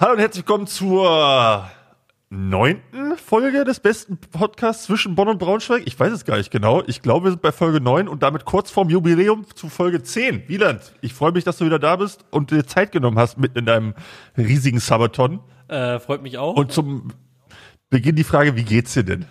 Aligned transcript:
Hallo 0.00 0.12
und 0.12 0.20
herzlich 0.20 0.46
willkommen 0.46 0.68
zur 0.68 1.68
neunten 2.30 3.16
Folge 3.16 3.64
des 3.64 3.80
besten 3.80 4.16
Podcasts 4.16 4.84
zwischen 4.84 5.16
Bonn 5.16 5.26
und 5.26 5.40
Braunschweig. 5.40 5.82
Ich 5.86 5.98
weiß 5.98 6.12
es 6.12 6.24
gar 6.24 6.36
nicht 6.36 6.52
genau. 6.52 6.84
Ich 6.86 7.02
glaube, 7.02 7.24
wir 7.26 7.30
sind 7.32 7.42
bei 7.42 7.50
Folge 7.50 7.80
neun 7.80 8.06
und 8.06 8.22
damit 8.22 8.44
kurz 8.44 8.70
vorm 8.70 8.90
Jubiläum 8.90 9.44
zu 9.56 9.68
Folge 9.68 10.00
zehn. 10.04 10.44
Wieland, 10.46 10.94
ich 11.00 11.14
freue 11.14 11.32
mich, 11.32 11.42
dass 11.42 11.58
du 11.58 11.64
wieder 11.64 11.80
da 11.80 11.96
bist 11.96 12.24
und 12.30 12.52
dir 12.52 12.64
Zeit 12.64 12.92
genommen 12.92 13.18
hast 13.18 13.38
mitten 13.38 13.58
in 13.58 13.66
deinem 13.66 13.94
riesigen 14.36 14.78
Sabaton. 14.78 15.40
Äh, 15.66 15.98
freut 15.98 16.22
mich 16.22 16.38
auch. 16.38 16.54
Und 16.54 16.70
zum 16.70 17.08
Beginn 17.90 18.14
die 18.14 18.22
Frage, 18.22 18.54
wie 18.54 18.62
geht's 18.62 18.94
dir 18.94 19.02
denn? 19.02 19.24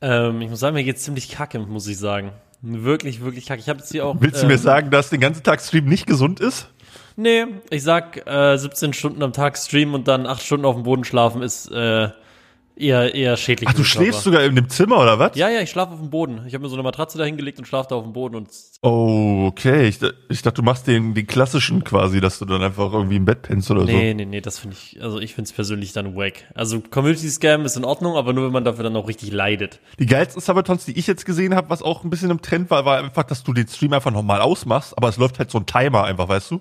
Ähm, 0.00 0.40
ich 0.40 0.50
muss 0.50 0.58
sagen, 0.58 0.74
mir 0.74 0.82
geht's 0.82 1.04
ziemlich 1.04 1.28
kacke, 1.28 1.60
muss 1.60 1.86
ich 1.86 1.96
sagen. 1.96 2.32
Wirklich, 2.60 3.20
wirklich 3.20 3.46
kacke. 3.46 3.60
Ich 3.60 3.68
habe 3.68 3.78
jetzt 3.78 3.92
hier 3.92 4.04
auch. 4.04 4.16
Willst 4.18 4.38
du 4.38 4.46
ähm, 4.46 4.48
mir 4.48 4.58
sagen, 4.58 4.90
dass 4.90 5.10
den 5.10 5.20
ganzen 5.20 5.44
Tag 5.44 5.60
Stream 5.60 5.84
nicht 5.84 6.08
gesund 6.08 6.40
ist? 6.40 6.70
Nee, 7.20 7.46
ich 7.70 7.82
sag, 7.82 8.28
äh, 8.28 8.56
17 8.56 8.92
Stunden 8.92 9.24
am 9.24 9.32
Tag 9.32 9.58
streamen 9.58 9.96
und 9.96 10.06
dann 10.06 10.24
8 10.24 10.40
Stunden 10.40 10.64
auf 10.64 10.76
dem 10.76 10.84
Boden 10.84 11.02
schlafen 11.02 11.42
ist 11.42 11.68
äh, 11.72 12.10
eher, 12.78 13.14
eher 13.14 13.36
schädlich. 13.36 13.68
Ach, 13.68 13.74
du 13.74 13.84
schläfst 13.84 14.22
sogar 14.22 14.42
in 14.44 14.54
dem 14.54 14.68
Zimmer 14.68 14.98
oder 14.98 15.18
was? 15.18 15.36
Ja, 15.36 15.48
ja, 15.48 15.60
ich 15.60 15.70
schlafe 15.70 15.92
auf 15.92 16.00
dem 16.00 16.10
Boden. 16.10 16.42
Ich 16.46 16.54
habe 16.54 16.62
mir 16.62 16.68
so 16.68 16.76
eine 16.76 16.82
Matratze 16.82 17.18
da 17.18 17.24
hingelegt 17.24 17.58
und 17.58 17.66
schlafe 17.66 17.88
da 17.90 17.96
auf 17.96 18.04
dem 18.04 18.12
Boden 18.12 18.36
und 18.36 18.48
Oh, 18.80 19.46
okay. 19.48 19.88
Ich, 19.88 19.98
ich 20.28 20.42
dachte, 20.42 20.54
du 20.56 20.62
machst 20.62 20.86
den, 20.86 21.14
den 21.14 21.26
klassischen 21.26 21.82
quasi, 21.82 22.20
dass 22.20 22.38
du 22.38 22.44
dann 22.44 22.62
einfach 22.62 22.92
irgendwie 22.92 23.16
im 23.16 23.24
Bett 23.24 23.42
pennst 23.42 23.70
oder 23.70 23.82
Nee, 23.84 24.14
nee, 24.14 24.24
nee, 24.24 24.40
das 24.40 24.60
finde 24.60 24.76
ich, 24.78 25.02
also 25.02 25.18
ich 25.18 25.34
finde 25.34 25.48
es 25.48 25.52
persönlich 25.52 25.92
dann 25.92 26.14
wack. 26.14 26.44
Also 26.54 26.80
Community 26.80 27.28
Scam 27.28 27.64
ist 27.64 27.76
in 27.76 27.84
Ordnung, 27.84 28.14
aber 28.16 28.32
nur 28.32 28.44
wenn 28.46 28.52
man 28.52 28.64
dafür 28.64 28.84
dann 28.84 28.94
auch 28.94 29.08
richtig 29.08 29.32
leidet. 29.32 29.74
so. 29.74 29.96
Die 29.98 30.06
geilsten 30.06 30.40
Sabatons, 30.40 30.84
die 30.84 30.96
ich 30.96 31.08
jetzt 31.08 31.26
gesehen 31.26 31.56
habe, 31.56 31.70
was 31.70 31.82
auch 31.82 32.04
ein 32.04 32.10
bisschen 32.10 32.30
im 32.30 32.40
Trend 32.40 32.70
war, 32.70 32.84
war 32.84 32.98
einfach, 32.98 33.24
dass 33.24 33.42
du 33.42 33.52
den 33.52 33.66
Stream 33.66 33.92
einfach 33.92 34.12
nochmal 34.12 34.40
ausmachst, 34.40 34.96
aber 34.96 35.08
es 35.08 35.16
läuft 35.16 35.38
halt 35.40 35.50
so 35.50 35.58
ein 35.58 35.66
Timer 35.66 36.04
einfach, 36.04 36.28
weißt 36.28 36.52
du? 36.52 36.60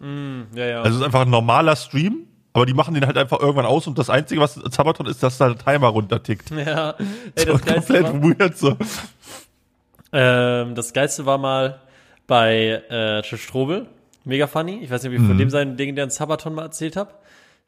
Ja, 0.55 0.65
ja. 0.65 0.81
Also 0.81 0.95
es 0.95 1.01
ist 1.01 1.05
einfach 1.05 1.21
ein 1.21 1.29
normaler 1.29 1.75
Stream, 1.75 2.26
aber 2.57 2.65
die 2.65 2.73
machen 2.73 2.93
den 2.95 3.05
halt 3.05 3.17
einfach 3.17 3.39
irgendwann 3.39 3.65
aus 3.65 3.87
und 3.87 3.97
das 3.97 4.09
Einzige, 4.09 4.41
was 4.41 4.55
Sabaton 4.55 5.05
ist, 5.05 5.21
dass 5.23 5.37
da 5.37 5.49
der 5.49 5.57
Timer 5.57 5.87
runtertickt. 5.87 6.49
ja. 6.51 6.95
Ey, 7.35 7.45
So 7.45 7.51
das 7.53 7.61
Geilste 7.65 8.03
komplett 8.03 8.03
war, 8.03 8.23
weird 8.39 8.57
so. 8.57 8.77
ähm, 10.11 10.75
das 10.75 10.93
Geilste 10.93 11.25
war 11.25 11.37
mal 11.37 11.79
bei 12.25 12.81
äh, 12.89 13.23
Chef 13.23 13.41
Strobel. 13.43 13.87
Mega 14.25 14.47
funny. 14.47 14.79
Ich 14.83 14.89
weiß 14.89 15.03
nicht, 15.03 15.11
ob 15.11 15.15
ich 15.15 15.21
Mhm. 15.21 15.27
von 15.27 15.37
dem 15.37 15.49
seinen 15.49 15.77
legendären 15.77 16.09
Sabaton 16.09 16.53
mal 16.53 16.63
erzählt 16.63 16.95
habe. 16.97 17.11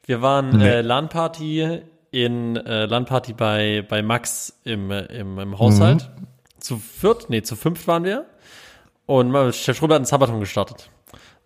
Wir 0.06 0.22
waren 0.22 0.58
Nee. 0.58 0.68
äh, 0.68 0.80
LAN-Party 0.82 1.80
in 2.10 2.56
äh, 2.56 2.86
LAN-Party 2.86 3.32
bei, 3.34 3.84
bei 3.88 4.02
Max 4.02 4.58
im, 4.64 4.90
im, 4.90 5.38
im 5.38 5.58
Haushalt. 5.58 6.10
Mhm. 6.18 6.26
Zu 6.58 6.76
viert, 6.78 7.30
nee, 7.30 7.42
zu 7.42 7.56
fünft 7.56 7.86
waren 7.86 8.04
wir. 8.04 8.26
Und 9.06 9.32
Chef 9.54 9.76
Strobel 9.76 9.94
hat 9.94 10.00
einen 10.00 10.06
Sabaton 10.06 10.40
gestartet. 10.40 10.90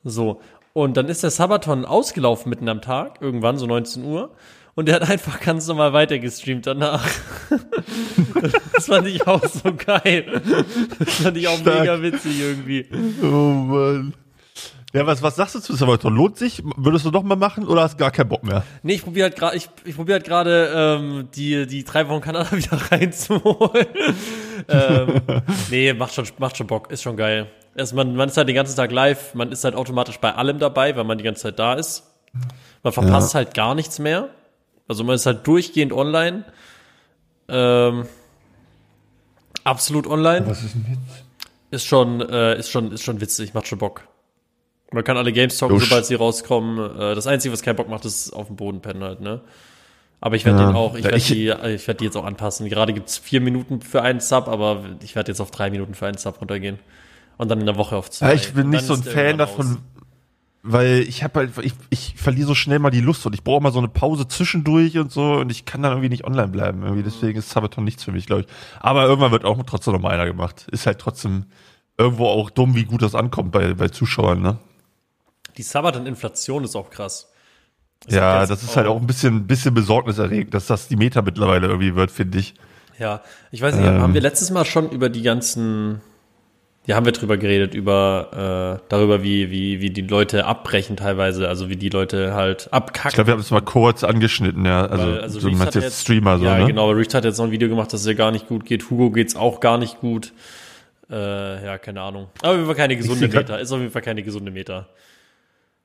So. 0.02 0.40
Und 0.74 0.96
dann 0.96 1.08
ist 1.08 1.22
der 1.22 1.30
Sabaton 1.30 1.84
ausgelaufen 1.84 2.50
mitten 2.50 2.68
am 2.68 2.82
Tag, 2.82 3.22
irgendwann 3.22 3.56
so 3.58 3.66
19 3.66 4.04
Uhr. 4.04 4.32
Und 4.74 4.86
der 4.88 4.96
hat 4.96 5.08
einfach 5.08 5.38
ganz 5.40 5.68
normal 5.68 5.92
weitergestreamt 5.92 6.66
danach. 6.66 7.08
das 8.72 8.86
fand 8.86 9.06
ich 9.06 9.24
auch 9.24 9.44
so 9.46 9.72
geil. 9.72 10.42
Das 10.98 11.14
fand 11.14 11.36
ich 11.36 11.46
auch 11.46 11.58
Stark. 11.58 11.80
mega 11.80 12.02
witzig 12.02 12.40
irgendwie. 12.40 12.86
Oh 13.22 13.26
Mann. 13.26 14.14
Ja, 14.92 15.06
was, 15.06 15.22
was 15.22 15.36
sagst 15.36 15.54
du 15.54 15.60
zu 15.60 15.74
Sabaton? 15.74 16.14
Lohnt 16.14 16.38
sich? 16.38 16.60
Würdest 16.76 17.04
du 17.04 17.12
noch 17.12 17.22
mal 17.22 17.36
machen 17.36 17.68
oder 17.68 17.82
hast 17.82 17.96
gar 17.96 18.10
keinen 18.10 18.28
Bock 18.28 18.42
mehr? 18.42 18.64
Nee, 18.82 18.94
ich 18.94 19.02
probiere 19.04 19.28
halt 19.28 19.36
gerade, 19.36 19.56
ich, 19.56 19.68
ich 19.84 19.94
probiere 19.94 20.18
halt 20.18 20.26
gerade 20.26 20.72
ähm, 20.74 21.28
die 21.36 21.68
die 21.68 21.84
drei 21.84 22.08
Wochen 22.08 22.20
Kanada 22.20 22.50
wieder 22.56 22.80
reinzuholen. 22.90 23.86
ähm, 24.68 25.20
nee, 25.70 25.92
macht 25.92 26.14
schon 26.14 26.26
macht 26.38 26.56
schon 26.56 26.66
Bock, 26.66 26.90
ist 26.90 27.02
schon 27.02 27.16
geil. 27.16 27.48
Erst 27.76 27.94
man 27.94 28.14
man 28.14 28.28
ist 28.28 28.36
halt 28.36 28.48
den 28.48 28.54
ganzen 28.54 28.76
Tag 28.76 28.92
live, 28.92 29.34
man 29.34 29.50
ist 29.52 29.64
halt 29.64 29.74
automatisch 29.74 30.18
bei 30.18 30.34
allem 30.34 30.58
dabei, 30.58 30.94
weil 30.96 31.04
man 31.04 31.18
die 31.18 31.24
ganze 31.24 31.42
Zeit 31.42 31.58
da 31.58 31.74
ist. 31.74 32.04
Man 32.82 32.92
verpasst 32.92 33.34
halt 33.34 33.54
gar 33.54 33.74
nichts 33.74 33.98
mehr. 33.98 34.28
Also 34.88 35.02
man 35.04 35.14
ist 35.14 35.26
halt 35.26 35.46
durchgehend 35.46 35.92
online. 35.92 36.44
Ähm, 37.48 38.06
absolut 39.64 40.06
online. 40.06 40.46
Was 40.46 40.62
ist 40.62 40.74
denn 40.74 40.86
jetzt? 40.88 41.24
Ist 41.70 41.84
schon, 41.86 42.20
äh, 42.20 42.58
ist 42.58 42.70
schon, 42.70 42.92
ist 42.92 43.02
schon 43.02 43.20
witzig, 43.20 43.54
macht 43.54 43.66
schon 43.66 43.78
Bock. 43.78 44.02
Man 44.92 45.02
kann 45.02 45.16
alle 45.16 45.32
Games 45.32 45.56
zocken, 45.56 45.76
Lusch. 45.76 45.88
sobald 45.88 46.06
sie 46.06 46.14
rauskommen. 46.14 46.78
Äh, 47.00 47.14
das 47.14 47.26
Einzige, 47.26 47.52
was 47.52 47.62
keinen 47.62 47.76
Bock 47.76 47.88
macht, 47.88 48.04
ist 48.04 48.32
auf 48.32 48.46
dem 48.46 48.56
Boden 48.56 48.80
pennen 48.80 49.02
halt, 49.02 49.20
ne? 49.20 49.40
Aber 50.20 50.36
ich 50.36 50.44
werde 50.44 50.60
Ja. 50.60 50.66
den 50.68 50.76
auch, 50.76 50.94
ich 50.94 51.04
Ja, 51.04 51.10
werde 51.10 51.24
die, 51.24 51.48
äh, 51.48 51.74
ich 51.74 51.86
werde 51.88 51.98
die 51.98 52.04
jetzt 52.04 52.16
auch 52.16 52.24
anpassen. 52.24 52.68
Gerade 52.68 52.92
gibt's 52.92 53.18
vier 53.18 53.40
Minuten 53.40 53.80
für 53.80 54.02
einen 54.02 54.20
Sub, 54.20 54.46
aber 54.48 54.84
ich 55.02 55.16
werde 55.16 55.32
jetzt 55.32 55.40
auf 55.40 55.50
drei 55.50 55.70
Minuten 55.70 55.94
für 55.94 56.06
einen 56.06 56.16
Sub 56.18 56.40
runtergehen. 56.40 56.78
Und 57.36 57.50
dann 57.50 57.60
in 57.60 57.66
der 57.66 57.76
Woche 57.76 57.96
auf 57.96 58.10
zwei. 58.10 58.28
Ja, 58.28 58.32
ich 58.34 58.52
bin 58.52 58.70
nicht 58.70 58.84
so 58.84 58.94
ein 58.94 59.02
Fan 59.02 59.38
davon, 59.38 59.78
weil 60.62 61.00
ich 61.00 61.22
habe 61.24 61.40
halt, 61.40 61.58
ich, 61.62 61.74
ich 61.90 62.14
verliere 62.16 62.46
so 62.46 62.54
schnell 62.54 62.78
mal 62.78 62.90
die 62.90 63.00
Lust 63.00 63.26
und 63.26 63.34
ich 63.34 63.42
brauche 63.42 63.62
mal 63.62 63.72
so 63.72 63.78
eine 63.80 63.88
Pause 63.88 64.28
zwischendurch 64.28 64.96
und 64.98 65.12
so 65.12 65.34
und 65.34 65.50
ich 65.50 65.64
kann 65.64 65.82
dann 65.82 65.92
irgendwie 65.92 66.08
nicht 66.08 66.24
online 66.24 66.48
bleiben. 66.48 66.82
Irgendwie 66.82 67.02
deswegen 67.02 67.38
ist 67.38 67.50
Sabaton 67.50 67.84
nichts 67.84 68.04
für 68.04 68.12
mich, 68.12 68.26
glaube 68.26 68.42
ich. 68.42 68.46
Aber 68.80 69.04
irgendwann 69.04 69.32
wird 69.32 69.44
auch 69.44 69.60
trotzdem 69.64 69.94
noch 69.94 70.00
mal 70.00 70.10
einer 70.10 70.26
gemacht. 70.26 70.66
Ist 70.70 70.86
halt 70.86 70.98
trotzdem 70.98 71.46
irgendwo 71.98 72.26
auch 72.26 72.50
dumm, 72.50 72.74
wie 72.74 72.84
gut 72.84 73.02
das 73.02 73.14
ankommt 73.14 73.52
bei, 73.52 73.74
bei 73.74 73.88
Zuschauern, 73.88 74.40
ne? 74.40 74.58
Die 75.56 75.62
Sabaton-Inflation 75.62 76.64
ist 76.64 76.74
auch 76.74 76.90
krass. 76.90 77.30
Sag 78.06 78.12
Ja, 78.12 78.46
das 78.46 78.62
ist 78.62 78.76
halt 78.76 78.86
auch 78.86 79.00
ein 79.00 79.06
bisschen, 79.06 79.46
bisschen 79.46 79.74
besorgniserregend, 79.74 80.52
dass 80.54 80.66
das 80.66 80.88
die 80.88 80.96
Meta 80.96 81.22
mittlerweile 81.22 81.68
irgendwie 81.68 81.94
wird, 81.94 82.10
finde 82.10 82.38
ich. 82.38 82.54
Ja, 82.98 83.22
ich 83.50 83.60
weiß 83.60 83.76
nicht, 83.76 83.86
Ähm. 83.86 84.00
haben 84.00 84.14
wir 84.14 84.20
letztes 84.20 84.50
Mal 84.50 84.64
schon 84.64 84.90
über 84.90 85.08
die 85.08 85.22
ganzen, 85.22 86.00
ja, 86.86 86.96
haben 86.96 87.06
wir 87.06 87.12
drüber 87.12 87.38
geredet, 87.38 87.74
über, 87.74 88.80
äh, 88.82 88.84
darüber, 88.90 89.22
wie, 89.22 89.50
wie, 89.50 89.80
wie 89.80 89.88
die 89.88 90.02
Leute 90.02 90.44
abbrechen 90.44 90.96
teilweise, 90.96 91.48
also 91.48 91.70
wie 91.70 91.76
die 91.76 91.88
Leute 91.88 92.34
halt 92.34 92.68
abkacken. 92.72 93.08
Ich 93.08 93.14
glaube, 93.14 93.28
wir 93.28 93.32
haben 93.32 93.40
es 93.40 93.50
mal 93.50 93.62
kurz 93.62 94.04
angeschnitten, 94.04 94.66
ja. 94.66 94.84
Also, 94.84 95.06
Weil, 95.06 95.20
also 95.20 95.40
du 95.40 95.46
Reeves 95.46 95.58
meinst 95.58 95.74
jetzt 95.76 96.02
Streamer 96.02 96.38
so, 96.38 96.44
ja, 96.44 96.58
ne? 96.58 96.66
genau. 96.66 96.90
Reach 96.90 97.14
hat 97.14 97.24
jetzt 97.24 97.38
noch 97.38 97.46
ein 97.46 97.52
Video 97.52 97.70
gemacht, 97.70 97.90
dass 97.92 98.02
es 98.02 98.06
ihr 98.06 98.14
gar 98.14 98.30
nicht 98.30 98.48
gut 98.48 98.66
geht. 98.66 98.90
Hugo 98.90 99.10
geht's 99.10 99.34
auch 99.34 99.60
gar 99.60 99.78
nicht 99.78 100.00
gut. 100.00 100.32
Äh, 101.10 101.64
ja, 101.64 101.78
keine 101.78 102.02
Ahnung. 102.02 102.28
Aber 102.40 102.50
auf 102.50 102.56
jeden 102.56 102.66
Fall 102.66 102.74
keine 102.74 102.96
gesunde 102.96 103.28
Meter. 103.28 103.58
Ist 103.58 103.72
auf 103.72 103.80
jeden 103.80 103.92
Fall 103.92 104.02
keine 104.02 104.22
gesunde 104.22 104.50
Meter. 104.50 104.88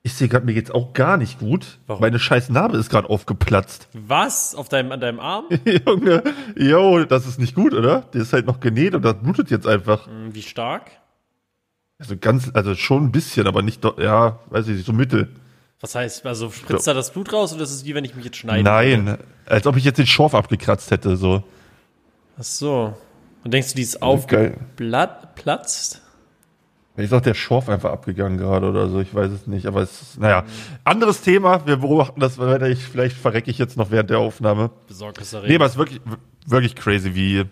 Ich 0.09 0.15
sehe 0.15 0.27
gerade, 0.27 0.43
mir 0.43 0.55
geht's 0.55 0.71
auch 0.71 0.93
gar 0.93 1.17
nicht 1.17 1.37
gut. 1.37 1.77
Warum? 1.85 2.01
Meine 2.01 2.17
scheiß 2.17 2.49
Narbe 2.49 2.77
ist 2.77 2.89
gerade 2.89 3.07
aufgeplatzt. 3.11 3.87
Was? 3.93 4.55
Auf 4.55 4.67
deinem, 4.67 4.91
an 4.91 4.99
deinem 4.99 5.19
Arm? 5.19 5.45
Junge, 5.85 6.23
yo, 6.57 7.05
das 7.05 7.27
ist 7.27 7.37
nicht 7.37 7.53
gut, 7.53 7.75
oder? 7.75 8.01
Der 8.11 8.23
ist 8.23 8.33
halt 8.33 8.47
noch 8.47 8.59
genäht 8.59 8.95
und 8.95 9.03
das 9.05 9.13
blutet 9.21 9.51
jetzt 9.51 9.67
einfach. 9.67 10.07
Hm, 10.07 10.33
Wie 10.33 10.41
stark? 10.41 10.89
Also 11.99 12.17
ganz, 12.19 12.49
also 12.55 12.73
schon 12.73 13.03
ein 13.05 13.11
bisschen, 13.11 13.45
aber 13.45 13.61
nicht, 13.61 13.83
ja, 13.99 14.39
weiß 14.49 14.67
ich 14.69 14.77
nicht, 14.77 14.85
so 14.87 14.93
mittel. 14.93 15.29
Was 15.79 15.93
heißt, 15.93 16.25
also 16.25 16.49
spritzt 16.49 16.87
da 16.87 16.95
das 16.95 17.13
Blut 17.13 17.31
raus 17.31 17.53
oder 17.53 17.61
ist 17.61 17.71
es 17.71 17.85
wie 17.85 17.93
wenn 17.93 18.03
ich 18.03 18.15
mich 18.15 18.25
jetzt 18.25 18.37
schneide? 18.37 18.63
Nein, 18.63 19.15
als 19.45 19.67
ob 19.67 19.77
ich 19.77 19.83
jetzt 19.83 19.99
den 19.99 20.07
Schorf 20.07 20.33
abgekratzt 20.33 20.89
hätte, 20.89 21.17
so. 21.17 21.43
Ach 22.39 22.43
so. 22.43 22.97
Und 23.43 23.53
denkst 23.53 23.69
du, 23.69 23.75
die 23.75 23.83
ist 23.83 23.99
Geil. 24.01 24.09
aufgeplatzt? 24.09 26.01
Vielleicht 26.99 27.13
ist 27.13 27.17
auch 27.17 27.21
der 27.21 27.33
Schorf 27.33 27.69
einfach 27.69 27.93
abgegangen 27.93 28.37
gerade 28.37 28.67
oder 28.67 28.89
so, 28.89 28.99
ich 28.99 29.15
weiß 29.15 29.31
es 29.31 29.47
nicht, 29.47 29.67
aber 29.67 29.83
es 29.83 30.01
ist, 30.01 30.19
naja. 30.19 30.43
Anderes 30.83 31.21
Thema, 31.21 31.65
wir 31.65 31.77
beobachten 31.77 32.19
das 32.19 32.37
weiter, 32.37 32.67
ich, 32.67 32.79
vielleicht 32.79 33.15
verrecke 33.15 33.49
ich 33.49 33.57
jetzt 33.57 33.77
noch 33.77 33.89
während 33.89 34.09
der 34.09 34.19
Aufnahme. 34.19 34.69
Besorgniserregend. 34.89 35.49
Nee, 35.49 35.55
aber 35.55 35.65
es 35.65 35.71
ist 35.71 35.77
wirklich, 35.77 36.01
wirklich 36.45 36.75
crazy, 36.75 37.15
wie 37.15 37.45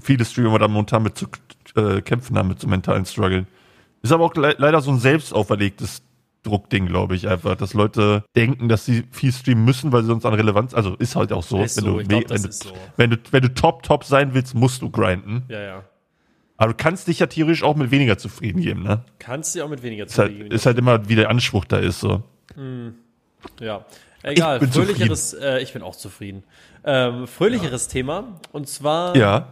viele 0.00 0.24
Streamer 0.24 0.58
da 0.58 0.66
momentan 0.66 1.02
mit 1.02 1.18
zu 1.18 1.26
äh, 1.74 2.00
kämpfen 2.00 2.38
haben, 2.38 2.48
mit 2.48 2.58
so 2.58 2.68
mentalen 2.68 3.04
Struggeln. 3.04 3.46
Ist 4.00 4.12
aber 4.12 4.24
auch 4.24 4.34
le 4.34 4.54
leider 4.56 4.80
so 4.80 4.90
ein 4.92 4.98
selbst 4.98 5.34
auferlegtes 5.34 6.00
Druckding, 6.42 6.86
glaube 6.86 7.16
ich, 7.16 7.28
einfach, 7.28 7.54
dass 7.54 7.74
Leute 7.74 8.24
denken, 8.34 8.70
dass 8.70 8.86
sie 8.86 9.04
viel 9.10 9.30
streamen 9.34 9.66
müssen, 9.66 9.92
weil 9.92 10.04
sie 10.04 10.08
sonst 10.08 10.24
an 10.24 10.32
Relevanz, 10.32 10.72
also 10.72 10.94
ist 10.94 11.16
halt 11.16 11.34
auch 11.34 11.42
so, 11.42 11.62
Ist 11.62 11.76
wenn, 11.76 11.84
so, 11.84 11.98
du, 11.98 12.04
glaub, 12.06 12.28
so. 12.30 12.70
wenn 12.96 13.10
du 13.10 13.18
wenn 13.30 13.42
du 13.42 13.52
top 13.52 13.82
top 13.82 14.04
sein 14.04 14.32
willst, 14.32 14.54
musst 14.54 14.80
du 14.80 14.88
grinden. 14.88 15.42
Ja, 15.48 15.60
ja. 15.60 15.84
Aber 16.58 16.72
du 16.72 16.76
kannst 16.76 17.06
dich 17.08 17.18
ja 17.18 17.26
theoretisch 17.26 17.62
auch 17.62 17.76
mit 17.76 17.90
weniger 17.90 18.16
zufrieden 18.18 18.60
geben, 18.62 18.82
ne? 18.82 19.02
Kannst 19.18 19.54
du 19.54 19.62
auch 19.62 19.68
mit 19.68 19.82
weniger 19.82 20.06
Ist 20.06 20.18
halt, 20.18 20.30
zufrieden. 20.32 20.50
ist 20.52 20.64
halt 20.66 20.78
immer, 20.78 21.08
wie 21.08 21.14
der 21.16 21.28
Anspruch 21.28 21.64
da 21.66 21.78
ist, 21.78 22.00
so. 22.00 22.22
Ja, 23.60 23.84
egal. 24.22 24.58
bin 24.60 24.72
fröhlicheres, 24.72 25.34
äh, 25.34 25.60
ich 25.60 25.72
bin 25.72 25.82
auch 25.82 25.96
zufrieden. 25.96 26.44
Ähm, 26.84 27.26
fröhlicheres 27.26 27.88
Thema 27.88 28.40
und 28.52 28.68
zwar 28.68 29.16
Ja. 29.16 29.48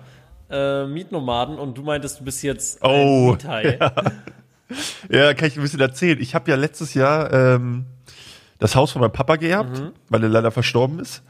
äh, 0.51 0.87
Mietnomaden 0.87 1.59
und 1.59 1.77
du 1.77 1.83
meintest, 1.83 2.21
du 2.21 2.25
bist 2.25 2.43
jetzt 2.43 2.79
Oh, 2.83 2.89
ein 2.89 3.27
Miethai. 3.33 3.79
Ja, 5.11 5.35
kann 5.35 5.49
ich 5.49 5.57
ein 5.57 5.63
bisschen 5.63 5.81
erzählen. 5.81 6.19
Ich 6.21 6.35
habe 6.35 6.51
ja 6.51 6.57
letztes 6.57 6.95
Jahr 6.95 7.31
ähm, 7.33 7.85
das 8.59 8.75
Haus 8.75 8.93
von 8.93 9.03
meinem 9.03 9.13
Papa 9.13 9.37
geerbt, 9.37 9.83
weil 10.09 10.23
er 10.23 10.31
leider 10.31 10.51
verstorben 10.51 10.99
ist. 11.01 11.23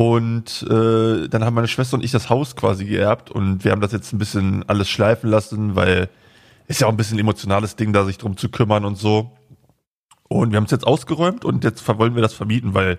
Und 0.00 0.62
äh, 0.62 1.28
dann 1.28 1.44
haben 1.44 1.52
meine 1.52 1.68
Schwester 1.68 1.94
und 1.94 2.02
ich 2.02 2.10
das 2.10 2.30
Haus 2.30 2.56
quasi 2.56 2.86
geerbt 2.86 3.30
und 3.30 3.64
wir 3.66 3.70
haben 3.70 3.82
das 3.82 3.92
jetzt 3.92 4.14
ein 4.14 4.18
bisschen 4.18 4.66
alles 4.66 4.88
schleifen 4.88 5.28
lassen, 5.28 5.76
weil 5.76 6.08
ist 6.68 6.80
ja 6.80 6.86
auch 6.86 6.90
ein 6.90 6.96
bisschen 6.96 7.18
ein 7.18 7.20
emotionales 7.20 7.76
Ding, 7.76 7.92
da 7.92 8.06
sich 8.06 8.16
drum 8.16 8.38
zu 8.38 8.48
kümmern 8.48 8.86
und 8.86 8.96
so. 8.96 9.36
Und 10.26 10.52
wir 10.52 10.56
haben 10.56 10.64
es 10.64 10.70
jetzt 10.70 10.86
ausgeräumt 10.86 11.44
und 11.44 11.64
jetzt 11.64 11.86
wollen 11.86 12.14
wir 12.14 12.22
das 12.22 12.32
vermieten, 12.32 12.72
weil 12.72 12.98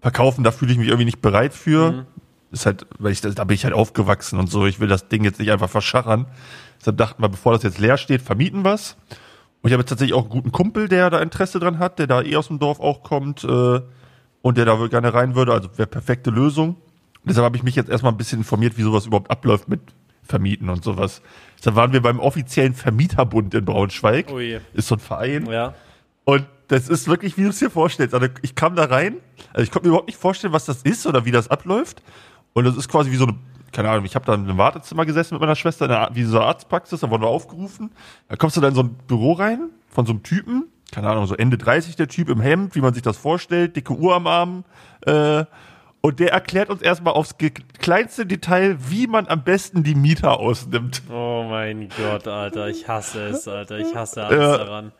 verkaufen, 0.00 0.42
da 0.42 0.50
fühle 0.50 0.72
ich 0.72 0.78
mich 0.78 0.88
irgendwie 0.88 1.04
nicht 1.04 1.22
bereit 1.22 1.54
für. 1.54 2.06
Ist 2.50 2.66
halt, 2.66 2.86
weil 2.98 3.12
ich 3.12 3.20
da 3.20 3.44
bin 3.44 3.54
ich 3.54 3.62
halt 3.62 3.74
aufgewachsen 3.74 4.40
und 4.40 4.50
so. 4.50 4.66
Ich 4.66 4.80
will 4.80 4.88
das 4.88 5.06
Ding 5.06 5.22
jetzt 5.22 5.38
nicht 5.38 5.52
einfach 5.52 5.70
verschachern. 5.70 6.26
Deshalb 6.80 6.96
dachten 6.96 7.22
wir, 7.22 7.28
bevor 7.28 7.52
das 7.52 7.62
jetzt 7.62 7.78
leer 7.78 7.98
steht, 7.98 8.20
vermieten 8.20 8.64
wir's. 8.64 8.96
Und 9.60 9.68
ich 9.68 9.74
habe 9.74 9.82
jetzt 9.82 9.90
tatsächlich 9.90 10.14
auch 10.14 10.22
einen 10.22 10.30
guten 10.30 10.50
Kumpel, 10.50 10.88
der 10.88 11.08
da 11.08 11.20
Interesse 11.20 11.60
dran 11.60 11.78
hat, 11.78 12.00
der 12.00 12.08
da 12.08 12.20
eh 12.20 12.34
aus 12.34 12.48
dem 12.48 12.58
Dorf 12.58 12.80
auch 12.80 13.04
kommt. 13.04 13.44
Äh, 13.44 13.82
und 14.42 14.58
der 14.58 14.64
da 14.64 14.78
wohl 14.78 14.88
gerne 14.88 15.14
rein 15.14 15.34
würde, 15.34 15.52
also 15.52 15.68
wäre 15.76 15.86
perfekte 15.88 16.30
Lösung. 16.30 16.76
Deshalb 17.24 17.44
habe 17.44 17.56
ich 17.56 17.62
mich 17.62 17.76
jetzt 17.76 17.88
erstmal 17.88 18.12
ein 18.12 18.18
bisschen 18.18 18.40
informiert, 18.40 18.76
wie 18.76 18.82
sowas 18.82 19.06
überhaupt 19.06 19.30
abläuft 19.30 19.68
mit 19.68 19.80
Vermieten 20.24 20.68
und 20.68 20.82
sowas. 20.84 21.22
Da 21.62 21.74
waren 21.76 21.92
wir 21.92 22.02
beim 22.02 22.18
offiziellen 22.18 22.74
Vermieterbund 22.74 23.54
in 23.54 23.64
Braunschweig. 23.64 24.26
Oh 24.32 24.40
je. 24.40 24.60
Ist 24.74 24.88
so 24.88 24.96
ein 24.96 25.00
Verein. 25.00 25.46
Ja. 25.46 25.74
Und 26.24 26.46
das 26.68 26.88
ist 26.88 27.06
wirklich, 27.06 27.36
wie 27.36 27.42
du 27.42 27.50
es 27.50 27.58
dir 27.58 27.70
vorstellst. 27.70 28.14
Also 28.14 28.28
ich 28.42 28.54
kam 28.54 28.74
da 28.74 28.84
rein, 28.84 29.16
also 29.52 29.62
ich 29.62 29.70
konnte 29.70 29.86
mir 29.86 29.90
überhaupt 29.90 30.08
nicht 30.08 30.18
vorstellen, 30.18 30.52
was 30.52 30.64
das 30.64 30.82
ist 30.82 31.06
oder 31.06 31.24
wie 31.24 31.30
das 31.30 31.48
abläuft. 31.48 32.02
Und 32.54 32.64
das 32.64 32.76
ist 32.76 32.88
quasi 32.88 33.10
wie 33.10 33.16
so 33.16 33.26
eine, 33.26 33.34
keine 33.72 33.90
Ahnung, 33.90 34.04
ich 34.04 34.14
habe 34.14 34.24
da 34.24 34.34
in 34.34 34.44
einem 34.44 34.58
Wartezimmer 34.58 35.04
gesessen 35.04 35.34
mit 35.34 35.40
meiner 35.40 35.56
Schwester, 35.56 35.84
in 35.84 35.90
einer, 35.90 36.14
wie 36.14 36.24
so 36.24 36.38
eine 36.38 36.46
Arztpraxis, 36.46 37.00
da 37.00 37.10
wurden 37.10 37.22
wir 37.22 37.28
aufgerufen. 37.28 37.90
Da 38.28 38.36
kommst 38.36 38.56
du 38.56 38.60
dann 38.60 38.70
in 38.70 38.74
so 38.74 38.82
ein 38.82 38.94
Büro 39.06 39.32
rein 39.32 39.70
von 39.88 40.06
so 40.06 40.12
einem 40.12 40.22
Typen, 40.22 40.68
keine 40.92 41.08
Ahnung, 41.08 41.26
so 41.26 41.34
Ende 41.34 41.58
30 41.58 41.96
der 41.96 42.06
Typ 42.06 42.28
im 42.28 42.40
Hemd, 42.40 42.76
wie 42.76 42.80
man 42.80 42.94
sich 42.94 43.02
das 43.02 43.16
vorstellt, 43.16 43.74
dicke 43.74 43.94
Uhr 43.94 44.14
am 44.14 44.26
Arm. 44.26 44.64
Äh, 45.06 45.44
und 46.02 46.18
der 46.20 46.32
erklärt 46.32 46.68
uns 46.68 46.82
erstmal 46.82 47.14
aufs 47.14 47.36
kleinste 47.78 48.26
Detail, 48.26 48.76
wie 48.88 49.06
man 49.06 49.26
am 49.28 49.42
besten 49.44 49.82
die 49.84 49.94
Mieter 49.94 50.38
ausnimmt. 50.38 51.02
Oh 51.10 51.44
mein 51.48 51.88
Gott, 51.96 52.28
Alter, 52.28 52.68
ich 52.68 52.88
hasse 52.88 53.26
es, 53.28 53.48
Alter, 53.48 53.78
ich 53.78 53.94
hasse 53.94 54.24
alles 54.24 54.38
Ja. 54.38 54.58
daran. 54.58 54.92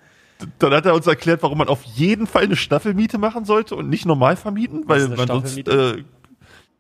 Dann 0.59 0.73
hat 0.73 0.87
er 0.87 0.95
uns 0.95 1.07
erklärt, 1.07 1.43
warum 1.43 1.59
man 1.59 1.69
auf 1.69 1.85
jeden 1.85 2.27
Fall 2.27 2.45
eine 2.45 2.57
Staffelmiete 2.57 3.19
machen 3.19 3.45
sollte 3.45 3.77
und 3.77 3.89
nicht 3.89 4.07
normal 4.07 4.37
vermieten, 4.37 4.85
weil 4.87 5.09
man 5.09 5.29
sonst 5.29 5.53
Staffelmiete? 5.59 5.99
äh, 5.99 6.05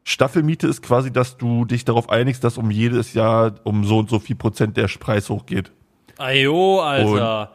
Staffelmiete 0.04 0.66
ist 0.66 0.82
quasi, 0.82 1.12
dass 1.12 1.36
du 1.36 1.64
dich 1.64 1.84
darauf 1.84 2.08
einigst, 2.08 2.42
dass 2.42 2.58
um 2.58 2.70
jedes 2.70 3.14
Jahr 3.14 3.54
um 3.64 3.84
so 3.84 3.98
und 3.98 4.10
so 4.10 4.18
viel 4.18 4.36
Prozent 4.36 4.76
der 4.76 4.88
Preis 4.88 5.30
hochgeht. 5.30 5.70
Ajo, 6.18 6.80
Alter. 6.80 7.52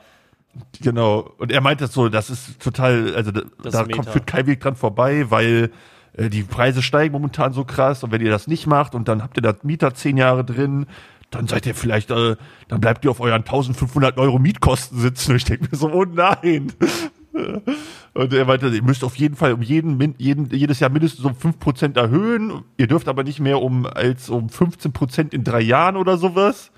Genau. 0.81 1.31
Und 1.37 1.51
er 1.51 1.61
meinte 1.61 1.87
so, 1.87 2.09
das 2.09 2.29
ist 2.29 2.59
total, 2.61 3.15
also 3.15 3.31
da, 3.31 3.41
Das 3.63 3.73
da 3.73 3.83
kommt 3.85 4.09
führt 4.09 4.27
kein 4.27 4.47
Weg 4.47 4.59
dran 4.59 4.75
vorbei, 4.75 5.29
weil 5.29 5.71
äh, 6.13 6.29
die 6.29 6.43
Preise 6.43 6.81
steigen 6.81 7.13
momentan 7.13 7.53
so 7.53 7.63
krass 7.65 8.03
und 8.03 8.11
wenn 8.11 8.21
ihr 8.21 8.31
das 8.31 8.47
nicht 8.47 8.67
macht 8.67 8.95
und 8.95 9.07
dann 9.07 9.23
habt 9.23 9.37
ihr 9.37 9.41
da 9.41 9.55
Mieter 9.63 9.93
zehn 9.93 10.17
Jahre 10.17 10.43
drin, 10.43 10.87
dann 11.29 11.47
seid 11.47 11.65
ihr 11.65 11.75
vielleicht, 11.75 12.11
äh, 12.11 12.35
dann 12.67 12.81
bleibt 12.81 13.03
ihr 13.05 13.11
auf 13.11 13.19
euren 13.19 13.41
1500 13.41 14.17
Euro 14.17 14.39
Mietkosten 14.39 14.99
sitzen. 14.99 15.31
Und 15.31 15.37
ich 15.37 15.45
denke 15.45 15.67
mir 15.69 15.77
so, 15.77 15.91
oh 15.91 16.05
nein. 16.05 16.71
Und 18.13 18.33
er 18.33 18.45
meinte, 18.45 18.69
ihr 18.69 18.81
müsst 18.81 19.03
auf 19.03 19.15
jeden 19.15 19.35
Fall 19.35 19.53
um 19.53 19.61
jeden, 19.61 20.15
jeden 20.17 20.49
jedes 20.49 20.79
Jahr 20.79 20.89
mindestens 20.89 21.23
um 21.23 21.33
5% 21.33 21.95
erhöhen. 21.95 22.63
Ihr 22.77 22.87
dürft 22.87 23.07
aber 23.07 23.23
nicht 23.23 23.39
mehr 23.39 23.61
um 23.61 23.85
als 23.85 24.29
um 24.29 24.47
15% 24.47 25.33
in 25.33 25.43
drei 25.43 25.61
Jahren 25.61 25.97
oder 25.97 26.17
sowas. 26.17 26.71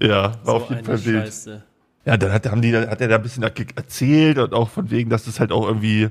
Ja, 0.00 0.32
war 0.44 0.54
auf 0.54 0.70
jeden 0.70 0.84
Fall 0.84 1.04
wild. 1.04 1.24
Scheiße. 1.24 1.62
Ja, 2.04 2.16
dann 2.16 2.32
hat, 2.32 2.46
haben 2.50 2.62
die, 2.62 2.76
hat 2.76 3.00
er 3.00 3.08
da 3.08 3.16
ein 3.16 3.22
bisschen 3.22 3.42
erzählt 3.44 4.38
und 4.38 4.52
auch 4.54 4.70
von 4.70 4.90
wegen, 4.90 5.08
dass 5.10 5.24
das 5.24 5.38
halt 5.38 5.52
auch 5.52 5.66
irgendwie, 5.66 6.08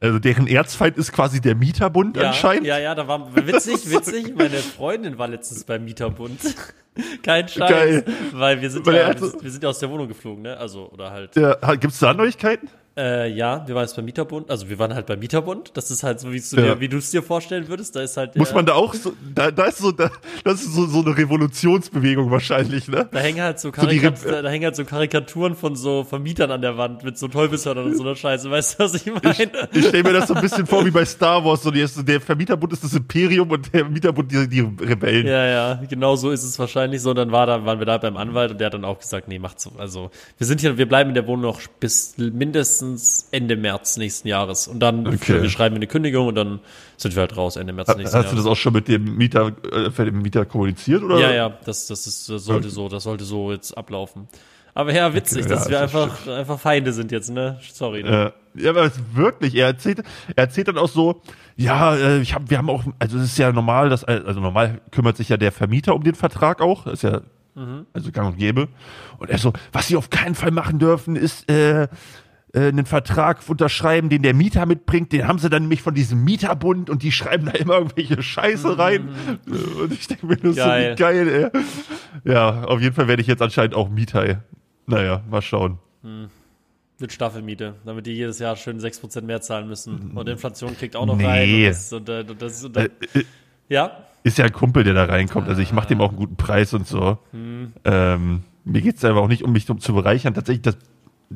also 0.00 0.18
deren 0.18 0.46
Erzfeind 0.46 0.96
ist 0.96 1.12
quasi 1.12 1.40
der 1.40 1.54
Mieterbund 1.54 2.16
Ja, 2.16 2.28
anscheinend. 2.28 2.66
ja, 2.66 2.78
ja, 2.78 2.94
da 2.94 3.06
war 3.06 3.34
witzig, 3.34 3.90
witzig. 3.90 4.34
Meine 4.36 4.56
Freundin 4.56 5.18
war 5.18 5.28
letztens 5.28 5.64
beim 5.64 5.84
Mieterbund. 5.84 6.40
Kein 7.22 7.48
Scheiß. 7.48 7.70
Geil. 7.70 8.04
Weil 8.32 8.62
wir 8.62 8.70
sind 8.70 8.86
Weil 8.86 8.96
ja, 8.96 9.20
wir 9.20 9.50
sind 9.50 9.62
ja 9.62 9.68
aus 9.68 9.78
der 9.80 9.90
Wohnung 9.90 10.08
geflogen, 10.08 10.42
ne? 10.42 10.56
Also, 10.56 10.88
oder 10.90 11.10
halt. 11.10 11.34
Ja, 11.36 11.54
gibt's 11.74 11.98
da 11.98 12.14
Neuigkeiten? 12.14 12.68
Äh, 12.96 13.28
ja, 13.32 13.66
wir 13.66 13.74
waren 13.74 13.82
jetzt 13.82 13.96
beim 13.96 14.04
Mieterbund. 14.04 14.50
Also, 14.50 14.68
wir 14.68 14.78
waren 14.78 14.94
halt 14.94 15.06
beim 15.06 15.18
Mieterbund. 15.18 15.72
Das 15.74 15.90
ist 15.90 16.04
halt 16.04 16.20
so, 16.20 16.30
wie 16.32 16.38
du 16.40 16.56
Ja. 16.56 16.74
dir, 16.74 16.80
wie 16.80 16.88
du 16.88 16.98
es 16.98 17.10
dir 17.10 17.24
vorstellen 17.24 17.66
würdest. 17.66 17.96
Da 17.96 18.02
ist 18.02 18.16
halt. 18.16 18.36
Muss 18.36 18.54
man 18.54 18.64
da 18.66 18.74
auch 18.74 18.94
so, 18.94 19.14
da, 19.34 19.50
da 19.50 19.64
ist 19.64 19.78
so, 19.78 19.90
da, 19.90 20.12
das 20.44 20.62
ist 20.62 20.74
so, 20.74 20.86
so 20.86 21.00
eine 21.00 21.16
Revolutionsbewegung 21.16 22.30
wahrscheinlich, 22.30 22.86
ne? 22.86 23.08
Da 23.10 23.18
hängen 23.18 23.42
halt 23.42 23.58
so, 23.58 23.68
So 23.74 23.86
die 23.86 23.98
Karikat 23.98 24.24
Rep- 24.24 24.42
da 24.42 24.48
hängen 24.48 24.64
halt 24.66 24.76
so 24.76 24.84
Karikaturen 24.84 25.56
von 25.56 25.74
so 25.74 26.04
Vermietern 26.04 26.52
an 26.52 26.60
der 26.62 26.78
Wand 26.78 27.02
mit 27.02 27.18
so 27.18 27.26
Teufelshörnern 27.26 27.86
und 27.86 27.96
so 27.96 28.04
einer 28.04 28.14
Scheiße. 28.14 28.48
Weißt 28.48 28.78
du, 28.78 28.84
was 28.84 28.94
ich 28.94 29.06
meine? 29.06 29.50
Ich 29.72 29.88
stelle 29.88 30.04
mir 30.04 30.12
das 30.12 30.28
so 30.28 30.34
ein 30.34 30.40
bisschen 30.40 30.64
vor 30.64 30.86
wie 30.86 30.92
bei 30.92 31.04
Star 31.04 31.44
Wars, 31.44 31.64
so 31.64 31.72
die, 31.72 31.84
der 32.04 32.20
Vermieterbund 32.20 32.72
ist 32.74 32.84
das 32.84 32.94
Imperium 32.94 33.50
und 33.50 33.74
der 33.74 33.86
Mieterbund 33.86 34.30
die, 34.30 34.48
die 34.48 34.60
Rebellen. 34.60 35.26
Ja, 35.26 35.44
ja, 35.46 35.82
genau 35.90 36.14
so 36.14 36.30
ist 36.30 36.44
es 36.44 36.56
wahrscheinlich 36.60 37.02
so. 37.02 37.10
Und 37.10 37.16
dann 37.16 37.32
war 37.32 37.46
da, 37.46 37.64
waren 37.64 37.80
wir 37.80 37.86
da 37.86 37.98
beim 37.98 38.16
Anwalt 38.16 38.52
und 38.52 38.58
der 38.60 38.66
hat 38.66 38.74
dann 38.74 38.84
auch 38.84 39.00
gesagt, 39.00 39.26
nee, 39.26 39.40
macht 39.40 39.58
so. 39.58 39.72
Also, 39.78 40.12
wir 40.38 40.46
sind 40.46 40.60
hier, 40.60 40.78
wir 40.78 40.86
bleiben 40.88 41.10
in 41.10 41.14
der 41.14 41.26
Wohnung 41.26 41.42
noch 41.42 41.60
bis 41.80 42.14
mindestens 42.18 42.83
Ende 43.30 43.56
März 43.56 43.96
nächsten 43.96 44.28
Jahres. 44.28 44.68
Und 44.68 44.80
dann, 44.80 45.06
Okay. 45.06 45.42
wir 45.42 45.50
schreiben 45.50 45.76
eine 45.76 45.86
Kündigung 45.86 46.26
und 46.28 46.34
dann 46.34 46.60
sind 46.96 47.14
wir 47.16 47.20
halt 47.22 47.36
raus 47.36 47.56
Ende 47.56 47.72
März 47.72 47.88
Hast 47.88 47.96
nächsten 47.98 48.16
du 48.16 48.22
das 48.22 48.32
Jahres. 48.36 48.46
auch 48.46 48.56
schon 48.56 48.72
mit 48.74 48.88
dem 48.88 49.16
Mieter, 49.16 49.52
äh, 49.72 49.90
für 49.90 50.04
den 50.04 50.18
Mieter 50.22 50.44
kommuniziert, 50.44 51.02
oder? 51.02 51.18
Ja, 51.18 51.32
ja, 51.32 51.48
das, 51.64 51.86
das 51.86 52.06
ist, 52.06 52.28
das 52.28 52.44
sollte 52.44 52.70
so, 52.70 52.88
das 52.88 53.02
sollte 53.04 53.24
so 53.24 53.52
jetzt 53.52 53.76
ablaufen. 53.76 54.28
Aber 54.76 54.92
ja, 54.92 55.14
witzig, 55.14 55.44
Okay, 55.44 55.54
dass 55.54 55.64
ja, 55.66 55.70
wir 55.70 55.80
einfach, 55.82 56.26
einfach 56.26 56.58
Feinde 56.58 56.92
sind 56.92 57.12
jetzt, 57.12 57.30
ne? 57.30 57.60
Sorry. 57.72 58.02
Ne? 58.02 58.32
Ja, 58.56 58.70
aber 58.70 58.82
es 58.86 58.96
ist 58.96 59.02
wirklich, 59.14 59.54
er 59.54 59.66
erzählt, 59.68 60.00
er 60.34 60.44
erzählt 60.44 60.66
dann 60.66 60.78
auch 60.78 60.88
so, 60.88 61.22
ja, 61.56 61.94
äh, 61.94 62.20
ich 62.20 62.34
hab, 62.34 62.50
wir 62.50 62.58
haben 62.58 62.68
auch, 62.68 62.82
also 62.98 63.18
es 63.18 63.24
ist 63.24 63.38
ja 63.38 63.52
normal, 63.52 63.88
dass, 63.88 64.02
also 64.02 64.40
normal 64.40 64.80
kümmert 64.90 65.16
sich 65.16 65.28
ja 65.28 65.36
der 65.36 65.52
Vermieter 65.52 65.94
um 65.94 66.02
den 66.02 66.16
Vertrag 66.16 66.60
auch, 66.60 66.84
das 66.84 66.94
ist 66.94 67.02
ja, 67.02 67.20
also 67.92 68.10
gang 68.10 68.32
und 68.32 68.36
gäbe. 68.36 68.66
Und 69.18 69.30
er 69.30 69.38
so, 69.38 69.52
was 69.72 69.86
sie 69.86 69.94
auf 69.96 70.10
keinen 70.10 70.34
Fall 70.34 70.50
machen 70.50 70.80
dürfen, 70.80 71.14
ist, 71.14 71.48
äh, 71.48 71.86
äh, 72.54 72.68
einen 72.68 72.86
Vertrag 72.86 73.40
unterschreiben, 73.48 74.08
den 74.08 74.22
der 74.22 74.32
Mieter 74.32 74.64
mitbringt, 74.64 75.12
den 75.12 75.26
haben 75.28 75.38
sie 75.38 75.50
dann 75.50 75.62
nämlich 75.62 75.82
von 75.82 75.94
diesem 75.94 76.24
Mieterbund 76.24 76.88
und 76.88 77.02
die 77.02 77.12
schreiben 77.12 77.46
da 77.46 77.52
immer 77.52 77.74
irgendwelche 77.74 78.22
Scheiße 78.22 78.78
rein. 78.78 79.08
Und 79.46 79.92
ich 79.92 80.06
denke 80.08 80.26
mir, 80.26 80.36
das 80.36 80.50
ist 80.50 80.56
so 80.56 80.62
Geil. 80.64 80.92
wie 80.92 80.96
geil, 81.02 81.50
ey. 82.24 82.32
Ja, 82.32 82.64
auf 82.64 82.80
jeden 82.80 82.94
Fall 82.94 83.08
werde 83.08 83.20
ich 83.22 83.28
jetzt 83.28 83.42
anscheinend 83.42 83.74
auch 83.74 83.88
Mieter, 83.90 84.24
ey. 84.24 84.36
Naja, 84.86 85.22
mal 85.28 85.42
schauen. 85.42 85.78
Mit 87.00 87.12
Staffelmiete, 87.12 87.74
damit 87.84 88.06
die 88.06 88.12
jedes 88.12 88.38
Jahr 88.38 88.54
schön 88.56 88.78
6% 88.78 89.22
mehr 89.22 89.40
zahlen 89.40 89.66
müssen. 89.66 90.12
Und 90.14 90.28
Inflation 90.28 90.76
kickt 90.76 90.94
auch 90.96 91.06
noch 91.06 91.16
Nee. 91.16 91.26
rein. 91.26 91.48
Und 91.50 91.64
das, 91.68 91.92
und, 91.92 92.08
äh, 92.08 92.24
das, 92.38 92.64
und, 92.64 92.76
Äh, 92.76 92.84
äh, 93.14 93.24
ja, 93.68 93.90
ist 94.22 94.38
ja 94.38 94.44
ein 94.44 94.52
Kumpel, 94.52 94.84
der 94.84 94.94
da 94.94 95.04
reinkommt. 95.04 95.48
Also 95.48 95.60
ich 95.60 95.72
mache 95.72 95.88
dem 95.88 96.00
auch 96.00 96.10
einen 96.10 96.18
guten 96.18 96.36
Preis 96.36 96.72
und 96.72 96.86
so. 96.86 97.18
Ähm, 97.84 98.42
mir 98.64 98.80
geht's 98.80 99.04
aber 99.04 99.20
auch 99.20 99.28
nicht 99.28 99.42
um 99.42 99.52
mich 99.52 99.68
um 99.68 99.80
zu 99.80 99.92
bereichern. 99.94 100.34
Tatsächlich, 100.34 100.62
das, 100.62 100.76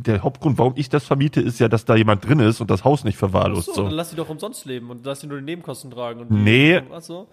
der 0.02 0.22
Hauptgrund, 0.22 0.58
warum 0.58 0.72
ich 0.76 0.88
das 0.88 1.04
vermiete, 1.04 1.40
ist 1.40 1.58
ja, 1.58 1.68
dass 1.68 1.84
da 1.84 1.94
jemand 1.96 2.26
drin 2.26 2.40
ist 2.40 2.60
und 2.60 2.70
das 2.70 2.84
Haus 2.84 3.04
nicht 3.04 3.16
verwahrlost. 3.18 3.74
so, 3.74 3.82
dann 3.84 3.92
lass 3.92 4.10
sie 4.10 4.16
doch 4.16 4.28
umsonst 4.28 4.64
leben 4.64 4.90
und 4.90 5.04
lass 5.04 5.20
sie 5.20 5.26
nur 5.26 5.38
die 5.38 5.44
Nebenkosten 5.44 5.90
tragen. 5.90 6.20
Und 6.20 6.30
Nee. 6.30 6.80
Ach 6.94 7.00
so? 7.00 7.28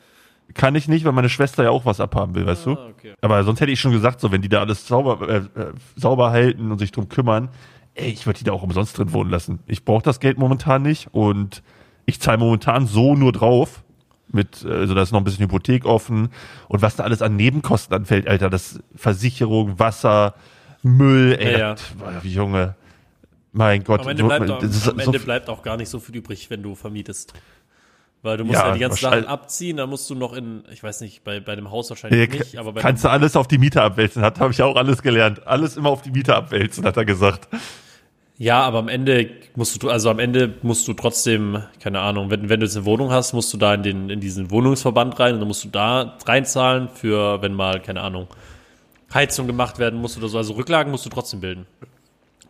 Kann 0.53 0.75
ich 0.75 0.87
nicht, 0.87 1.05
weil 1.05 1.11
meine 1.11 1.29
Schwester 1.29 1.63
ja 1.63 1.71
auch 1.71 1.85
was 1.85 1.99
abhaben 1.99 2.35
will, 2.35 2.45
weißt 2.45 2.67
du? 2.67 2.71
Ah, 2.73 2.89
okay. 2.91 3.13
Aber 3.21 3.43
sonst 3.43 3.61
hätte 3.61 3.71
ich 3.71 3.79
schon 3.79 3.91
gesagt, 3.91 4.19
so 4.21 4.31
wenn 4.31 4.41
die 4.43 4.49
da 4.49 4.59
alles 4.59 4.87
sauber, 4.87 5.27
äh, 5.27 5.37
äh, 5.59 5.73
sauber 5.95 6.29
halten 6.31 6.71
und 6.71 6.77
sich 6.77 6.91
drum 6.91 7.09
kümmern, 7.09 7.49
ey, 7.95 8.09
ich 8.11 8.25
würde 8.27 8.37
die 8.39 8.43
da 8.45 8.51
auch 8.51 8.61
umsonst 8.61 8.95
drin 8.97 9.11
wohnen 9.11 9.31
lassen. 9.31 9.59
Ich 9.65 9.83
brauche 9.85 10.03
das 10.03 10.19
Geld 10.19 10.37
momentan 10.37 10.83
nicht 10.83 11.07
und 11.13 11.63
ich 12.05 12.21
zahle 12.21 12.37
momentan 12.37 12.85
so 12.85 13.15
nur 13.15 13.31
drauf. 13.31 13.81
Mit, 14.31 14.65
also 14.65 14.93
da 14.95 15.01
ist 15.03 15.11
noch 15.11 15.21
ein 15.21 15.23
bisschen 15.23 15.45
Hypothek 15.45 15.85
offen 15.85 16.29
und 16.67 16.81
was 16.81 16.95
da 16.95 17.03
alles 17.03 17.21
an 17.21 17.35
Nebenkosten 17.35 17.95
anfällt, 17.95 18.27
Alter, 18.27 18.49
das 18.49 18.79
Versicherung, 18.95 19.79
Wasser, 19.79 20.33
Müll, 20.85 21.35
ey, 21.39 21.53
Ja, 21.53 21.57
ja. 21.59 21.75
Junge, 22.23 22.75
mein 23.51 23.83
Gott, 23.83 24.01
Am 24.01 24.07
Ende, 24.09 24.21
so- 24.21 24.27
bleibt, 24.27 24.51
auch, 24.51 24.59
das 24.59 24.75
ist 24.75 24.87
am 24.87 24.99
Ende 24.99 25.17
so, 25.19 25.25
bleibt 25.25 25.49
auch 25.49 25.63
gar 25.63 25.77
nicht 25.77 25.89
so 25.89 25.99
viel 25.99 26.15
übrig, 26.15 26.49
wenn 26.51 26.61
du 26.61 26.75
vermietest. 26.75 27.33
Weil 28.21 28.37
du 28.37 28.45
musst 28.45 28.59
Ja, 28.59 28.67
ja, 28.67 28.73
die 28.73 28.79
ganzen 28.79 29.01
Sachen 29.01 29.25
abziehen, 29.25 29.77
dann 29.77 29.89
musst 29.89 30.09
du 30.09 30.15
noch 30.15 30.33
in, 30.33 30.63
ich 30.71 30.83
weiß 30.83 31.01
nicht, 31.01 31.23
bei, 31.23 31.39
bei 31.39 31.55
dem 31.55 31.69
Haus 31.71 31.89
wahrscheinlich 31.89 32.29
Nee, 32.29 32.37
nicht, 32.37 32.57
aber 32.57 32.73
bei 32.73 32.81
kannst 32.81 33.03
du 33.03 33.09
alles 33.09 33.35
auf 33.35 33.47
die 33.47 33.57
Mieter 33.57 33.83
abwälzen, 33.83 34.21
hat 34.23 34.39
habe 34.39 34.51
ich 34.51 34.61
auch 34.61 34.75
alles 34.75 35.01
gelernt. 35.01 35.45
Alles 35.47 35.75
immer 35.77 35.89
auf 35.89 36.01
die 36.03 36.11
Mieter 36.11 36.35
abwälzen, 36.35 36.85
hat 36.85 36.97
er 36.97 37.05
gesagt. 37.05 37.47
Ja, 38.37 38.61
aber 38.61 38.79
am 38.79 38.87
Ende 38.89 39.29
musst 39.55 39.81
du, 39.81 39.89
also 39.89 40.09
am 40.09 40.19
Ende 40.19 40.53
musst 40.61 40.87
du 40.87 40.93
trotzdem, 40.93 41.63
keine 41.79 41.99
Ahnung, 42.01 42.29
wenn, 42.29 42.49
wenn 42.49 42.59
du 42.59 42.65
jetzt 42.65 42.75
eine 42.75 42.85
Wohnung 42.85 43.11
hast, 43.11 43.33
musst 43.33 43.53
du 43.53 43.57
da 43.57 43.73
in 43.73 43.83
den, 43.83 44.09
in 44.09 44.19
diesen 44.19 44.51
Wohnungsverband 44.51 45.19
rein 45.19 45.33
und 45.35 45.39
dann 45.39 45.47
musst 45.47 45.63
du 45.63 45.69
da 45.69 46.17
reinzahlen 46.25 46.89
für, 46.89 47.41
wenn 47.41 47.53
mal, 47.53 47.79
keine 47.79 48.01
Ahnung, 48.01 48.27
Heizung 49.13 49.47
gemacht 49.47 49.79
werden 49.79 49.99
muss 49.99 50.17
oder 50.17 50.27
so. 50.27 50.37
Also 50.37 50.53
Rücklagen 50.53 50.91
musst 50.91 51.05
du 51.05 51.09
trotzdem 51.09 51.41
bilden. 51.41 51.65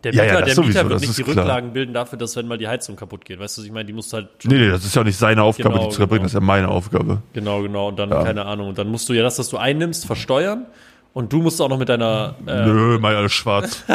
Der 0.03 0.13
Ja, 0.13 0.23
Mieter, 0.23 0.33
ja, 0.35 0.39
das 0.41 0.45
der 0.47 0.55
sowieso, 0.55 0.67
Mieter 0.79 0.89
wird 0.89 1.01
nicht 1.01 1.17
die 1.17 1.23
klar. 1.23 1.37
Rücklagen 1.37 1.73
bilden 1.73 1.93
dafür, 1.93 2.17
dass 2.19 2.35
wenn 2.35 2.47
mal 2.47 2.57
die 2.57 2.67
Heizung 2.67 2.95
kaputt 2.95 3.25
geht. 3.25 3.39
Weißt 3.39 3.57
du, 3.57 3.61
was 3.61 3.65
ich 3.65 3.71
meine, 3.71 3.85
die 3.85 3.93
musst 3.93 4.13
du 4.13 4.17
halt 4.17 4.29
Nee, 4.43 4.57
nee, 4.57 4.69
das 4.69 4.85
ist 4.85 4.95
ja 4.95 5.03
nicht 5.03 5.17
seine 5.17 5.41
Aufgabe, 5.43 5.75
Genau, 5.75 5.89
die 5.89 5.95
zu 5.95 6.01
erbringen, 6.01 6.19
genau. 6.19 6.25
das 6.25 6.31
ist 6.33 6.35
ja 6.35 6.41
meine 6.45 6.67
Aufgabe. 6.67 7.21
Genau, 7.33 7.61
genau. 7.61 7.87
Und 7.87 7.97
dann, 7.97 8.09
keine 8.09 8.45
Ahnung. 8.45 8.69
Und 8.69 8.77
dann 8.77 8.87
musst 8.89 9.09
du 9.09 9.13
ja 9.13 9.23
das, 9.23 9.39
was 9.39 9.49
du 9.49 9.57
einnimmst, 9.57 10.05
versteuern. 10.05 10.65
Und 11.15 11.31
du 11.31 11.41
musst 11.41 11.61
auch 11.61 11.69
noch 11.69 11.77
mit 11.77 11.87
deiner. 11.87 12.35
Äh, 12.45 12.65
Nö, 12.65 12.99
mal 12.99 13.15
alles 13.15 13.31
schwarz. 13.31 13.85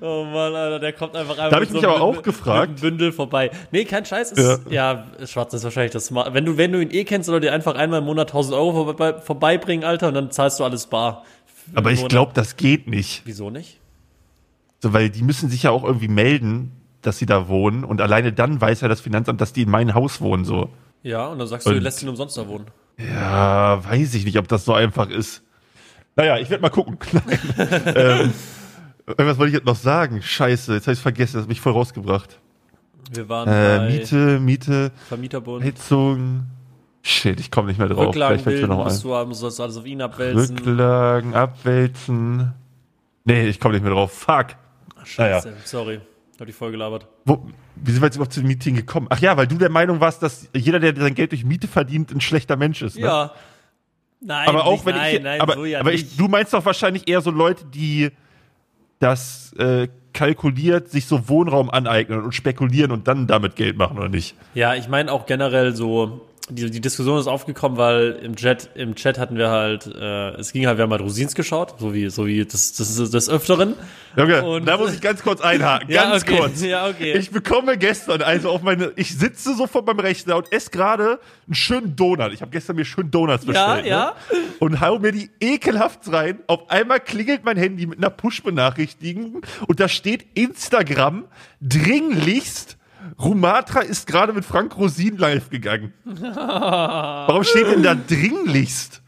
oh 0.00 0.24
Mann, 0.24 0.54
Alter, 0.54 0.78
der 0.78 0.94
kommt 0.94 1.14
einfach 1.14 1.36
Da 1.36 1.44
einfach. 1.44 1.56
hab 1.58 1.62
ich 1.62 1.70
mich 1.70 1.86
aber 1.86 2.00
auch 2.00 2.22
gefragt. 2.22 2.80
Bündel 2.80 3.12
vorbei. 3.12 3.50
Nee, 3.70 3.84
kein 3.84 4.06
Scheiß. 4.06 4.32
Ist, 4.32 4.62
ja. 4.70 5.04
schwarz 5.26 5.52
ist 5.52 5.62
wahrscheinlich 5.62 5.92
das 5.92 6.06
Smart. 6.06 6.32
Wenn 6.32 6.46
du, 6.46 6.56
wenn 6.56 6.72
du 6.72 6.80
ihn 6.80 6.90
eh 6.90 7.04
kennst, 7.04 7.26
soll 7.26 7.36
er 7.36 7.40
dir 7.40 7.52
einfach 7.52 7.74
einmal 7.74 7.98
im 7.98 8.06
Monat 8.06 8.28
1000 8.28 8.56
Euro 8.56 8.84
vorbei, 8.86 9.20
vorbeibringen, 9.20 9.84
Alter, 9.84 10.08
und 10.08 10.14
dann 10.14 10.30
zahlst 10.30 10.58
du 10.58 10.64
alles 10.64 10.86
bar. 10.86 11.24
Aber 11.74 11.92
ich 11.92 12.08
glaube, 12.08 12.32
das 12.32 12.56
geht 12.56 12.86
nicht. 12.88 13.20
Wieso 13.26 13.50
nicht? 13.50 13.78
So, 14.82 14.94
weil 14.94 15.10
die 15.10 15.22
müssen 15.22 15.50
sich 15.50 15.64
ja 15.64 15.70
auch 15.70 15.84
irgendwie 15.84 16.08
melden, 16.08 16.72
dass 17.02 17.18
sie 17.18 17.26
da 17.26 17.48
wohnen. 17.48 17.84
Und 17.84 18.00
alleine 18.00 18.32
dann 18.32 18.58
weiß 18.58 18.80
ja 18.80 18.88
das 18.88 19.02
Finanzamt, 19.02 19.42
dass 19.42 19.52
die 19.52 19.64
in 19.64 19.70
meinem 19.70 19.92
Haus 19.92 20.22
wohnen, 20.22 20.46
so. 20.46 20.70
Ja, 21.02 21.26
und 21.26 21.38
dann 21.38 21.46
sagst 21.46 21.66
du, 21.66 21.70
Und- 21.72 21.76
du 21.76 21.82
lässt 21.82 22.02
ihn 22.02 22.08
umsonst 22.08 22.38
da 22.38 22.48
wohnen. 22.48 22.64
Ja, 23.08 23.82
weiß 23.84 24.14
ich 24.14 24.24
nicht, 24.24 24.38
ob 24.38 24.48
das 24.48 24.64
so 24.64 24.74
einfach 24.74 25.08
ist. 25.08 25.42
Naja, 26.16 26.38
ich 26.38 26.50
werde 26.50 26.62
mal 26.62 26.70
gucken. 26.70 26.98
ähm, 27.94 28.32
was 29.06 29.38
wollte 29.38 29.48
ich 29.48 29.54
jetzt 29.54 29.66
noch 29.66 29.76
sagen? 29.76 30.22
Scheiße, 30.22 30.74
jetzt 30.74 30.86
habe 30.86 30.94
ich 30.94 31.00
vergessen, 31.00 31.34
das 31.34 31.42
hat 31.42 31.48
mich 31.48 31.60
voll 31.60 31.72
rausgebracht. 31.72 32.38
Wir 33.12 33.28
waren 33.28 33.48
Äh, 33.48 33.78
bei 33.78 33.86
Miete, 33.90 34.40
Miete, 34.40 34.92
Vermieterbund. 35.08 35.64
Heizung. 35.64 36.46
Shit, 37.02 37.40
ich 37.40 37.50
komme 37.50 37.68
nicht 37.68 37.78
mehr 37.78 37.88
drauf. 37.88 38.08
Rücklagen 38.08 38.38
Vielleicht 38.38 38.60
bilden, 38.60 38.68
noch 38.76 38.84
musst 38.84 39.02
du 39.02 39.14
haben, 39.14 39.32
sollst 39.32 39.58
du 39.58 39.62
alles 39.62 39.76
auf 39.78 39.86
ihn 39.86 40.02
abwälzen. 40.02 40.58
Rücklagen, 40.58 41.34
abwälzen. 41.34 42.52
Nee, 43.24 43.48
ich 43.48 43.58
komme 43.58 43.74
nicht 43.74 43.82
mehr 43.82 43.92
drauf. 43.92 44.12
Fuck. 44.12 44.48
Scheiße, 45.04 45.54
sorry. 45.64 46.00
Hab 46.40 46.46
die 46.46 46.54
voll 46.54 46.70
gelabert. 46.70 47.06
Wo, 47.26 47.46
wie 47.76 47.90
sind 47.90 48.00
wir 48.00 48.06
jetzt 48.06 48.16
überhaupt 48.16 48.32
zu 48.32 48.40
dem 48.40 48.46
Meeting 48.46 48.74
gekommen? 48.74 49.08
Ach 49.10 49.20
ja, 49.20 49.36
weil 49.36 49.46
du 49.46 49.58
der 49.58 49.68
Meinung 49.68 50.00
warst, 50.00 50.22
dass 50.22 50.48
jeder, 50.56 50.80
der 50.80 50.96
sein 50.96 51.14
Geld 51.14 51.32
durch 51.32 51.44
Miete 51.44 51.68
verdient, 51.68 52.10
ein 52.12 52.22
schlechter 52.22 52.56
Mensch 52.56 52.80
ist. 52.80 52.96
Ne? 52.96 53.02
Ja. 53.02 53.32
Nein, 54.22 54.48
aber 54.48 54.64
auch 54.64 54.72
nicht, 54.72 54.86
wenn 54.86 54.94
nein, 54.96 55.16
ich, 55.16 55.22
nein, 55.22 55.40
aber, 55.40 55.54
so 55.54 55.64
ja 55.66 55.80
aber 55.80 55.92
ich, 55.92 56.16
du 56.16 56.28
meinst 56.28 56.54
doch 56.54 56.64
wahrscheinlich 56.64 57.08
eher 57.08 57.20
so 57.20 57.30
Leute, 57.30 57.66
die 57.66 58.10
das 59.00 59.52
äh, 59.58 59.88
kalkuliert, 60.14 60.88
sich 60.88 61.04
so 61.04 61.28
Wohnraum 61.28 61.68
aneignen 61.68 62.22
und 62.22 62.34
spekulieren 62.34 62.90
und 62.90 63.06
dann 63.06 63.26
damit 63.26 63.56
Geld 63.56 63.76
machen 63.76 63.98
oder 63.98 64.08
nicht? 64.08 64.34
Ja, 64.54 64.74
ich 64.74 64.88
meine 64.88 65.12
auch 65.12 65.26
generell 65.26 65.76
so, 65.76 66.26
die, 66.50 66.70
die 66.70 66.80
Diskussion 66.80 67.18
ist 67.18 67.26
aufgekommen, 67.26 67.78
weil 67.78 68.18
im 68.22 68.36
Chat, 68.36 68.70
im 68.74 68.94
Chat 68.94 69.18
hatten 69.18 69.36
wir 69.36 69.48
halt, 69.50 69.86
äh, 69.86 70.30
es 70.32 70.52
ging 70.52 70.66
halt, 70.66 70.78
wir 70.78 70.82
haben 70.84 70.90
halt 70.90 71.00
Rosins 71.02 71.34
geschaut, 71.34 71.74
so 71.78 71.94
wie, 71.94 72.10
so 72.10 72.26
wie 72.26 72.44
das, 72.44 72.72
das 72.72 72.98
ist 72.98 73.14
des 73.14 73.28
Öfteren. 73.28 73.74
Okay, 74.16 74.40
Und- 74.40 74.66
da 74.66 74.76
muss 74.76 74.92
ich 74.92 75.00
ganz 75.00 75.22
kurz 75.22 75.40
einhaken. 75.40 75.88
Ja, 75.90 76.10
ganz 76.10 76.22
okay, 76.24 76.36
kurz. 76.38 76.62
ja, 76.62 76.88
okay. 76.88 77.16
Ich 77.16 77.30
bekomme 77.30 77.78
gestern 77.78 78.22
also 78.22 78.50
auf 78.50 78.62
meine, 78.62 78.92
ich 78.96 79.16
sitze 79.16 79.54
so 79.54 79.66
vor 79.66 79.82
meinem 79.82 80.00
Rechner 80.00 80.36
und 80.36 80.52
esse 80.52 80.70
gerade 80.70 81.20
einen 81.46 81.54
schönen 81.54 81.96
Donut. 81.96 82.32
Ich 82.32 82.42
habe 82.42 82.50
gestern 82.50 82.76
mir 82.76 82.84
schön 82.84 83.10
Donuts 83.10 83.44
bestellt. 83.44 83.86
ja. 83.86 84.14
Ne? 84.32 84.38
Und 84.58 84.80
hau 84.80 84.98
mir 84.98 85.12
die 85.12 85.30
ekelhaft 85.40 86.12
rein. 86.12 86.40
Auf 86.48 86.68
einmal 86.70 87.00
klingelt 87.00 87.44
mein 87.44 87.56
Handy 87.56 87.86
mit 87.86 87.98
einer 87.98 88.10
Push-Benachrichtigung 88.10 89.42
und 89.66 89.80
da 89.80 89.88
steht 89.88 90.26
Instagram 90.34 91.24
dringlichst. 91.60 92.76
Rumatra 93.22 93.80
ist 93.80 94.06
gerade 94.06 94.32
mit 94.32 94.44
Frank 94.44 94.76
Rosin 94.76 95.16
live 95.16 95.50
gegangen. 95.50 95.92
Warum 96.04 97.44
steht 97.44 97.66
denn 97.66 97.82
da 97.82 97.94
dringlichst? 97.94 99.02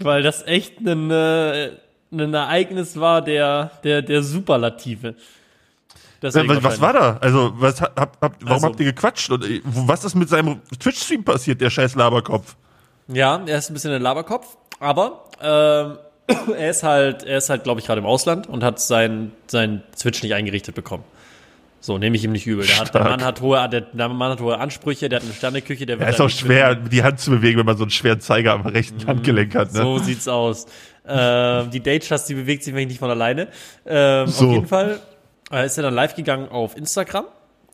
Weil 0.00 0.22
das 0.22 0.46
echt 0.46 0.78
ein, 0.80 1.10
äh, 1.10 1.70
ein 2.12 2.34
Ereignis 2.34 2.98
war 2.98 3.22
der, 3.22 3.72
der, 3.84 4.02
der 4.02 4.22
Superlative. 4.22 5.14
Deswegen 6.20 6.62
Was, 6.64 6.80
war 6.80 6.92
da? 6.92 7.16
Also, 7.20 7.52
was, 7.56 7.80
hab, 7.80 7.96
hab, 8.20 8.36
warum 8.40 8.52
Also- 8.54 8.66
habt 8.66 8.80
ihr 8.80 8.86
gequatscht? 8.86 9.30
Und 9.30 9.44
äh, 9.44 9.60
was 9.64 10.04
ist 10.04 10.14
mit 10.14 10.28
seinem 10.28 10.60
Twitch-Stream 10.78 11.24
passiert, 11.24 11.60
der 11.60 11.70
scheiß 11.70 11.94
Laberkopf? 11.94 12.56
Ja, 13.06 13.40
er 13.46 13.58
ist 13.58 13.70
ein 13.70 13.74
bisschen 13.74 13.92
ein 13.92 14.02
Laberkopf, 14.02 14.56
aber 14.80 15.24
ähm, 15.40 15.98
er 16.56 16.70
ist 16.70 16.82
halt, 16.82 17.22
er 17.22 17.38
ist 17.38 17.50
halt, 17.50 17.62
glaube 17.64 17.80
ich, 17.80 17.86
gerade 17.86 18.00
im 18.00 18.06
Ausland 18.06 18.48
und 18.48 18.62
hat 18.64 18.80
sein, 18.80 19.32
sein 19.46 19.82
Switch 19.96 20.22
nicht 20.22 20.34
eingerichtet 20.34 20.74
bekommen. 20.74 21.04
So, 21.80 21.96
nehme 21.96 22.16
ich 22.16 22.24
ihm 22.24 22.32
nicht 22.32 22.46
übel. 22.46 22.66
Der, 22.66 22.80
hat, 22.80 22.92
der. 22.94 23.04
Mann 23.04 23.24
hat 23.24 23.40
hohe, 23.40 23.68
der, 23.68 23.82
der 23.82 24.08
Mann 24.08 24.32
hat 24.32 24.40
hohe 24.40 24.58
Ansprüche, 24.58 25.08
der 25.08 25.20
hat 25.20 25.24
eine 25.24 25.32
Sterneküche, 25.34 25.86
der 25.86 25.94
Ja, 25.96 26.00
wird 26.00 26.10
ist 26.10 26.18
da 26.18 26.24
auch 26.24 26.28
schwer, 26.30 26.74
die 26.74 27.02
Hand 27.04 27.20
zu 27.20 27.30
bewegen, 27.30 27.58
wenn 27.60 27.66
man 27.66 27.76
so 27.76 27.84
einen 27.84 27.90
schweren 27.90 28.20
Zeiger 28.20 28.52
am 28.52 28.62
rechten 28.66 29.06
Handgelenk 29.06 29.54
hat. 29.54 29.72
Ne? 29.72 29.82
So 29.82 29.98
sieht's 29.98 30.26
aus. 30.26 30.66
Ähm, 31.06 31.70
die 31.70 31.80
Date-Chast, 31.80 32.28
die 32.28 32.34
bewegt 32.34 32.64
sich 32.64 32.74
wirklich 32.74 32.88
nicht 32.88 32.98
von 32.98 33.10
alleine. 33.10 33.48
Ähm, 33.86 34.26
So. 34.26 34.46
Auf 34.48 34.52
jeden 34.54 34.66
Fall 34.66 35.00
äh, 35.52 35.66
ist 35.66 35.76
er 35.78 35.84
dann 35.84 35.94
live 35.94 36.14
gegangen 36.16 36.48
auf 36.48 36.76
Instagram, 36.76 37.26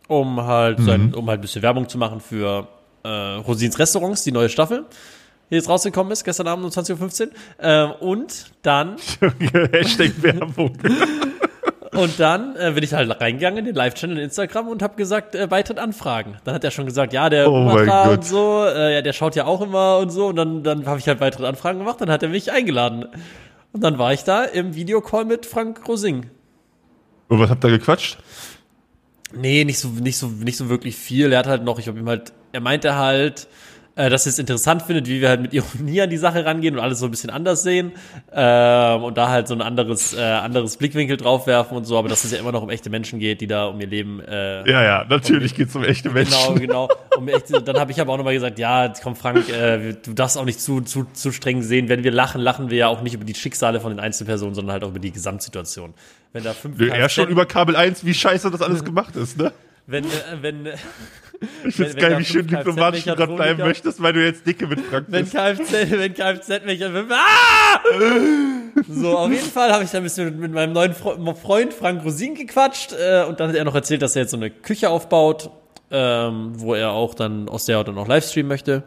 um 0.07 0.43
halt, 0.45 0.81
sein, 0.81 1.07
Mhm. 1.09 1.15
um 1.15 1.29
halt 1.29 1.39
ein 1.41 1.43
bisschen 1.43 1.63
Werbung 1.63 1.89
zu 1.89 1.97
machen 1.99 2.21
für 2.21 2.69
äh, 3.05 3.09
Rosins 3.09 3.79
Restaurants, 3.79 4.23
die 4.23 4.33
neue 4.33 4.49
Staffel, 4.51 4.85
die 5.51 5.57
jetzt 5.57 5.69
rausgekommen 5.69 6.13
ist, 6.13 6.25
gestern 6.25 6.47
Abend 6.47 6.65
um 6.67 6.71
20.15 6.71 7.23
Uhr. 7.29 7.33
Ähm, 7.61 7.91
und 8.01 8.47
dann, 8.63 8.97
Hashtag 9.73 10.13
Werbung. 10.23 10.77
und 11.95 12.21
dann 12.21 12.57
äh, 12.57 12.73
bin 12.73 12.85
ich 12.85 12.93
halt 12.93 13.21
reingegangen 13.21 13.59
in 13.59 13.65
den 13.65 13.75
Live-Channel 13.75 14.19
in 14.19 14.25
Instagram 14.25 14.69
und 14.69 14.83
habe 14.83 14.97
gesagt, 14.97 15.35
äh, 15.35 15.51
weitere 15.51 15.81
Anfragen. 15.81 16.37
Dann 16.45 16.55
hat 16.55 16.65
er 16.65 16.71
schon 16.71 16.87
gesagt, 16.87 17.13
ja, 17.13 17.29
der 17.31 17.51
Oh 17.51 17.55
und 18.11 18.25
so, 18.25 18.65
äh, 18.67 18.95
ja, 18.95 19.03
der 19.03 19.13
schaut 19.13 19.37
ja 19.37 19.47
auch 19.47 19.61
immer 19.61 19.99
und 19.99 20.11
so. 20.11 20.27
Und 20.27 20.37
dann, 20.37 20.63
dann 20.63 20.87
habe 20.87 20.99
ich 20.99 21.09
halt 21.09 21.21
weitere 21.21 21.47
Anfragen 21.47 21.79
gemacht, 21.79 22.01
dann 22.01 22.11
hat 22.11 22.23
er 22.23 22.29
mich 22.29 22.53
eingeladen. 22.53 23.07
Und 23.73 23.83
dann 23.83 23.99
war 23.99 24.13
ich 24.13 24.25
da 24.25 24.45
im 24.45 24.75
Videocall 24.75 25.25
mit 25.25 25.47
Frank 25.47 25.89
Rosing. 25.89 26.27
Und 27.29 27.39
was 27.41 27.51
habt 27.51 27.65
ihr 27.65 27.71
gequatscht? 27.71 28.19
Nee, 29.33 29.65
nicht 29.65 29.79
so, 29.79 29.89
nicht 29.89 30.17
so, 30.17 30.29
nicht 30.29 30.57
so 30.57 30.69
wirklich 30.69 30.97
viel. 30.97 31.33
Er 31.33 31.41
hat 31.41 31.47
halt 31.47 31.65
noch, 31.65 31.79
ich 31.79 31.89
habe 31.89 31.99
ihm 31.99 32.09
halt, 32.09 32.33
er 32.53 32.61
meinte 32.61 32.95
halt, 32.97 33.49
äh, 33.97 34.11
dass 34.11 34.27
er 34.27 34.31
es 34.31 34.39
interessant 34.39 34.83
findet, 34.83 35.09
wie 35.09 35.21
wir 35.21 35.29
halt 35.29 35.41
mit 35.41 35.53
Ironie 35.53 36.03
an 36.03 36.11
die 36.11 36.17
Sache 36.17 36.45
rangehen 36.45 36.75
und 36.75 36.81
alles 36.83 36.99
so 36.99 37.07
ein 37.07 37.11
bisschen 37.11 37.31
anders 37.31 37.63
sehen 37.63 37.93
ähm, 38.33 39.03
und 39.05 39.17
da 39.17 39.29
halt 39.29 39.49
so 39.49 39.55
ein 39.55 39.63
anderes, 39.63 40.15
äh, 40.15 40.21
anderes 40.21 40.77
Blickwinkel 40.77 41.17
drauf 41.17 41.47
werfen 41.47 41.77
und 41.77 41.85
so, 41.85 41.99
aber 41.99 42.09
dass 42.09 42.25
es 42.25 42.33
ja 42.33 42.39
immer 42.39 42.53
noch 42.53 42.63
um 42.63 42.71
echte 42.71 42.91
Menschen 42.91 43.19
geht, 43.19 43.41
die 43.41 43.47
da 43.47 43.67
um 43.67 43.81
ihr 43.81 43.87
Leben 43.87 44.21
äh, 44.21 44.69
Ja, 44.69 44.83
ja, 44.83 45.05
natürlich 45.09 45.55
geht's 45.55 45.75
um 45.77 45.85
echte 45.85 46.11
Menschen. 46.11 46.55
Genau, 46.57 46.89
genau. 46.89 46.89
Um 47.17 47.29
echt, 47.29 47.47
dann 47.67 47.79
habe 47.79 47.93
ich 47.93 48.01
aber 48.01 48.13
auch 48.13 48.19
nochmal 48.19 48.35
gesagt, 48.35 48.59
ja, 48.59 48.93
komm 49.03 49.17
Frank, 49.17 49.49
äh, 49.49 49.95
du 49.95 50.13
darfst 50.13 50.37
auch 50.39 50.45
nicht 50.45 50.61
zu, 50.61 50.81
zu, 50.81 51.07
zu 51.13 51.33
streng 51.33 51.63
sehen. 51.63 51.89
Wenn 51.89 52.03
wir 52.03 52.11
lachen, 52.11 52.41
lachen 52.41 52.71
wir 52.71 52.79
ja 52.79 52.89
auch 52.89 53.03
nicht 53.03 53.15
über 53.15 53.25
die 53.25 53.35
Schicksale 53.35 53.81
von 53.81 53.93
den 53.93 54.01
Einzelpersonen, 54.01 54.55
sondern 54.55 54.73
halt 54.73 54.85
auch 54.85 54.89
über 54.89 54.99
die 54.99 55.13
Gesamtsituation. 55.13 55.95
Wenn 56.33 56.43
da 56.43 56.53
fünf 56.53 56.81
Er 56.81 56.89
Kfz 56.89 57.13
schon 57.13 57.29
über 57.29 57.47
Kabel 57.47 57.77
1, 57.77 58.05
wie 58.05 58.15
scheiße 58.15 58.51
das 58.51 58.61
alles 58.61 58.85
gemacht 58.85 59.15
ist, 59.15 59.39
ne? 59.39 59.53
wenn, 59.87 60.05
äh, 60.05 60.09
wenn, 60.41 60.67
äh, 60.67 60.77
Ich 61.67 61.75
find's 61.77 61.95
wenn 61.95 62.03
geil, 62.03 62.19
wie 62.19 62.25
schön 62.25 62.47
diplomatisch 62.47 63.05
du 63.05 63.15
gerade 63.15 63.35
bleiben 63.35 63.61
möchtest, 63.61 64.03
weil 64.03 64.13
du 64.13 64.25
jetzt 64.25 64.47
dicke 64.47 64.67
mit 64.67 64.81
Frank 64.81 65.07
wenn 65.09 65.23
bist. 65.25 65.35
Kfz, 65.35 65.73
wenn 65.91 66.15
Kfz 66.15 66.49
mich 66.65 66.83
ah! 66.85 67.81
So, 68.89 69.17
auf 69.19 69.31
jeden 69.31 69.45
Fall 69.51 69.73
habe 69.73 69.85
ich 69.85 69.91
da 69.91 69.99
ein 69.99 70.05
bisschen 70.05 70.39
mit 70.39 70.53
meinem 70.53 70.73
neuen 70.73 70.95
Fre 70.95 71.19
Freund 71.37 71.73
Frank 71.73 72.05
Rosin 72.05 72.35
gequatscht 72.35 72.93
äh, 72.93 73.25
und 73.25 73.41
dann 73.41 73.49
hat 73.51 73.57
er 73.57 73.65
noch 73.65 73.75
erzählt, 73.75 74.03
dass 74.03 74.17
er 74.17 74.23
jetzt 74.23 74.33
so 74.33 74.37
eine 74.37 74.51
Küche 74.51 74.91
aufbaut, 74.91 75.51
ähm, 75.91 76.53
wo 76.57 76.75
er 76.75 76.91
auch 76.91 77.15
dann 77.15 77.49
aus 77.49 77.67
der 77.67 77.83
dann 77.85 77.97
auch 77.99 78.09
Livestreamen 78.09 78.49
möchte. 78.49 78.83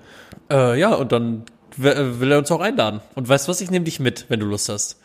Äh, 0.51 0.79
ja, 0.79 0.93
und 0.93 1.11
dann 1.11 1.43
will 1.77 2.31
er 2.31 2.37
uns 2.39 2.51
auch 2.51 2.59
einladen. 2.61 3.01
Und 3.15 3.29
weißt 3.29 3.47
du 3.47 3.51
was, 3.51 3.61
ich 3.61 3.71
nehme 3.71 3.85
dich 3.85 3.99
mit, 3.99 4.25
wenn 4.29 4.39
du 4.39 4.45
Lust 4.45 4.67
hast. 4.69 4.99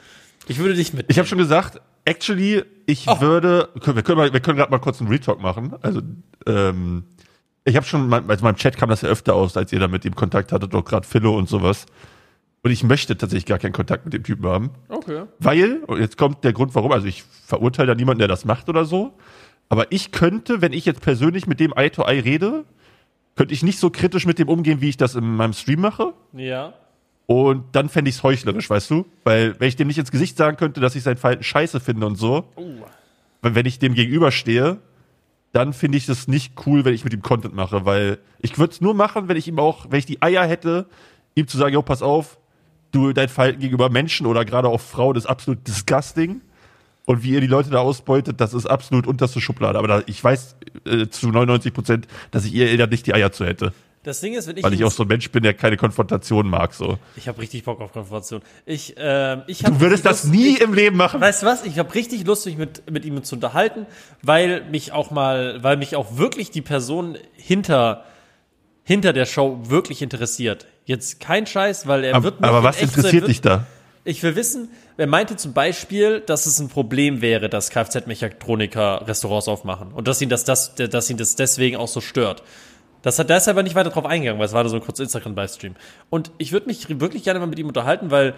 Ich 0.49 0.59
würde 0.59 0.75
dich 0.75 0.93
mit. 0.93 1.07
Ich 1.09 1.19
habe 1.19 1.29
schon 1.29 1.39
gesagt, 1.39 1.81
actually, 2.05 2.65
ich 2.87 3.07
Oh. 3.09 3.21
würde, 3.21 3.69
können- 3.81 3.97
wir 3.97 4.03
können, 4.03 4.33
wir 4.33 4.41
können 4.41 4.57
gerade 4.59 4.71
mal 4.71 4.79
kurz 4.79 5.01
einen 5.01 5.11
Retalk 5.11 5.41
machen. 5.41 5.75
Also, 5.83 6.01
ähm, 6.47 7.05
ich 7.65 7.77
habe 7.77 7.87
schon, 7.87 8.09
mein- 8.09 8.29
also 8.29 8.41
in 8.43 8.45
meinem 8.45 8.57
Chat 8.57 8.77
kam 8.77 8.89
das 8.89 9.03
ja 9.03 9.09
öfter 9.09 9.35
aus, 9.35 9.57
als 9.57 9.73
ihr 9.73 9.79
da 9.79 9.89
mit 9.89 10.05
ihm 10.05 10.15
Kontakt 10.15 10.53
hattet, 10.53 10.73
doch 10.75 10.85
gerade 10.85 11.07
Philo 11.07 11.37
und 11.37 11.49
sowas. 11.49 11.87
Und 12.65 12.71
ich 12.71 12.85
möchte 12.85 13.17
tatsächlich 13.17 13.47
gar 13.47 13.59
keinen 13.59 13.73
Kontakt 13.73 14.05
mit 14.05 14.15
dem 14.15 14.23
Typen 14.23 14.47
haben. 14.47 14.71
Okay. 14.89 15.25
Weil, 15.41 15.79
und 15.87 16.01
jetzt 16.01 16.17
kommt 16.17 16.45
der 16.45 16.53
Grund, 16.53 16.75
warum, 16.75 16.93
also 16.93 17.07
ich 17.07 17.25
verurteile 17.47 17.89
da 17.89 17.95
niemanden, 17.95 18.21
der 18.21 18.29
das 18.29 18.45
macht 18.45 18.69
oder 18.69 18.85
so, 18.85 19.13
aber 19.69 19.91
ich 19.91 20.13
könnte, 20.13 20.61
wenn 20.61 20.73
ich 20.73 20.85
jetzt 20.85 21.01
persönlich 21.01 21.47
mit 21.47 21.59
dem 21.61 21.73
Eye 21.75 21.91
to 21.91 22.03
Eye 22.05 22.21
rede, 22.21 22.65
könnte 23.37 23.55
ich 23.55 23.63
nicht 23.63 23.79
so 23.79 23.91
kritisch 23.91 24.27
mit 24.27 24.39
dem 24.39 24.49
umgehen, 24.49 24.81
wie 24.81 24.89
ich 24.91 24.97
das 24.97 25.15
in 25.17 25.25
meinem 25.37 25.55
Stream 25.55 25.81
mache. 25.81 26.13
Ja. 26.35 26.75
Und 27.27 27.65
dann 27.73 27.89
fände 27.89 28.11
ich 28.11 28.17
es 28.17 28.23
heuchlerisch, 28.23 28.69
weißt 28.69 28.91
du? 28.91 29.07
Weil, 29.25 29.59
wenn 29.59 29.69
ich 29.69 29.77
dem 29.77 29.89
nicht 29.89 29.99
ins 29.99 30.11
Gesicht 30.11 30.37
sagen 30.37 30.57
könnte, 30.57 30.81
dass 30.81 30.95
ich 30.95 31.03
sein 31.03 31.17
Verhalten 31.17 31.43
scheiße 31.43 31.81
finde 31.81 32.07
und 32.07 32.17
so, 32.17 32.45
Oh. 32.57 32.63
wenn 33.41 33.65
ich 33.67 33.79
dem 33.79 33.95
gegenüberstehe, 33.95 34.79
dann 35.53 35.73
finde 35.73 35.99
ich 35.99 36.09
es 36.09 36.29
nicht 36.29 36.55
cool, 36.67 36.85
wenn 36.85 36.95
ich 36.95 37.05
mit 37.05 37.13
ihm 37.13 37.23
Content 37.23 37.55
mache, 37.55 37.85
weil 37.85 38.19
ich 38.41 38.59
würde 38.59 38.73
es 38.73 38.81
nur 38.81 38.95
machen, 38.95 39.29
wenn 39.29 39.37
ich 39.37 39.49
ihm 39.49 39.59
auch, 39.59 39.87
wenn 39.91 39.99
ich 39.99 40.07
die 40.07 40.23
Eier 40.23 40.45
hätte, 40.47 40.87
ihm 41.35 41.47
zu 41.47 41.59
sagen, 41.59 41.75
jo, 41.75 41.83
pass 41.83 42.03
auf, 42.03 42.39
du, 42.91 43.13
dein 43.13 43.29
Verhalten 43.29 43.61
gegenüber 43.61 43.91
Menschen 43.91 44.27
oder 44.27 44.45
gerade 44.45 44.69
auch 44.69 44.81
Frauen 44.81 45.17
ist 45.17 45.27
absolut 45.27 45.67
disgusting. 45.67 46.41
Und 47.05 47.25
wie 47.25 47.31
ihr 47.31 47.41
die 47.41 47.49
Leute 47.49 47.69
da 47.71 47.81
ausbeutet, 47.81 48.41
das 48.41 48.55
ist 48.55 48.67
absolut 48.67 49.07
unterste 49.09 49.41
Schublade. 49.41 49.77
Aber 49.77 49.89
da, 49.89 50.03
ich 50.07 50.23
weiß 50.23 50.57
äh, 50.87 51.09
zu 51.09 51.29
99 51.29 51.75
Prozent, 51.75 52.07
dass 52.31 52.45
ich 52.45 52.55
ihr 52.55 52.77
da 52.79 52.87
nicht 52.87 53.07
die 53.07 53.15
Eier 53.15 53.33
zu 53.33 53.45
hätte. 53.45 53.73
Das 54.05 54.21
Ding 54.21 54.35
ist, 54.35 54.49
wenn 54.49 54.57
ich 54.57 54.65
Weil 54.65 54.75
ich 54.75 54.83
auch 54.83 54.91
so 54.91 55.05
ein 55.05 55.09
Mensch 55.09 55.31
bin, 55.31 55.45
der 55.45 55.55
keine 55.55 55.77
Konfrontation 55.77 56.49
mag. 56.49 56.75
So. 56.75 56.99
ich 57.17 57.29
habe 57.29 57.41
richtig 57.41 57.63
Bock 57.63 57.81
auf 57.81 57.93
Konfrontation. 57.93 58.43
Ich, 58.67 58.95
ähm, 58.99 59.43
ich 59.47 59.65
hab 59.65 59.75
Du 59.75 59.81
würdest 59.81 60.05
das 60.05 60.25
Lust- 60.25 60.35
nie 60.35 60.55
ich, 60.55 60.61
im 60.61 60.75
Leben 60.75 60.97
machen. 60.97 61.21
Weißt 61.21 61.43
du 61.43 61.47
was? 61.47 61.65
Ich 61.65 61.79
habe 61.79 61.95
richtig 61.95 62.27
Lust, 62.27 62.45
mich 62.47 62.57
mit, 62.57 62.91
mit 62.91 63.05
ihm 63.05 63.23
zu 63.23 63.37
unterhalten, 63.37 63.87
weil 64.21 64.65
mich 64.65 64.91
auch 64.91 65.13
mal, 65.13 65.63
weil 65.63 65.77
mich 65.77 65.95
auch 65.95 66.17
wirklich 66.19 66.51
die 66.51 66.63
Person 66.63 67.17
hinter, 67.35 68.05
hinter 68.83 69.13
der 69.13 69.27
Show 69.27 69.61
wirklich 69.69 70.03
interessiert. 70.03 70.67
Jetzt 70.85 71.21
kein 71.21 71.47
Scheiß, 71.47 71.87
weil 71.87 72.03
er 72.03 72.17
Aber, 72.17 72.25
wird 72.25 72.41
noch 72.41 72.49
aber 72.49 72.65
was 72.65 72.83
interessiert 72.83 73.29
dich 73.29 73.41
da? 73.41 73.67
Ich 74.05 74.21
will 74.25 74.35
wissen, 74.35 74.69
er 74.97 75.07
meinte 75.07 75.37
zum 75.37 75.53
Beispiel, 75.53 76.19
dass 76.19 76.47
es 76.47 76.59
ein 76.59 76.69
Problem 76.69 77.21
wäre, 77.21 77.49
dass 77.49 77.71
Kfz-Mechatroniker 77.71 79.07
Restaurants 79.07 79.47
aufmachen 79.47 79.93
und 79.93 80.09
dass 80.09 80.21
ihn 80.21 80.29
das, 80.29 80.43
das, 80.43 80.75
dass 80.75 81.09
ihn 81.09 81.17
das 81.19 81.37
deswegen 81.37 81.77
auch 81.77 81.87
so 81.87 82.01
stört. 82.01 82.43
Das 83.03 83.19
hat, 83.19 83.29
da 83.31 83.37
ist 83.37 83.47
er 83.47 83.53
aber 83.53 83.63
nicht 83.63 83.75
weiter 83.75 83.91
drauf 83.91 84.07
eingegangen, 84.07 84.39
weil 84.39 84.47
es 84.47 84.53
war 84.53 84.63
nur 84.63 84.71
so 84.71 84.77
ein 84.77 84.83
kurzer 84.83 85.03
Instagram-Livestream. 85.03 85.75
Und 86.11 86.31
ich 86.39 86.53
würde 86.53 86.67
mich 86.67 86.87
wirklich 87.01 87.25
gerne 87.25 87.41
mal 87.41 87.47
mit 87.47 87.59
ihm 87.59 87.67
unterhalten, 87.67 88.11
weil, 88.11 88.35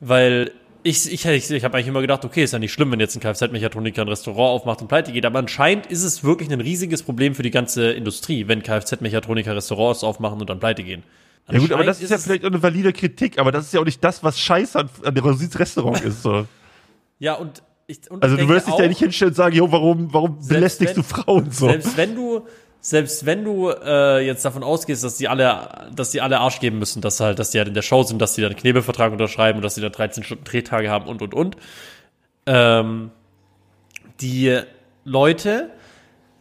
weil 0.00 0.50
ich, 0.82 1.12
ich, 1.12 1.24
ich, 1.24 1.50
ich 1.50 1.64
habe 1.64 1.76
eigentlich 1.76 1.88
immer 1.88 2.00
gedacht, 2.00 2.24
okay, 2.24 2.42
ist 2.44 2.52
ja 2.52 2.58
nicht 2.58 2.72
schlimm, 2.72 2.90
wenn 2.92 3.00
jetzt 3.00 3.16
ein 3.16 3.20
Kfz-Mechatroniker 3.20 4.02
ein 4.02 4.08
Restaurant 4.08 4.60
aufmacht 4.60 4.80
und 4.80 4.88
pleite 4.88 5.12
geht, 5.12 5.24
aber 5.26 5.38
anscheinend 5.38 5.86
ist 5.86 6.02
es 6.02 6.24
wirklich 6.24 6.50
ein 6.50 6.60
riesiges 6.60 7.02
Problem 7.02 7.34
für 7.34 7.42
die 7.42 7.50
ganze 7.50 7.90
Industrie, 7.92 8.46
wenn 8.48 8.62
Kfz-Mechatroniker 8.62 9.54
Restaurants 9.54 10.02
aufmachen 10.04 10.40
und 10.40 10.48
dann 10.50 10.58
pleite 10.60 10.82
gehen. 10.84 11.02
Ja 11.50 11.58
gut, 11.58 11.72
aber 11.72 11.82
das 11.84 11.96
Anscheinend 11.98 12.02
ist 12.02 12.10
ja 12.10 12.18
vielleicht 12.18 12.44
auch 12.44 12.48
eine 12.50 12.62
valide 12.62 12.92
Kritik, 12.92 13.38
aber 13.38 13.52
das 13.52 13.66
ist 13.66 13.74
ja 13.74 13.80
auch 13.80 13.84
nicht 13.84 14.02
das, 14.04 14.22
was 14.22 14.38
scheiße 14.38 14.78
an, 14.78 14.90
an 15.04 15.14
der 15.14 15.24
Rosins 15.24 15.58
Restaurant 15.58 16.00
ist. 16.02 16.22
So. 16.22 16.46
Ja, 17.18 17.34
und 17.34 17.62
ich, 17.86 17.98
und 18.10 18.22
Also 18.22 18.36
du 18.36 18.46
wirst 18.48 18.68
dich 18.68 18.74
da 18.74 18.86
nicht 18.86 18.98
hinstellen 18.98 19.30
und 19.30 19.34
sagen, 19.36 19.56
jo, 19.56 19.72
warum, 19.72 20.12
warum 20.12 20.38
belästigst 20.46 20.94
wenn- 20.94 21.02
du 21.02 21.08
Frauen 21.08 21.50
so? 21.50 21.68
Selbst 21.68 21.96
wenn 21.96 22.14
du, 22.14 22.42
selbst 22.80 23.26
wenn 23.26 23.44
du 23.44 23.70
äh, 23.70 24.24
jetzt 24.24 24.44
davon 24.44 24.62
ausgehst, 24.62 25.02
dass 25.04 25.16
die 25.16 25.28
alle, 25.28 25.88
dass 25.94 26.10
die 26.10 26.20
alle 26.20 26.38
Arsch 26.38 26.60
geben 26.60 26.78
müssen, 26.78 27.02
dass 27.02 27.20
halt, 27.20 27.38
dass 27.38 27.50
die 27.50 27.58
halt 27.58 27.68
in 27.68 27.74
der 27.74 27.82
Show 27.82 28.02
sind, 28.02 28.20
dass 28.20 28.34
die 28.34 28.42
dann 28.42 28.52
einen 28.52 28.60
Knebelvertrag 28.60 29.12
unterschreiben 29.12 29.58
und 29.58 29.62
dass 29.62 29.74
die 29.74 29.80
dann 29.80 29.92
13 29.92 30.22
Stunden 30.22 30.44
Drehtage 30.44 30.90
haben 30.90 31.08
und 31.08 31.20
und 31.22 31.34
und. 31.34 31.56
Ähm, 32.46 33.10
die 34.20 34.60
Leute 35.04 35.70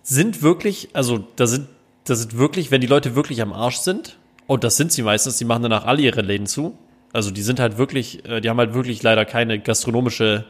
sind 0.03 0.41
wirklich, 0.41 0.89
also 0.93 1.25
da 1.35 1.47
sind, 1.47 1.67
da 2.05 2.15
sind 2.15 2.37
wirklich, 2.37 2.71
wenn 2.71 2.81
die 2.81 2.87
Leute 2.87 3.15
wirklich 3.15 3.41
am 3.41 3.51
Arsch 3.51 3.77
sind, 3.77 4.17
und 4.47 4.63
das 4.63 4.77
sind 4.77 4.93
sie 4.93 5.03
meistens, 5.03 5.37
die 5.37 5.45
machen 5.45 5.63
danach 5.63 5.85
alle 5.85 6.01
ihre 6.01 6.21
Läden 6.21 6.47
zu. 6.47 6.77
Also 7.13 7.31
die 7.31 7.41
sind 7.41 7.59
halt 7.59 7.77
wirklich, 7.77 8.25
äh, 8.25 8.41
die 8.41 8.49
haben 8.49 8.57
halt 8.57 8.73
wirklich 8.73 9.03
leider 9.03 9.25
keine 9.25 9.59
gastronomische 9.59 10.45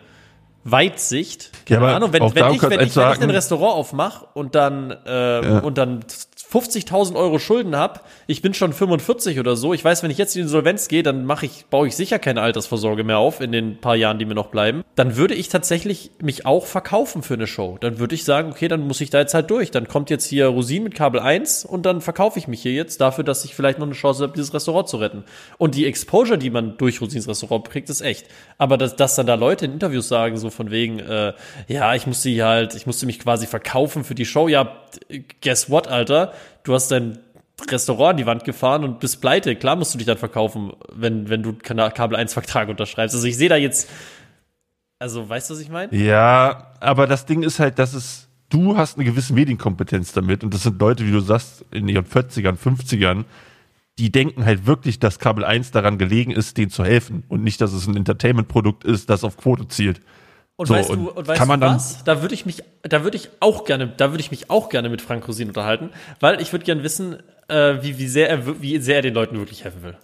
Weitsicht. 0.71 1.51
Ja, 1.69 1.77
aber 1.77 1.95
Ahnung, 1.95 2.13
wenn, 2.13 2.21
wenn, 2.21 2.27
ich, 2.27 2.61
wenn, 2.61 2.79
ich, 2.79 2.95
wenn 2.95 3.11
ich 3.11 3.21
ein 3.21 3.29
Restaurant 3.29 3.75
aufmache 3.75 4.27
und 4.33 4.55
dann 4.55 4.91
äh, 5.05 5.45
Ja. 5.47 5.59
und 5.59 5.77
dann 5.77 6.03
50.000 6.51 7.15
Euro 7.15 7.39
Schulden 7.39 7.75
habe, 7.75 7.99
ich 8.25 8.41
bin 8.41 8.53
schon 8.53 8.71
45 8.71 9.39
oder 9.39 9.57
so. 9.57 9.73
Ich 9.73 9.83
weiß, 9.83 10.01
wenn 10.01 10.11
ich 10.11 10.17
jetzt 10.17 10.35
in 10.35 10.39
die 10.39 10.43
Insolvenz 10.43 10.87
gehe, 10.87 11.03
dann 11.03 11.25
mache 11.25 11.45
ich, 11.45 11.65
baue 11.69 11.87
ich 11.87 11.95
sicher 11.95 12.19
keine 12.19 12.41
Altersvorsorge 12.41 13.03
mehr 13.03 13.17
auf 13.17 13.41
in 13.41 13.51
den 13.51 13.81
paar 13.81 13.95
Jahren, 13.95 14.17
die 14.17 14.25
mir 14.25 14.33
noch 14.33 14.47
bleiben. 14.47 14.83
Dann 14.95 15.17
würde 15.17 15.33
ich 15.33 15.49
tatsächlich 15.49 16.11
mich 16.21 16.45
auch 16.45 16.65
verkaufen 16.65 17.21
für 17.21 17.33
eine 17.33 17.47
Show. 17.47 17.77
Dann 17.81 17.99
würde 17.99 18.15
ich 18.15 18.23
sagen, 18.23 18.51
okay, 18.51 18.69
dann 18.69 18.87
muss 18.87 19.01
ich 19.01 19.09
da 19.09 19.19
jetzt 19.19 19.33
halt 19.33 19.49
durch. 19.49 19.71
Dann 19.71 19.89
kommt 19.89 20.09
jetzt 20.09 20.25
hier 20.25 20.47
Rosin 20.47 20.83
mit 20.83 20.95
Kabel 20.95 21.19
1 21.19 21.65
und 21.65 21.85
dann 21.85 21.99
verkaufe 21.99 22.39
ich 22.39 22.47
mich 22.47 22.61
hier 22.61 22.71
jetzt 22.71 23.01
dafür, 23.01 23.25
dass 23.25 23.43
ich 23.43 23.53
vielleicht 23.53 23.79
noch 23.79 23.87
eine 23.87 23.95
Chance 23.95 24.23
habe, 24.23 24.33
dieses 24.33 24.53
Restaurant 24.53 24.87
zu 24.87 24.97
retten. 24.97 25.25
Und 25.57 25.75
die 25.75 25.85
Exposure, 25.85 26.37
die 26.37 26.49
man 26.49 26.77
durch 26.77 27.01
Rosins 27.01 27.27
Restaurant 27.27 27.69
kriegt, 27.69 27.89
ist 27.89 27.99
echt. 27.99 28.27
Aber 28.57 28.77
dass, 28.77 28.95
dass 28.95 29.15
dann 29.15 29.27
da 29.27 29.35
Leute 29.35 29.65
in 29.65 29.73
Interviews 29.73 30.07
sagen, 30.07 30.37
so 30.37 30.49
von 30.49 30.71
wegen, 30.71 30.99
äh, 30.99 31.33
ja, 31.67 31.93
ich 31.93 32.07
musste 32.07 32.29
hier 32.29 32.45
halt, 32.45 32.73
ich 32.75 32.85
musste 32.85 33.05
mich 33.05 33.19
quasi 33.19 33.47
verkaufen 33.47 34.05
für 34.05 34.15
die 34.15 34.25
Show. 34.25 34.47
Ja, 34.47 34.77
guess 35.41 35.69
what, 35.69 35.87
Alter? 35.87 36.31
Du 36.63 36.73
hast 36.73 36.89
dein 36.89 37.19
Restaurant 37.69 38.11
an 38.11 38.17
die 38.17 38.25
Wand 38.25 38.43
gefahren 38.43 38.83
und 38.83 38.99
bist 38.99 39.19
pleite. 39.21 39.55
Klar 39.55 39.75
musst 39.75 39.93
du 39.93 39.97
dich 39.97 40.07
dann 40.07 40.17
verkaufen, 40.17 40.73
wenn, 40.93 41.29
wenn 41.29 41.43
du 41.43 41.53
Kabel 41.53 42.15
1 42.15 42.33
Vertrag 42.33 42.69
unterschreibst. 42.69 43.15
Also 43.15 43.27
ich 43.27 43.37
sehe 43.37 43.49
da 43.49 43.55
jetzt, 43.55 43.89
also 44.99 45.27
weißt 45.27 45.49
du, 45.49 45.53
was 45.55 45.61
ich 45.61 45.69
meine? 45.69 45.95
Ja, 45.95 46.73
aber 46.79 47.07
das 47.07 47.25
Ding 47.25 47.43
ist 47.43 47.59
halt, 47.59 47.79
dass 47.79 47.93
es, 47.93 48.27
du 48.49 48.77
hast 48.77 48.97
eine 48.97 49.05
gewisse 49.05 49.33
Medienkompetenz 49.33 50.13
damit 50.13 50.43
und 50.43 50.53
das 50.53 50.63
sind 50.63 50.79
Leute, 50.79 51.05
wie 51.05 51.11
du 51.11 51.19
sagst, 51.19 51.65
in 51.71 51.87
ihren 51.87 52.05
40ern, 52.05 52.57
50ern, 52.57 53.25
die 53.97 54.11
denken 54.11 54.45
halt 54.45 54.67
wirklich, 54.67 54.99
dass 54.99 55.17
Kabel 55.17 55.43
1 55.43 55.71
daran 55.71 55.97
gelegen 55.97 56.31
ist, 56.31 56.57
denen 56.57 56.69
zu 56.69 56.85
helfen 56.85 57.23
und 57.27 57.43
nicht, 57.43 57.59
dass 57.61 57.73
es 57.73 57.87
ein 57.87 57.97
Entertainment-Produkt 57.97 58.83
ist, 58.83 59.09
das 59.09 59.23
auf 59.23 59.37
Quote 59.37 59.67
zielt. 59.67 60.01
Und 60.57 60.65
So, 60.65 60.73
weißt 60.73 60.89
du, 60.89 61.11
und 61.11 61.27
weißt 61.27 61.37
kann 61.37 61.47
man 61.47 61.61
du 61.61 61.67
was? 61.67 62.03
Da 62.03 62.21
würde 62.21 62.33
ich 62.33 62.45
mich, 62.47 62.63
da 62.81 63.03
würde 63.03 63.15
ich 63.15 63.29
auch 63.39 63.63
gerne, 63.63 63.93
da 63.95 64.11
würde 64.11 64.21
ich 64.21 64.31
mich 64.31 64.49
auch 64.49 64.69
gerne 64.69 64.89
mit 64.89 65.01
Frank 65.01 65.27
Rosin 65.27 65.49
unterhalten, 65.49 65.91
weil 66.19 66.41
ich 66.41 66.51
würde 66.51 66.65
gerne 66.65 66.81
wissen, 66.83 67.17
äh, 67.47 67.75
wie, 67.83 67.99
wie 67.99 68.07
sehr 68.07 68.29
er, 68.29 68.61
wie 68.61 68.79
sehr 68.79 68.95
er 68.97 69.01
den 69.03 69.13
Leuten 69.13 69.37
wirklich 69.37 69.63
helfen 69.63 69.83
will. 69.83 69.95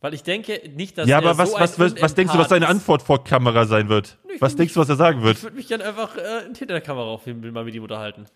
Weil 0.00 0.14
ich 0.14 0.22
denke 0.22 0.60
nicht, 0.74 0.98
dass 0.98 1.08
Ja, 1.08 1.18
er 1.18 1.24
aber 1.28 1.38
was, 1.38 1.50
so 1.50 1.58
was, 1.58 1.78
was, 1.78 2.00
was 2.00 2.14
denkst 2.14 2.32
du, 2.32 2.38
was 2.38 2.48
seine. 2.48 2.68
Antwort 2.68 3.02
vor 3.02 3.22
Kamera 3.24 3.66
sein 3.66 3.88
wird? 3.88 4.18
Ich 4.32 4.40
Was 4.40 4.56
denkst 4.56 4.74
du, 4.74 4.80
was 4.80 4.88
er 4.88 4.96
sagen 4.96 5.22
wird? 5.22 5.36
Ich 5.38 5.42
würde 5.42 5.56
mich 5.56 5.68
gerne 5.68 5.84
einfach 5.84 6.16
äh, 6.16 6.42
hinter 6.44 6.66
der 6.66 6.80
Kamera 6.80 7.06
aufnehmen, 7.06 7.42
will 7.42 7.52
mal 7.52 7.64
mit 7.64 7.74
ihm 7.74 7.82
unterhalten. 7.82 8.26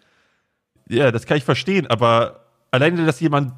Ja, 0.88 1.10
das 1.10 1.26
kann 1.26 1.36
ich 1.38 1.44
verstehen, 1.44 1.86
aber 1.86 2.44
alleine, 2.72 3.06
dass 3.06 3.20
jemand 3.20 3.52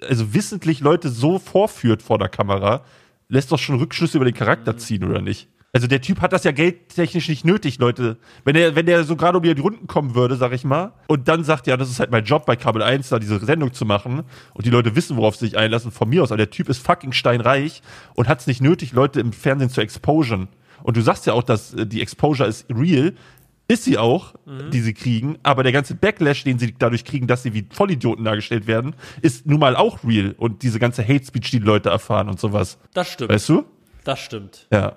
also 0.00 0.34
wissentlich 0.34 0.80
Leute 0.80 1.08
so 1.08 1.38
vorführt 1.38 2.02
vor 2.02 2.18
der 2.18 2.28
Kamera, 2.28 2.84
lässt 3.28 3.52
doch 3.52 3.58
schon 3.58 3.78
Rückschlüsse 3.78 4.18
über 4.18 4.24
den 4.24 4.34
Charakter 4.34 4.76
ziehen, 4.76 5.04
oder 5.04 5.20
nicht? 5.22 5.48
Also 5.74 5.86
der 5.86 6.02
Typ 6.02 6.20
hat 6.20 6.34
das 6.34 6.44
ja 6.44 6.52
geldtechnisch 6.52 7.28
nicht 7.28 7.46
nötig, 7.46 7.78
Leute. 7.78 8.18
Wenn 8.44 8.54
er, 8.56 8.76
wenn 8.76 8.84
der 8.84 9.04
so 9.04 9.16
gerade 9.16 9.38
um 9.38 9.42
die 9.42 9.58
Runden 9.58 9.86
kommen 9.86 10.14
würde, 10.14 10.36
sag 10.36 10.52
ich 10.52 10.64
mal, 10.64 10.92
und 11.08 11.28
dann 11.28 11.44
sagt, 11.44 11.66
ja, 11.66 11.78
das 11.78 11.88
ist 11.88 11.98
halt 11.98 12.10
mein 12.10 12.24
Job 12.24 12.44
bei 12.44 12.56
Kabel 12.56 12.82
1, 12.82 13.08
da 13.08 13.18
diese 13.18 13.38
Sendung 13.42 13.72
zu 13.72 13.86
machen, 13.86 14.24
und 14.52 14.66
die 14.66 14.70
Leute 14.70 14.94
wissen, 14.96 15.16
worauf 15.16 15.36
sie 15.36 15.46
sich 15.46 15.56
einlassen, 15.56 15.90
von 15.90 16.10
mir 16.10 16.22
aus, 16.22 16.30
aber 16.30 16.36
der 16.36 16.50
Typ 16.50 16.68
ist 16.68 16.84
fucking 16.84 17.12
steinreich 17.12 17.80
und 18.14 18.28
hat 18.28 18.40
es 18.40 18.46
nicht 18.46 18.60
nötig, 18.60 18.92
Leute 18.92 19.20
im 19.20 19.32
Fernsehen 19.32 19.70
zu 19.70 19.80
exposen. 19.80 20.48
Und 20.82 20.98
du 20.98 21.00
sagst 21.00 21.24
ja 21.26 21.32
auch, 21.32 21.42
dass 21.42 21.72
äh, 21.72 21.86
die 21.86 22.02
Exposure 22.02 22.48
ist 22.48 22.66
real. 22.68 23.14
Ist 23.68 23.84
sie 23.84 23.96
auch, 23.96 24.34
die 24.44 24.80
sie 24.80 24.92
kriegen, 24.92 25.38
aber 25.44 25.62
der 25.62 25.72
ganze 25.72 25.94
Backlash, 25.94 26.44
den 26.44 26.58
sie 26.58 26.74
dadurch 26.78 27.06
kriegen, 27.06 27.26
dass 27.26 27.42
sie 27.42 27.54
wie 27.54 27.64
Vollidioten 27.70 28.22
dargestellt 28.22 28.66
werden, 28.66 28.94
ist 29.22 29.46
nun 29.46 29.60
mal 29.60 29.76
auch 29.76 30.04
real. 30.04 30.34
Und 30.36 30.62
diese 30.62 30.78
ganze 30.78 31.02
Hate 31.02 31.24
Speech, 31.24 31.52
die 31.52 31.60
die 31.60 31.64
Leute 31.64 31.88
erfahren 31.88 32.28
und 32.28 32.38
sowas. 32.38 32.76
Das 32.92 33.08
stimmt. 33.08 33.30
Weißt 33.30 33.48
du? 33.48 33.64
Das 34.04 34.18
stimmt. 34.18 34.66
Ja. 34.70 34.96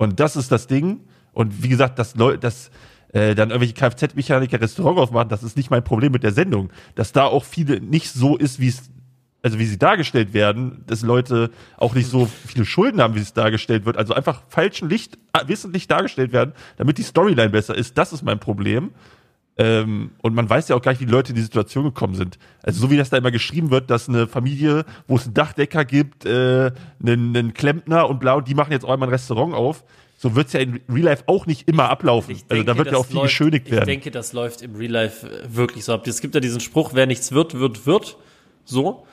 Und 0.00 0.18
das 0.18 0.34
ist 0.34 0.50
das 0.50 0.66
Ding. 0.66 1.02
Und 1.32 1.62
wie 1.62 1.68
gesagt, 1.68 1.98
dass 1.98 2.16
Leute, 2.16 2.38
dass 2.38 2.70
äh, 3.12 3.34
dann 3.34 3.50
irgendwelche 3.50 3.74
Kfz-Mechaniker 3.74 4.58
Restaurant 4.58 4.98
aufmachen, 4.98 5.28
das 5.28 5.42
ist 5.42 5.58
nicht 5.58 5.70
mein 5.70 5.84
Problem 5.84 6.10
mit 6.10 6.22
der 6.22 6.32
Sendung. 6.32 6.70
Dass 6.94 7.12
da 7.12 7.26
auch 7.26 7.44
viele 7.44 7.82
nicht 7.82 8.10
so 8.10 8.38
ist, 8.38 8.60
wie 8.60 8.68
es, 8.68 8.90
also 9.42 9.58
wie 9.58 9.66
sie 9.66 9.76
dargestellt 9.76 10.32
werden, 10.32 10.84
dass 10.86 11.02
Leute 11.02 11.50
auch 11.76 11.94
nicht 11.94 12.08
so 12.08 12.24
viele 12.46 12.64
Schulden 12.64 13.02
haben, 13.02 13.14
wie 13.14 13.20
es 13.20 13.34
dargestellt 13.34 13.84
wird. 13.84 13.98
Also 13.98 14.14
einfach 14.14 14.42
falschen 14.48 14.88
Licht, 14.88 15.18
äh, 15.34 15.46
wissentlich 15.48 15.86
dargestellt 15.86 16.32
werden, 16.32 16.54
damit 16.78 16.96
die 16.96 17.02
Storyline 17.02 17.50
besser 17.50 17.74
ist. 17.74 17.98
Das 17.98 18.14
ist 18.14 18.22
mein 18.22 18.40
Problem. 18.40 18.92
Ähm, 19.60 20.12
und 20.22 20.34
man 20.34 20.48
weiß 20.48 20.68
ja 20.68 20.76
auch 20.76 20.80
gar 20.80 20.92
nicht, 20.92 21.00
wie 21.02 21.06
die 21.06 21.12
Leute 21.12 21.30
in 21.30 21.36
die 21.36 21.42
Situation 21.42 21.84
gekommen 21.84 22.14
sind. 22.14 22.38
Also 22.62 22.80
so 22.80 22.90
wie 22.90 22.96
das 22.96 23.10
da 23.10 23.18
immer 23.18 23.30
geschrieben 23.30 23.70
wird, 23.70 23.90
dass 23.90 24.08
eine 24.08 24.26
Familie, 24.26 24.86
wo 25.06 25.16
es 25.16 25.24
einen 25.26 25.34
Dachdecker 25.34 25.84
gibt, 25.84 26.24
äh, 26.24 26.70
einen, 27.04 27.36
einen 27.36 27.52
Klempner 27.52 28.08
und 28.08 28.20
bla, 28.20 28.34
und 28.34 28.48
die 28.48 28.54
machen 28.54 28.72
jetzt 28.72 28.84
auch 28.84 28.90
einmal 28.90 29.08
ein 29.08 29.12
Restaurant 29.12 29.52
auf. 29.54 29.84
So 30.16 30.34
wird's 30.34 30.52
ja 30.54 30.60
in 30.60 30.80
Real 30.88 31.04
Life 31.04 31.24
auch 31.26 31.46
nicht 31.46 31.68
immer 31.68 31.90
ablaufen. 31.90 32.32
Ich 32.32 32.44
also 32.48 32.62
da 32.62 32.72
denke, 32.72 32.78
wird 32.78 32.92
ja 32.92 32.98
auch 32.98 33.06
viel 33.06 33.16
läuft- 33.16 33.28
geschönigt 33.28 33.70
werden. 33.70 33.82
Ich 33.82 33.94
denke, 33.94 34.10
das 34.10 34.32
läuft 34.32 34.62
im 34.62 34.76
Real 34.76 34.92
Life 34.92 35.26
äh, 35.26 35.54
wirklich 35.54 35.84
so 35.84 35.92
ab. 35.92 36.06
Es 36.06 36.20
gibt 36.20 36.34
ja 36.34 36.40
diesen 36.40 36.60
Spruch, 36.60 36.92
wer 36.94 37.06
nichts 37.06 37.32
wird, 37.32 37.58
wird, 37.58 37.86
wird. 37.86 38.16
So. 38.64 39.06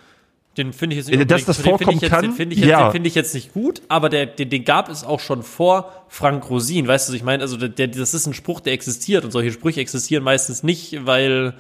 Den 0.58 0.74
finde 0.74 0.96
ich 0.96 1.06
jetzt 1.08 1.14
Äh, 1.16 1.26
dass 1.26 1.46
das 1.46 1.58
den 1.58 1.66
vorkommen 1.66 1.98
ich 1.98 2.02
jetzt, 2.02 2.12
kann? 2.12 2.22
Den 2.24 2.32
finde 2.34 2.56
ich, 2.56 2.62
jetzt- 2.62 2.70
Ja. 2.70 2.88
den 2.88 2.92
finde 2.94 3.08
ich 3.08 3.16
jetzt 3.16 3.34
nicht 3.36 3.54
gut, 3.54 3.82
aber 3.90 4.10
der, 4.10 4.26
den, 4.26 4.50
den 4.50 4.66
gab 4.66 4.90
es 4.90 5.04
auch 5.04 5.20
schon 5.20 5.44
vor 5.44 5.92
Frank 6.10 6.50
Rosin. 6.50 6.88
Weißt 6.88 7.08
du, 7.08 7.14
was 7.14 7.18
ich 7.18 7.24
meine? 7.24 7.44
Also 7.44 7.58
der, 7.58 7.70
der, 7.70 7.88
das 7.88 8.14
ist 8.14 8.26
ein 8.26 8.34
Spruch, 8.34 8.60
der 8.60 8.74
existiert 8.74 9.24
und 9.24 9.32
solche 9.32 9.52
Sprüche 9.52 9.80
existieren 9.82 10.24
meistens 10.24 10.64
nicht, 10.64 11.06
weil, 11.06 11.54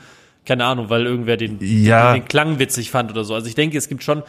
keine 0.45 0.65
Ahnung, 0.65 0.89
weil 0.89 1.05
irgendwer 1.05 1.37
den, 1.37 1.57
Ja. 1.61 2.13
den, 2.13 2.21
den 2.23 2.27
Klang 2.27 2.57
witzig 2.59 2.89
fand 2.91 3.11
oder 3.11 3.23
so. 3.23 3.33
Also 3.35 3.47
ich 3.47 3.55
denke, 3.55 3.77
es 3.77 3.87
gibt 3.87 4.03
schon 4.03 4.23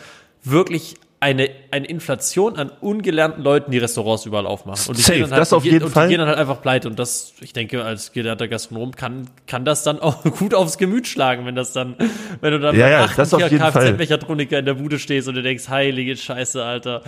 wirklich 0.44 0.96
eine, 1.20 1.50
eine 1.72 1.86
Inflation 1.86 2.56
an 2.56 2.70
ungelernten 2.80 3.42
Leuten, 3.42 3.72
die 3.72 3.78
Restaurants 3.78 4.24
überall 4.24 4.46
aufmachen. 4.46 4.88
Und 4.88 4.96
die 4.98 5.02
Safe, 5.02 5.14
gehen 5.14 5.22
dann 5.22 5.32
halt, 5.32 5.40
das 5.40 5.52
auf 5.52 5.64
jeden 5.64 5.82
und 5.84 5.90
Fall. 5.90 6.06
Die 6.06 6.12
gehen 6.12 6.18
dann 6.20 6.28
halt 6.28 6.38
einfach 6.38 6.62
pleite. 6.62 6.88
Und 6.88 6.98
das, 6.98 7.32
ich 7.40 7.52
denke, 7.52 7.82
als 7.84 8.12
gelernter 8.12 8.46
Gastronom 8.46 8.92
kann, 8.94 9.28
kann 9.48 9.64
das 9.64 9.82
dann 9.82 9.98
auch 9.98 10.22
gut 10.38 10.54
aufs 10.54 10.78
Gemüt 10.78 11.08
schlagen, 11.08 11.44
wenn 11.44 11.56
das 11.56 11.72
dann, 11.72 11.96
wenn 12.40 12.52
du 12.52 12.60
dann 12.60 12.76
Ja, 12.76 12.88
ja, 12.88 13.08
das 13.16 13.34
auf 13.34 13.40
jeden. 13.40 13.58
Kfz-Mechatroniker 13.58 14.58
in 14.60 14.64
der 14.64 14.74
Bude 14.74 14.98
stehst 15.00 15.26
und 15.28 15.34
du 15.34 15.42
denkst, 15.42 15.68
heilige 15.68 16.16
Scheiße, 16.16 16.62
Alter. 16.64 17.02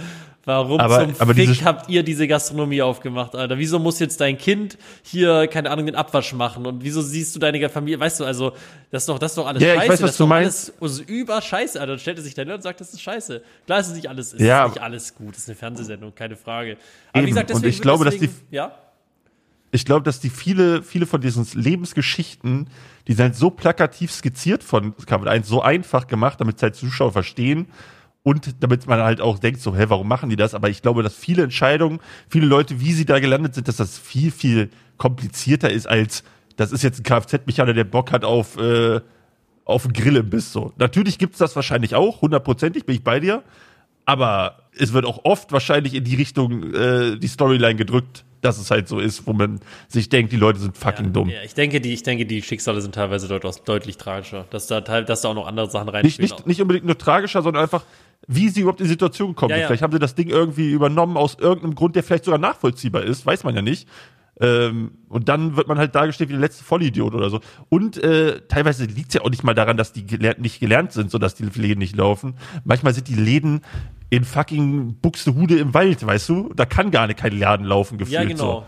Warum 0.46 0.80
Aber- 0.80 1.00
zum 1.04 1.14
aber 1.20 1.34
Fick 1.34 1.64
habt 1.64 1.90
ihr 1.90 2.02
diese 2.02 2.26
Gastronomie 2.26 2.80
aufgemacht, 2.80 3.36
Alter? 3.36 3.58
Wieso 3.58 3.78
muss 3.78 3.98
jetzt 3.98 4.20
dein 4.22 4.38
Kind 4.38 4.78
hier, 5.02 5.46
keine 5.48 5.70
Ahnung, 5.70 5.84
den 5.86 5.94
Abwasch 5.94 6.32
machen? 6.32 6.64
Und 6.66 6.82
wieso 6.82 7.02
siehst 7.02 7.36
du 7.36 7.38
deine 7.38 7.68
Familie? 7.68 8.00
Weißt 8.00 8.20
du, 8.20 8.24
also, 8.24 8.52
das 8.90 9.02
ist 9.02 9.08
doch, 9.10 9.18
das 9.18 9.32
ist 9.32 9.38
doch 9.38 9.46
alles 9.46 9.62
Ja, 9.62 9.74
ich 9.74 9.80
scheiße. 9.80 9.88
weiß, 9.92 9.92
was 9.92 10.00
das 10.00 10.10
ist 10.12 10.20
du 10.20 10.26
meinst. 10.26 10.72
alles 10.80 10.82
also 10.98 11.02
über 11.02 11.42
Scheiße, 11.42 11.78
Alter. 11.78 11.92
Dann 11.92 11.98
stellt 12.00 12.16
er 12.16 12.22
sich 12.24 12.34
dahin 12.34 12.52
und 12.52 12.62
sagt, 12.62 12.80
das 12.80 12.92
ist 12.94 13.02
scheiße. 13.02 13.42
Klar 13.66 13.80
ist 13.80 13.88
es 13.88 13.99
nicht 14.00 14.08
alles, 14.08 14.32
es 14.32 14.40
Ja. 14.40 14.64
ist 14.66 14.74
nicht 14.74 14.82
alles 14.82 15.14
gut. 15.14 15.34
Es 15.36 15.42
ist 15.42 15.48
eine 15.48 15.56
Fernsehsendung, 15.56 16.14
keine 16.14 16.36
Frage. 16.36 16.76
Aber 17.12 17.18
Eben. 17.18 17.26
wie 17.26 17.30
gesagt, 17.30 17.50
Und 17.50 17.56
deswegen, 17.58 17.70
ich 17.74 17.82
glaube, 17.82 18.04
dass 18.04 18.14
deswegen, 18.14 18.34
die- 18.50 18.56
ja, 18.56 18.74
ich 19.72 19.84
glaube, 19.84 20.02
dass 20.02 20.18
die 20.20 20.30
viele, 20.30 20.82
viele 20.82 21.06
von 21.06 21.20
diesen 21.20 21.46
Lebensgeschichten, 21.54 22.68
die 23.06 23.12
sind 23.12 23.36
so 23.36 23.50
plakativ 23.50 24.10
skizziert 24.12 24.62
von 24.64 24.94
Kabel 25.06 25.28
1, 25.28 25.46
so 25.46 25.62
einfach 25.62 26.06
gemacht, 26.06 26.40
damit 26.40 26.56
es 26.56 26.62
halt 26.62 26.74
Zuschauer 26.76 27.12
verstehen 27.12 27.66
und 28.22 28.62
damit 28.62 28.86
man 28.86 29.00
halt 29.00 29.20
auch 29.20 29.38
denkt, 29.38 29.60
so, 29.60 29.74
hä, 29.76 29.84
warum 29.88 30.08
machen 30.08 30.28
die 30.28 30.36
das? 30.36 30.54
Aber 30.54 30.68
ich 30.68 30.82
glaube, 30.82 31.02
dass 31.02 31.14
viele 31.14 31.42
Entscheidungen, 31.44 32.00
viele 32.28 32.46
Leute, 32.46 32.80
wie 32.80 32.92
sie 32.92 33.04
da 33.04 33.20
gelandet 33.20 33.54
sind, 33.54 33.68
dass 33.68 33.76
das 33.76 33.96
viel, 33.98 34.30
viel 34.32 34.70
komplizierter 34.96 35.70
ist 35.70 35.86
als, 35.86 36.24
das 36.56 36.72
ist 36.72 36.82
jetzt 36.82 37.00
ein 37.00 37.02
Kfz-Mechaniker, 37.04 37.72
der 37.74 37.84
Bock 37.84 38.10
hat 38.12 38.24
auf, 38.24 38.58
äh, 38.58 39.00
auf 39.64 39.84
einen 39.84 39.92
Grillimbiss, 39.94 40.52
so. 40.52 40.72
Natürlich 40.78 41.16
gibt's 41.18 41.38
das 41.38 41.54
wahrscheinlich 41.54 41.94
auch, 41.94 42.22
hundertprozentig 42.22 42.84
bin 42.86 42.96
ich 42.96 43.04
bei 43.04 43.20
dir, 43.20 43.42
aber 44.10 44.56
es 44.78 44.92
wird 44.92 45.04
auch 45.04 45.24
oft 45.24 45.52
wahrscheinlich 45.52 45.94
in 45.94 46.04
die 46.04 46.14
Richtung 46.16 46.74
äh, 46.74 47.16
die 47.16 47.28
Storyline 47.28 47.76
gedrückt, 47.76 48.24
dass 48.40 48.58
es 48.58 48.70
halt 48.70 48.88
so 48.88 48.98
ist, 48.98 49.26
wo 49.26 49.32
man 49.32 49.60
sich 49.88 50.08
denkt, 50.08 50.32
die 50.32 50.36
Leute 50.36 50.58
sind 50.58 50.76
fucking 50.76 51.12
dumm. 51.12 51.28
Ja, 51.28 51.42
ich 51.44 51.54
denke, 51.54 51.80
die, 51.80 51.92
ich 51.92 52.02
denke, 52.02 52.24
die 52.24 52.40
Schicksale 52.42 52.80
sind 52.80 52.94
teilweise 52.94 53.28
deutlich, 53.28 53.56
deutlich 53.56 53.96
tragischer. 53.98 54.46
Dass 54.50 54.66
da, 54.66 54.80
dass 54.80 55.20
da 55.20 55.28
auch 55.28 55.34
noch 55.34 55.46
andere 55.46 55.68
Sachen 55.70 55.86
Nicht, 55.86 55.94
reinspielen. 55.94 56.30
nicht, 56.30 56.46
nicht 56.46 56.62
unbedingt 56.62 56.86
nur 56.86 56.96
tragischer, 56.96 57.42
sondern 57.42 57.62
einfach, 57.62 57.84
wie 58.26 58.48
sie 58.48 58.60
überhaupt 58.62 58.80
in 58.80 58.84
die 58.84 58.90
Situation 58.90 59.28
gekommen 59.30 59.50
Ja, 59.50 59.56
sind. 59.56 59.60
ja. 59.62 59.66
Vielleicht 59.68 59.82
haben 59.82 59.92
sie 59.92 59.98
das 59.98 60.14
Ding 60.14 60.28
irgendwie 60.28 60.70
übernommen 60.72 61.16
aus 61.18 61.36
irgendeinem 61.38 61.74
Grund, 61.74 61.94
der 61.96 62.02
vielleicht 62.02 62.24
sogar 62.24 62.38
nachvollziehbar 62.40 63.02
ist, 63.02 63.26
weiß 63.26 63.44
man 63.44 63.54
ja 63.54 63.62
nicht. 63.62 63.86
Ähm, 64.40 64.92
und 65.08 65.28
dann 65.28 65.56
wird 65.56 65.68
man 65.68 65.78
halt 65.78 65.94
dargestellt 65.94 66.30
wie 66.30 66.34
der 66.34 66.40
letzte 66.40 66.64
Vollidiot 66.64 67.14
oder 67.14 67.28
so. 67.28 67.40
Und 67.68 68.02
äh, 68.02 68.40
teilweise 68.48 68.86
liegt 68.86 69.08
es 69.08 69.14
ja 69.14 69.20
auch 69.20 69.30
nicht 69.30 69.44
mal 69.44 69.54
daran, 69.54 69.76
dass 69.76 69.92
die 69.92 70.06
gelernt, 70.06 70.40
nicht 70.40 70.60
gelernt 70.60 70.92
sind, 70.92 71.10
sodass 71.10 71.34
die 71.34 71.44
Läden 71.44 71.78
nicht 71.78 71.94
laufen. 71.94 72.36
Manchmal 72.64 72.94
sind 72.94 73.08
die 73.08 73.14
Läden 73.14 73.60
in 74.08 74.24
fucking 74.24 74.96
Buxtehude 75.00 75.58
im 75.58 75.74
Wald, 75.74 76.04
weißt 76.04 76.28
du? 76.30 76.52
Da 76.54 76.64
kann 76.64 76.90
gar 76.90 77.06
nicht 77.06 77.18
kein 77.18 77.38
Laden 77.38 77.66
laufen, 77.66 77.98
gefühlt 77.98 78.14
ja, 78.14 78.24
genau. 78.24 78.60
so. 78.60 78.66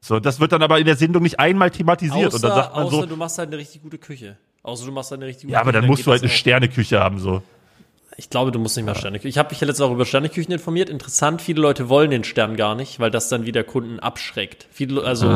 So, 0.00 0.20
das 0.20 0.38
wird 0.38 0.52
dann 0.52 0.62
aber 0.62 0.78
in 0.78 0.84
der 0.84 0.96
Sendung 0.96 1.22
nicht 1.22 1.40
einmal 1.40 1.70
thematisiert. 1.70 2.26
Außer, 2.26 2.36
und 2.36 2.42
dann 2.42 2.54
sagt 2.54 2.74
man 2.74 2.84
außer 2.84 2.96
so, 2.96 3.06
du 3.06 3.16
machst 3.16 3.38
halt 3.38 3.48
eine 3.48 3.56
richtig 3.56 3.80
gute 3.80 3.96
Küche. 3.96 4.36
Außer 4.62 4.84
du 4.84 4.92
machst 4.92 5.10
halt 5.10 5.20
eine 5.20 5.28
richtig 5.28 5.44
gute 5.44 5.52
ja, 5.52 5.60
aber 5.60 5.70
Küche, 5.70 5.80
dann 5.80 5.90
musst 5.90 6.06
du 6.06 6.10
halt 6.10 6.22
eine. 6.22 6.30
Sterneküche 6.30 7.00
haben, 7.00 7.20
so. 7.20 7.42
Ich 8.16 8.30
glaube, 8.30 8.52
du 8.52 8.58
musst 8.58 8.76
nicht 8.76 8.86
mal 8.86 8.94
Sterneküche. 8.94 9.28
Ich 9.28 9.38
habe 9.38 9.50
mich 9.50 9.60
ja 9.60 9.66
letztens 9.66 9.88
auch 9.88 9.92
über 9.92 10.04
Sterneküchen 10.06 10.52
informiert. 10.52 10.88
Interessant, 10.88 11.42
viele 11.42 11.60
Leute 11.60 11.88
wollen 11.88 12.10
den 12.10 12.24
Stern 12.24 12.56
gar 12.56 12.74
nicht, 12.74 13.00
weil 13.00 13.10
das 13.10 13.28
dann 13.28 13.44
wieder 13.44 13.64
Kunden 13.64 13.98
abschreckt. 13.98 14.66
Viele, 14.70 15.02
also 15.02 15.26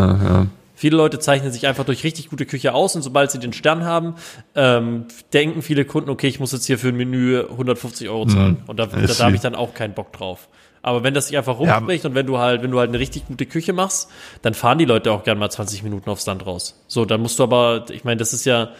viele 0.74 0.96
Leute 0.96 1.18
zeichnen 1.18 1.50
sich 1.50 1.66
einfach 1.66 1.84
durch 1.84 2.04
richtig 2.04 2.30
gute 2.30 2.46
Küche 2.46 2.72
aus 2.74 2.94
und 2.94 3.02
sobald 3.02 3.32
sie 3.32 3.40
den 3.40 3.52
Stern 3.52 3.84
haben, 3.84 4.14
ähm, 4.54 5.06
denken 5.32 5.62
viele 5.62 5.84
Kunden, 5.84 6.08
okay, 6.08 6.28
ich 6.28 6.38
muss 6.38 6.52
jetzt 6.52 6.66
hier 6.66 6.78
für 6.78 6.88
ein 6.88 6.96
Menü 6.96 7.40
150 7.40 8.08
Euro 8.08 8.26
zahlen. 8.26 8.62
Und 8.68 8.78
da, 8.78 8.86
da, 8.86 9.00
da 9.00 9.24
habe 9.24 9.34
ich 9.34 9.40
dann 9.40 9.56
auch 9.56 9.74
keinen 9.74 9.94
Bock 9.94 10.12
drauf. 10.12 10.48
Aber 10.80 11.02
wenn 11.02 11.12
das 11.14 11.26
sich 11.26 11.36
einfach 11.36 11.58
rumspricht 11.58 12.04
und 12.04 12.14
wenn 12.14 12.26
du 12.26 12.38
halt, 12.38 12.62
wenn 12.62 12.70
du 12.70 12.78
halt 12.78 12.90
eine 12.90 13.00
richtig 13.00 13.26
gute 13.26 13.46
Küche 13.46 13.72
machst, 13.72 14.08
dann 14.42 14.54
fahren 14.54 14.78
die 14.78 14.84
Leute 14.84 15.10
auch 15.10 15.24
gern 15.24 15.36
mal 15.36 15.50
20 15.50 15.82
Minuten 15.82 16.08
aufs 16.08 16.26
Land 16.26 16.46
raus. 16.46 16.80
So, 16.86 17.04
dann 17.04 17.20
musst 17.20 17.40
du 17.40 17.42
aber, 17.42 17.86
ich 17.90 18.04
meine, 18.04 18.18
das 18.18 18.32
ist 18.32 18.44
ja, 18.44 18.70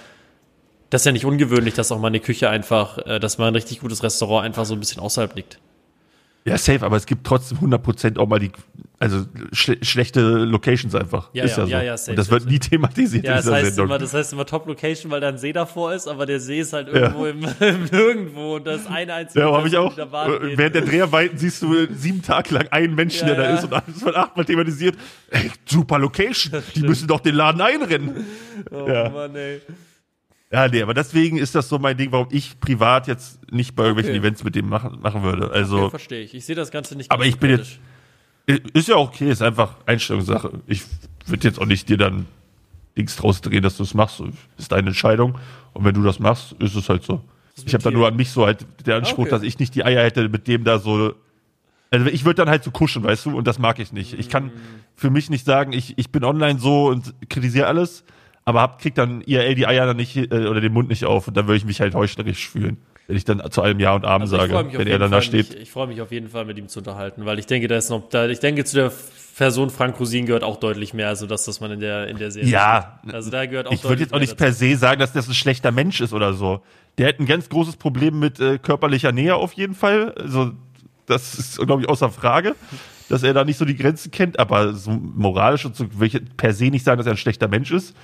das 0.91 1.03
ist 1.03 1.07
ja 1.07 1.13
nicht 1.13 1.25
ungewöhnlich, 1.25 1.75
dass 1.75 1.93
auch 1.93 1.99
mal 1.99 2.09
eine 2.09 2.21
Küche 2.21 2.49
einfach, 2.49 2.99
äh, 3.07 3.19
dass 3.21 3.39
mal 3.39 3.49
ein 3.49 3.55
richtig 3.55 3.81
gutes 3.81 4.03
Restaurant 4.03 4.47
einfach 4.47 4.65
so 4.65 4.75
ein 4.75 4.81
bisschen 4.81 5.01
außerhalb 5.03 5.35
liegt. 5.37 5.59
Ja, 6.45 6.57
safe, 6.57 6.83
aber 6.87 6.97
es 6.97 7.05
gibt 7.05 7.27
trotzdem 7.27 7.59
100% 7.59 8.17
auch 8.17 8.27
mal 8.27 8.39
die, 8.39 8.51
also 8.99 9.27
schle 9.53 9.77
schlechte 9.85 10.21
Locations 10.23 10.95
einfach. 10.95 11.29
Ja, 11.35 11.45
ist 11.45 11.59
ja, 11.59 11.65
ja, 11.65 11.67
so. 11.67 11.71
ja, 11.73 11.83
ja, 11.83 11.97
safe, 11.99 12.11
Und 12.13 12.17
das 12.17 12.27
safe, 12.29 12.41
wird 12.41 12.51
nie 12.51 12.59
thematisiert 12.59 13.25
Ja, 13.25 13.33
in 13.33 13.37
das 13.37 13.45
dieser 13.45 13.57
heißt, 13.57 13.67
Sendung. 13.67 13.85
immer, 13.87 13.99
das 13.99 14.15
heißt 14.15 14.33
immer 14.33 14.47
Top 14.47 14.67
Location, 14.67 15.11
weil 15.11 15.21
da 15.21 15.29
ein 15.29 15.37
See 15.37 15.53
davor 15.53 15.93
ist, 15.93 16.07
aber 16.09 16.25
der 16.25 16.41
See 16.41 16.61
ist 16.61 16.73
halt 16.73 16.89
irgendwo 16.89 17.27
im, 17.27 17.41
im 17.61 17.85
Nirgendwo 17.93 18.57
und 18.57 18.67
da 18.67 18.73
ist 18.77 18.87
eine 18.87 19.13
einzige 19.13 19.41
Ja, 19.45 19.53
habe 19.53 19.69
ich 19.69 19.77
auch. 19.77 19.95
geht. 19.95 20.09
Während 20.57 20.75
der 20.75 20.83
Dreharbeiten 20.83 21.37
siehst 21.37 21.61
du 21.61 21.87
sieben 21.93 22.23
Tage 22.23 22.55
lang 22.55 22.69
einen 22.69 22.95
Menschen, 22.95 23.29
Ja, 23.29 23.35
der 23.35 23.45
da 23.45 23.51
ja. 23.51 23.57
ist 23.57 23.65
und 23.65 23.75
alles 23.75 24.03
wird 24.03 24.17
achtmal 24.17 24.47
thematisiert. 24.47 24.97
Ey, 25.31 25.51
super 25.67 25.99
Location. 25.99 26.63
Die 26.75 26.81
müssen 26.83 27.07
doch 27.09 27.21
den 27.21 27.35
Laden 27.35 27.61
einrennen. 27.61 28.25
oh, 28.71 28.89
ja. 28.89 29.11
Mann, 29.11 29.37
ey. 29.37 29.61
Ja, 30.51 30.67
nee, 30.67 30.81
aber 30.83 30.95
deswegen 30.95 31.37
ist 31.37 31.55
das 31.55 31.69
so 31.69 31.79
mein 31.79 31.97
Ding, 31.97 32.11
warum 32.11 32.29
ich 32.31 32.59
privat 32.59 33.07
jetzt 33.07 33.39
nicht 33.53 33.77
bei 33.77 33.83
irgendwelchen 33.83 34.13
Okay. 34.13 34.21
Events 34.21 34.45
mit 34.45 34.55
dem 34.55 34.69
machen, 34.69 34.99
machen 35.03 35.23
würde. 35.23 35.47
Okay, 35.49 35.59
Also, 35.59 35.91
verstehe 35.91 36.23
ich. 36.23 36.35
Ich 36.35 36.45
sehe 36.47 36.57
das 36.57 36.71
Ganze 36.71 36.97
nicht 36.97 37.11
Aber 37.11 37.27
ich 37.27 37.39
bin 37.39 37.51
kritisch. 37.57 37.79
ist 38.73 38.89
ja 38.89 38.97
okay, 38.97 39.31
ist 39.31 39.43
einfach 39.43 39.77
Einstellungssache. 39.85 40.51
Ich 40.67 40.83
würde 41.27 41.47
jetzt 41.47 41.61
auch 41.61 41.67
nicht 41.67 41.89
dir 41.91 41.99
dann 41.99 42.25
Dings 42.97 43.15
draus 43.17 43.43
drehen, 43.43 43.63
dass 43.63 43.77
du 43.77 43.83
es 43.83 43.93
machst. 43.93 44.23
Ist 44.57 44.73
deine 44.73 44.89
Entscheidung. 44.89 45.39
Und 45.75 45.85
wenn 45.85 45.95
du 45.95 46.03
das 46.03 46.19
machst, 46.19 46.53
ist 46.61 46.75
es 46.75 46.89
halt 46.89 47.03
so. 47.05 47.23
Ich 47.67 47.75
habe 47.75 47.85
da 47.85 47.91
nur 47.91 48.07
an 48.09 48.17
mich 48.17 48.31
so 48.31 48.47
halt 48.47 48.65
der 48.87 48.97
Anspruch, 48.97 49.25
Okay. 49.25 49.31
dass 49.31 49.43
ich 49.43 49.59
nicht 49.59 49.75
die 49.75 49.85
Eier 49.85 50.03
hätte, 50.03 50.29
mit 50.29 50.49
dem 50.49 50.65
da 50.65 50.79
so. 50.79 51.15
Also 51.91 52.07
ich 52.07 52.25
würde 52.25 52.37
dann 52.37 52.49
halt 52.49 52.65
so 52.65 52.71
kuschen, 52.71 53.03
weißt 53.03 53.27
du, 53.27 53.37
und 53.37 53.47
das 53.47 53.59
mag 53.59 53.79
ich 53.81 53.93
nicht. 53.93 54.15
Ich 54.19 54.29
kann 54.29 54.51
für 54.95 55.11
mich 55.11 55.29
nicht 55.29 55.45
sagen, 55.45 55.73
ich, 55.73 55.99
ich 55.99 56.11
bin 56.11 56.25
online 56.25 56.59
so 56.59 56.87
und 56.89 57.15
kritisiere 57.29 57.67
alles, 57.67 58.05
aber 58.49 58.63
hab, 58.63 58.81
krieg 58.81 58.95
dann 58.95 59.21
IRL 59.21 59.55
die 59.55 59.67
Eier 59.67 59.85
dann 59.85 59.99
nicht 59.99 60.17
äh, 60.17 60.47
oder 60.47 60.63
den 60.63 60.73
Mund 60.73 60.89
nicht 60.89 61.05
auf 61.05 61.29
und 61.29 61.37
dann 61.37 61.47
würde 61.47 61.59
ich 61.59 61.67
mich 61.67 61.83
halt 61.83 61.95
heuchlerisch 61.95 62.49
fühlen, 62.49 62.79
wenn 63.07 63.15
ich 63.15 63.27
dann 63.27 63.43
zu 63.51 63.61
allem 63.61 63.79
Ja 63.79 63.95
und 63.95 64.07
Abend 64.07 64.23
Also 64.23 64.39
sage, 64.39 64.73
wenn 64.73 64.87
er 64.87 64.99
dann 64.99 65.11
Fall, 65.11 65.19
da 65.19 65.23
steht. 65.23 65.51
Mich, 65.51 65.61
ich 65.65 65.71
freue 65.71 65.87
mich 65.87 66.01
auf 66.01 66.11
jeden 66.13 66.29
Fall, 66.29 66.47
mit 66.47 66.57
ihm 66.57 66.67
zu 66.67 66.79
unterhalten, 66.79 67.27
weil 67.27 67.39
ich 67.39 67.45
denke, 67.45 67.69
da 67.69 67.77
ist 67.77 67.91
noch, 67.91 68.09
da, 68.09 68.27
ich 68.27 68.41
denke, 68.41 68.65
zu 68.65 68.77
der 68.77 68.91
Person 69.37 69.69
Frank 69.69 70.01
Rosin 70.01 70.25
gehört 70.25 70.45
auch 70.45 70.57
deutlich 70.57 70.95
mehr, 70.95 71.09
also 71.09 71.27
das, 71.27 71.47
was 71.47 71.61
man 71.61 71.73
in 71.73 71.81
der, 71.81 72.09
in 72.09 72.17
der 72.17 72.31
Serie 72.31 72.49
Ja, 72.49 73.01
sieht. 73.05 73.15
Also 73.15 73.31
da 73.31 73.45
gehört 73.45 73.67
auch 73.67 73.73
ich 73.73 73.85
würde 73.85 74.01
jetzt 74.01 74.15
auch 74.15 74.19
nicht 74.19 74.39
per 74.39 74.55
se 74.55 74.77
sagen, 74.77 74.99
dass 74.99 75.13
das 75.13 75.29
ein 75.29 75.35
schlechter 75.35 75.71
Mensch 75.71 76.01
ist 76.01 76.15
oder 76.15 76.33
so. 76.33 76.63
Der 76.97 77.09
hat 77.09 77.21
ein 77.21 77.27
ganz 77.27 77.51
großes 77.51 77.77
Problem 77.77 78.19
mit 78.19 78.41
äh, 78.41 78.57
körperlicher 78.57 79.13
Nähe 79.13 79.37
auf 79.37 79.53
jeden 79.53 79.75
Fall. 79.75 80.15
Also 80.15 80.53
das 81.05 81.39
ist, 81.39 81.59
glaube 81.59 81.83
ich, 81.83 81.89
außer 81.91 82.09
Frage, 82.09 82.55
dass 83.11 83.23
er 83.23 83.35
da 83.35 83.45
nicht 83.45 83.59
so 83.59 83.67
die 83.67 83.77
Grenzen 83.77 84.11
kennt. 84.11 84.39
Aber 84.39 84.73
so 84.73 84.91
moralisch 84.91 85.67
und 85.67 85.77
so 85.77 85.87
will 86.01 86.09
ich 86.09 86.21
per 86.37 86.55
se 86.55 86.67
nicht 86.67 86.85
sagen, 86.85 86.97
dass 86.97 87.07
er 87.07 87.13
ein 87.13 87.19
schlechter 87.19 87.49
Mensch 87.49 87.71
ist. 87.71 87.95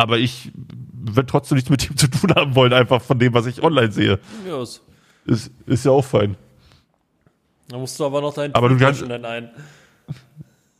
Aber 0.00 0.16
ich 0.18 0.50
würde 0.92 1.26
trotzdem 1.26 1.56
nichts 1.56 1.68
mit 1.68 1.88
ihm 1.90 1.96
zu 1.96 2.08
tun 2.08 2.34
haben 2.34 2.54
wollen, 2.54 2.72
einfach 2.72 3.02
von 3.02 3.18
dem, 3.18 3.34
was 3.34 3.44
ich 3.46 3.62
online 3.62 3.92
sehe. 3.92 4.18
Ja, 4.48 4.62
ist- 4.62 4.80
Ist, 5.26 5.50
ist 5.66 5.84
ja 5.84 5.90
auch 5.90 6.04
fein. 6.04 6.36
Da 7.68 7.76
musst 7.76 8.00
du 8.00 8.06
aber 8.06 8.22
noch 8.22 8.32
deinen 8.32 8.54
Aber 8.54 8.70
du 8.70 8.78
kannst- 8.78 9.00
Tweet 9.04 9.24
ein. 9.24 9.50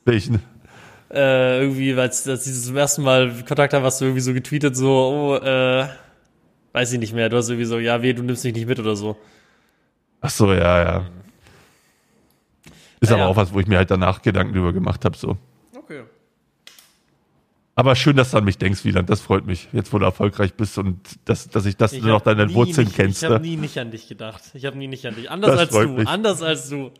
Welchen? 0.06 0.42
Äh, 1.12 1.60
irgendwie, 1.60 1.92
als, 1.94 2.26
als 2.26 2.44
sie 2.44 2.52
zum 2.54 2.76
ersten 2.76 3.02
Mal 3.02 3.44
Kontakt 3.46 3.74
haben, 3.74 3.84
hast 3.84 4.00
du 4.00 4.06
irgendwie 4.06 4.22
so 4.22 4.32
getweetet, 4.32 4.74
so, 4.76 4.88
oh, 4.88 5.36
äh, 5.44 5.86
weiß 6.72 6.92
ich 6.92 6.98
nicht 6.98 7.12
mehr. 7.12 7.28
Du 7.28 7.36
hast 7.36 7.48
irgendwie 7.50 7.66
so, 7.66 7.78
ja, 7.78 8.00
weh, 8.00 8.12
du 8.14 8.22
nimmst 8.22 8.44
mich 8.44 8.54
nicht 8.54 8.66
mit 8.66 8.78
oder 8.80 8.96
so. 8.96 9.16
Ach 10.22 10.30
so, 10.30 10.52
ja, 10.52 10.82
ja. 10.82 11.06
Ist 13.00 13.10
Naja. 13.10 13.24
aber 13.24 13.30
auch 13.32 13.36
was, 13.36 13.52
wo 13.52 13.60
ich 13.60 13.66
mir 13.66 13.76
halt 13.78 13.90
danach 13.90 14.22
Gedanken 14.22 14.54
drüber 14.54 14.72
gemacht 14.72 15.04
habe, 15.04 15.16
so. 15.16 15.36
Aber 17.80 17.96
schön, 17.96 18.14
dass 18.14 18.32
du 18.32 18.36
an 18.36 18.44
mich 18.44 18.58
denkst, 18.58 18.84
Wieland. 18.84 19.08
Das 19.08 19.22
freut 19.22 19.46
mich. 19.46 19.68
Jetzt, 19.72 19.90
wo 19.90 19.98
du 19.98 20.04
erfolgreich 20.04 20.52
bist 20.52 20.76
und 20.76 21.00
dass, 21.24 21.48
dass 21.48 21.64
ich, 21.64 21.78
dass 21.78 21.92
du 21.92 22.06
noch 22.06 22.20
deine 22.20 22.52
Wurzeln 22.52 22.92
kennst. 22.92 23.22
Ich 23.22 23.24
habe 23.24 23.40
ne? 23.40 23.48
nie 23.48 23.56
nicht 23.56 23.78
an 23.78 23.90
dich 23.90 24.06
gedacht. 24.06 24.42
Ich 24.52 24.66
habe 24.66 24.76
nie 24.76 24.86
nicht 24.86 25.06
an 25.06 25.14
dich. 25.14 25.30
Anders 25.30 25.52
Das 25.52 25.60
als 25.60 25.70
du. 25.70 25.88
mich. 25.94 26.06
Anders 26.06 26.42
als 26.42 26.68
du. 26.68 26.90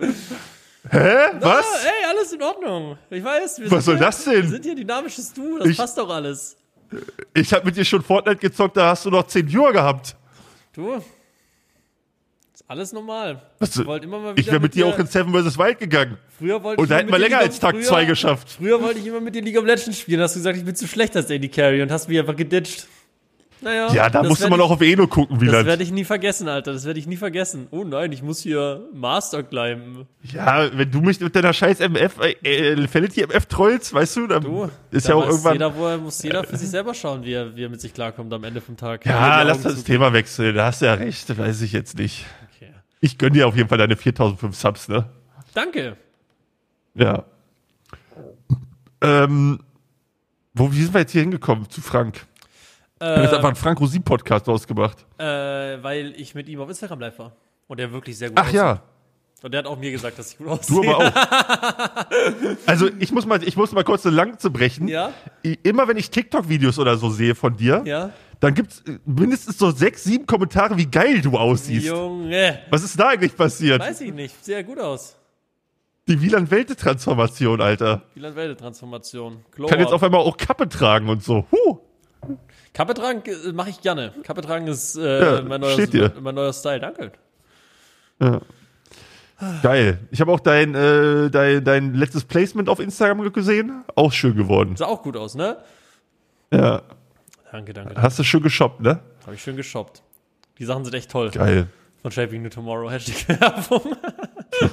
Hä? 0.88 1.16
Was? 1.38 1.66
Ah, 1.66 1.84
ey, 1.84 2.08
alles 2.08 2.32
in 2.32 2.42
Ordnung. 2.42 2.96
Ich 3.10 3.22
weiß. 3.22 3.58
Wir 3.60 3.70
Was 3.70 3.84
soll 3.84 3.96
hier, 3.98 4.06
das 4.06 4.24
denn? 4.24 4.42
Wir 4.44 4.48
sind 4.48 4.64
hier 4.64 4.74
dynamisches 4.74 5.34
Du. 5.34 5.58
Das 5.58 5.68
Ich- 5.68 5.76
passt 5.76 5.98
doch 5.98 6.08
alles. 6.08 6.56
Ich 7.34 7.52
habe 7.52 7.66
mit 7.66 7.76
dir 7.76 7.84
schon 7.84 8.02
Fortnite 8.02 8.38
gezockt, 8.38 8.78
da 8.78 8.88
hast 8.88 9.04
du 9.04 9.10
noch 9.10 9.26
10 9.26 9.46
Viewer 9.52 9.74
gehabt. 9.74 10.16
Du. 10.72 11.02
Alles 12.70 12.92
normal. 12.92 13.42
Was- 13.58 13.76
Ich 13.76 13.84
immer 13.84 14.32
Ich 14.36 14.46
wäre 14.46 14.60
mit 14.60 14.76
dir 14.76 14.86
auch 14.86 14.96
in 14.96 15.06
Seven 15.08 15.32
vs. 15.34 15.58
Wild 15.58 15.80
gegangen. 15.80 16.18
Früher 16.38 16.62
wollte 16.62 16.80
Und 16.80 16.88
da 16.88 16.98
hätten 16.98 17.10
wir 17.10 17.18
länger 17.18 17.38
League 17.38 17.46
als 17.48 17.58
Tag 17.58 17.74
früher- 17.74 17.82
2 17.82 18.04
geschafft. 18.04 18.48
Früher 18.58 18.80
wollte 18.80 19.00
ich 19.00 19.06
immer 19.06 19.20
mit 19.20 19.34
dir 19.34 19.42
League 19.42 19.58
of 19.58 19.64
Legends 19.64 19.98
spielen. 19.98 20.20
Hast 20.20 20.36
du 20.36 20.38
gesagt, 20.38 20.56
ich 20.56 20.64
bin 20.64 20.76
zu 20.76 20.86
schlecht 20.86 21.16
als 21.16 21.28
AD 21.32 21.48
Carry 21.48 21.82
und 21.82 21.90
hast 21.90 22.08
mich 22.08 22.16
einfach 22.20 22.36
geditcht. 22.36 22.86
Naja. 23.60 23.92
Ja, 23.92 24.08
da 24.08 24.20
das 24.20 24.28
musste 24.28 24.48
man 24.48 24.60
ich- 24.60 24.64
auch 24.64 24.70
auf 24.70 24.80
Elo 24.80 25.08
gucken, 25.08 25.36
Das 25.38 25.42
Wieland. 25.48 25.66
werde 25.66 25.82
ich 25.82 25.90
nie 25.90 26.04
vergessen, 26.04 26.46
Alter. 26.48 26.72
Das 26.72 26.84
werde 26.86 27.00
ich 27.00 27.08
nie 27.08 27.16
vergessen. 27.16 27.66
Oh 27.72 27.82
nein, 27.82 28.12
ich 28.12 28.22
muss 28.22 28.40
hier 28.40 28.82
Master 28.94 29.42
climben. 29.42 30.06
Ja, 30.32 30.70
wenn 30.72 30.90
du 30.92 31.00
mich 31.00 31.18
mit 31.20 31.34
deiner 31.34 31.52
scheiß 31.52 31.80
MF, 31.80 32.12
äh, 32.42 32.72
Infinity 32.74 33.22
MF 33.22 33.46
trollst, 33.46 33.92
weißt 33.92 34.16
du, 34.16 34.26
dann 34.28 34.44
Du, 34.44 34.70
ist 34.92 35.08
ja 35.08 35.16
auch 35.16 35.26
irgendwann. 35.28 35.54
Jeder, 35.54 35.76
wo 35.76 35.86
er, 35.88 35.98
muss 35.98 36.22
jeder 36.22 36.44
für 36.44 36.56
sich 36.56 36.70
selber 36.70 36.94
schauen, 36.94 37.24
wie 37.24 37.32
er, 37.32 37.54
wie 37.56 37.64
er 37.64 37.68
mit 37.68 37.80
sich 37.80 37.92
klarkommt 37.92 38.32
am 38.32 38.44
Ende 38.44 38.60
vom 38.60 38.76
Tag. 38.76 39.04
ja, 39.04 39.42
lass 39.42 39.60
das. 39.60 39.82
Thema 39.82 40.12
wechseln. 40.12 40.54
Da 40.54 40.66
hast 40.66 40.80
du 40.82 40.86
ja 40.86 40.94
recht. 40.94 41.36
Weiß 41.36 41.60
ich 41.62 41.72
jetzt 41.72 41.98
nicht. 41.98 42.24
Ich 43.00 43.16
gönn 43.18 43.32
dir 43.32 43.46
auf 43.48 43.56
jeden 43.56 43.68
Fall 43.68 43.78
deine 43.78 43.96
4005 43.96 44.54
Subs, 44.56 44.88
ne? 44.88 45.08
Danke. 45.54 45.96
Ja. 46.94 47.24
Ähm, 49.00 49.60
wo, 50.54 50.70
wie 50.72 50.82
sind 50.82 50.92
wir 50.94 51.00
jetzt 51.00 51.12
hier 51.12 51.22
hingekommen? 51.22 51.68
Zu 51.70 51.80
Frank. 51.80 52.26
Wir 52.98 53.08
haben 53.08 53.22
jetzt 53.22 53.32
Äh, 53.32 53.36
einfach 53.36 53.48
einen 53.48 53.56
Frank 53.56 53.80
Rosin 53.80 54.02
Podcast 54.02 54.48
ausgemacht. 54.48 55.06
äh, 55.18 55.24
weil 55.82 56.12
ich 56.16 56.34
mit 56.34 56.48
ihm 56.48 56.60
auf 56.60 56.68
Instagram 56.68 57.00
live 57.00 57.18
war. 57.18 57.32
Und 57.68 57.78
der 57.80 57.92
wirklich 57.92 58.18
sehr 58.18 58.28
gut 58.28 58.38
Ach 58.38 58.42
aussieht. 58.44 58.56
ja, 58.56 58.82
Und 59.42 59.52
der 59.54 59.60
hat 59.60 59.66
auch 59.66 59.78
mir 59.78 59.90
gesagt, 59.92 60.18
dass 60.18 60.32
ich 60.32 60.38
gut 60.38 60.48
aussehe. 60.48 60.82
du 60.82 60.90
aber 60.92 60.98
auch. 60.98 62.06
Also 62.66 62.90
ich 62.98 63.12
muss 63.12 63.24
mal, 63.26 63.42
ich 63.42 63.56
muss 63.56 63.72
mal 63.72 63.84
kurz 63.84 64.04
eine 64.04 64.14
Lanze 64.16 64.50
brechen. 64.50 64.86
Ja? 64.88 65.12
Immer 65.62 65.88
wenn 65.88 65.96
ich 65.96 66.10
TikTok-Videos 66.10 66.78
oder 66.78 66.96
so 66.98 67.08
sehe 67.10 67.34
von 67.34 67.56
dir, 67.56 67.82
Ja? 67.86 68.10
Dann 68.40 68.54
gibt's 68.54 68.82
äh, 68.86 68.98
mindestens 69.04 69.58
so 69.58 69.70
sechs, 69.70 70.04
sieben 70.04 70.26
Kommentare, 70.26 70.76
wie 70.76 70.86
geil 70.86 71.20
du 71.20 71.36
aussiehst. 71.36 71.86
Junge. 71.86 72.58
Was 72.70 72.82
ist 72.82 72.98
da 72.98 73.08
eigentlich 73.08 73.36
passiert? 73.36 73.80
Weiß 73.80 74.00
ich 74.00 74.12
nicht. 74.12 74.44
Sehr 74.44 74.64
gut 74.64 74.78
aus. 74.78 75.16
Die 76.08 76.20
Wieland-Welte-Transformation, 76.20 77.60
Alter. 77.60 78.02
Wieland-Welde-Transformation. 78.14 79.44
Glow 79.52 79.68
Kann 79.68 79.78
jetzt 79.78 79.92
auf 79.92 80.02
einmal 80.02 80.20
auch 80.20 80.36
Kappe 80.36 80.68
tragen 80.68 81.08
und 81.08 81.22
so. 81.22 81.46
Huh. 81.52 81.78
Kappe 82.72 82.94
tragen 82.94 83.22
äh, 83.26 83.52
mache 83.52 83.70
ich 83.70 83.80
gerne. 83.80 84.12
Kappe 84.22 84.40
tragen 84.40 84.66
ist 84.66 84.96
äh, 84.96 85.36
Ja, 85.36 85.42
mein, 85.42 85.60
dir. 85.60 86.12
mein 86.20 86.34
neuer 86.34 86.52
Style. 86.52 86.80
Danke. 86.80 87.12
Geil. 89.62 89.98
Ich 90.10 90.20
habe 90.20 90.32
auch 90.32 90.40
dein, 90.40 90.74
äh, 90.74 91.30
dein, 91.30 91.64
dein 91.64 91.94
letztes 91.94 92.24
Placement 92.24 92.68
auf 92.68 92.80
Instagram 92.80 93.32
gesehen. 93.32 93.84
Auch 93.94 94.12
schön 94.12 94.36
geworden. 94.36 94.76
Sah 94.76 94.86
auch 94.86 95.02
gut 95.02 95.16
aus, 95.16 95.34
ne? 95.34 95.58
Ja. 96.52 96.82
Danke, 97.52 97.72
danke. 97.72 98.00
Hast 98.00 98.18
du 98.18 98.22
schön 98.24 98.42
geshoppt, 98.42 98.80
ne? 98.80 99.00
Habe 99.24 99.34
ich 99.34 99.42
schön 99.42 99.56
geshoppt. 99.56 100.02
Die 100.58 100.64
Sachen 100.64 100.84
sind 100.84 100.94
echt 100.94 101.10
toll. 101.10 101.30
Geil. 101.30 101.66
Von 102.02 102.10
Shaping 102.12 102.42
New 102.42 102.48
Tomorrow. 102.48 102.90
Hashtag 102.90 103.40
Werbung. 103.40 103.96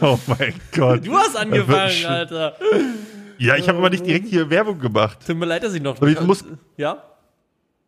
Oh 0.01 0.17
mein 0.25 0.53
Gott. 0.75 1.05
Du 1.07 1.15
hast 1.15 1.37
angefangen. 1.37 2.05
Alter. 2.05 2.55
Ja, 3.37 3.55
ich 3.55 3.69
habe 3.69 3.77
aber 3.77 3.89
nicht 3.89 4.05
direkt 4.05 4.27
hier 4.27 4.49
Werbung 4.49 4.79
gemacht. 4.79 5.19
Tut 5.25 5.37
mir 5.37 5.45
leid, 5.45 5.63
dass 5.63 5.73
ich 5.75 5.81
noch. 5.81 5.97
Aber 5.97 6.07
ich 6.07 6.19
muss- 6.19 6.43
ja? 6.75 7.03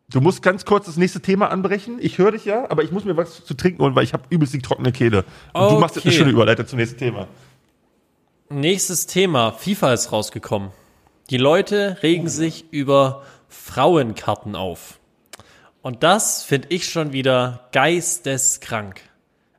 Du 0.08 0.20
musst 0.20 0.40
ganz 0.42 0.64
kurz 0.64 0.86
das 0.86 0.96
nächste 0.96 1.20
Thema 1.20 1.50
anbrechen. 1.50 1.98
Ich 2.00 2.16
höre 2.18 2.32
dich 2.32 2.44
ja, 2.46 2.70
aber 2.70 2.84
ich 2.84 2.90
muss 2.90 3.04
mir 3.04 3.16
was 3.16 3.44
zu 3.44 3.54
trinken 3.54 3.82
holen, 3.82 3.94
weil 3.96 4.04
ich 4.04 4.12
habe 4.14 4.22
übelst 4.30 4.54
die 4.54 4.60
trockene 4.60 4.92
Kehle. 4.92 5.24
Und 5.52 5.72
du 5.72 5.78
machst 5.78 5.96
jetzt 5.96 6.06
eine 6.06 6.12
Okay. 6.14 6.18
schöne 6.22 6.30
Überleitung 6.32 6.66
zum 6.66 6.78
nächsten 6.78 6.96
Thema. 6.98 7.26
Nächstes 8.48 9.06
Thema. 9.06 9.52
FIFA 9.52 9.92
ist 9.92 10.12
rausgekommen. 10.12 10.70
Die 11.28 11.36
Leute 11.36 11.98
regen 12.02 12.28
sich 12.28 12.64
über 12.72 13.24
Frauenkarten 13.50 14.56
auf. 14.56 14.98
Und 15.82 16.02
das 16.02 16.42
finde 16.42 16.68
ich 16.70 16.88
schon 16.88 17.12
wieder 17.12 17.68
geisteskrank. 17.72 19.00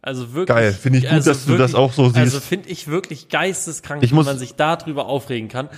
Also 0.01 0.33
wirklich. 0.33 0.55
Geil. 0.55 0.73
Finde 0.73 0.97
ich 0.99 1.03
gut, 1.05 1.13
also 1.13 1.31
dass 1.31 1.45
du 1.45 1.51
das 1.57 1.59
wirklich- 1.73 1.75
auch 1.75 1.93
so 1.93 2.05
siehst. 2.07 2.17
Also 2.17 2.39
finde 2.39 2.69
ich 2.69 2.87
wirklich 2.87 3.29
geisteskrank, 3.29 4.01
Ich 4.03 4.11
muss- 4.11 4.25
man 4.25 4.39
sich 4.39 4.55
darüber 4.55 5.05
aufregen 5.05 5.47
kann. 5.49 5.69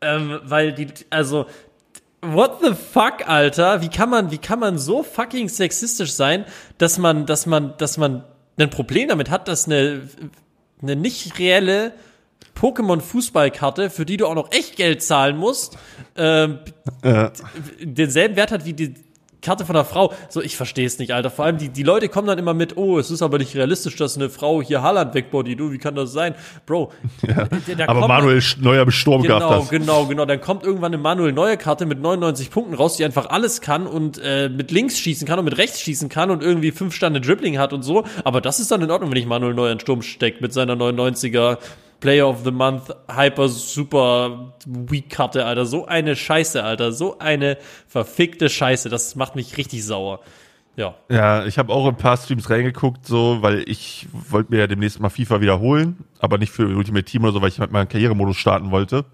Ähm, 0.00 0.40
weil 0.44 0.72
die, 0.72 0.88
also, 1.10 1.46
what 2.22 2.58
the 2.62 2.72
fuck, 2.74 3.28
Alter? 3.28 3.80
Wie 3.82 3.88
kann 3.88 4.10
man, 4.10 4.30
wie 4.30 4.38
kann 4.38 4.58
man 4.60 4.78
so 4.78 5.02
fucking 5.02 5.48
sexistisch 5.48 6.12
sein, 6.12 6.44
dass 6.78 6.98
man, 6.98 7.26
dass 7.26 7.46
man, 7.46 7.74
dass 7.78 7.98
man 7.98 8.24
ein 8.56 8.70
Problem 8.70 9.08
damit 9.08 9.30
hat, 9.30 9.46
dass 9.48 9.66
eine, 9.66 10.08
eine 10.82 10.96
nicht 10.96 11.38
reelle 11.38 11.92
Pokémon-Fußballkarte, 12.58 13.90
für 13.90 14.04
die 14.04 14.16
du 14.16 14.26
auch 14.26 14.34
noch 14.34 14.50
echt 14.52 14.76
Geld 14.76 15.02
zahlen 15.02 15.36
musst, 15.36 15.78
ähm, 16.16 16.58
ja. 17.04 17.32
denselben 17.80 18.36
Wert 18.36 18.50
hat 18.50 18.64
wie 18.64 18.72
die 18.72 18.94
Karte 19.40 19.64
von 19.64 19.76
einer 19.76 19.84
Frau. 19.84 20.12
So, 20.28 20.42
ich 20.42 20.56
verstehe 20.56 20.86
es 20.86 20.98
nicht, 20.98 21.12
Alter. 21.12 21.30
Vor 21.30 21.44
allem 21.44 21.58
die, 21.58 21.68
die 21.68 21.82
Leute 21.82 22.08
kommen 22.08 22.26
dann 22.26 22.38
immer 22.38 22.54
mit, 22.54 22.76
oh, 22.76 22.98
es 22.98 23.10
ist 23.10 23.22
aber 23.22 23.38
nicht 23.38 23.54
realistisch, 23.54 23.94
dass 23.96 24.16
eine 24.16 24.30
Frau 24.30 24.60
hier 24.62 24.82
Haaland 24.82 25.14
wegbody, 25.14 25.54
du, 25.54 25.70
wie 25.70 25.78
kann 25.78 25.94
das 25.94 26.12
sein? 26.12 26.34
Bro. 26.66 26.92
Ja. 27.28 27.44
Der, 27.66 27.76
der 27.76 27.88
aber 27.88 28.08
Manuel 28.08 28.40
dann, 28.40 28.64
Neuer 28.64 28.82
im 28.82 28.90
Sturm 28.90 29.22
genau, 29.22 29.38
gehabt 29.38 29.54
hast. 29.54 29.70
Genau, 29.70 30.06
genau, 30.06 30.24
Dann 30.24 30.40
kommt 30.40 30.62
irgendwann 30.64 30.94
eine 30.94 31.02
Manuel 31.02 31.32
Neuer 31.32 31.56
Karte 31.56 31.84
mit 31.84 32.00
99 32.00 32.50
Punkten 32.50 32.74
raus, 32.74 32.96
die 32.96 33.04
einfach 33.04 33.26
alles 33.28 33.60
kann 33.60 33.86
und 33.86 34.18
äh, 34.22 34.48
mit 34.48 34.70
links 34.70 34.98
schießen 34.98 35.26
kann 35.26 35.38
und 35.38 35.44
mit 35.44 35.58
rechts 35.58 35.80
schießen 35.80 36.08
kann 36.08 36.30
und 36.30 36.42
irgendwie 36.42 36.70
fünf 36.70 36.94
Stande 36.94 37.20
Dribbling 37.20 37.58
hat 37.58 37.72
und 37.72 37.82
so. 37.82 38.04
Aber 38.24 38.40
das 38.40 38.60
ist 38.60 38.70
dann 38.70 38.82
in 38.82 38.90
Ordnung, 38.90 39.10
wenn 39.10 39.18
ich 39.18 39.26
Manuel 39.26 39.54
Neuer 39.54 39.72
in 39.72 39.80
Sturm 39.80 40.02
steckt 40.02 40.40
mit 40.40 40.52
seiner 40.52 40.74
99er 40.74 41.58
Player 42.00 42.28
of 42.28 42.44
the 42.44 42.50
Month 42.50 42.94
Hyper 43.10 43.48
Super 43.48 44.54
Weak 44.66 45.10
Karte, 45.10 45.44
Alter. 45.44 45.66
So 45.66 45.86
eine 45.86 46.16
Scheiße, 46.16 46.62
Alter. 46.62 46.92
So 46.92 47.18
eine 47.18 47.58
verfickte 47.86 48.48
Scheiße. 48.48 48.88
Das 48.88 49.16
macht 49.16 49.36
mich 49.36 49.56
richtig 49.56 49.84
sauer. 49.84 50.20
Ja. 50.76 50.94
Ja, 51.10 51.44
ich 51.44 51.58
habe 51.58 51.72
auch 51.72 51.88
ein 51.88 51.96
paar 51.96 52.16
Streams 52.16 52.48
reingeguckt, 52.48 53.04
so, 53.04 53.38
weil 53.42 53.68
ich 53.68 54.06
wollte 54.12 54.52
mir 54.52 54.60
ja 54.60 54.66
demnächst 54.68 55.00
mal 55.00 55.08
FIFA 55.08 55.40
wiederholen, 55.40 56.04
aber 56.20 56.38
nicht 56.38 56.52
für 56.52 56.68
Ultimate 56.68 57.04
Team 57.04 57.24
oder 57.24 57.32
so, 57.32 57.42
weil 57.42 57.48
ich 57.48 57.58
halt 57.58 57.72
mal 57.72 57.80
einen 57.80 57.88
Karrieremodus 57.88 58.36
starten 58.36 58.70
wollte. 58.70 59.04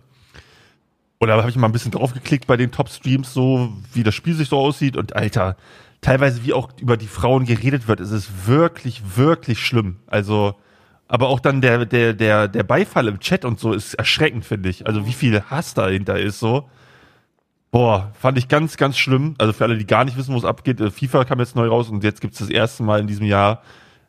Und 1.18 1.28
da 1.28 1.38
habe 1.38 1.48
ich 1.48 1.56
mal 1.56 1.68
ein 1.68 1.72
bisschen 1.72 1.92
draufgeklickt 1.92 2.46
bei 2.46 2.58
den 2.58 2.70
Top-Streams, 2.70 3.32
so 3.32 3.72
wie 3.94 4.02
das 4.02 4.14
Spiel 4.14 4.34
sich 4.34 4.50
so 4.50 4.58
aussieht. 4.58 4.94
Und 4.94 5.16
Alter, 5.16 5.56
teilweise 6.02 6.44
wie 6.44 6.52
auch 6.52 6.68
über 6.78 6.98
die 6.98 7.06
Frauen 7.06 7.46
geredet 7.46 7.88
wird, 7.88 8.00
ist 8.00 8.10
es 8.10 8.46
wirklich, 8.46 9.16
wirklich 9.16 9.64
schlimm. 9.64 10.00
Also, 10.06 10.56
aber 11.14 11.28
auch 11.28 11.38
dann 11.38 11.60
der, 11.60 11.86
der, 11.86 12.12
der, 12.12 12.48
der 12.48 12.64
Beifall 12.64 13.06
im 13.06 13.20
Chat 13.20 13.44
und 13.44 13.60
so 13.60 13.72
ist 13.72 13.94
erschreckend, 13.94 14.44
finde 14.44 14.68
ich. 14.68 14.88
Also 14.88 15.06
wie 15.06 15.12
viel 15.12 15.40
Hass 15.42 15.72
dahinter 15.72 16.18
ist 16.18 16.40
so. 16.40 16.68
Boah, 17.70 18.10
fand 18.18 18.36
ich 18.36 18.48
ganz, 18.48 18.76
ganz 18.76 18.98
schlimm. 18.98 19.36
Also 19.38 19.52
für 19.52 19.62
alle, 19.62 19.78
die 19.78 19.86
gar 19.86 20.04
nicht 20.04 20.16
wissen, 20.16 20.34
wo 20.34 20.38
es 20.38 20.44
abgeht, 20.44 20.80
äh, 20.80 20.90
FIFA 20.90 21.24
kam 21.24 21.38
jetzt 21.38 21.54
neu 21.54 21.68
raus 21.68 21.88
und 21.88 22.02
jetzt 22.02 22.20
gibt 22.20 22.32
es 22.32 22.40
das 22.40 22.50
erste 22.50 22.82
Mal 22.82 22.98
in 22.98 23.06
diesem 23.06 23.26
Jahr. 23.26 23.62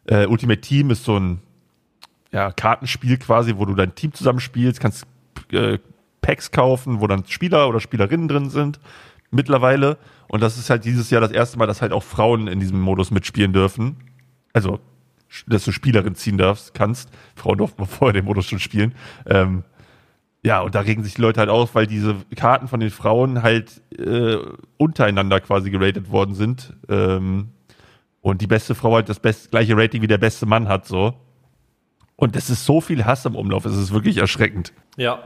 Äh, 0.08 0.26
Ultimate 0.26 0.62
Team 0.62 0.90
ist 0.90 1.04
so 1.04 1.16
ein 1.20 1.42
ja, 2.32 2.52
Kartenspiel 2.52 3.20
quasi, 3.20 3.54
wo 3.56 3.66
du 3.66 3.76
dein 3.76 3.94
Team 3.94 4.12
zusammenspielst, 4.12 4.80
kannst 4.80 5.06
äh, 5.52 5.78
Packs 6.22 6.50
kaufen, 6.50 7.02
wo 7.02 7.06
dann 7.06 7.24
Spieler 7.28 7.70
oder 7.70 7.82
Spielerinnen 7.82 8.28
drin 8.28 8.50
sind 8.50 8.80
mittlerweile. 9.30 10.00
Und 10.28 10.42
das 10.42 10.58
ist 10.58 10.72
halt 10.72 10.86
dieses 10.86 11.12
Jahr 11.12 11.22
das 11.22 11.30
erste 11.30 11.60
Mal, 11.60 11.68
dass 11.68 11.84
halt 11.84 11.92
auch 11.92 12.02
Frauen 12.02 12.48
in 12.48 12.60
diesem 12.60 12.82
Modus 12.82 13.12
mitspielen 13.12 13.54
dürfen. 13.54 13.98
Also 14.54 14.80
dass 15.48 15.66
du 15.66 15.72
Spielerin 15.72 16.16
ziehen 16.16 16.38
darfst, 16.38 16.74
kannst. 16.74 17.10
Frauen 17.36 17.58
durften 17.58 17.86
vorher 17.88 18.14
den 18.14 18.26
Modus 18.26 18.46
schon 18.46 18.60
spielen. 18.60 18.96
Ähm, 19.26 19.64
ja, 20.44 20.62
und 20.62 20.76
da 20.76 20.82
regen 20.82 21.04
sich 21.04 21.16
die 21.16 21.22
Leute 21.22 21.40
halt 21.40 21.50
auf, 21.50 21.74
weil 21.74 21.88
diese 21.88 22.16
Karten 22.36 22.68
von 22.68 22.80
den 22.80 22.92
Frauen 22.92 23.42
halt 23.42 23.82
äh, 23.98 24.38
untereinander 24.78 25.40
quasi 25.42 25.72
geratet 25.72 26.12
worden 26.12 26.36
sind. 26.36 26.74
Ähm, 26.88 27.50
und 28.22 28.42
die 28.42 28.48
beste 28.48 28.76
Frau 28.76 28.94
halt 28.94 29.10
das 29.10 29.20
best, 29.20 29.52
gleiche 29.52 29.76
Rating 29.76 30.02
wie 30.04 30.08
der 30.08 30.20
beste 30.20 30.46
Mann 30.46 30.68
hat, 30.68 30.86
so. 30.86 31.16
Und 32.16 32.36
es 32.36 32.50
ist 32.50 32.66
so 32.66 32.80
viel 32.80 33.06
Hass 33.06 33.26
im 33.26 33.36
Umlauf, 33.36 33.66
es 33.66 33.76
ist 33.76 33.92
wirklich 33.92 34.18
erschreckend. 34.18 34.72
Ja. 34.98 35.24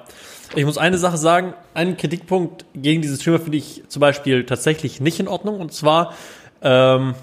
Ich 0.55 0.65
muss 0.65 0.77
eine 0.77 0.97
Sache 0.97 1.17
sagen, 1.17 1.53
einen 1.73 1.95
Kritikpunkt 1.95 2.65
gegen 2.73 3.01
diese 3.01 3.17
Streamer 3.17 3.39
finde 3.39 3.57
ich 3.57 3.83
zum 3.87 3.99
Beispiel 3.99 4.45
tatsächlich 4.45 4.99
nicht 4.99 5.19
in 5.19 5.27
Ordnung. 5.27 5.59
Und 5.59 5.71
zwar, 5.73 6.15
ähm, 6.61 7.13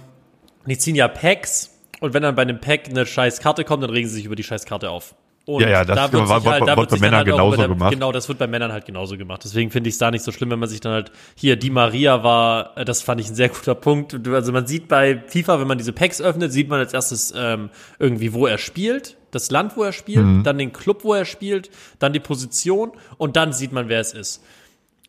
die 0.67 0.79
ziehen 0.79 0.95
ja 0.95 1.09
Packs 1.09 1.76
und 2.01 2.15
wenn 2.15 2.23
dann 2.23 2.35
bei 2.35 2.43
einem 2.43 2.61
Pack 2.61 2.89
eine 2.89 3.07
scheiß 3.07 3.41
Karte 3.41 3.65
kommt, 3.65 3.83
dann 3.83 3.91
regen 3.91 4.09
sie 4.09 4.17
sich 4.17 4.25
über 4.25 4.37
die 4.37 4.45
scheiß 4.45 4.65
Karte 4.65 4.91
auf. 4.91 5.15
Und 5.47 5.63
ja, 5.63 5.69
ja, 5.69 5.85
das 5.85 5.95
da 5.95 6.13
wird, 6.13 6.29
war, 6.29 6.45
halt, 6.45 6.67
da 6.67 6.77
wird, 6.77 6.91
bei 6.91 6.99
Männern 6.99 7.19
halt 7.19 7.29
genauso 7.29 7.57
der, 7.57 7.69
gemacht. 7.69 7.93
Genau, 7.93 8.11
das 8.11 8.29
wird 8.29 8.37
bei 8.37 8.49
Männern 8.49 8.73
halt 8.73 8.85
genauso 8.85 9.17
gemacht. 9.17 9.43
Deswegen 9.45 9.71
finde 9.71 9.89
ich 9.89 9.95
es 9.95 9.99
da 9.99 10.11
nicht 10.11 10.25
so 10.25 10.33
schlimm, 10.33 10.51
wenn 10.51 10.59
man 10.59 10.69
sich 10.69 10.81
dann 10.81 10.93
halt 10.93 11.13
hier 11.37 11.55
die 11.55 11.71
Maria 11.71 12.25
war, 12.25 12.77
äh, 12.77 12.85
das 12.85 13.01
fand 13.01 13.21
ich 13.21 13.29
ein 13.29 13.37
sehr 13.37 13.49
guter 13.49 13.77
Punkt. 13.77 14.27
Also 14.27 14.51
man 14.51 14.67
sieht 14.67 14.89
bei 14.89 15.23
FIFA, 15.29 15.61
wenn 15.61 15.69
man 15.69 15.79
diese 15.79 15.93
Packs 15.93 16.21
öffnet, 16.21 16.53
sieht 16.53 16.69
man 16.69 16.81
als 16.81 16.93
erstes 16.93 17.33
ähm, 17.37 17.71
irgendwie, 18.01 18.33
wo 18.33 18.47
er 18.47 18.59
spielt, 18.59 19.17
das 19.31 19.53
Land, 19.53 19.77
wo 19.77 19.85
er 19.85 19.93
spielt, 19.93 20.27
mhm. 20.27 20.43
dann 20.43 20.59
den 20.59 20.73
Club, 20.73 21.05
wo 21.05 21.15
er 21.15 21.25
spielt, 21.25 21.71
dann 22.01 22.13
die 22.13 22.19
Position 22.19 22.91
und 23.17 23.37
dann 23.37 23.53
sieht 23.53 23.71
man, 23.71 23.89
wer 23.89 24.01
es 24.01 24.15
ist. 24.15 24.43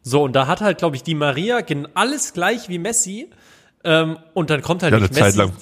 So, 0.04 0.21
und 0.21 0.34
da 0.36 0.45
hat 0.45 0.62
halt, 0.62 0.78
glaube 0.78 0.95
ich, 0.95 1.02
die 1.02 1.15
Maria 1.15 1.62
alles 1.95 2.34
gleich 2.34 2.69
wie 2.69 2.78
Messi. 2.78 3.32
Ähm, 3.84 4.19
und 4.36 4.52
dann 4.52 4.62
kommt 4.62 4.84
halt 4.84 4.93
ja, 4.93 5.00
nicht 5.00 5.15
Messi. 5.15 5.38
Lang 5.38 5.54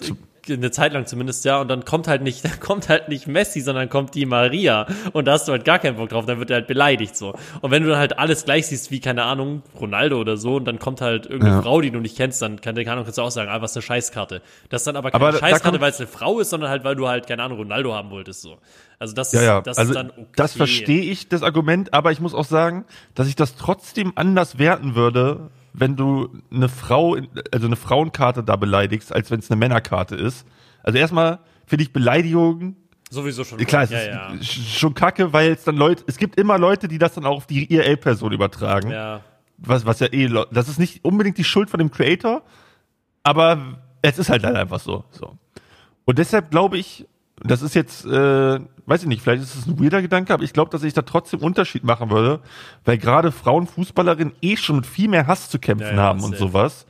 eine 0.50 0.72
Zeit 0.72 0.94
lang 0.94 1.06
zumindest, 1.06 1.46
ja, 1.46 1.60
und 1.60 1.68
dann 1.68 1.86
kommt 1.86 2.08
halt 2.08 2.22
nicht, 2.22 2.44
dann 2.46 2.60
kommt 2.60 2.90
halt 2.90 3.10
nicht 3.10 3.28
Messi, 3.28 3.62
sondern 3.62 3.90
kommt 3.90 4.16
die 4.16 4.26
Maria. 4.26 4.88
Und 5.14 5.26
da 5.26 5.34
hast 5.34 5.48
du 5.48 5.52
halt 5.52 5.66
gar 5.66 5.80
keinen 5.80 5.98
Bock 5.98 6.10
drauf, 6.10 6.26
dann 6.26 6.40
wird 6.40 6.50
er 6.50 6.58
halt 6.58 6.68
beleidigt 6.68 7.16
so. 7.16 7.34
Und 7.62 7.72
wenn 7.72 7.84
du 7.84 7.90
dann 7.90 8.00
halt 8.00 8.20
alles 8.20 8.46
gleich 8.46 8.68
siehst, 8.68 8.92
wie, 8.92 9.00
keine 9.00 9.24
Ahnung, 9.24 9.64
Ronaldo 9.80 10.20
oder 10.20 10.38
so, 10.38 10.56
und 10.56 10.66
dann 10.66 10.80
kommt 10.80 11.02
halt 11.02 11.26
irgendeine 11.26 11.56
ja. 11.56 11.62
Frau, 11.62 11.82
die 11.82 11.92
du 11.92 12.00
nicht 12.00 12.18
kennst, 12.18 12.42
dann 12.42 12.62
kann, 12.62 12.76
keine 12.76 12.92
Ahnung, 12.92 13.04
kannst 13.06 13.18
du 13.18 13.22
auch 13.22 13.32
sagen, 13.32 13.50
ah, 13.50 13.62
was 13.62 13.76
eine 13.76 13.82
Scheißkarte. 13.82 14.42
Das 14.70 14.82
ist 14.82 14.88
dann 14.88 14.96
aber 14.96 15.12
keine 15.12 15.26
aber 15.26 15.38
Scheißkarte, 15.38 15.82
weil 15.82 15.92
es 15.92 16.00
eine 16.00 16.08
Frau 16.08 16.40
ist, 16.40 16.50
sondern 16.50 16.70
halt, 16.70 16.84
weil 16.84 16.96
du 16.96 17.08
halt, 17.08 17.28
keine 17.28 17.44
Ahnung, 17.44 17.60
Ronaldo 17.60 17.94
haben 17.94 18.10
wolltest, 18.12 18.42
so. 18.42 18.58
Also 19.00 19.14
das, 19.14 19.32
ja, 19.34 19.42
ja. 19.42 19.62
das 19.62 19.78
also 19.78 19.92
ist 19.92 19.96
dann 19.96 20.12
okay. 20.12 20.26
Das 20.36 20.54
verstehe 20.54 21.02
ich, 21.02 21.28
das 21.28 21.44
Argument, 21.44 21.94
aber 21.94 22.12
ich 22.12 22.20
muss 22.20 22.34
auch 22.34 22.46
sagen, 22.46 22.86
dass 23.14 23.28
ich 23.28 23.36
das 23.36 23.56
trotzdem 23.56 24.14
anders 24.16 24.58
werten 24.58 24.96
würde, 24.96 25.50
wenn 25.78 25.96
du 25.96 26.30
eine 26.52 26.70
Frau, 26.70 27.18
also 27.52 27.68
eine 27.68 27.76
Frauenkarte 27.76 28.44
da 28.44 28.56
beleidigst, 28.56 29.14
als 29.14 29.32
wenn 29.32 29.40
es 29.40 29.52
eine 29.52 29.60
Männerkarte 29.60 30.16
ist. 30.16 30.46
Also 30.84 30.98
erstmal 30.98 31.40
finde 31.66 31.84
ich 31.84 31.94
Beleidigung 31.94 32.76
Sowieso 33.12 33.44
schon. 33.44 33.60
Klar, 33.60 33.84
es 33.84 33.92
ja, 33.92 34.00
ist 34.00 34.08
ja. 34.08 34.44
schon 34.44 34.94
kacke, 34.94 35.32
weil 35.32 35.52
es 35.52 35.64
dann 35.64 35.78
Leute, 35.78 36.04
es 36.08 36.18
gibt 36.18 36.40
immer 36.40 36.58
Leute, 36.58 36.88
die 36.88 36.98
das 36.98 37.14
dann 37.14 37.26
auch 37.26 37.38
auf 37.38 37.46
die 37.46 37.72
IRL-Person 37.72 38.32
übertragen. 38.32 38.90
Ja. 38.90 39.22
Was, 39.58 39.86
was 39.86 40.00
ja 40.00 40.08
eh, 40.12 40.28
das 40.52 40.68
ist 40.68 40.80
nicht 40.80 41.06
unbedingt 41.06 41.38
die 41.38 41.44
Schuld 41.44 41.70
von 41.70 41.78
dem 41.78 41.92
Creator, 41.92 42.42
aber 43.24 43.80
es 44.02 44.18
ist 44.18 44.30
halt 44.30 44.42
leider 44.42 44.60
einfach 44.60 44.80
so. 44.80 45.06
so. 45.12 45.38
Und 46.04 46.18
deshalb 46.18 46.52
glaube 46.52 46.78
ich, 46.78 47.06
das 47.42 47.62
ist 47.62 47.76
jetzt, 47.76 48.06
äh, 48.06 48.60
weiß 48.86 49.02
ich 49.02 49.08
nicht, 49.08 49.22
vielleicht 49.22 49.44
ist 49.44 49.56
es 49.56 49.68
ein 49.68 49.80
weirder 49.80 50.02
Gedanke, 50.02 50.34
aber 50.34 50.44
ich 50.44 50.54
glaube, 50.54 50.72
dass 50.72 50.84
ich 50.84 50.94
da 50.94 51.02
trotzdem 51.02 51.42
Unterschied 51.42 51.84
machen 51.84 52.10
würde, 52.10 52.42
weil 52.86 52.98
gerade 52.98 53.32
Frauenfußballerinnen 53.32 54.34
eh 54.42 54.56
schon 54.58 54.78
mit 54.78 54.86
viel 54.86 55.10
mehr 55.10 55.28
Hass 55.28 55.50
zu 55.50 55.60
kämpfen 55.60 55.88
ja, 55.88 55.96
ja, 55.96 56.02
haben 56.02 56.24
und 56.24 56.38
sowas, 56.38 56.86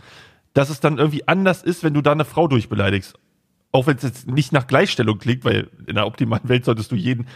dass 0.53 0.69
es 0.69 0.79
dann 0.79 0.97
irgendwie 0.97 1.27
anders 1.27 1.63
ist, 1.63 1.83
wenn 1.83 1.93
du 1.93 2.01
da 2.01 2.11
eine 2.11 2.25
Frau 2.25 2.47
durchbeleidigst 2.47 3.17
auch 3.75 3.87
wenn 3.87 3.97
es 3.97 4.03
jetzt 4.03 4.27
nicht 4.27 4.53
nach 4.53 4.67
Gleichstellung 4.67 5.19
klingt, 5.19 5.43
weil 5.43 5.69
in 5.85 5.97
einer 5.97 6.07
optimalen 6.07 6.47
Welt 6.47 6.63
solltest 6.63 6.91
du 6.91 6.95
jeden, 6.95 7.27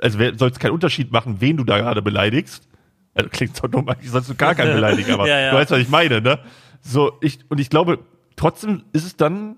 also 0.00 0.18
soll 0.36 0.50
es 0.50 0.58
keinen 0.58 0.70
Unterschied 0.70 1.12
machen, 1.12 1.36
wen 1.40 1.58
du 1.58 1.64
da 1.64 1.76
gerade 1.76 2.00
beleidigst. 2.00 2.66
Also 3.14 3.28
klingt 3.28 3.56
so 3.56 3.66
dumm, 3.66 3.86
eigentlich 3.88 4.10
sollst 4.10 4.30
du 4.30 4.34
gar 4.34 4.54
keinen 4.54 4.74
beleidigen, 4.74 5.12
aber 5.12 5.28
ja, 5.28 5.38
ja. 5.38 5.50
du 5.50 5.56
weißt, 5.56 5.70
was 5.70 5.78
ich 5.80 5.90
meine, 5.90 6.22
ne? 6.22 6.38
So, 6.80 7.12
ich, 7.20 7.40
und 7.50 7.60
ich 7.60 7.68
glaube, 7.68 7.98
trotzdem 8.36 8.84
ist 8.94 9.04
es 9.04 9.16
dann, 9.16 9.56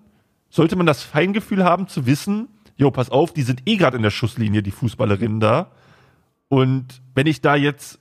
sollte 0.51 0.75
man 0.75 0.87
das 0.87 1.05
Feingefühl 1.05 1.63
haben 1.63 1.87
zu 1.87 2.07
wissen, 2.07 2.49
jo, 2.79 2.91
pass 2.91 3.11
auf, 3.11 3.33
die 3.33 3.43
sind 3.43 3.63
eh 3.67 3.77
gerade 3.77 3.97
in 3.97 4.03
der 4.03 4.11
Schusslinie, 4.11 4.63
die 4.63 4.71
Fußballerinnen 4.71 5.41
da. 5.41 5.73
Und 6.49 7.03
wenn 7.15 7.27
ich 7.27 7.43
da 7.43 7.57
jetzt 7.57 7.99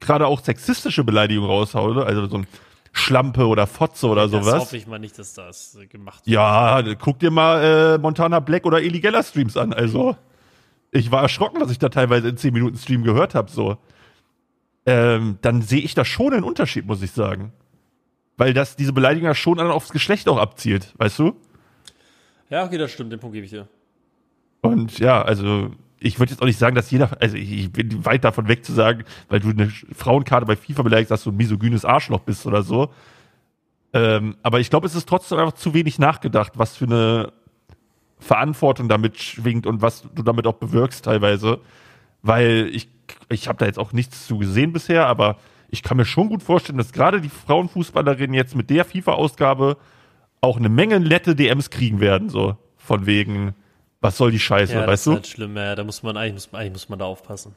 gerade 0.00 0.26
auch 0.26 0.42
sexistische 0.42 1.04
Beleidigungen 1.04 1.48
raushaue, 1.48 2.04
also 2.04 2.26
so 2.26 2.38
ein 2.38 2.46
Schlampe 2.92 3.46
oder 3.46 3.66
Fotze 3.66 4.08
oder 4.08 4.22
das 4.22 4.30
sowas. 4.30 4.46
Das 4.46 4.60
hoffe 4.62 4.76
ich 4.78 4.86
mal 4.86 4.98
nicht, 4.98 5.18
dass 5.18 5.34
das 5.34 5.76
äh, 5.76 5.86
gemacht 5.86 6.26
wird. 6.26 6.34
Ja, 6.34 6.82
guck 6.98 7.18
dir 7.18 7.30
mal 7.30 7.94
äh, 7.94 7.98
Montana 7.98 8.40
Black 8.40 8.64
oder 8.64 8.80
Eli 8.80 9.00
Geller 9.00 9.22
Streams 9.22 9.56
an. 9.56 9.74
Also, 9.74 10.16
ich 10.90 11.10
war 11.10 11.22
erschrocken, 11.22 11.60
dass 11.60 11.70
ich 11.70 11.78
da 11.78 11.90
teilweise 11.90 12.28
in 12.28 12.38
10 12.38 12.54
Minuten 12.54 12.78
Stream 12.78 13.02
gehört 13.02 13.34
habe. 13.34 13.50
So. 13.50 13.76
Ähm, 14.86 15.38
dann 15.42 15.60
sehe 15.60 15.82
ich 15.82 15.94
da 15.94 16.06
schon 16.06 16.32
einen 16.32 16.44
Unterschied, 16.44 16.86
muss 16.86 17.02
ich 17.02 17.10
sagen. 17.10 17.52
Weil 18.38 18.54
das 18.54 18.76
diese 18.76 18.94
Beleidigung 18.94 19.26
ja 19.26 19.34
schon 19.34 19.60
aufs 19.60 19.90
Geschlecht 19.90 20.26
auch 20.28 20.38
abzielt, 20.38 20.94
weißt 20.96 21.18
du? 21.18 21.36
Ja, 22.48 22.64
okay, 22.64 22.78
das 22.78 22.92
stimmt, 22.92 23.12
den 23.12 23.20
Punkt 23.20 23.34
gebe 23.34 23.44
ich 23.44 23.50
dir. 23.50 23.68
Und 24.66 24.98
ja, 24.98 25.22
also 25.22 25.70
ich 25.98 26.18
würde 26.18 26.32
jetzt 26.32 26.42
auch 26.42 26.46
nicht 26.46 26.58
sagen, 26.58 26.74
dass 26.76 26.90
jeder, 26.90 27.10
also 27.20 27.36
ich 27.36 27.72
bin 27.72 28.04
weit 28.04 28.24
davon 28.24 28.48
weg 28.48 28.64
zu 28.64 28.72
sagen, 28.72 29.04
weil 29.28 29.40
du 29.40 29.50
eine 29.50 29.70
Frauenkarte 29.92 30.46
bei 30.46 30.56
FIFA 30.56 30.82
beleidigst, 30.82 31.10
dass 31.10 31.24
du 31.24 31.30
ein 31.30 31.36
misogynes 31.36 31.84
Arschloch 31.84 32.20
bist 32.20 32.46
oder 32.46 32.62
so. 32.62 32.90
Ähm, 33.92 34.36
aber 34.42 34.60
ich 34.60 34.70
glaube, 34.70 34.86
es 34.86 34.94
ist 34.94 35.08
trotzdem 35.08 35.38
einfach 35.38 35.54
zu 35.54 35.72
wenig 35.74 35.98
nachgedacht, 35.98 36.52
was 36.56 36.76
für 36.76 36.84
eine 36.84 37.32
Verantwortung 38.18 38.88
damit 38.88 39.18
schwingt 39.18 39.66
und 39.66 39.82
was 39.82 40.02
du 40.14 40.22
damit 40.22 40.46
auch 40.46 40.54
bewirkst 40.54 41.04
teilweise. 41.04 41.60
Weil 42.22 42.68
ich, 42.72 42.88
ich 43.28 43.48
habe 43.48 43.58
da 43.58 43.66
jetzt 43.66 43.78
auch 43.78 43.92
nichts 43.92 44.26
zu 44.26 44.38
gesehen 44.38 44.72
bisher, 44.72 45.06
aber 45.06 45.38
ich 45.68 45.82
kann 45.82 45.96
mir 45.96 46.04
schon 46.04 46.28
gut 46.28 46.42
vorstellen, 46.42 46.78
dass 46.78 46.92
gerade 46.92 47.20
die 47.20 47.28
Frauenfußballerinnen 47.28 48.34
jetzt 48.34 48.54
mit 48.54 48.70
der 48.70 48.84
FIFA-Ausgabe 48.84 49.76
auch 50.40 50.58
eine 50.58 50.68
Menge 50.68 51.00
nette 51.00 51.34
DMs 51.34 51.70
kriegen 51.70 52.00
werden, 52.00 52.28
so 52.28 52.56
von 52.76 53.06
wegen 53.06 53.54
was 54.00 54.16
soll 54.16 54.30
die 54.30 54.38
Scheiße, 54.38 54.74
ja, 54.74 54.86
weißt 54.86 55.06
du? 55.06 55.10
Das 55.10 55.18
ist 55.20 55.24
halt 55.24 55.26
schlimm, 55.34 55.56
ja, 55.56 55.74
da 55.74 55.84
muss 55.84 56.02
man 56.02 56.16
eigentlich, 56.16 56.34
muss, 56.34 56.54
eigentlich 56.58 56.72
muss 56.72 56.88
man 56.88 56.98
da 56.98 57.04
aufpassen. 57.06 57.54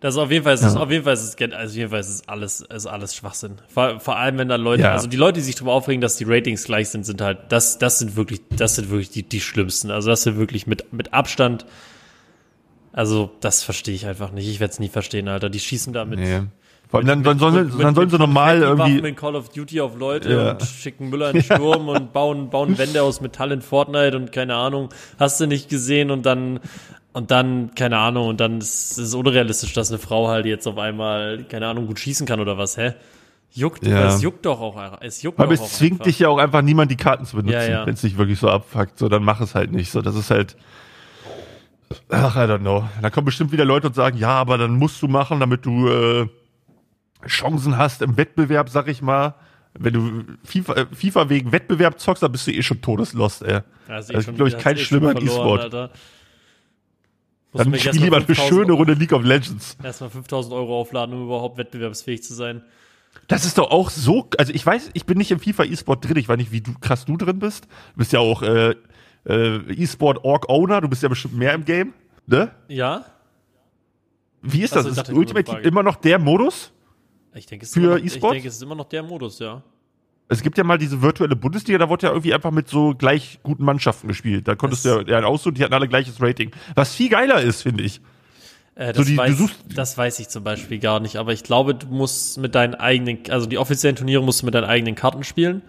Das 0.00 0.14
ist 0.14 0.18
auf 0.18 0.30
jeden 0.30 0.44
Fall, 0.44 0.54
ist, 0.54 0.62
auf 0.64 0.90
jeden 0.90 1.02
Fall 1.04 1.14
ist 1.14 1.40
also 1.42 1.52
auf 1.70 1.74
jeden 1.76 1.90
Fall 1.90 2.00
ist 2.00 2.08
es 2.08 2.28
alles, 2.28 2.60
ist 2.60 2.86
alles 2.86 3.16
Schwachsinn. 3.16 3.56
Vor, 3.68 3.98
vor 3.98 4.16
allem, 4.16 4.38
wenn 4.38 4.48
dann 4.48 4.60
Leute, 4.60 4.84
Ja. 4.84 4.92
also 4.92 5.08
die 5.08 5.16
Leute, 5.16 5.34
die 5.40 5.40
sich 5.44 5.56
darüber 5.56 5.72
aufregen, 5.72 6.00
dass 6.00 6.16
die 6.16 6.24
Ratings 6.24 6.64
gleich 6.64 6.88
sind, 6.90 7.04
sind 7.04 7.20
halt, 7.20 7.38
das, 7.50 7.78
das 7.78 7.98
sind 7.98 8.14
wirklich, 8.14 8.40
das 8.50 8.76
sind 8.76 8.90
wirklich 8.90 9.10
die, 9.10 9.24
die 9.24 9.40
schlimmsten. 9.40 9.90
Also 9.90 10.08
das 10.10 10.22
sind 10.22 10.36
wirklich 10.38 10.68
mit, 10.68 10.92
mit 10.92 11.12
Abstand, 11.14 11.66
also 12.92 13.30
das 13.40 13.62
verstehe 13.64 13.94
ich 13.94 14.06
einfach 14.06 14.30
nicht. 14.32 14.48
Ich 14.48 14.60
werde 14.60 14.72
es 14.72 14.78
nie 14.78 14.88
verstehen, 14.88 15.26
Alter. 15.28 15.50
Die 15.50 15.60
schießen 15.60 15.92
da 15.92 16.04
mit, 16.04 16.18
Nee. 16.20 16.42
Vor 16.90 16.98
allem 17.00 17.06
dann, 17.06 17.22
dann 17.22 17.38
sollen, 17.38 17.54
mit- 17.66 17.72
sie- 17.72 17.78
dann 17.82 17.94
sollen 17.94 18.08
sie 18.10 18.18
normal 18.18 18.62
irgendwie. 18.62 18.98
in 19.06 19.14
Call 19.14 19.36
of 19.36 19.50
Duty 19.50 19.80
auf 19.80 19.98
Leute 19.98 20.32
Ja. 20.32 20.50
und 20.52 20.62
schicken 20.62 21.10
Müller 21.10 21.28
in 21.30 21.34
den 21.34 21.42
Sturm 21.42 21.88
und 21.88 22.12
bauen, 22.14 22.48
bauen 22.50 22.78
Wände 22.78 23.02
aus 23.02 23.20
Metall 23.20 23.52
in 23.52 23.60
Fortnite 23.62 24.16
und 24.16 24.32
keine 24.32 24.54
Ahnung, 24.56 24.88
hast 25.18 25.38
du 25.40 25.46
nicht 25.46 25.68
gesehen 25.68 26.10
und 26.10 26.24
dann, 26.24 26.60
und 27.12 27.30
dann, 27.30 27.74
keine 27.74 27.98
Ahnung, 27.98 28.28
und 28.28 28.40
dann 28.40 28.58
ist 28.58 28.96
es 28.98 29.14
unrealistisch, 29.14 29.74
dass 29.74 29.90
eine 29.90 29.98
Frau 29.98 30.28
halt 30.28 30.46
jetzt 30.46 30.66
auf 30.66 30.78
einmal, 30.78 31.44
keine 31.48 31.66
Ahnung, 31.66 31.86
gut 31.86 31.98
schießen 31.98 32.26
kann 32.26 32.40
oder 32.40 32.56
was, 32.56 32.76
hä? 32.78 32.94
Juckt, 33.52 33.86
Ja. 33.86 34.06
es 34.08 34.22
juckt 34.22 34.44
doch 34.46 34.60
auch, 34.60 34.76
es 35.00 35.22
juckt 35.22 35.38
doch 35.40 35.50
es 35.50 35.60
auch 35.60 35.68
zwingt 35.68 35.92
einfach. 35.94 36.04
dich 36.04 36.18
ja 36.20 36.28
auch 36.28 36.38
einfach 36.38 36.62
niemand 36.62 36.90
die 36.90 36.96
Karten 36.96 37.24
zu 37.26 37.36
benutzen, 37.36 37.54
Ja, 37.54 37.66
ja. 37.68 37.86
wenn 37.86 37.94
es 37.94 38.00
dich 38.02 38.16
wirklich 38.18 38.38
so 38.38 38.48
abfuckt. 38.48 38.98
So, 38.98 39.08
dann 39.08 39.24
mach 39.24 39.40
es 39.40 39.54
halt 39.54 39.72
nicht. 39.72 39.90
So, 39.90 40.00
das 40.02 40.14
ist 40.16 40.30
halt. 40.30 40.56
Ach, 42.10 42.36
I 42.36 42.40
don't 42.40 42.58
know. 42.60 42.84
Da 43.00 43.08
kommen 43.10 43.24
bestimmt 43.24 43.50
wieder 43.52 43.64
Leute 43.64 43.86
und 43.86 43.94
sagen, 43.94 44.18
ja, 44.18 44.30
aber 44.30 44.58
dann 44.58 44.72
musst 44.72 45.00
du 45.00 45.08
machen, 45.08 45.40
damit 45.40 45.64
du 45.64 45.88
äh, 45.88 46.26
Chancen 47.26 47.76
hast 47.76 48.02
im 48.02 48.16
Wettbewerb, 48.16 48.68
sag 48.68 48.88
ich 48.88 49.02
mal. 49.02 49.34
Wenn 49.74 49.92
du 49.92 50.24
FIFA, 50.44 50.72
äh, 50.74 50.86
FIFA 50.92 51.28
wegen 51.28 51.52
Wettbewerb 51.52 52.00
zockst, 52.00 52.22
dann 52.22 52.32
bist 52.32 52.46
du 52.46 52.52
eh 52.52 52.62
schon 52.62 52.80
todeslost, 52.80 53.42
ey. 53.42 53.60
Also 53.86 54.12
ist, 54.12 54.34
glaube 54.34 54.48
ich, 54.48 54.58
kein 54.58 54.76
schlimmer 54.76 55.20
E-Sport. 55.20 55.72
Dann 57.54 57.74
spiel 57.78 58.02
lieber 58.02 58.18
eine 58.18 58.34
schöne 58.34 58.72
Runde 58.72 58.94
League 58.94 59.12
of 59.12 59.22
Legends. 59.22 59.76
Erstmal 59.82 60.10
5000 60.10 60.54
Euro 60.54 60.80
aufladen, 60.80 61.14
um 61.14 61.24
überhaupt 61.24 61.58
wettbewerbsfähig 61.58 62.22
zu 62.22 62.34
sein. 62.34 62.62
Das 63.26 63.44
ist 63.44 63.58
doch 63.58 63.70
auch 63.70 63.90
so, 63.90 64.28
also 64.38 64.52
ich 64.52 64.64
weiß, 64.64 64.90
ich 64.92 65.06
bin 65.06 65.18
nicht 65.18 65.30
im 65.30 65.40
FIFA 65.40 65.64
E-Sport 65.64 66.06
drin, 66.06 66.16
ich 66.16 66.28
weiß 66.28 66.36
nicht, 66.36 66.52
wie 66.52 66.60
du, 66.60 66.74
krass 66.74 67.04
du 67.04 67.16
drin 67.16 67.38
bist. 67.38 67.64
Du 67.64 67.98
bist 67.98 68.12
ja 68.12 68.20
auch 68.20 68.42
äh, 68.42 68.74
äh, 69.26 69.56
E-Sport 69.72 70.24
Org 70.24 70.48
Owner, 70.48 70.80
du 70.80 70.88
bist 70.88 71.02
ja 71.02 71.08
bestimmt 71.08 71.36
mehr 71.36 71.54
im 71.54 71.64
Game, 71.64 71.94
ne? 72.26 72.50
Ja? 72.68 73.04
Wie 74.42 74.62
ist 74.62 74.76
das? 74.76 74.86
ist 74.86 75.10
Ultimate. 75.10 75.50
Team 75.50 75.60
immer 75.62 75.82
noch 75.82 75.96
der 75.96 76.18
Modus? 76.18 76.72
Ich 77.34 77.46
denke, 77.46 77.64
es 77.64 77.70
ist 77.70 77.74
Für 77.74 77.80
immer 77.80 77.98
noch, 77.98 78.04
ich 78.04 78.12
denke, 78.20 78.48
es 78.48 78.54
ist 78.56 78.62
immer 78.62 78.74
noch 78.74 78.88
der 78.88 79.02
Modus, 79.02 79.38
ja. 79.38 79.62
Es 80.30 80.42
gibt 80.42 80.58
ja 80.58 80.64
mal 80.64 80.76
diese 80.78 81.00
virtuelle 81.00 81.36
Bundesliga, 81.36 81.78
da 81.78 81.88
wurde 81.88 82.06
ja 82.06 82.12
irgendwie 82.12 82.34
einfach 82.34 82.50
mit 82.50 82.68
so 82.68 82.94
gleich 82.94 83.40
guten 83.42 83.64
Mannschaften 83.64 84.08
gespielt. 84.08 84.46
Da 84.46 84.54
konntest 84.56 84.84
Das- 84.84 85.04
du 85.04 85.10
ja, 85.10 85.20
ja 85.20 85.26
aussuchen, 85.26 85.54
die 85.54 85.64
hatten 85.64 85.72
alle 85.74 85.88
gleiches 85.88 86.20
Rating. 86.20 86.50
Was 86.74 86.94
viel 86.94 87.08
geiler 87.08 87.40
ist, 87.40 87.62
finde 87.62 87.84
ich. 87.84 88.00
Äh, 88.74 88.92
So 88.94 89.00
das, 89.00 89.06
die- 89.06 89.12
du 89.16 89.18
weiß, 89.18 89.48
das 89.74 89.96
weiß 89.98 90.18
ich 90.20 90.28
zum 90.28 90.44
Beispiel 90.44 90.78
gar 90.78 91.00
nicht, 91.00 91.16
aber 91.16 91.32
ich 91.32 91.42
glaube, 91.44 91.74
du 91.74 91.86
musst 91.86 92.38
mit 92.38 92.54
deinen 92.54 92.74
eigenen, 92.74 93.18
also 93.30 93.46
die 93.46 93.58
offiziellen 93.58 93.96
Turniere 93.96 94.22
musst 94.22 94.42
du 94.42 94.46
mit 94.46 94.54
deinen 94.54 94.64
eigenen 94.66 94.94
Karten 94.94 95.24
spielen. 95.24 95.62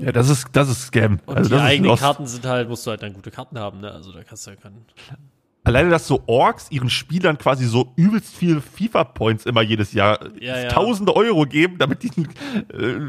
Ja, 0.00 0.12
das 0.12 0.28
ist, 0.28 0.46
das 0.52 0.68
ist 0.68 0.82
Scam. 0.88 1.18
Und 1.26 1.36
also 1.36 1.50
die 1.56 1.60
eigenen. 1.60 1.96
Karten 1.96 2.26
sind 2.26 2.44
halt, 2.46 2.68
musst 2.68 2.86
du 2.86 2.90
halt 2.90 3.02
dann 3.02 3.12
gute 3.14 3.30
Karten 3.30 3.58
haben, 3.58 3.80
ne? 3.80 3.90
Also 3.90 4.12
da 4.12 4.22
kannst 4.22 4.46
du 4.46 4.50
ja 4.50 4.56
keinen. 4.56 4.84
Alleine, 5.68 5.90
dass 5.90 6.06
so 6.06 6.22
Orks 6.26 6.66
ihren 6.70 6.88
Spielern 6.90 7.36
quasi 7.38 7.66
so 7.66 7.92
übelst 7.96 8.34
viel 8.34 8.60
FIFA-Points 8.60 9.44
immer 9.46 9.62
jedes 9.62 9.92
Jahr 9.92 10.18
Ja, 10.40 10.58
ja. 10.62 10.68
tausende 10.68 11.14
Euro 11.14 11.44
geben, 11.44 11.76
damit 11.78 12.02
die 12.02 12.10
ein 12.16 12.28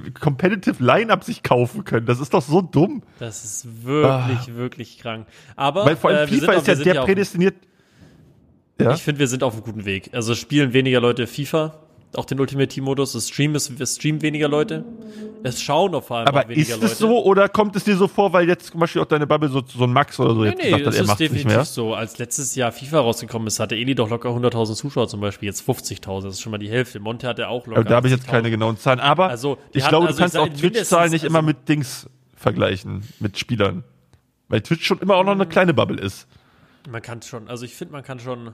äh, 0.05 0.11
Competitive 0.11 0.83
Line-Up 0.83 1.23
sich 1.23 1.41
kaufen 1.41 1.85
können. 1.85 2.05
Das 2.05 2.19
ist 2.19 2.33
doch 2.33 2.41
so 2.41 2.61
dumm. 2.61 3.01
Das 3.19 3.43
ist 3.43 3.85
wirklich, 3.85 4.55
wirklich 4.55 4.99
krank. 4.99 5.25
Aber 5.55 5.83
Ah. 5.83 5.85
Weil 5.85 5.95
vor 5.95 6.09
allem 6.09 6.27
äh, 6.27 6.31
FIFA 6.31 6.51
auch- 6.53 6.57
ist 6.57 6.67
ja 6.67 6.75
der 6.75 7.01
prädestiniert. 7.03 7.55
Ja? 8.79 8.93
Ich 8.93 9.01
finde, 9.03 9.19
wir 9.19 9.27
sind 9.27 9.43
auf 9.43 9.53
einem 9.53 9.63
guten 9.63 9.85
Weg. 9.85 10.09
Also 10.13 10.35
spielen 10.35 10.73
weniger 10.73 10.99
Leute 11.01 11.27
FIFA, 11.27 11.73
auch 12.15 12.25
den 12.25 12.39
Ultimate 12.39 12.67
Team 12.67 12.85
Modus. 12.85 13.13
Es 13.15 13.29
streamen, 13.29 13.55
es, 13.55 13.95
streamen 13.95 14.21
weniger 14.21 14.47
Leute. 14.47 14.83
Es 15.43 15.61
schauen 15.61 15.93
auf 15.95 16.11
allem 16.11 16.27
Aber 16.27 16.47
weniger 16.49 16.61
ist 16.75 16.81
Leute. 16.81 16.85
es 16.85 16.97
so 16.97 17.23
oder 17.23 17.47
kommt 17.47 17.75
es 17.75 17.83
dir 17.85 17.95
so 17.95 18.07
vor, 18.07 18.33
weil 18.33 18.47
jetzt 18.47 18.71
zum 18.71 18.79
Beispiel 18.79 19.01
auch 19.01 19.05
deine 19.05 19.25
Bubble 19.27 19.49
so, 19.49 19.61
so 19.65 19.83
ein 19.83 19.93
Max 19.93 20.19
oder 20.19 20.33
so 20.33 20.41
Nee, 20.41 20.47
jetzt 20.49 20.57
nee, 20.57 20.63
gesagt 20.65 20.85
hat, 20.85 20.93
es 20.93 20.95
er 20.97 21.01
ist 21.03 21.07
macht 21.07 21.19
nicht 21.19 21.31
definitiv 21.31 21.55
mehr? 21.55 21.65
so. 21.65 21.93
Als 21.93 22.17
letztes 22.17 22.55
Jahr 22.55 22.71
FIFA 22.71 22.99
rausgekommen 22.99 23.47
ist, 23.47 23.59
hatte 23.59 23.75
Eli 23.75 23.95
doch 23.95 24.09
locker 24.09 24.29
100.000 24.29 24.75
Zuschauer 24.75 25.07
zum 25.07 25.21
Beispiel, 25.21 25.47
jetzt 25.47 25.61
50.000. 25.69 26.23
Das 26.23 26.33
ist 26.35 26.41
schon 26.41 26.51
mal 26.51 26.57
die 26.57 26.69
Hälfte. 26.69 26.99
Monte 26.99 27.27
hatte 27.27 27.47
auch 27.47 27.65
locker 27.67 27.79
Aber 27.81 27.89
da 27.89 27.95
habe 27.95 28.07
ich 28.07 28.13
jetzt 28.13 28.25
80.000. 28.27 28.31
keine 28.31 28.49
genauen 28.51 28.77
Zahlen. 28.77 28.99
Aber 28.99 29.29
Also, 29.29 29.57
ich 29.71 29.83
hatten- 29.83 29.89
glaube, 29.91 30.07
also 30.07 30.17
du 30.17 30.21
kannst 30.23 30.35
ich 30.35 30.41
auch 30.41 30.49
Twitch-Zahlen 30.49 31.11
nicht 31.11 31.23
mindestens- 31.23 31.29
immer 31.29 31.37
also- 31.39 31.47
mit 31.47 31.69
Dings 31.69 32.09
vergleichen, 32.35 33.03
mit 33.19 33.37
Spielern. 33.37 33.83
Weil 34.49 34.61
Twitch 34.61 34.85
schon 34.85 34.99
immer 34.99 35.15
auch 35.15 35.23
noch 35.23 35.33
eine 35.33 35.45
kleine 35.45 35.73
Bubble 35.73 35.99
ist. 36.01 36.27
Man 36.89 37.01
kann 37.01 37.21
schon, 37.21 37.47
also 37.49 37.65
ich 37.65 37.75
finde, 37.75 37.91
man 37.93 38.03
kann 38.03 38.19
schon 38.19 38.53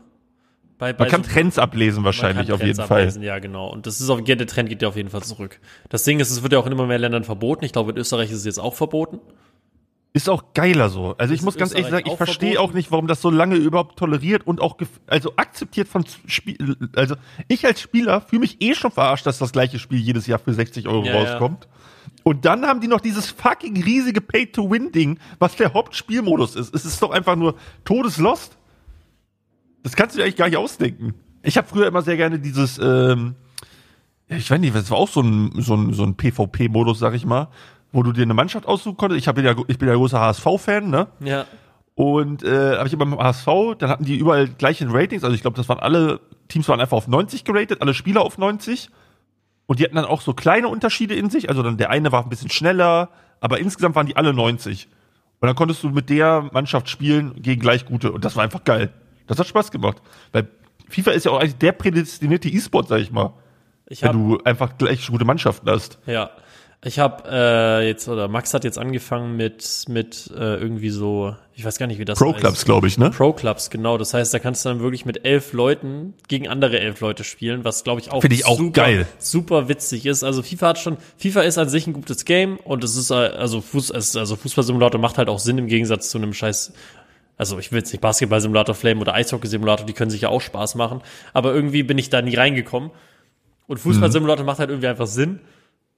bei, 0.77 0.91
bei 0.93 1.05
Man 1.05 1.11
kann 1.11 1.23
so- 1.23 1.29
Trends 1.31 1.57
ablesen 1.57 2.03
wahrscheinlich 2.03 2.51
auf 2.51 2.59
Trends 2.59 2.77
jeden 2.77 2.87
Fall. 2.87 3.01
ablesen, 3.01 3.23
Ja, 3.23 3.39
genau. 3.39 3.69
Und 3.71 3.87
das 3.87 4.01
ist 4.01 4.09
auf, 4.09 4.23
der 4.23 4.37
Trend 4.47 4.69
geht 4.69 4.81
ja 4.81 4.87
auf 4.89 4.95
jeden 4.97 5.09
Fall 5.09 5.23
zurück. 5.23 5.59
Das 5.89 6.03
Ding 6.03 6.19
ist, 6.19 6.31
es 6.31 6.43
wird 6.43 6.53
ja 6.53 6.59
auch 6.59 6.65
in 6.65 6.71
immer 6.73 6.85
mehr 6.87 6.99
Ländern 6.99 7.23
verboten. 7.23 7.63
Ich 7.65 7.71
glaube, 7.71 7.91
in 7.91 7.97
Österreich 7.97 8.29
ist 8.31 8.37
es 8.39 8.45
jetzt 8.45 8.59
auch 8.59 8.75
verboten. 8.75 9.19
Ist 10.13 10.29
auch 10.29 10.53
geiler 10.53 10.87
so. 10.89 11.13
Also 11.17 11.33
ich 11.33 11.41
Ist 11.41 11.45
muss 11.45 11.57
ganz 11.57 11.73
ehrlich 11.73 11.89
sagen, 11.89 12.07
ich 12.09 12.15
verstehe 12.15 12.59
auch 12.61 12.71
nicht, 12.71 12.89
warum 12.89 13.05
das 13.07 13.21
so 13.21 13.29
lange 13.29 13.55
überhaupt 13.55 13.99
toleriert 13.99 14.47
und 14.47 14.61
auch 14.61 14.77
also 15.07 15.33
akzeptiert 15.35 15.89
von 15.89 16.05
Spiel. 16.27 16.77
Also 16.95 17.15
ich 17.49 17.65
als 17.65 17.81
Spieler 17.81 18.21
fühle 18.21 18.39
mich 18.41 18.61
eh 18.61 18.75
schon 18.75 18.91
verarscht, 18.91 19.25
dass 19.25 19.39
das 19.39 19.51
gleiche 19.51 19.77
Spiel 19.77 19.99
jedes 19.99 20.25
Jahr 20.25 20.39
für 20.39 20.53
60 20.53 20.87
Euro 20.87 21.03
Ja, 21.05 21.13
ja. 21.15 21.19
rauskommt. 21.31 21.67
Und 22.23 22.45
dann 22.45 22.65
haben 22.65 22.79
die 22.79 22.87
noch 22.87 23.01
dieses 23.01 23.29
fucking 23.29 23.83
riesige 23.83 24.21
Pay-to-Win-Ding, 24.21 25.19
was 25.39 25.57
der 25.57 25.73
Hauptspielmodus 25.73 26.55
ist. 26.55 26.73
Es 26.73 26.85
ist 26.85 27.01
doch 27.01 27.11
einfach 27.11 27.35
nur 27.35 27.55
Todeslost. 27.83 28.57
Das 29.85 29.95
kannst 29.95 30.15
du 30.15 30.17
dir 30.17 30.23
eigentlich 30.23 30.35
gar 30.35 30.47
nicht 30.49 30.57
ausdenken. 30.57 31.13
Ich 31.43 31.57
habe 31.57 31.67
früher 31.67 31.85
immer 31.85 32.01
sehr 32.01 32.17
gerne 32.17 32.39
dieses, 32.39 32.79
ähm, 32.79 33.35
ich 34.27 34.49
weiß 34.49 34.59
nicht, 34.59 34.73
das 34.73 34.89
war 34.89 34.97
auch 34.97 35.07
so 35.07 35.21
ein, 35.21 35.51
so 35.61 35.75
ein, 35.75 35.93
so 35.93 36.01
ein 36.01 36.17
PvP-Modus, 36.17 36.97
sag 36.97 37.13
ich 37.13 37.23
mal, 37.23 37.49
wo 37.91 38.01
du 38.01 38.11
dir 38.11 38.23
eine 38.23 38.33
Mannschaft 38.33 38.65
aussuchen 38.65 38.97
konntest. 38.97 39.19
Ich, 39.19 39.27
hab 39.27 39.37
ja, 39.37 39.53
ich 39.67 39.77
bin 39.77 39.87
ja 39.87 39.93
großer 39.93 40.19
HSV-Fan, 40.19 40.89
ne? 40.89 41.05
Ja. 41.19 41.45
Und 41.93 42.41
äh, 42.41 42.77
habe 42.77 42.87
ich 42.87 42.93
immer 42.93 43.05
beim 43.05 43.19
HSV, 43.19 43.47
dann 43.77 43.91
hatten 43.91 44.05
die 44.05 44.17
überall 44.17 44.47
gleiche 44.47 44.91
Ratings. 44.91 45.23
Also 45.23 45.35
ich 45.35 45.41
glaube, 45.41 45.55
das 45.55 45.69
waren 45.69 45.77
alle 45.77 46.19
Teams 46.47 46.67
waren 46.67 46.81
einfach 46.81 46.97
auf 46.97 47.07
90 47.07 47.43
geratet, 47.43 47.83
alle 47.83 47.93
Spieler 47.93 48.21
auf 48.21 48.39
90. 48.39 48.89
Und 49.67 49.79
die 49.79 49.83
hatten 49.83 49.97
dann 49.97 50.05
auch 50.05 50.21
so 50.21 50.33
kleine 50.33 50.67
Unterschiede 50.67 51.13
in 51.13 51.29
sich. 51.29 51.47
Also 51.47 51.61
dann 51.61 51.77
der 51.77 51.91
eine 51.91 52.11
war 52.11 52.23
ein 52.23 52.29
bisschen 52.29 52.49
schneller, 52.49 53.09
aber 53.39 53.59
insgesamt 53.59 53.95
waren 53.95 54.07
die 54.07 54.15
alle 54.15 54.33
90. 54.33 54.87
Und 55.41 55.47
dann 55.47 55.55
konntest 55.55 55.83
du 55.83 55.89
mit 55.89 56.09
der 56.09 56.49
Mannschaft 56.53 56.89
spielen 56.89 57.39
gegen 57.39 57.61
gleich 57.61 57.85
gute. 57.85 58.11
Und 58.11 58.25
das 58.25 58.35
war 58.35 58.43
einfach 58.43 58.63
geil. 58.63 58.91
Das 59.27 59.39
hat 59.39 59.47
Spaß 59.47 59.71
gemacht. 59.71 60.01
Weil 60.31 60.47
FIFA 60.89 61.11
ist 61.11 61.25
ja 61.25 61.31
auch 61.31 61.39
eigentlich 61.39 61.57
der 61.57 61.71
prädestinierte 61.71 62.49
E-Sport, 62.49 62.87
sag 62.87 62.99
ich 62.99 63.11
mal. 63.11 63.33
Ich 63.87 64.01
Wenn 64.01 64.09
habe 64.09 64.19
du 64.19 64.37
einfach 64.43 64.77
gleich 64.77 65.07
gute 65.07 65.25
Mannschaften 65.25 65.69
hast. 65.69 65.99
Ja. 66.05 66.31
Ich 66.83 66.99
habe 66.99 67.23
äh, 67.27 67.87
jetzt, 67.87 68.07
oder 68.07 68.27
Max 68.27 68.53
hat 68.53 68.63
jetzt 68.63 68.77
angefangen 68.77 69.35
mit, 69.37 69.85
mit 69.87 70.31
äh, 70.37 70.55
irgendwie 70.57 70.91
so, 70.91 71.35
ich 71.55 71.65
weiß 71.65 71.79
gar 71.79 71.87
nicht, 71.87 71.97
wie 71.97 72.05
das 72.05 72.19
Pro 72.19 72.31
heißt. 72.31 72.41
Clubs, 72.41 72.63
glaube 72.63 72.87
ich, 72.87 72.99
ne? 72.99 73.09
Pro 73.09 73.33
Clubs, 73.33 73.71
genau. 73.71 73.97
Das 73.97 74.13
heißt, 74.13 74.31
da 74.31 74.37
kannst 74.37 74.63
du 74.63 74.69
dann 74.69 74.81
wirklich 74.81 75.03
mit 75.03 75.25
elf 75.25 75.53
Leuten 75.53 76.13
gegen 76.27 76.47
andere 76.47 76.79
elf 76.79 76.99
Leute 76.99 77.23
spielen, 77.23 77.63
was 77.63 77.83
glaube 77.83 78.01
ich 78.01 78.11
auch, 78.11 78.23
ich 78.23 78.45
auch 78.45 78.57
super, 78.57 78.83
geil. 78.83 79.07
super 79.17 79.67
witzig 79.67 80.05
ist. 80.05 80.23
Also 80.23 80.43
FIFA 80.43 80.67
hat 80.67 80.77
schon, 80.77 80.97
FIFA 81.17 81.41
ist 81.41 81.57
an 81.57 81.69
sich 81.69 81.87
ein 81.87 81.93
gutes 81.93 82.23
Game 82.23 82.57
und 82.57 82.83
es 82.83 82.95
ist 82.95 83.09
äh, 83.09 83.15
also 83.15 83.61
Fuß, 83.61 83.91
also 83.91 84.35
Fußballsimulator 84.35 85.01
macht 85.01 85.17
halt 85.17 85.27
auch 85.27 85.39
Sinn 85.39 85.57
im 85.57 85.65
Gegensatz 85.65 86.11
zu 86.11 86.19
einem 86.19 86.33
Scheiß. 86.33 86.71
Also 87.37 87.59
ich 87.59 87.71
will 87.71 87.79
jetzt 87.79 87.91
nicht 87.91 88.01
Basketball-Simulator 88.01 88.75
Flame 88.75 89.01
oder 89.01 89.13
Eishockey-Simulator, 89.13 89.85
die 89.85 89.93
können 89.93 90.09
sich 90.11 90.21
ja 90.21 90.29
auch 90.29 90.41
Spaß 90.41 90.75
machen, 90.75 91.01
aber 91.33 91.53
irgendwie 91.53 91.83
bin 91.83 91.97
ich 91.97 92.09
da 92.09 92.21
nie 92.21 92.35
reingekommen. 92.35 92.91
Und 93.67 93.77
Fußball-Simulator 93.79 94.43
Mhm. 94.43 94.45
macht 94.47 94.59
halt 94.59 94.69
irgendwie 94.69 94.87
einfach 94.87 95.07
Sinn. 95.07 95.39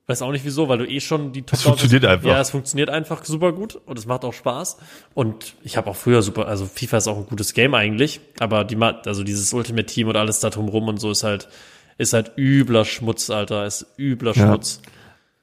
Weiß 0.10 0.22
auch 0.22 0.32
nicht 0.32 0.46
wieso, 0.46 0.70
weil 0.70 0.78
du 0.78 0.86
eh 0.90 1.02
schon 1.02 1.34
die 1.34 1.44
Es 1.52 1.64
funktioniert 1.64 2.06
einfach. 2.06 2.30
Ja, 2.30 2.40
es 2.40 2.50
funktioniert 2.50 2.90
einfach 2.90 3.26
super 3.26 3.52
gut 3.52 3.76
und 3.86 4.00
es 4.00 4.06
macht 4.06 4.24
auch 4.24 4.34
Spaß. 4.34 4.78
Und 5.14 5.56
ich 5.64 5.76
habe 5.76 5.90
auch 5.90 5.98
früher 5.98 6.22
super, 6.22 6.48
also 6.48 6.66
FIFA 6.66 6.98
ist 6.98 7.08
auch 7.10 7.18
ein 7.18 7.26
gutes 7.26 7.54
Game 7.54 7.74
eigentlich, 7.74 8.22
aber 8.40 8.64
die, 8.64 8.78
also 8.78 9.24
dieses 9.26 9.52
Ultimate 9.52 9.86
Team 9.86 10.08
und 10.08 10.16
alles 10.16 10.40
da 10.40 10.50
drumrum 10.50 10.88
und 10.88 10.98
so 10.98 11.12
ist 11.12 11.24
halt, 11.24 11.50
ist 11.98 12.14
halt 12.14 12.32
übler 12.38 12.86
Schmutz, 12.86 13.30
Alter, 13.30 13.66
ist 13.66 13.86
übler 14.00 14.32
Ja. 14.34 14.48
Schmutz. 14.48 14.82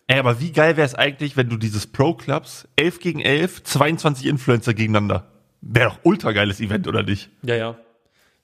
Ey, 0.07 0.19
aber 0.19 0.41
wie 0.41 0.51
geil 0.53 0.77
wäre 0.79 0.87
es 0.87 0.95
eigentlich, 0.95 1.37
wenn 1.37 1.51
du 1.51 1.57
dieses 1.59 1.87
Pro 1.87 2.15
Clubs 2.15 2.67
11 2.77 3.01
gegen 3.01 3.21
11, 3.21 3.65
22 3.65 4.25
Influencer 4.27 4.73
gegeneinander. 4.73 5.31
Wäre 5.67 5.91
doch 5.91 5.99
ultra 6.03 6.33
geiles 6.33 6.61
Event, 6.61 6.87
oder 6.87 7.03
nicht? 7.03 7.31
Ja, 7.43 7.55
ja. 7.57 7.77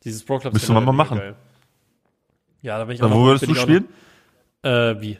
Dieses 0.04 0.24
Pro 0.24 0.38
Clubs. 0.38 0.54
Müsste 0.54 0.72
man 0.72 0.84
mal 0.84 0.92
machen. 0.92 1.18
Geil. 1.18 1.36
Ja, 2.62 2.78
da 2.78 2.84
bin 2.84 2.94
ich 2.96 3.02
auch 3.02 3.10
Wo 3.10 3.24
würdest 3.26 3.46
du 3.46 3.54
spielen? 3.54 3.88
Noch, 4.62 4.70
äh, 4.70 5.00
wie? 5.00 5.18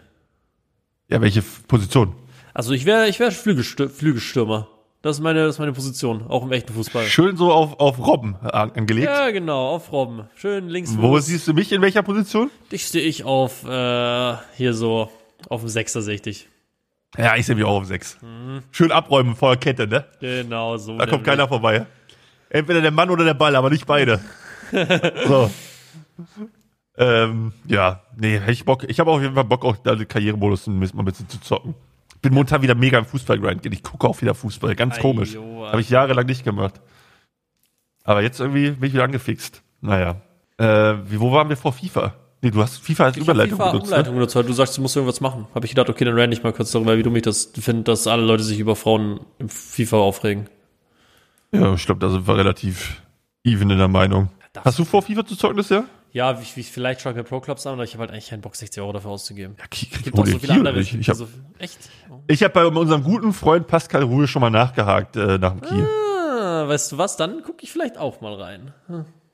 Ja, 1.08 1.20
welche 1.20 1.42
Position? 1.42 2.14
Also 2.54 2.72
ich 2.72 2.86
wäre, 2.86 3.08
ich 3.08 3.20
wäre 3.20 3.30
Flügelstür 3.30 3.88
Flügelstürmer. 3.90 4.68
Das 5.02 5.16
ist 5.16 5.22
meine, 5.22 5.40
das 5.46 5.54
ist 5.56 5.58
meine 5.58 5.72
Position, 5.72 6.26
auch 6.28 6.42
im 6.44 6.52
echten 6.52 6.74
Fußball. 6.74 7.04
Schön 7.06 7.36
so 7.36 7.52
auf, 7.52 7.80
auf 7.80 7.98
Robben 8.06 8.36
an- 8.42 8.72
angelegt. 8.72 9.06
Ja, 9.06 9.30
genau, 9.30 9.68
auf 9.70 9.92
Robben. 9.92 10.24
Schön 10.36 10.68
links. 10.68 10.94
Wo 10.98 11.14
Fuß. 11.16 11.26
siehst 11.26 11.48
du 11.48 11.54
mich 11.54 11.72
in 11.72 11.80
welcher 11.80 12.02
Position? 12.02 12.50
Dich 12.70 12.86
stehe 12.86 13.04
ich 13.06 13.24
auf, 13.24 13.64
äh, 13.64 14.34
hier 14.56 14.74
so, 14.74 15.10
auf 15.48 15.60
dem 15.62 15.68
Sechser 15.70 16.02
sehe 16.02 16.16
ich 16.16 16.22
dich. 16.22 16.48
Ja, 17.16 17.36
ich 17.36 17.46
sehe 17.46 17.56
mich 17.56 17.64
auch 17.64 17.80
auf 17.80 17.86
6. 17.86 18.18
Schön 18.70 18.92
abräumen 18.92 19.34
vor 19.34 19.50
der 19.50 19.58
Kette, 19.58 19.86
ne? 19.86 20.04
Genau, 20.20 20.76
so. 20.76 20.96
Da 20.96 21.06
kommt 21.06 21.24
keiner 21.24 21.48
vorbei. 21.48 21.86
Entweder 22.48 22.80
der 22.80 22.90
Mann 22.90 23.10
oder 23.10 23.24
der 23.24 23.34
Ball, 23.34 23.56
aber 23.56 23.70
nicht 23.70 23.86
beide. 23.86 24.20
so. 25.26 25.50
Ähm, 26.96 27.52
ja, 27.66 28.02
nee, 28.16 28.38
hätte 28.38 28.52
ich 28.52 28.64
Bock. 28.64 28.84
Ich 28.88 29.00
habe 29.00 29.10
auf 29.10 29.20
jeden 29.20 29.34
Fall 29.34 29.44
Bock, 29.44 29.64
auch 29.64 29.76
da 29.78 29.94
den 29.94 30.06
Karrieremodus 30.06 30.66
mal 30.66 30.88
ein 30.94 31.04
bisschen 31.04 31.28
zu 31.28 31.40
zocken. 31.40 31.74
Bin 32.22 32.34
momentan 32.34 32.60
wieder 32.62 32.74
mega 32.74 32.98
im 32.98 33.06
Fußballgrind. 33.06 33.64
Ich 33.66 33.82
gucke 33.82 34.06
auch 34.06 34.20
wieder 34.20 34.34
Fußball. 34.34 34.74
Ganz 34.76 34.98
Ei, 34.98 35.00
komisch. 35.00 35.36
Habe 35.36 35.80
ich 35.80 35.88
jahrelang 35.88 36.26
nicht 36.26 36.44
gemacht. 36.44 36.80
Aber 38.04 38.22
jetzt 38.22 38.40
irgendwie 38.40 38.72
bin 38.72 38.88
ich 38.88 38.92
wieder 38.92 39.04
angefixt. 39.04 39.62
Naja. 39.80 40.20
Äh, 40.58 40.96
wie, 41.10 41.20
wo 41.20 41.32
waren 41.32 41.48
wir 41.48 41.56
vor 41.56 41.72
FIFA? 41.72 42.14
Nee, 42.42 42.50
du 42.50 42.62
hast 42.62 42.78
FIFA 42.78 43.04
als 43.04 43.16
Ich 43.16 43.22
Überleitung 43.22 43.58
FIFA 43.58 43.70
benutzt. 43.72 43.88
Umleitung 43.88 44.14
Ne? 44.14 44.18
benutzt, 44.20 44.36
weil 44.36 44.44
du 44.44 44.52
sagst, 44.52 44.76
du 44.78 44.80
musst 44.82 44.96
irgendwas 44.96 45.20
machen. 45.20 45.46
Habe 45.54 45.66
ich 45.66 45.72
gedacht, 45.72 45.88
okay, 45.90 46.04
dann 46.04 46.18
rant 46.18 46.32
ich 46.32 46.42
mal 46.42 46.52
kurz 46.52 46.70
darüber, 46.70 46.96
wie 46.96 47.02
dumm 47.02 47.14
ich 47.16 47.22
das 47.22 47.52
finde, 47.58 47.82
dass 47.84 48.06
alle 48.06 48.22
Leute 48.22 48.42
sich 48.42 48.58
über 48.58 48.76
Frauen 48.76 49.20
im 49.38 49.48
FIFA 49.48 49.98
aufregen. 49.98 50.48
Ja, 51.52 51.74
ich 51.74 51.84
glaube, 51.84 52.00
da 52.00 52.08
sind 52.08 52.26
wir 52.26 52.36
relativ 52.36 53.02
even 53.44 53.68
in 53.70 53.78
der 53.78 53.88
Meinung. 53.88 54.30
Das- 54.52 54.64
Hast 54.64 54.78
du 54.78 54.84
vor, 54.84 55.02
FIFA 55.02 55.26
zu 55.26 55.36
zocken 55.36 55.56
das 55.58 55.68
Jahr? 55.68 55.84
Ja, 56.12 56.40
wie, 56.40 56.46
wie 56.56 56.62
vielleicht 56.64 57.00
schaue 57.02 57.12
ich 57.12 57.16
mir 57.16 57.22
Pro 57.24 57.40
Clubs 57.40 57.66
an, 57.66 57.74
aber 57.74 57.84
ich 57.84 57.92
habe 57.92 58.00
halt 58.00 58.10
eigentlich 58.10 58.30
keinen 58.30 58.40
Bock, 58.40 58.56
60 58.56 58.82
Euro 58.82 58.92
dafür 58.92 59.10
auszugeben. 59.12 59.54
Ja, 59.58 59.64
Gibt 59.70 60.18
auch 60.18 60.26
so 60.26 60.38
viele 60.40 60.54
andere. 60.54 60.80
Ich, 60.80 60.92
ich 60.92 61.08
habe 61.08 61.28
also, 62.28 62.44
hab 62.44 62.52
bei 62.52 62.66
unserem 62.66 63.04
guten 63.04 63.32
Freund 63.32 63.68
Pascal 63.68 64.02
Ruhe 64.02 64.26
schon 64.26 64.40
mal 64.40 64.50
nachgehakt 64.50 65.14
äh, 65.16 65.38
nach 65.38 65.52
dem 65.52 65.60
Kiel. 65.60 65.86
Ah, 65.86 66.66
weißt 66.66 66.92
du 66.92 66.98
was, 66.98 67.16
dann 67.16 67.42
gucke 67.42 67.62
ich 67.62 67.70
vielleicht 67.70 67.96
auch 67.96 68.20
mal 68.22 68.34
rein. 68.34 68.72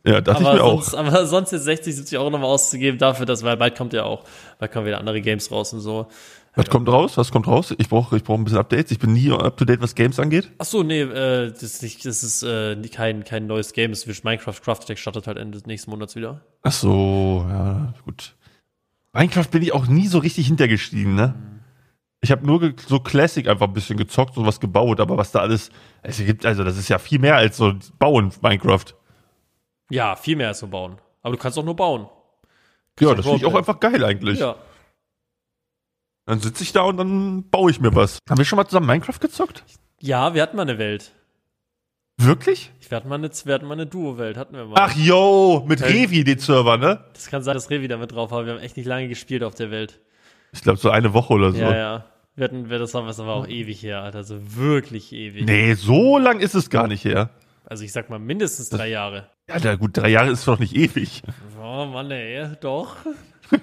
Ja, 0.06 0.20
dachte 0.20 0.42
ich 0.42 0.48
Aber 0.48 0.56
mir 0.56 0.64
auch. 0.64 0.82
sonst, 0.82 0.94
aber 0.94 1.26
sonst 1.26 1.50
jetzt 1.50 1.64
60, 1.64 1.96
70 1.96 2.18
Euro 2.18 2.30
nochmal 2.30 2.48
auszugeben 2.48 2.98
dafür, 2.98 3.26
dass, 3.26 3.42
weil 3.42 3.56
bald 3.56 3.76
kommt 3.76 3.92
ja 3.92 4.04
auch, 4.04 4.24
bald 4.58 4.70
kommen 4.70 4.86
wieder 4.86 4.98
andere 4.98 5.20
Games 5.20 5.50
raus 5.50 5.72
und 5.72 5.80
so. 5.80 6.06
Was 6.54 6.70
kommt 6.70 6.88
raus? 6.88 7.18
Was 7.18 7.30
kommt 7.32 7.46
raus? 7.48 7.74
Ich 7.76 7.88
brauche 7.90 8.16
ich 8.16 8.24
brauch 8.24 8.38
ein 8.38 8.44
bisschen 8.44 8.58
Updates. 8.58 8.90
Ich 8.90 8.98
bin 8.98 9.12
nie 9.12 9.30
up 9.30 9.58
to 9.58 9.66
date, 9.66 9.82
was 9.82 9.94
Games 9.94 10.18
angeht. 10.18 10.50
Ach 10.56 10.64
so, 10.64 10.82
nee, 10.82 11.02
äh, 11.02 11.50
das 11.50 11.62
ist, 11.62 11.82
nicht, 11.82 12.06
das 12.06 12.22
ist 12.22 12.42
äh, 12.44 12.76
kein, 12.88 13.24
kein 13.24 13.46
neues 13.46 13.74
Game. 13.74 13.90
Es 13.90 14.04
ist 14.04 14.24
Minecraft 14.24 14.54
Craft 14.62 14.82
Attack 14.84 14.98
startet 14.98 15.26
halt 15.26 15.36
Ende 15.36 15.58
des 15.58 15.66
nächsten 15.66 15.90
Monats 15.90 16.16
wieder. 16.16 16.40
Ach 16.62 16.72
so, 16.72 17.44
ja, 17.46 17.92
gut. 18.06 18.36
Minecraft 19.12 19.48
bin 19.50 19.62
ich 19.62 19.72
auch 19.72 19.86
nie 19.86 20.06
so 20.06 20.18
richtig 20.18 20.46
hintergestiegen, 20.46 21.14
ne? 21.14 21.34
Ich 22.22 22.30
habe 22.30 22.46
nur 22.46 22.72
so 22.86 23.00
Classic 23.00 23.46
einfach 23.46 23.66
ein 23.66 23.74
bisschen 23.74 23.98
gezockt 23.98 24.38
und 24.38 24.46
was 24.46 24.58
gebaut, 24.58 25.00
aber 25.00 25.18
was 25.18 25.32
da 25.32 25.40
alles 25.40 25.70
es 26.02 26.18
gibt, 26.18 26.46
also 26.46 26.64
das 26.64 26.78
ist 26.78 26.88
ja 26.88 26.98
viel 26.98 27.18
mehr 27.18 27.36
als 27.36 27.58
so 27.58 27.74
bauen 27.98 28.32
Minecraft. 28.40 28.84
Ja, 29.90 30.16
viel 30.16 30.36
mehr 30.36 30.48
als 30.48 30.62
nur 30.62 30.70
bauen. 30.70 30.98
Aber 31.22 31.36
du 31.36 31.40
kannst 31.42 31.58
auch 31.58 31.64
nur 31.64 31.76
bauen. 31.76 32.08
Ja, 33.00 33.08
So 33.08 33.14
das 33.14 33.24
finde 33.26 33.38
ich 33.40 33.46
auch 33.46 33.54
einfach 33.54 33.78
geil 33.80 34.04
eigentlich. 34.04 34.38
Ja. 34.40 34.56
Dann 36.26 36.40
sitze 36.40 36.62
ich 36.64 36.72
da 36.72 36.82
und 36.82 36.96
dann 36.96 37.48
baue 37.50 37.70
ich 37.70 37.80
mir 37.80 37.94
was. 37.94 38.18
Haben 38.28 38.38
wir 38.38 38.44
schon 38.44 38.56
mal 38.56 38.66
zusammen 38.66 38.86
Minecraft 38.86 39.20
gezockt? 39.20 39.64
Ja, 40.00 40.34
wir 40.34 40.42
hatten 40.42 40.56
mal 40.56 40.62
eine 40.62 40.78
Welt. 40.78 41.12
Wirklich? 42.18 42.72
Wir 42.88 42.96
hatten 42.96 43.08
mal 43.08 43.16
eine, 43.16 43.30
wir 43.30 43.54
hatten 43.54 43.66
mal 43.66 43.74
eine 43.74 43.86
Duo-Welt, 43.86 44.36
hatten 44.36 44.56
wir 44.56 44.64
mal. 44.64 44.76
Ach 44.78 44.94
yo, 44.96 45.64
mit 45.68 45.82
Hey. 45.82 46.04
Revi 46.04 46.24
den 46.24 46.38
Server, 46.38 46.78
ne? 46.78 47.04
Das 47.12 47.26
kann 47.28 47.42
sein, 47.42 47.54
dass 47.54 47.68
Revi 47.70 47.88
damit 47.88 48.12
drauf 48.12 48.30
war. 48.30 48.46
Wir 48.46 48.54
haben 48.54 48.60
echt 48.60 48.76
nicht 48.76 48.86
lange 48.86 49.08
gespielt 49.08 49.42
auf 49.42 49.54
der 49.54 49.70
Welt. 49.70 50.00
Ich 50.52 50.62
glaube 50.62 50.78
so 50.78 50.90
eine 50.90 51.12
Woche 51.12 51.34
oder 51.34 51.52
so. 51.52 51.58
Ja, 51.58 51.76
ja. 51.76 52.04
Wir 52.34 52.44
hatten, 52.44 52.70
wir, 52.70 52.78
das 52.78 52.94
war, 52.94 53.06
das 53.06 53.18
war 53.18 53.34
auch 53.34 53.46
ewig 53.48 53.82
her, 53.82 54.02
Alter. 54.02 54.18
Also 54.18 54.56
wirklich 54.56 55.12
ewig. 55.12 55.44
Nee, 55.44 55.74
so 55.74 56.18
lang 56.18 56.40
ist 56.40 56.54
es 56.54 56.70
gar 56.70 56.86
nicht 56.86 57.04
her. 57.04 57.30
Also 57.68 57.82
ich 57.84 57.92
sag 57.92 58.08
mal 58.10 58.18
mindestens 58.18 58.68
drei 58.68 58.88
Jahre. 58.88 59.28
Ja, 59.48 59.56
na 59.62 59.74
gut, 59.74 59.96
drei 59.96 60.08
Jahre 60.08 60.30
ist 60.30 60.46
doch 60.46 60.58
nicht 60.58 60.74
ewig. 60.74 61.22
Oh 61.60 61.84
Mann, 61.86 62.10
ey, 62.10 62.48
doch. 62.60 62.96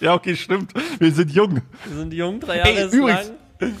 Ja, 0.00 0.14
okay, 0.14 0.36
stimmt. 0.36 0.72
Wir 0.98 1.10
sind 1.12 1.30
jung. 1.32 1.62
Wir 1.86 1.96
sind 1.96 2.12
jung, 2.12 2.38
drei 2.40 2.58
Jahre 2.58 2.70
Ey, 2.70 2.84
ist 2.86 2.92
übrigens- 2.94 3.32
lang. 3.60 3.74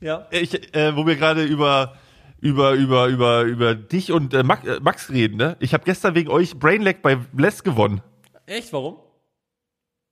Ja. 0.00 0.26
Ich, 0.30 0.74
äh, 0.74 0.94
wo 0.96 1.06
wir 1.06 1.16
gerade 1.16 1.44
über 1.44 1.94
über 2.40 2.72
über 2.74 3.06
über 3.08 3.42
über 3.42 3.74
dich 3.74 4.12
und 4.12 4.32
äh, 4.34 4.42
Max, 4.44 4.64
äh, 4.66 4.78
Max 4.80 5.10
reden, 5.10 5.36
ne? 5.36 5.56
Ich 5.58 5.74
habe 5.74 5.84
gestern 5.84 6.14
wegen 6.14 6.30
euch 6.30 6.56
Brainlag 6.58 7.02
bei 7.02 7.16
Bless 7.16 7.64
gewonnen. 7.64 8.00
Echt, 8.46 8.72
warum? 8.72 8.96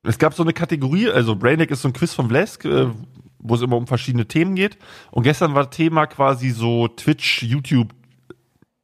Es 0.02 0.18
gab 0.18 0.34
so 0.34 0.42
eine 0.42 0.52
Kategorie, 0.52 1.08
also 1.08 1.36
Brainlag 1.36 1.70
ist 1.70 1.82
so 1.82 1.88
ein 1.88 1.92
Quiz 1.94 2.12
von 2.12 2.26
Blesk, 2.28 2.64
äh, 2.64 2.88
wo 3.38 3.54
es 3.54 3.60
immer 3.62 3.76
um 3.76 3.86
verschiedene 3.86 4.26
Themen 4.26 4.54
geht. 4.56 4.76
Und 5.12 5.22
gestern 5.22 5.54
war 5.54 5.70
Thema 5.70 6.06
quasi 6.06 6.50
so 6.50 6.88
Twitch, 6.88 7.42
YouTube 7.44 7.92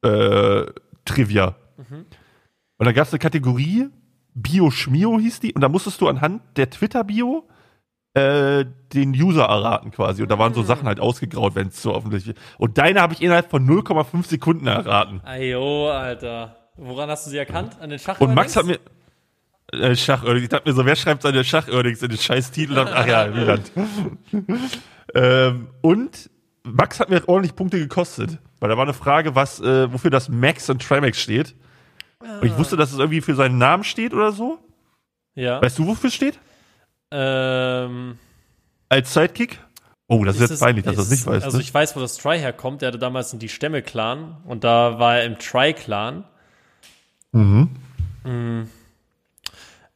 äh, 0.02 0.66
Trivia. 1.04 1.56
Und 2.76 2.86
da 2.86 2.92
gab 2.92 3.06
es 3.06 3.12
eine 3.12 3.18
Kategorie, 3.18 3.88
Bio 4.34 4.70
Schmio 4.70 5.18
hieß 5.18 5.40
die, 5.40 5.52
und 5.54 5.60
da 5.60 5.68
musstest 5.68 6.00
du 6.00 6.08
anhand 6.08 6.42
der 6.56 6.70
Twitter-Bio 6.70 7.46
äh, 8.14 8.64
den 8.94 9.10
User 9.10 9.44
erraten 9.44 9.90
quasi. 9.90 10.22
Und 10.22 10.30
da 10.30 10.38
waren 10.38 10.54
so 10.54 10.62
Sachen 10.62 10.86
halt 10.86 10.98
ausgegraut, 11.00 11.54
wenn 11.54 11.68
es 11.68 11.80
so 11.82 11.94
offensichtlich 11.94 12.36
Und 12.58 12.78
deine 12.78 13.00
habe 13.02 13.12
ich 13.14 13.22
innerhalb 13.22 13.50
von 13.50 13.66
0,5 13.68 14.26
Sekunden 14.26 14.66
erraten. 14.66 15.20
Ayo, 15.24 15.90
Alter. 15.90 16.56
Woran 16.76 17.10
hast 17.10 17.26
du 17.26 17.30
sie 17.30 17.38
erkannt? 17.38 17.76
An 17.80 17.90
den 17.90 17.98
Schach? 17.98 18.20
Und 18.20 18.34
Max 18.34 18.56
hat 18.56 18.66
mir. 18.66 18.78
Äh, 19.72 19.94
Schachördings. 19.94 20.42
Ich 20.44 20.48
dachte 20.48 20.68
mir 20.68 20.74
so, 20.74 20.84
wer 20.84 20.96
schreibt 20.96 21.22
seine 21.22 21.44
Schachördings 21.44 22.02
in 22.02 22.08
den 22.08 22.18
scheiß 22.18 22.50
Titel? 22.50 22.74
Dann- 22.74 22.88
Ach 22.92 23.06
ja, 23.06 23.32
Wieland. 23.36 23.70
ähm, 25.14 25.68
und 25.82 26.30
Max 26.64 26.98
hat 27.00 27.10
mir 27.10 27.28
ordentlich 27.28 27.54
Punkte 27.54 27.78
gekostet. 27.78 28.38
Weil 28.60 28.68
da 28.68 28.76
war 28.76 28.84
eine 28.84 28.92
Frage, 28.94 29.34
was, 29.34 29.58
äh, 29.60 29.92
wofür 29.92 30.10
das 30.10 30.28
Max 30.28 30.68
und 30.70 30.82
Trimax 30.82 31.18
steht. 31.18 31.54
Und 32.20 32.44
ich 32.44 32.56
wusste, 32.58 32.76
dass 32.76 32.92
es 32.92 32.98
irgendwie 32.98 33.22
für 33.22 33.34
seinen 33.34 33.56
Namen 33.58 33.82
steht 33.84 34.12
oder 34.12 34.30
so. 34.32 34.58
Ja. 35.34 35.62
Weißt 35.62 35.78
du, 35.78 35.86
wofür 35.86 36.08
es 36.08 36.14
steht? 36.14 36.38
Ähm, 37.10 38.18
Als 38.90 39.14
Sidekick? 39.14 39.58
Oh, 40.06 40.24
das 40.24 40.34
ist, 40.36 40.42
jetzt 40.42 40.50
es- 40.52 40.60
peinlich, 40.60 40.84
dass 40.84 40.94
du 40.96 41.00
das 41.00 41.06
ist- 41.06 41.12
nicht 41.12 41.26
weißt. 41.26 41.44
Also 41.44 41.56
ne? 41.56 41.62
ich 41.62 41.72
weiß, 41.72 41.96
wo 41.96 42.00
das 42.00 42.16
Try 42.18 42.38
herkommt. 42.38 42.82
Der 42.82 42.88
hatte 42.88 42.98
damals 42.98 43.30
die 43.30 43.48
Stämme-Clan 43.48 44.38
und 44.44 44.64
da 44.64 44.98
war 44.98 45.18
er 45.18 45.24
im 45.24 45.38
Try-Clan. 45.38 46.24
mhm. 47.32 47.70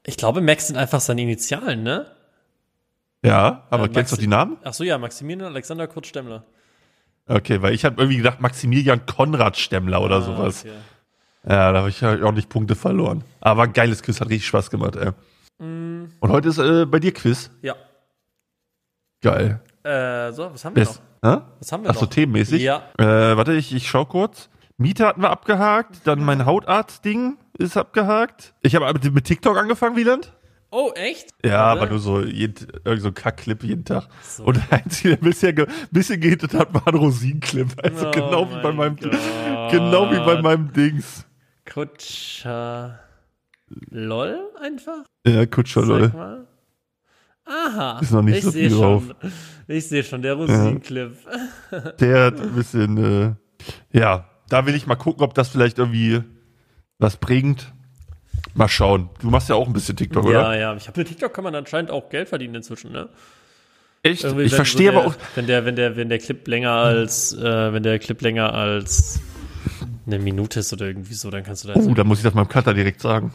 Ich 0.06 0.16
glaube, 0.16 0.40
Max 0.40 0.66
sind 0.68 0.76
einfach 0.76 1.00
seine 1.00 1.22
Initialen, 1.22 1.82
ne? 1.82 2.06
Ja, 3.24 3.66
aber 3.70 3.84
Äh, 3.84 3.88
kennst 3.88 4.12
du 4.12 4.16
die 4.16 4.26
Namen? 4.26 4.56
Ach 4.64 4.74
so, 4.74 4.84
ja, 4.84 4.98
Maximilian 4.98 5.46
Alexander 5.50 5.86
Kurt 5.86 6.06
Stemmler. 6.06 6.44
Okay, 7.26 7.62
weil 7.62 7.74
ich 7.74 7.84
habe 7.84 8.00
irgendwie 8.00 8.18
gedacht, 8.18 8.40
Maximilian 8.40 9.06
Konrad 9.06 9.56
Stemmler 9.56 10.02
oder 10.02 10.20
sowas. 10.20 10.64
Ah, 10.64 10.68
okay. 10.68 10.78
Ja, 11.46 11.72
da 11.72 11.78
habe 11.80 11.88
ich 11.90 12.04
auch 12.04 12.32
nicht 12.32 12.48
Punkte 12.48 12.74
verloren. 12.74 13.24
Aber 13.40 13.66
geiles 13.68 14.02
Quiz, 14.02 14.20
hat 14.20 14.28
richtig 14.28 14.46
Spaß 14.46 14.70
gemacht, 14.70 14.96
ey. 14.96 15.10
Mm. 15.64 16.10
Und 16.20 16.30
heute 16.30 16.48
ist 16.48 16.58
äh, 16.58 16.86
bei 16.86 16.98
dir 17.00 17.12
Quiz. 17.12 17.50
Ja. 17.62 17.74
Geil. 19.22 19.60
Äh, 19.82 20.32
so, 20.32 20.52
was 20.52 20.64
haben 20.64 20.76
wir 20.76 20.84
Best. 20.84 21.02
noch? 21.22 21.36
Hä? 21.36 21.40
Was 21.58 21.72
haben 21.72 21.82
wir 21.84 21.90
Achso, 21.90 22.02
noch? 22.02 22.10
themenmäßig. 22.10 22.62
Ja. 22.62 22.82
Äh, 22.98 23.36
warte, 23.36 23.54
ich, 23.54 23.74
ich 23.74 23.88
schau 23.88 24.04
kurz. 24.04 24.48
Miete 24.76 25.06
hatten 25.06 25.22
wir 25.22 25.30
abgehakt, 25.30 26.00
dann 26.04 26.24
mein 26.24 26.46
Hautarzt-Ding 26.46 27.38
ist 27.58 27.76
abgehakt. 27.76 28.54
Ich 28.62 28.74
habe 28.74 28.92
mit 29.10 29.24
TikTok 29.24 29.56
angefangen, 29.56 29.96
Wieland. 29.96 30.32
Oh, 30.76 30.90
echt? 30.96 31.28
Ja, 31.44 31.52
Warte. 31.68 31.80
aber 31.82 31.90
nur 31.90 31.98
so, 32.00 32.20
jeden, 32.20 32.66
irgend 32.84 33.02
so 33.02 33.08
ein 33.08 33.14
Kack-Clip 33.14 33.62
jeden 33.62 33.84
Tag. 33.84 34.08
So. 34.24 34.42
Und 34.42 34.56
der 34.56 34.78
einzige, 34.80 35.10
der 35.10 35.16
bisher 35.18 35.52
ge 35.52 35.66
bisschen 35.92 36.20
gehittet 36.20 36.52
hat, 36.52 36.74
war 36.74 36.88
ein 36.88 36.96
Rosin-Clip. 36.96 37.68
Also 37.80 38.08
Oh 38.08 38.10
genau 38.10 38.50
wie 38.50 38.54
bei 38.60 38.72
mein 38.72 38.76
meinem, 38.76 38.96
Gott. 38.96 39.70
genau 39.70 40.10
wie 40.10 40.16
bei 40.18 40.42
meinem 40.42 40.72
Dings. 40.72 41.24
Kutscher. 41.72 42.98
LOL 43.90 44.36
einfach? 44.60 45.04
Ja, 45.24 45.46
Kutscher, 45.46 45.82
Sag 45.82 45.88
lol. 45.88 46.08
mal. 46.08 46.46
Aha. 47.46 48.00
Ist 48.00 48.10
noch 48.10 48.22
nicht 48.22 48.38
ich 48.38 48.44
so 48.44 48.50
viel 48.50 48.70
schon. 48.70 49.14
Ich 49.68 49.86
sehe 49.88 50.02
schon, 50.02 50.22
der 50.22 50.34
Rosin-Clip. 50.34 51.16
Der 52.00 52.24
hat 52.24 52.40
ein 52.40 52.52
bisschen, 52.52 52.96
äh, 52.98 53.34
ja, 53.96 54.28
da 54.48 54.66
will 54.66 54.74
ich 54.74 54.88
mal 54.88 54.96
gucken, 54.96 55.22
ob 55.22 55.34
das 55.34 55.48
vielleicht 55.50 55.78
irgendwie 55.78 56.22
was 56.98 57.16
bringt. 57.16 57.72
Mal 58.54 58.68
schauen. 58.68 59.10
Du 59.20 59.30
machst 59.30 59.48
ja 59.48 59.56
auch 59.56 59.66
ein 59.66 59.72
bisschen 59.72 59.96
TikTok, 59.96 60.24
Ja, 60.24 60.30
oder? 60.30 60.58
ja. 60.58 60.76
Ich 60.76 60.86
hab, 60.86 60.96
mit 60.96 61.08
TikTok 61.08 61.32
kann 61.34 61.44
man 61.44 61.54
anscheinend 61.54 61.90
auch 61.90 62.08
Geld 62.08 62.28
verdienen 62.28 62.54
inzwischen, 62.54 62.92
ne? 62.92 63.08
Echt? 64.02 64.22
Irgendwie, 64.22 64.44
Ich 64.44 64.54
verstehe 64.54 64.92
so 64.92 64.98
aber 64.98 65.08
auch. 65.08 65.14
Wenn 65.34 65.46
der, 65.46 65.64
wenn 65.64 65.76
der, 65.76 65.96
wenn 65.96 66.08
der 66.08 66.18
Clip 66.18 66.46
länger 66.46 66.70
als, 66.72 67.32
äh, 67.32 67.72
wenn 67.72 67.82
der 67.82 67.98
Clip 67.98 68.20
länger 68.20 68.52
als 68.52 69.20
eine 70.06 70.18
Minute 70.18 70.60
ist 70.60 70.72
oder 70.72 70.86
irgendwie 70.86 71.14
so, 71.14 71.30
dann 71.30 71.42
kannst 71.42 71.64
du 71.64 71.68
da. 71.68 71.76
Uh, 71.76 71.94
da 71.94 72.04
muss 72.04 72.18
ich 72.18 72.24
das 72.24 72.34
meinem 72.34 72.48
Cutter 72.48 72.74
direkt 72.74 73.00
sagen. 73.00 73.32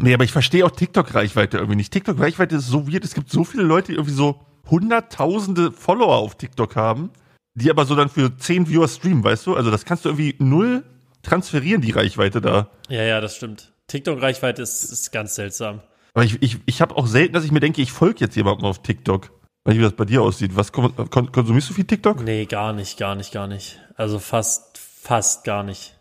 Nee, 0.00 0.14
aber 0.14 0.24
ich 0.24 0.32
verstehe 0.32 0.64
auch 0.64 0.70
TikTok-Reichweite 0.70 1.58
irgendwie 1.58 1.76
nicht. 1.76 1.92
TikTok-Reichweite 1.92 2.56
ist 2.56 2.68
so 2.68 2.90
weird. 2.90 3.04
Es 3.04 3.14
gibt 3.14 3.30
so 3.30 3.44
viele 3.44 3.62
Leute, 3.64 3.88
die 3.88 3.94
irgendwie 3.94 4.14
so 4.14 4.40
hunderttausende 4.70 5.72
Follower 5.72 6.16
auf 6.16 6.36
TikTok 6.36 6.76
haben, 6.76 7.10
die 7.54 7.70
aber 7.70 7.84
so 7.84 7.94
dann 7.94 8.08
für 8.08 8.36
10 8.36 8.68
Viewer 8.68 8.88
streamen, 8.88 9.24
weißt 9.24 9.46
du? 9.46 9.54
Also 9.56 9.70
das 9.70 9.84
kannst 9.84 10.04
du 10.04 10.10
irgendwie 10.10 10.34
null 10.38 10.84
transferieren, 11.28 11.82
die 11.82 11.92
Reichweite 11.92 12.40
da. 12.40 12.68
ja, 12.88 13.02
ja, 13.02 13.20
das 13.20 13.36
stimmt. 13.36 13.72
TikTok-Reichweite 13.88 14.62
ist, 14.62 14.84
ist 14.84 15.12
ganz 15.12 15.34
seltsam. 15.34 15.80
Aber 16.14 16.24
ich, 16.24 16.42
ich, 16.42 16.58
ich 16.66 16.80
habe 16.80 16.96
auch 16.96 17.06
selten, 17.06 17.32
dass 17.34 17.44
ich 17.44 17.52
mir 17.52 17.60
denke, 17.60 17.80
ich 17.80 17.92
folge 17.92 18.20
jetzt 18.20 18.36
jemandem 18.36 18.66
auf 18.66 18.82
TikTok. 18.82 19.30
Weil 19.64 19.76
wie 19.76 19.82
das 19.82 19.92
bei 19.92 20.04
dir 20.04 20.22
aussieht. 20.22 20.56
Was 20.56 20.72
kon 20.72 20.94
kon 21.10 21.30
konsumierst 21.30 21.70
du 21.70 21.74
viel 21.74 21.84
TikTok? 21.84 22.22
Nee, 22.24 22.46
gar 22.46 22.72
nicht, 22.72 22.98
gar 22.98 23.14
nicht, 23.14 23.32
gar 23.32 23.46
nicht. 23.46 23.78
Also 23.96 24.18
fast, 24.18 24.78
fast 24.78 25.44
gar 25.44 25.62
nicht. 25.62 25.94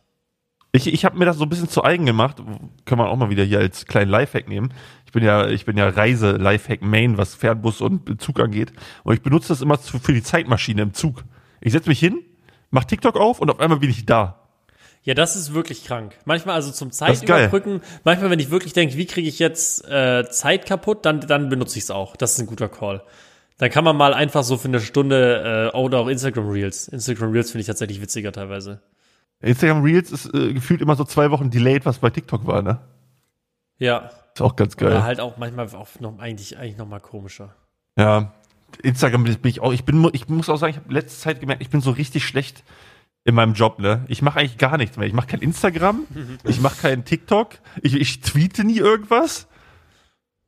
Ich, 0.71 0.87
ich 0.87 1.05
habe 1.05 1.17
mir 1.17 1.25
das 1.25 1.37
so 1.37 1.43
ein 1.43 1.49
bisschen 1.49 1.69
zu 1.69 1.83
eigen 1.83 2.05
gemacht. 2.05 2.37
Können 2.85 3.01
wir 3.01 3.09
auch 3.09 3.15
mal 3.15 3.29
wieder 3.29 3.43
hier 3.43 3.59
als 3.59 3.85
kleinen 3.85 4.09
Lifehack 4.09 4.47
nehmen. 4.47 4.73
Ich 5.05 5.11
bin 5.11 5.23
ja, 5.23 5.47
ich 5.47 5.65
bin 5.65 5.77
ja 5.77 5.89
Reise-Lifehack-Main, 5.89 7.17
was 7.17 7.35
Fernbus 7.35 7.81
und 7.81 8.21
Zug 8.21 8.39
angeht. 8.39 8.73
Und 9.03 9.15
ich 9.15 9.21
benutze 9.21 9.49
das 9.49 9.61
immer 9.61 9.79
zu, 9.79 9.99
für 9.99 10.13
die 10.13 10.23
Zeitmaschine 10.23 10.81
im 10.81 10.93
Zug. 10.93 11.23
Ich 11.61 11.73
setze 11.73 11.89
mich 11.89 11.99
hin, 11.99 12.23
mach 12.69 12.85
TikTok 12.85 13.17
auf 13.17 13.39
und 13.39 13.49
auf 13.49 13.59
einmal 13.59 13.79
bin 13.79 13.89
ich 13.89 14.05
da. 14.05 14.46
Ja, 15.07 15.13
das 15.13 15.37
ist 15.37 15.53
wirklich 15.53 15.85
krank. 15.85 16.17
Manchmal 16.25 16.55
also 16.55 16.69
zum. 16.69 16.91
Zeitüberbrücken, 16.91 17.79
manchmal, 18.03 18.29
wenn 18.29 18.39
ich 18.39 18.51
wirklich 18.51 18.73
denke, 18.73 18.97
wie 18.97 19.05
kriege 19.05 19.29
ich 19.29 19.39
jetzt 19.39 19.87
äh, 19.89 20.29
Zeit 20.29 20.65
kaputt, 20.65 21.05
dann, 21.05 21.21
dann 21.21 21.47
benutze 21.47 21.77
ich 21.77 21.85
es 21.85 21.91
auch. 21.91 22.17
Das 22.17 22.33
ist 22.33 22.39
ein 22.39 22.45
guter 22.45 22.67
Call. 22.67 23.01
Dann 23.57 23.69
kann 23.69 23.85
man 23.85 23.95
mal 23.95 24.13
einfach 24.13 24.43
so 24.43 24.57
für 24.57 24.67
eine 24.67 24.81
Stunde 24.81 25.71
äh, 25.73 25.77
oder 25.77 25.99
auch 25.99 26.07
Instagram 26.07 26.49
Reels. 26.49 26.89
Instagram 26.89 27.31
Reels 27.31 27.51
finde 27.51 27.61
ich 27.61 27.67
tatsächlich 27.67 28.01
witziger 28.01 28.33
teilweise. 28.33 28.81
Instagram 29.39 29.81
Reels 29.81 30.11
ist 30.11 30.25
äh, 30.33 30.51
gefühlt 30.51 30.81
immer 30.81 30.97
so 30.97 31.05
zwei 31.05 31.31
Wochen 31.31 31.51
delayed, 31.51 31.85
was 31.85 31.99
bei 31.99 32.09
TikTok 32.09 32.45
war, 32.45 32.61
ne? 32.61 32.81
Ja. 33.77 34.09
Ist 34.33 34.41
auch 34.41 34.57
ganz 34.57 34.75
geil. 34.75 34.89
Oder 34.89 35.03
halt 35.03 35.21
auch 35.21 35.37
manchmal 35.37 35.73
auch 35.73 35.87
noch 36.01 36.19
eigentlich, 36.19 36.57
eigentlich 36.57 36.77
noch 36.77 36.87
mal 36.87 36.99
komischer. 36.99 37.55
Ja, 37.97 38.33
Instagram 38.83 39.23
bin 39.23 39.37
ich 39.45 39.61
auch. 39.61 39.71
Ich 39.71 39.85
bin, 39.85 40.09
ich 40.11 40.27
muss 40.27 40.49
auch 40.49 40.57
sagen, 40.57 40.71
ich 40.71 40.77
habe 40.77 40.93
letzte 40.93 41.17
Zeit 41.17 41.39
gemerkt, 41.39 41.61
ich 41.61 41.69
bin 41.69 41.79
so 41.79 41.91
richtig 41.91 42.25
schlecht 42.25 42.65
in 43.27 43.35
meinem 43.35 43.53
Job. 43.53 43.77
Ne, 43.79 44.05
ich 44.07 44.21
mache 44.21 44.39
eigentlich 44.39 44.57
gar 44.57 44.77
nichts 44.77 44.97
mehr. 44.97 45.05
Ich 45.05 45.13
mache 45.13 45.27
kein 45.27 45.41
Instagram, 45.41 46.07
ich 46.45 46.61
mache 46.61 46.81
keinen 46.81 47.05
TikTok, 47.05 47.59
ich, 47.81 47.93
ich 47.93 48.21
tweete 48.21 48.63
nie 48.63 48.77
irgendwas. 48.79 49.47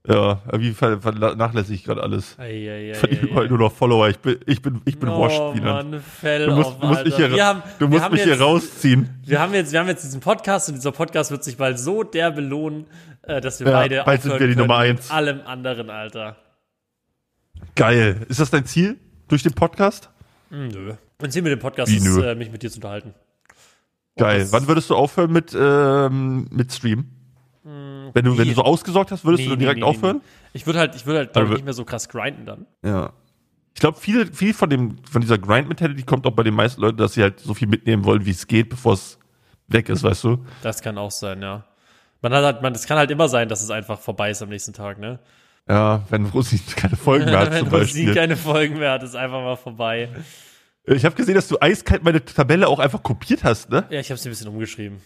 Ja, 0.07 0.41
auf 0.47 0.61
jeden 0.61 0.75
Fall 0.75 1.01
vernachlässige 1.01 1.75
ich 1.75 1.84
gerade 1.84 2.01
alles. 2.01 2.39
Eieiei, 2.39 2.91
Ich 2.91 2.97
verliere 2.97 3.25
überall 3.27 3.47
nur 3.49 3.57
noch 3.57 3.71
Follower. 3.73 4.07
Ich 4.07 4.17
bin, 4.19 4.39
ich 4.45 4.61
bin, 4.61 4.82
ich 4.86 4.97
bin 4.97 5.09
washed, 5.09 5.38
oh, 5.39 5.53
Wieland. 5.53 5.91
Mann, 5.91 6.01
fell 6.01 6.45
Du 6.47 6.55
musst, 6.55 6.69
auf, 6.69 6.82
musst 6.82 7.03
mich 7.03 7.15
hier, 7.17 7.45
haben, 7.45 7.61
du 7.80 7.88
musst 7.89 8.09
mich 8.09 8.21
jetzt, 8.25 8.30
hier 8.38 8.41
rausziehen. 8.41 9.09
Wir 9.25 9.41
haben 9.41 9.53
jetzt, 9.53 9.73
wir 9.73 9.80
haben 9.82 9.88
jetzt 9.89 10.05
diesen 10.05 10.21
Podcast 10.21 10.69
und 10.69 10.75
dieser 10.75 10.93
Podcast 10.93 11.32
wird 11.32 11.43
sich 11.43 11.57
bald 11.57 11.77
so 11.77 12.03
der 12.03 12.32
belohnen, 12.32 12.86
äh, 13.23 13.41
dass 13.41 13.59
wir 13.59 13.67
Ja, 13.67 13.73
beide 13.73 14.03
bald 14.05 14.21
sind 14.21 14.39
wir 14.39 14.47
die 14.47 14.55
Nummer 14.55 14.80
mit 14.80 14.89
eins. 14.89 15.11
allem 15.11 15.41
anderen, 15.45 15.89
Alter. 15.89 16.38
Geil. 17.75 18.25
Ist 18.30 18.39
das 18.39 18.49
dein 18.49 18.65
Ziel 18.65 18.97
durch 19.27 19.43
den 19.43 19.53
Podcast? 19.53 20.09
Hm, 20.49 20.69
Nö. 20.69 20.93
Und 21.22 21.32
Ziel 21.32 21.41
mit 21.41 21.51
dem 21.51 21.59
Podcast 21.59 21.91
Wie 21.91 21.97
ist, 21.97 22.17
äh, 22.17 22.36
mich 22.36 22.51
mit 22.51 22.63
dir 22.63 22.70
zu 22.72 22.78
unterhalten. 22.78 23.13
Geil. 24.17 24.39
das- 24.41 24.51
Wann 24.51 24.67
würdest 24.67 24.89
du 24.89 24.95
aufhören 24.95 25.32
mit, 25.32 25.55
ähm, 25.57 26.47
mit 26.51 26.72
Stream? 26.74 27.05
wenn, 27.63 28.26
du, 28.26 28.38
wenn 28.38 28.47
du 28.47 28.53
so 28.55 28.63
ausgesorgt 28.63 29.11
hast, 29.11 29.24
würdest 29.24 29.43
Nee, 29.43 29.49
du 29.49 29.55
direkt 29.55 29.76
nee, 29.80 29.84
nee, 29.86 29.89
aufhören? 29.89 30.22
Ich 30.53 30.65
würde 30.65 30.80
halt, 30.80 30.95
ich 30.95 31.05
würde 31.05 31.20
halt 31.20 31.38
Aber- 31.38 31.49
nicht 31.53 31.63
mehr 31.65 31.74
so 31.74 31.86
krass 31.86 32.09
grinden 32.09 32.45
dann. 32.45 32.65
Ja. 32.84 33.13
Ich 33.76 33.80
glaube, 33.82 33.99
viel, 33.99 34.34
viel 34.34 34.53
von 34.55 34.70
dem, 34.70 34.97
von 35.09 35.22
dieser 35.22 35.38
Grind-Mentality 35.38 36.01
kommt 36.03 36.26
auch 36.26 36.32
bei 36.32 36.41
den 36.43 36.55
meisten 36.55 36.82
Leuten, 36.82 36.97
dass 36.97 37.13
sie 37.13 37.22
halt 37.22 37.39
so 37.39 37.53
viel 37.53 37.67
mitnehmen 37.67 38.03
wollen, 38.05 38.26
wie 38.26 38.32
es 38.32 38.47
geht, 38.47 38.70
bevor 38.70 38.93
es 38.93 39.20
weg 39.67 39.88
ist, 39.89 40.01
weißt 40.03 40.24
du? 40.24 40.43
Das 40.63 40.82
kann 40.82 40.97
auch 40.97 41.11
sein, 41.11 41.41
ja. 41.43 41.63
Man 42.22 42.34
hat 42.34 42.43
halt, 42.43 42.61
man, 42.63 42.74
es 42.74 42.88
kann 42.88 42.97
halt 42.97 43.11
immer 43.11 43.30
sein, 43.30 43.47
dass 43.47 43.61
es 43.61 43.70
einfach 43.70 43.99
vorbei 43.99 44.32
ist 44.32 44.41
am 44.41 44.49
nächsten 44.49 44.74
Tag, 44.74 44.97
ne? 44.99 45.20
Ja, 45.70 46.01
wenn 46.09 46.26
Rosi 46.26 46.59
keine 46.76 46.95
Folgen 46.95 47.26
mehr 47.26 47.39
hat, 47.39 47.51
Wenn 47.51 47.59
zum 47.59 47.67
Rosin 47.67 47.80
Beispiel. 48.05 48.13
keine 48.15 48.36
Folgen 48.36 48.80
mehr 48.80 48.91
hat, 48.93 49.03
ist 49.03 49.15
einfach 49.15 49.41
mal 49.43 49.55
vorbei. 49.55 50.09
Ich 50.86 51.05
habe 51.05 51.15
gesehen, 51.15 51.36
dass 51.36 51.47
du 51.47 51.57
eiskalt 51.59 52.03
meine 52.03 52.23
Tabelle 52.23 52.67
auch 52.67 52.80
einfach 52.80 53.03
kopiert 53.03 53.43
hast, 53.43 53.69
ne? 53.69 53.86
Ja, 53.89 53.99
ich 53.99 54.09
habe 54.09 54.19
sie 54.19 54.30
ein 54.30 54.32
bisschen 54.32 54.47
umgeschrieben. 54.47 55.01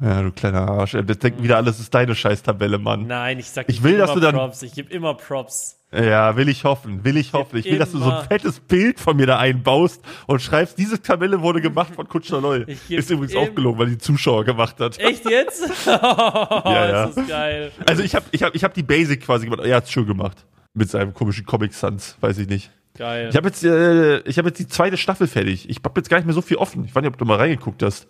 Ja, 0.00 0.22
du 0.22 0.32
kleiner 0.32 0.68
Arsch. 0.68 0.96
Das 1.06 1.18
denken 1.18 1.42
wieder 1.42 1.56
alles 1.56 1.78
ist 1.80 1.94
deine 1.94 2.14
Scheiß-Tabelle, 2.14 2.78
Mann. 2.78 3.06
Nein, 3.06 3.38
ich 3.38 3.48
sag, 3.50 3.68
Ich 3.68 3.76
geb 3.76 3.84
will, 3.84 3.96
dass 3.98 4.10
immer 4.10 4.14
du 4.20 4.20
dann- 4.26 4.34
Props. 4.34 4.62
Ich 4.62 4.72
gebe 4.74 4.92
immer 4.92 5.14
Props. 5.14 5.78
Ja, 5.92 6.36
will 6.36 6.48
ich 6.48 6.64
hoffen, 6.64 7.04
will 7.04 7.16
ich 7.16 7.32
hoffen. 7.32 7.56
Ich 7.56 7.66
will, 7.66 7.78
dass 7.78 7.92
du 7.92 7.98
so 7.98 8.10
ein 8.10 8.26
fettes 8.26 8.58
Bild 8.58 8.98
von 8.98 9.16
mir 9.16 9.26
da 9.26 9.38
einbaust 9.38 10.02
und 10.26 10.42
schreibst, 10.42 10.76
diese 10.76 11.00
Tabelle 11.00 11.40
wurde 11.40 11.60
gemacht 11.60 11.94
von 11.94 12.08
Kutscher. 12.08 12.42
Ich 12.66 12.88
geb 12.88 12.98
Ist 12.98 13.10
übrigens 13.10 13.36
auch 13.36 13.54
gelogen, 13.54 13.78
weil 13.78 13.86
die 13.90 13.98
Zuschauer 13.98 14.44
gemacht 14.44 14.80
hat. 14.80 14.98
Echt 14.98 15.24
jetzt? 15.30 15.62
Ja, 15.86 16.62
ja. 16.64 17.06
Das 17.06 17.16
ist 17.16 17.28
geil. 17.28 17.70
Also 17.86 18.02
ich 18.02 18.14
habe 18.16 18.26
ich 18.32 18.42
hab, 18.42 18.54
ich 18.56 18.64
hab 18.64 18.74
die 18.74 18.82
Basic 18.82 19.22
quasi 19.24 19.46
gemacht. 19.46 19.64
Er 19.64 19.76
hat's 19.76 19.92
schon 19.92 20.06
gemacht. 20.06 20.44
Mit 20.74 20.90
seinem 20.90 21.14
komischen 21.14 21.46
Comic 21.46 21.72
Sans, 21.72 22.16
weiß 22.20 22.38
ich 22.38 22.48
nicht. 22.48 22.72
Geil. 22.96 23.28
Ich 23.30 23.36
habe 23.36 23.48
jetzt, 23.48 23.64
äh, 23.64 24.18
ich 24.20 24.38
hab 24.38 24.46
jetzt 24.46 24.58
die 24.58 24.68
zweite 24.68 24.96
Staffel 24.96 25.26
fertig. 25.26 25.68
Ich 25.68 25.78
habe 25.84 25.98
jetzt 26.00 26.08
gar 26.08 26.18
nicht 26.18 26.26
mehr 26.26 26.34
so 26.34 26.42
viel 26.42 26.56
offen. 26.58 26.84
Ich 26.84 26.94
weiß 26.94 27.02
nicht, 27.02 27.12
ob 27.12 27.18
du 27.18 27.24
mal 27.24 27.36
reingeguckt 27.38 27.82
hast. 27.82 28.06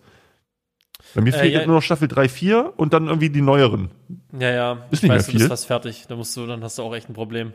Bei 1.14 1.20
mir 1.22 1.32
Äh, 1.34 1.38
fehlt 1.38 1.52
ja. 1.52 1.58
jetzt 1.60 1.66
nur 1.66 1.76
noch 1.76 1.82
Staffel 1.82 2.08
3, 2.08 2.28
4 2.28 2.72
und 2.76 2.92
dann 2.92 3.06
irgendwie 3.06 3.30
die 3.30 3.40
neueren. 3.40 3.90
ja, 4.38 4.50
ja. 4.50 4.72
Ist 4.90 5.02
ich 5.02 5.02
nicht 5.04 5.10
weiß, 5.10 5.10
mehr 5.10 5.18
du 5.26 5.32
bist 5.32 5.42
viel. 5.44 5.48
fast 5.48 5.66
fertig. 5.66 6.04
Da 6.08 6.16
musst 6.16 6.36
du, 6.36 6.46
dann 6.46 6.62
hast 6.62 6.76
du 6.78 6.82
auch 6.82 6.94
echt 6.94 7.08
ein 7.08 7.14
Problem. 7.14 7.54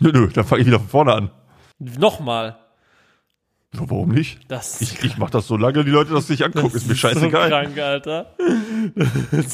Nö, 0.00 0.10
nö, 0.12 0.28
dann 0.28 0.44
fange 0.44 0.60
ich 0.60 0.66
wieder 0.66 0.78
von 0.80 0.88
vorne 0.88 1.12
an. 1.14 1.30
Nochmal. 1.78 2.56
Ja, 3.74 3.80
Warum 3.88 4.10
nicht? 4.10 4.38
Das 4.48 4.80
Ich, 4.80 5.02
ich 5.02 5.16
mache 5.18 5.30
das 5.32 5.46
so 5.46 5.56
lange, 5.56 5.84
die 5.84 5.90
Leute 5.90 6.12
das 6.12 6.26
sich 6.26 6.44
angucken. 6.44 6.76
Ist 6.76 6.86
mir 6.86 6.94
So 6.94 7.00
scheißegal. 7.08 7.48
krank, 7.48 7.78
Alter. 7.78 8.34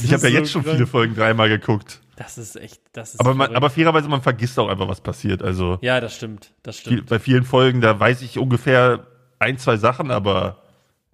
ich 0.02 0.12
habe 0.12 0.28
ja 0.28 0.38
jetzt 0.40 0.50
schon 0.50 0.64
viele 0.64 0.86
Folgen 0.86 1.14
dreimal 1.14 1.48
geguckt. 1.48 2.00
Das 2.16 2.36
ist 2.38 2.56
echt, 2.56 2.80
das 2.92 3.14
ist 3.14 3.20
Aber, 3.20 3.34
man, 3.34 3.56
aber 3.56 3.70
fairerweise, 3.70 4.08
man 4.08 4.20
vergisst 4.22 4.58
auch 4.58 4.68
einfach, 4.68 4.86
was 4.88 5.00
passiert. 5.00 5.42
Also 5.42 5.78
Ja, 5.80 6.00
das 6.00 6.14
stimmt. 6.14 6.52
Das 6.62 6.78
viel, 6.78 6.92
stimmt. 6.98 7.08
bei 7.10 7.18
vielen 7.18 7.44
Folgen, 7.44 7.80
da 7.80 7.98
weiß 7.98 8.22
ich 8.22 8.38
ungefähr 8.38 9.06
ein, 9.38 9.56
zwei 9.58 9.76
Sachen, 9.76 10.10
aber 10.10 10.62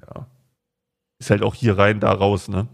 ja. 0.06 0.26
Ist 1.20 1.30
halt 1.30 1.42
auch 1.42 1.54
hier 1.54 1.78
rein, 1.78 2.00
da 2.00 2.12
raus, 2.12 2.48
ne? 2.48 2.66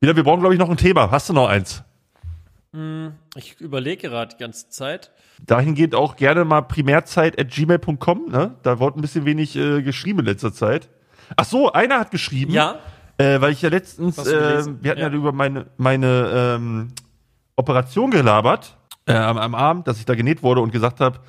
Wieder, 0.00 0.16
wir 0.16 0.22
brauchen, 0.24 0.40
glaube 0.40 0.54
ich, 0.54 0.60
noch 0.60 0.70
ein 0.70 0.76
Thema. 0.76 1.10
Hast 1.10 1.28
du 1.28 1.32
noch 1.32 1.48
eins? 1.48 1.82
Hm, 2.72 3.14
Ich 3.36 3.60
überlege 3.60 4.08
gerade 4.08 4.34
die 4.36 4.40
ganze 4.42 4.68
Zeit. 4.68 5.10
Dahingehend 5.42 5.94
auch 5.94 6.16
gerne 6.16 6.44
mal 6.44 6.62
primärzeit 6.62 7.38
at 7.40 7.48
gmail.com, 7.50 8.28
ne? 8.30 8.56
Da 8.62 8.78
wurde 8.78 8.98
ein 8.98 9.02
bisschen 9.02 9.24
wenig 9.24 9.56
äh, 9.56 9.82
geschrieben 9.82 10.20
in 10.20 10.24
letzter 10.26 10.52
Zeit. 10.52 10.90
Ach 11.36 11.44
so, 11.44 11.72
einer 11.72 11.98
hat 12.00 12.10
geschrieben. 12.10 12.52
Ja? 12.52 12.78
Äh, 13.18 13.40
weil 13.40 13.52
ich 13.52 13.62
ja 13.62 13.68
letztens, 13.68 14.18
äh, 14.18 14.64
wir 14.80 14.90
hatten 14.90 15.00
ja, 15.00 15.08
Ja. 15.08 15.12
über 15.12 15.32
meine, 15.32 15.66
meine 15.76 16.56
ähm, 16.56 16.88
Operation 17.56 18.10
gelabert 18.10 18.76
äh, 19.06 19.12
am, 19.14 19.38
am 19.38 19.54
Abend, 19.54 19.86
dass 19.86 19.98
ich 19.98 20.04
da 20.04 20.14
genäht 20.14 20.42
wurde 20.42 20.60
und 20.60 20.72
gesagt 20.72 21.00
habe, 21.00 21.20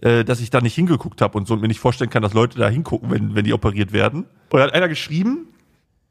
äh, 0.00 0.24
dass 0.24 0.40
ich 0.40 0.50
da 0.50 0.60
nicht 0.60 0.74
hingeguckt 0.74 1.20
habe 1.20 1.36
und 1.36 1.48
so 1.48 1.54
und 1.54 1.60
mir 1.60 1.68
nicht 1.68 1.80
vorstellen 1.80 2.10
kann, 2.10 2.22
dass 2.22 2.34
Leute 2.34 2.58
da 2.58 2.68
hingucken, 2.68 3.10
wenn, 3.10 3.34
wenn 3.34 3.44
die 3.44 3.52
operiert 3.52 3.92
werden. 3.92 4.26
Und 4.50 4.58
da 4.58 4.62
hat 4.64 4.74
einer 4.74 4.88
geschrieben, 4.88 5.48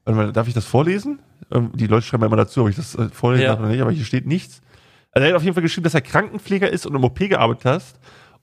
mal, 0.06 0.34
darf 0.34 0.48
ich 0.48 0.54
das 0.54 0.66
vorlesen? 0.66 1.22
Ähm, 1.52 1.72
die 1.74 1.88
Leute 1.88 2.06
schreiben 2.06 2.24
immer 2.26 2.36
dazu, 2.36 2.64
ob 2.64 2.70
ich 2.70 2.76
das 2.76 2.96
äh, 2.96 3.08
vorlesen 3.10 3.44
Ja. 3.44 3.50
darf 3.52 3.60
oder 3.60 3.70
nicht, 3.70 3.82
aber 3.82 3.92
hier 3.92 4.06
steht 4.06 4.26
nichts. 4.28 4.62
Also 5.12 5.26
er 5.26 5.30
hat 5.32 5.38
auf 5.38 5.44
jeden 5.44 5.54
Fall 5.54 5.64
geschrieben, 5.64 5.84
dass 5.86 5.94
er 5.94 6.02
Krankenpfleger 6.02 6.70
ist 6.70 6.86
und 6.86 6.96
im 6.96 7.04
OP 7.04 7.20
gearbeitet 7.20 7.66
hast 7.66 8.00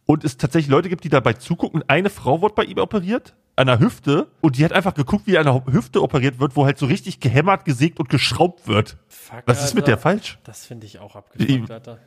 und 0.07 0.25
es 0.25 0.37
tatsächlich 0.39 0.71
Leute 0.71 0.89
gibt, 0.89 1.05
die 1.05 1.09
dabei 1.09 1.33
zugucken. 1.35 1.83
Eine 1.89 2.09
Frau 2.11 2.41
wurde 2.41 2.55
bei 2.55 2.65
ihm 2.65 2.79
operiert, 2.79 3.35
an 3.61 3.67
der 3.69 3.79
Hüfte, 3.79 4.29
und 4.41 4.57
die 4.59 4.65
hat 4.65 4.73
einfach 4.73 4.95
geguckt, 4.95 5.27
wie 5.27 5.39
eine 5.39 5.63
Hüfte 5.67 6.03
operiert 6.03 6.41
wird, 6.41 6.57
wo 6.57 6.65
halt 6.67 6.79
so 6.79 6.87
richtig 6.87 7.21
gehämmert, 7.21 7.65
gesägt 7.65 8.01
und 8.01 8.09
geschraubt 8.09 8.67
wird. 8.67 8.97
Fuck, 9.09 9.43
Was 9.47 9.65
ist 9.65 9.75
mit 9.75 9.87
der 9.87 9.95
Alter. 9.95 10.03
falsch? 10.03 10.39
Das 10.45 10.67
finde 10.67 10.87
ich 10.87 10.99
auch 10.99 11.15
abgefuckt, 11.17 11.71
Alter. 11.71 11.99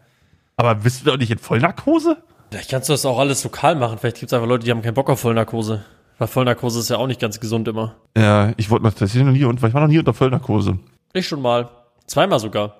Aber 0.57 0.75
bist 0.75 1.01
du 1.01 1.09
doch 1.11 1.17
nicht 1.17 1.31
in 1.31 1.37
Vollnarkose? 1.39 2.17
Vielleicht 2.51 2.69
kannst 2.69 2.89
du 2.89 2.93
das 2.93 3.05
auch 3.05 3.17
alles 3.17 3.43
lokal 3.43 3.75
machen. 3.75 3.97
Vielleicht 3.97 4.17
gibt 4.19 4.31
es 4.31 4.33
einfach 4.33 4.47
Leute, 4.47 4.65
die 4.65 4.71
haben 4.71 4.81
keinen 4.83 4.93
Bock 4.93 5.09
auf 5.09 5.19
Vollnarkose. 5.19 5.83
Weil 6.19 6.27
Vollnarkose 6.27 6.79
ist 6.79 6.89
ja 6.89 6.97
auch 6.97 7.07
nicht 7.07 7.19
ganz 7.19 7.39
gesund 7.39 7.67
immer. 7.67 7.95
Ja, 8.15 8.53
ich 8.57 8.69
wollte 8.69 8.85
noch 8.85 8.91
tatsächlich 8.91 9.23
noch 9.23 9.31
nie, 9.31 9.43
und 9.45 9.63
ich 9.63 9.73
war 9.73 9.81
noch 9.81 9.87
nie 9.87 9.97
unter 9.97 10.13
Vollnarkose. 10.13 10.77
Ich 11.13 11.27
schon 11.27 11.41
mal. 11.41 11.69
Zweimal 12.05 12.39
sogar. 12.39 12.75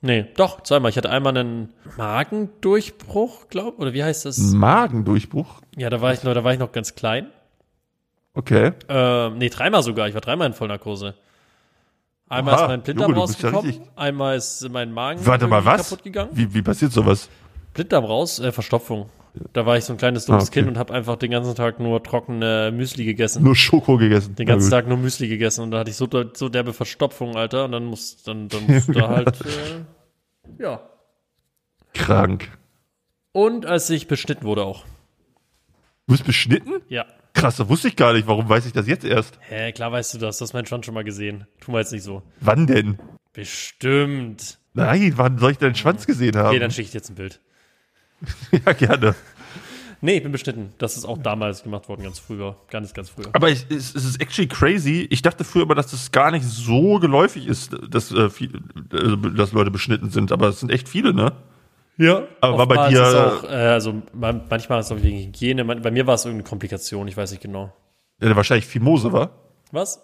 Nee, 0.00 0.26
doch, 0.36 0.62
zweimal. 0.62 0.90
Ich 0.90 0.96
hatte 0.96 1.10
einmal 1.10 1.36
einen 1.36 1.72
Magendurchbruch, 1.96 3.48
glaub, 3.50 3.78
oder 3.78 3.92
wie 3.92 4.04
heißt 4.04 4.24
das? 4.24 4.38
Magendurchbruch? 4.38 5.60
Ja, 5.76 5.90
da 5.90 6.00
war 6.00 6.12
ich 6.12 6.22
noch, 6.22 6.34
da 6.34 6.44
war 6.44 6.52
ich 6.52 6.58
noch 6.58 6.72
ganz 6.72 6.94
klein. 6.94 7.26
Okay. 8.34 8.72
Ähm, 8.88 9.38
nee, 9.38 9.48
dreimal 9.48 9.82
sogar. 9.82 10.08
Ich 10.08 10.14
war 10.14 10.20
dreimal 10.20 10.46
in 10.48 10.54
Vollnarkose. 10.54 11.14
Einmal 12.28 12.54
Oha, 12.54 12.62
ist 12.64 12.68
mein 12.68 12.82
Blinddarm 12.82 13.10
Junge, 13.10 13.20
ja 13.20 13.20
rausgekommen, 13.22 13.70
richtig- 13.70 13.88
einmal 13.96 14.36
ist 14.36 14.68
mein 14.70 14.92
Magen 14.92 15.24
Warte 15.24 15.46
mal, 15.46 15.64
was? 15.64 15.88
kaputt 15.88 16.04
gegangen. 16.04 16.30
Wie, 16.34 16.52
wie 16.52 16.62
passiert 16.62 16.92
sowas? 16.92 17.28
Blinddarm 17.72 18.04
raus, 18.04 18.38
äh, 18.38 18.52
Verstopfung. 18.52 19.08
Da 19.52 19.64
war 19.66 19.76
ich 19.76 19.84
so 19.84 19.92
ein 19.94 19.98
kleines 19.98 20.26
dummes 20.26 20.44
Ah, 20.44 20.46
okay. 20.48 20.60
Kind 20.60 20.68
und 20.68 20.78
habe 20.78 20.92
einfach 20.92 21.16
den 21.16 21.30
ganzen 21.30 21.54
Tag 21.54 21.80
nur 21.80 22.02
trockene 22.02 22.70
Müsli 22.74 23.04
gegessen. 23.04 23.42
Nur 23.44 23.54
Schoko 23.56 23.96
gegessen. 23.96 24.34
den 24.34 24.46
ganzen. 24.46 24.70
Tag 24.70 24.88
nur 24.88 24.98
Müsli 24.98 25.28
gegessen 25.28 25.62
und 25.62 25.70
da 25.70 25.78
hatte 25.78 25.90
ich 25.90 25.96
so, 25.96 26.08
so 26.34 26.48
derbe 26.48 26.72
Verstopfung, 26.72 27.36
Alter. 27.36 27.64
Und 27.64 27.72
dann 27.72 27.84
muss, 27.86 28.22
dann, 28.24 28.48
dann 28.48 28.62
musst 28.66 28.88
du 28.88 28.92
da 28.92 29.08
halt, 29.08 29.40
äh, 29.42 30.62
ja. 30.62 30.80
Krank. 31.94 32.50
Und 33.32 33.64
als 33.64 33.88
ich 33.90 34.06
beschnitten 34.08 34.44
wurde 34.44 34.64
auch. 34.64 34.84
Du 36.08 36.14
bist 36.14 36.24
beschnitten? 36.24 36.80
Ja. 36.88 37.04
Krass, 37.34 37.56
das 37.56 37.68
wusste 37.68 37.88
ich 37.88 37.96
gar 37.96 38.14
nicht. 38.14 38.26
Warum 38.26 38.48
weiß 38.48 38.64
ich 38.64 38.72
das 38.72 38.86
jetzt 38.86 39.04
erst? 39.04 39.38
Hä, 39.42 39.72
klar 39.72 39.92
weißt 39.92 40.14
du 40.14 40.18
das. 40.18 40.38
Du 40.38 40.42
hast 40.42 40.54
meinen 40.54 40.64
Schwanz 40.64 40.86
schon 40.86 40.94
mal 40.94 41.04
gesehen. 41.04 41.46
Tu 41.60 41.70
mal 41.70 41.80
jetzt 41.80 41.92
nicht 41.92 42.02
so. 42.02 42.22
Wann 42.40 42.66
denn? 42.66 42.98
Bestimmt. 43.34 44.58
Nein, 44.72 45.12
wann 45.16 45.36
soll 45.36 45.50
ich 45.50 45.58
deinen 45.58 45.74
Schwanz 45.74 46.06
gesehen 46.06 46.34
haben? 46.34 46.48
Okay, 46.48 46.60
dann 46.60 46.70
schicke 46.70 46.86
ich 46.86 46.90
dir 46.92 46.98
jetzt 46.98 47.10
ein 47.10 47.16
Bild. 47.16 47.40
ja, 48.66 48.72
gerne. 48.72 49.14
Nee, 50.00 50.16
ich 50.16 50.22
bin 50.22 50.32
beschnitten. 50.32 50.72
Das 50.78 50.96
ist 50.96 51.04
auch 51.04 51.18
damals 51.18 51.62
gemacht 51.62 51.90
worden, 51.90 52.04
ganz 52.04 52.18
früher. 52.18 52.56
Ganz, 52.70 52.94
ganz 52.94 53.10
früher. 53.10 53.28
Aber 53.34 53.50
ich, 53.50 53.66
es, 53.68 53.94
es 53.94 54.06
ist 54.06 54.18
actually 54.18 54.48
crazy. 54.48 55.06
Ich 55.10 55.20
dachte 55.20 55.44
früher 55.44 55.64
immer, 55.64 55.74
dass 55.74 55.90
das 55.90 56.10
gar 56.10 56.30
nicht 56.30 56.46
so 56.46 57.00
geläufig 57.00 57.46
ist, 57.46 57.76
dass, 57.86 58.10
äh, 58.12 58.30
viel, 58.30 58.62
äh, 58.94 59.30
dass 59.36 59.52
Leute 59.52 59.70
beschnitten 59.70 60.08
sind. 60.08 60.32
Aber 60.32 60.48
es 60.48 60.60
sind 60.60 60.70
echt 60.70 60.88
viele, 60.88 61.12
ne? 61.12 61.32
Ja. 61.98 62.22
Aber 62.40 62.58
war 62.58 62.66
bei 62.68 62.88
dir- 62.88 63.02
Ist 63.02 63.14
auch, 63.14 63.44
äh, 63.44 63.48
also 63.54 64.02
man, 64.14 64.42
manchmal 64.48 64.80
ist 64.80 64.86
es 64.86 64.92
auch 64.96 65.02
wegen 65.02 65.18
Hygiene. 65.18 65.64
Bei 65.64 65.90
mir 65.90 66.06
war 66.06 66.14
es 66.14 66.24
irgendeine 66.24 66.48
Komplikation. 66.48 67.06
Ich 67.08 67.16
weiß 67.16 67.30
nicht 67.32 67.42
genau. 67.42 67.72
Ja, 68.20 68.34
wahrscheinlich 68.34 68.66
Fimose, 68.66 69.12
war? 69.12 69.30
Was? 69.72 70.00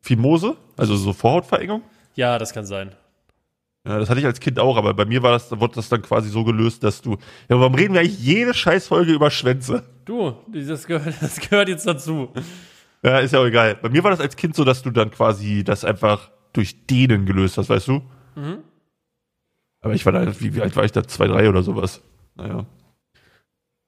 Fimose? 0.00 0.56
Also 0.76 0.96
so 0.96 1.12
Vorhautverengung? 1.12 1.82
Ja, 2.14 2.38
das 2.38 2.52
kann 2.52 2.64
sein. 2.66 2.92
Ja, 3.86 3.98
das 3.98 4.08
hatte 4.10 4.20
ich 4.20 4.26
als 4.26 4.38
Kind 4.38 4.60
auch, 4.60 4.76
aber 4.76 4.94
bei 4.94 5.04
mir 5.04 5.22
war 5.24 5.32
das, 5.32 5.50
wurde 5.58 5.74
das 5.74 5.88
dann 5.88 6.02
quasi 6.02 6.28
so 6.28 6.44
gelöst, 6.44 6.84
dass 6.84 7.02
du. 7.02 7.12
Ja, 7.48 7.58
warum 7.58 7.74
reden 7.74 7.94
wir 7.94 8.00
eigentlich 8.00 8.20
jede 8.20 8.54
Scheißfolge 8.54 9.12
über 9.12 9.30
Schwänze? 9.30 9.82
Du, 10.04 10.34
das 10.52 10.86
gehört, 10.86 11.14
das 11.20 11.40
gehört 11.40 11.68
jetzt 11.68 11.86
dazu. 11.86 12.28
Ja, 13.02 13.18
ist 13.18 13.32
ja 13.32 13.40
auch 13.40 13.44
egal. 13.46 13.74
Bei 13.82 13.88
mir 13.88 14.04
war 14.04 14.12
das 14.12 14.20
als 14.20 14.36
Kind 14.36 14.54
so, 14.54 14.62
dass 14.64 14.82
du 14.82 14.90
dann 14.90 15.10
quasi 15.10 15.64
das 15.64 15.84
einfach 15.84 16.30
durch 16.52 16.86
Dehnen 16.86 17.26
gelöst 17.26 17.58
hast, 17.58 17.68
weißt 17.70 17.88
du? 17.88 18.02
Mhm. 18.36 18.58
Aber 19.82 19.94
ich 19.94 20.06
war 20.06 20.12
da, 20.12 20.40
wie, 20.40 20.54
wie 20.54 20.62
alt 20.62 20.74
war 20.76 20.84
ich 20.84 20.92
da? 20.92 21.04
Zwei, 21.04 21.26
drei 21.26 21.48
oder 21.48 21.62
sowas. 21.62 22.02
Naja. 22.36 22.64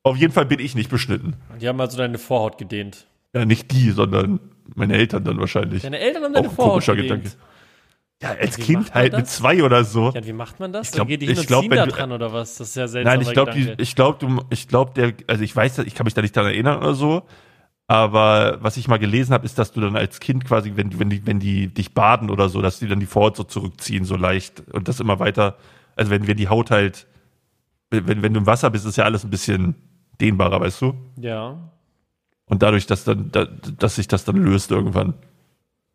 Auf 0.03 0.16
jeden 0.16 0.32
Fall 0.32 0.45
bin 0.45 0.59
ich 0.59 0.74
nicht 0.74 0.90
beschnitten. 0.90 1.36
Die 1.61 1.68
haben 1.68 1.80
also 1.80 1.97
deine 1.97 2.18
Vorhaut 2.18 2.59
gedehnt. 2.59 3.07
Ja, 3.34 3.45
nicht 3.45 3.72
die, 3.72 3.90
sondern 3.90 4.40
meine 4.74 4.95
Eltern 4.95 5.24
dann 5.24 5.38
wahrscheinlich. 5.38 5.82
Deine 5.82 5.99
Eltern 5.99 6.24
haben 6.24 6.34
deine 6.34 6.49
Auch 6.49 6.53
Vorhaut 6.53 6.84
gedehnt. 6.84 7.09
Gedanke. 7.09 7.30
Ja, 8.22 8.30
als 8.40 8.57
Kind 8.57 8.95
halt 8.95 9.16
mit 9.16 9.26
zwei 9.26 9.62
oder 9.62 9.84
so. 9.84 10.12
Ja, 10.14 10.24
wie 10.24 10.32
macht 10.32 10.61
man 10.61 10.72
das? 10.72 10.88
Ich 10.88 10.92
glaub, 10.92 11.07
dann 11.07 11.09
geht 11.09 11.22
die 11.22 11.26
hin 11.26 11.38
ich 11.38 11.47
glaub, 11.47 11.68
da 11.68 11.84
du, 11.84 11.92
dran 11.92 12.12
oder 12.12 12.32
was? 12.32 12.57
Das 12.57 12.68
ist 12.68 12.76
ja 12.76 12.88
seltsam. 12.88 13.12
Nein, 13.12 13.20
ich 13.22 13.32
glaube, 13.32 13.74
ich 13.76 13.97
glaube, 13.97 14.18
du, 14.18 14.42
ich 14.51 14.68
glaube, 14.68 14.92
der, 14.95 15.12
also 15.26 15.42
ich 15.42 15.55
weiß, 15.55 15.78
ich 15.78 15.95
kann 15.95 16.05
mich 16.05 16.14
da 16.14 16.22
nicht 16.22 16.36
daran 16.36 16.53
erinnern 16.53 16.78
oder 16.78 16.95
so. 16.95 17.22
Aber 17.86 18.59
was 18.62 18.78
ich 18.78 18.88
mal 18.88 18.99
gelesen 18.99 19.34
habe, 19.34 19.45
ist, 19.45 19.59
dass 19.59 19.72
du 19.72 19.80
dann 19.80 19.97
als 19.97 20.20
Kind 20.20 20.47
quasi, 20.47 20.72
wenn, 20.74 20.99
wenn 20.99 21.11
die, 21.11 21.26
wenn 21.26 21.38
die 21.38 21.68
dich 21.68 21.92
baden 21.92 22.30
oder 22.30 22.49
so, 22.49 22.62
dass 22.62 22.78
die 22.78 22.88
dann 22.88 23.01
die 23.01 23.07
Vorhaut 23.07 23.36
so 23.36 23.45
zurückziehen, 23.45 24.05
so 24.05 24.16
leicht 24.16 24.62
und 24.72 24.88
das 24.88 25.01
immer 25.01 25.18
weiter. 25.18 25.59
Also 25.97 26.11
wenn 26.11 26.26
wir 26.26 26.34
die 26.34 26.49
Haut 26.49 26.70
halt, 26.70 27.07
wenn, 27.90 28.22
wenn 28.22 28.34
du 28.34 28.40
im 28.40 28.47
Wasser 28.47 28.70
bist, 28.70 28.86
ist 28.86 28.97
ja 28.97 29.05
alles 29.05 29.24
ein 29.24 29.30
bisschen 29.30 29.74
dehnbarer, 30.20 30.61
weißt 30.61 30.82
du? 30.82 30.95
Ja. 31.16 31.59
Und 32.47 32.62
dadurch, 32.62 32.86
dass 32.86 33.05
dann, 33.05 33.30
dass 33.78 33.97
sich 33.97 34.09
das 34.09 34.24
dann 34.24 34.36
löst 34.36 34.70
irgendwann. 34.70 35.14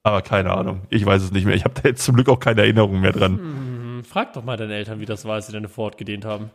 Aber 0.03 0.21
keine 0.21 0.51
Ahnung. 0.53 0.81
Ich 0.89 1.05
weiß 1.05 1.21
es 1.21 1.31
nicht 1.31 1.45
mehr. 1.45 1.55
Ich 1.55 1.65
habe 1.65 1.79
da 1.79 1.87
jetzt 1.89 2.03
zum 2.03 2.15
Glück 2.15 2.29
auch 2.29 2.39
keine 2.39 2.61
Erinnerung 2.61 3.01
mehr 3.01 3.11
dran. 3.11 3.37
Hm, 3.37 4.03
frag 4.03 4.33
doch 4.33 4.43
mal 4.43 4.57
deine 4.57 4.73
Eltern, 4.73 4.99
wie 4.99 5.05
das 5.05 5.25
war, 5.25 5.35
als 5.35 5.47
sie 5.47 5.53
deine 5.53 5.69
Vorhaut 5.69 5.97
gedehnt 5.97 6.25
haben. 6.25 6.51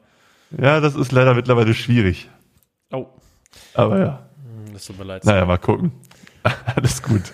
Ja, 0.59 0.81
das 0.81 0.95
ist 0.95 1.13
leider 1.13 1.35
mittlerweile 1.35 1.75
schwierig. 1.75 2.29
Oh. 2.91 3.07
Aber 3.75 3.99
ja. 3.99 4.27
Hm, 4.43 4.73
das 4.73 4.87
tut 4.87 4.99
mir 4.99 5.05
leid. 5.05 5.25
Naja, 5.25 5.45
mal 5.45 5.59
gucken. 5.59 5.93
Alles 6.77 7.03
gut. 7.03 7.33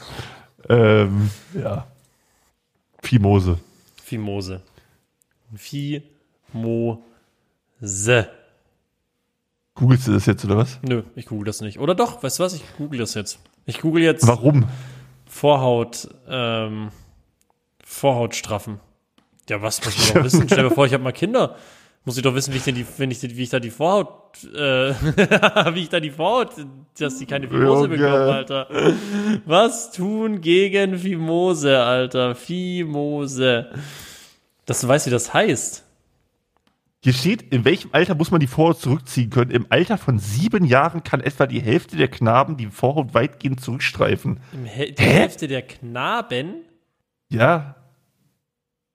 Ähm, 0.69 1.31
ja. 1.55 1.87
Fimose. 3.03 3.59
Fimose. 4.03 4.63
Fimose. 5.55 7.03
Googlest 9.75 10.09
du 10.09 10.13
das 10.13 10.27
jetzt 10.27 10.45
oder 10.45 10.57
was? 10.57 10.79
Nö, 10.83 11.03
ich 11.15 11.27
google 11.27 11.47
das 11.47 11.61
nicht. 11.61 11.79
Oder 11.79 11.95
doch, 11.95 12.23
weißt 12.23 12.39
du 12.39 12.43
was? 12.43 12.55
Ich 12.55 12.63
google 12.77 12.99
das 12.99 13.15
jetzt. 13.15 13.39
Ich 13.67 13.81
google 13.81 14.03
jetzt. 14.03 14.27
Warum? 14.27 14.67
Vorhaut, 15.27 16.09
ähm, 16.29 16.91
Vorhaut 17.85 18.35
straffen. 18.35 18.81
Ja, 19.49 19.63
was 19.63 19.85
muss 19.85 19.97
man 19.99 20.15
doch 20.15 20.25
wissen? 20.25 20.47
Stell 20.47 20.69
dir 20.69 20.75
vor, 20.75 20.87
ich 20.87 20.93
habe 20.93 21.03
mal 21.03 21.13
Kinder. 21.13 21.57
Muss 22.05 22.17
ich 22.17 22.23
doch 22.23 22.35
wissen, 22.35 22.55
wie 22.55 22.59
ich 22.59 22.65
denn 22.65 22.75
die, 22.75 22.87
wenn 22.97 23.11
ich, 23.11 23.23
wie 23.23 23.43
ich 23.43 23.51
da 23.51 23.61
die 23.61 23.71
Vorhaut, 23.71 24.43
äh, 24.45 24.95
wie 25.75 25.83
ich 25.83 25.89
da 25.89 26.01
die 26.01 26.11
Vorhaut, 26.11 26.53
dass 26.99 27.19
die 27.19 27.27
keine 27.27 27.47
Fimose 27.47 27.85
okay. 27.85 27.97
bekommen, 27.97 28.29
Alter. 28.29 28.69
Was 29.45 29.93
tun 29.93 30.41
gegen 30.41 30.99
Fimose, 30.99 31.79
Alter? 31.79 32.35
Fimose. 32.35 33.71
Dass 34.71 34.83
du 34.83 34.87
weißt, 34.87 35.07
wie 35.07 35.11
das 35.11 35.35
heißt. 35.35 35.85
Hier 37.03 37.13
steht, 37.13 37.43
in 37.43 37.65
welchem 37.65 37.91
Alter 37.91 38.15
muss 38.15 38.31
man 38.31 38.39
die 38.39 38.47
Vorhaut 38.47 38.79
zurückziehen 38.79 39.29
können? 39.29 39.51
Im 39.51 39.67
Alter 39.69 39.99
von 39.99 40.21
sieben 40.21 40.65
Jahren 40.65 41.03
kann 41.03 41.21
etwa 41.21 41.49
die 41.49 41.61
Hälfte 41.61 41.97
der 41.97 42.07
Knaben 42.07 42.57
die 42.57 42.69
Vorhaut 42.69 43.13
weitgehend 43.13 43.61
zurückstreifen. 43.61 44.39
Im 44.53 44.67
Hel 44.67 44.93
die 44.93 45.03
Hälfte 45.03 45.49
der 45.49 45.63
Knaben? 45.63 46.63
Ja. 47.31 47.75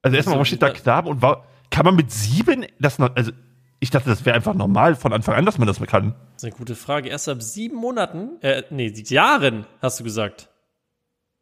Also 0.01 0.15
erstmal, 0.15 0.35
warum 0.35 0.45
steht 0.45 0.61
da 0.61 0.69
Knaben 0.69 1.09
und 1.09 1.21
war, 1.21 1.45
kann 1.71 1.83
man 1.83 1.97
mit 1.97 2.09
sieben 2.09 2.65
das 2.79 2.97
noch, 2.97 3.13
also 3.13 3.33
ich 3.81 3.89
dachte, 3.89 4.07
das 4.07 4.23
wäre 4.23 4.37
einfach 4.37 4.53
normal 4.53 4.95
von 4.95 5.11
Anfang 5.11 5.35
an, 5.35 5.45
dass 5.45 5.57
man 5.57 5.67
das 5.67 5.81
kann. 5.81 6.15
Das 6.35 6.43
ist 6.43 6.45
eine 6.45 6.57
gute 6.57 6.75
Frage. 6.75 7.09
Erst 7.09 7.27
ab 7.27 7.41
sieben 7.41 7.75
Monaten, 7.75 8.41
äh, 8.41 8.63
nee, 8.69 8.93
Jahren, 8.95 9.65
hast 9.81 9.99
du 9.99 10.05
gesagt. 10.05 10.47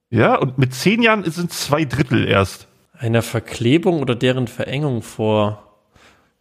Ja, 0.10 0.34
und 0.38 0.58
mit 0.58 0.74
zehn 0.74 1.04
Jahren 1.04 1.24
sind 1.30 1.54
zwei 1.54 1.86
Drittel 1.86 2.28
erst. 2.28 2.68
Einer 3.04 3.22
Verklebung 3.22 4.00
oder 4.00 4.16
deren 4.16 4.48
Verengung 4.48 5.02
vor 5.02 5.62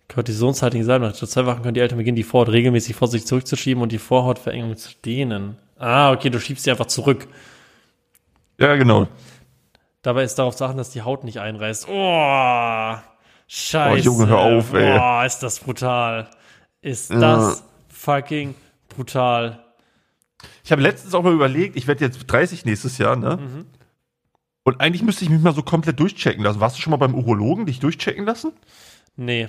kortisonshaltigen 0.09 0.87
Salben. 0.87 1.05
Nach 1.05 1.13
zwei 1.13 1.45
Wochen 1.45 1.63
können 1.63 1.75
die 1.75 1.81
Eltern 1.81 1.99
beginnen, 1.99 2.15
die 2.15 2.23
Vorhaut 2.23 2.51
regelmäßig 2.51 2.95
vor 2.95 3.09
sich 3.09 3.27
zurückzuschieben 3.27 3.83
und 3.83 3.91
die 3.91 3.99
Vorhautverengung 3.99 4.77
zu 4.77 4.91
dehnen. 5.05 5.57
Ah, 5.77 6.13
okay, 6.13 6.31
du 6.31 6.39
schiebst 6.39 6.63
sie 6.63 6.71
einfach 6.71 6.87
zurück. 6.87 7.27
Ja, 8.59 8.77
genau. 8.77 9.09
Dabei 10.03 10.23
ist 10.23 10.37
darauf 10.37 10.55
zu 10.55 10.65
achten, 10.65 10.77
dass 10.77 10.91
die 10.91 11.03
Haut 11.03 11.25
nicht 11.25 11.41
einreißt. 11.41 11.89
Oh, 11.89 12.95
scheiße. 13.49 13.93
Oh, 13.93 13.97
Junge, 13.97 14.29
hör 14.29 14.39
auf, 14.39 14.73
ey. 14.73 15.01
Oh, 15.01 15.27
ist 15.27 15.41
das 15.41 15.59
brutal. 15.59 16.31
Ist 16.81 17.11
ja. 17.11 17.19
das 17.19 17.65
fucking 17.89 18.55
brutal. 18.89 19.65
Ich 20.63 20.71
habe 20.71 20.81
letztens 20.81 21.13
auch 21.13 21.25
mal 21.25 21.33
überlegt, 21.33 21.75
ich 21.75 21.89
werde 21.89 22.05
jetzt 22.05 22.25
30 22.25 22.65
nächstes 22.65 22.99
Jahr, 22.99 23.17
ne? 23.17 23.39
Mhm. 23.39 23.67
Und 24.65 24.81
eigentlich 24.81 25.03
müsste 25.03 25.25
ich 25.25 25.31
mich 25.31 25.43
mal 25.43 25.55
so 25.55 25.63
komplett 25.63 25.99
durchchecken 25.99 26.45
lassen. 26.45 26.61
Warst 26.61 26.77
du 26.77 26.81
schon 26.81 26.93
mal 26.93 26.97
beim 26.97 27.15
Urologen 27.15 27.67
dich 27.67 27.81
durchchecken 27.81 28.25
lassen? 28.25 28.53
Nee. 29.17 29.49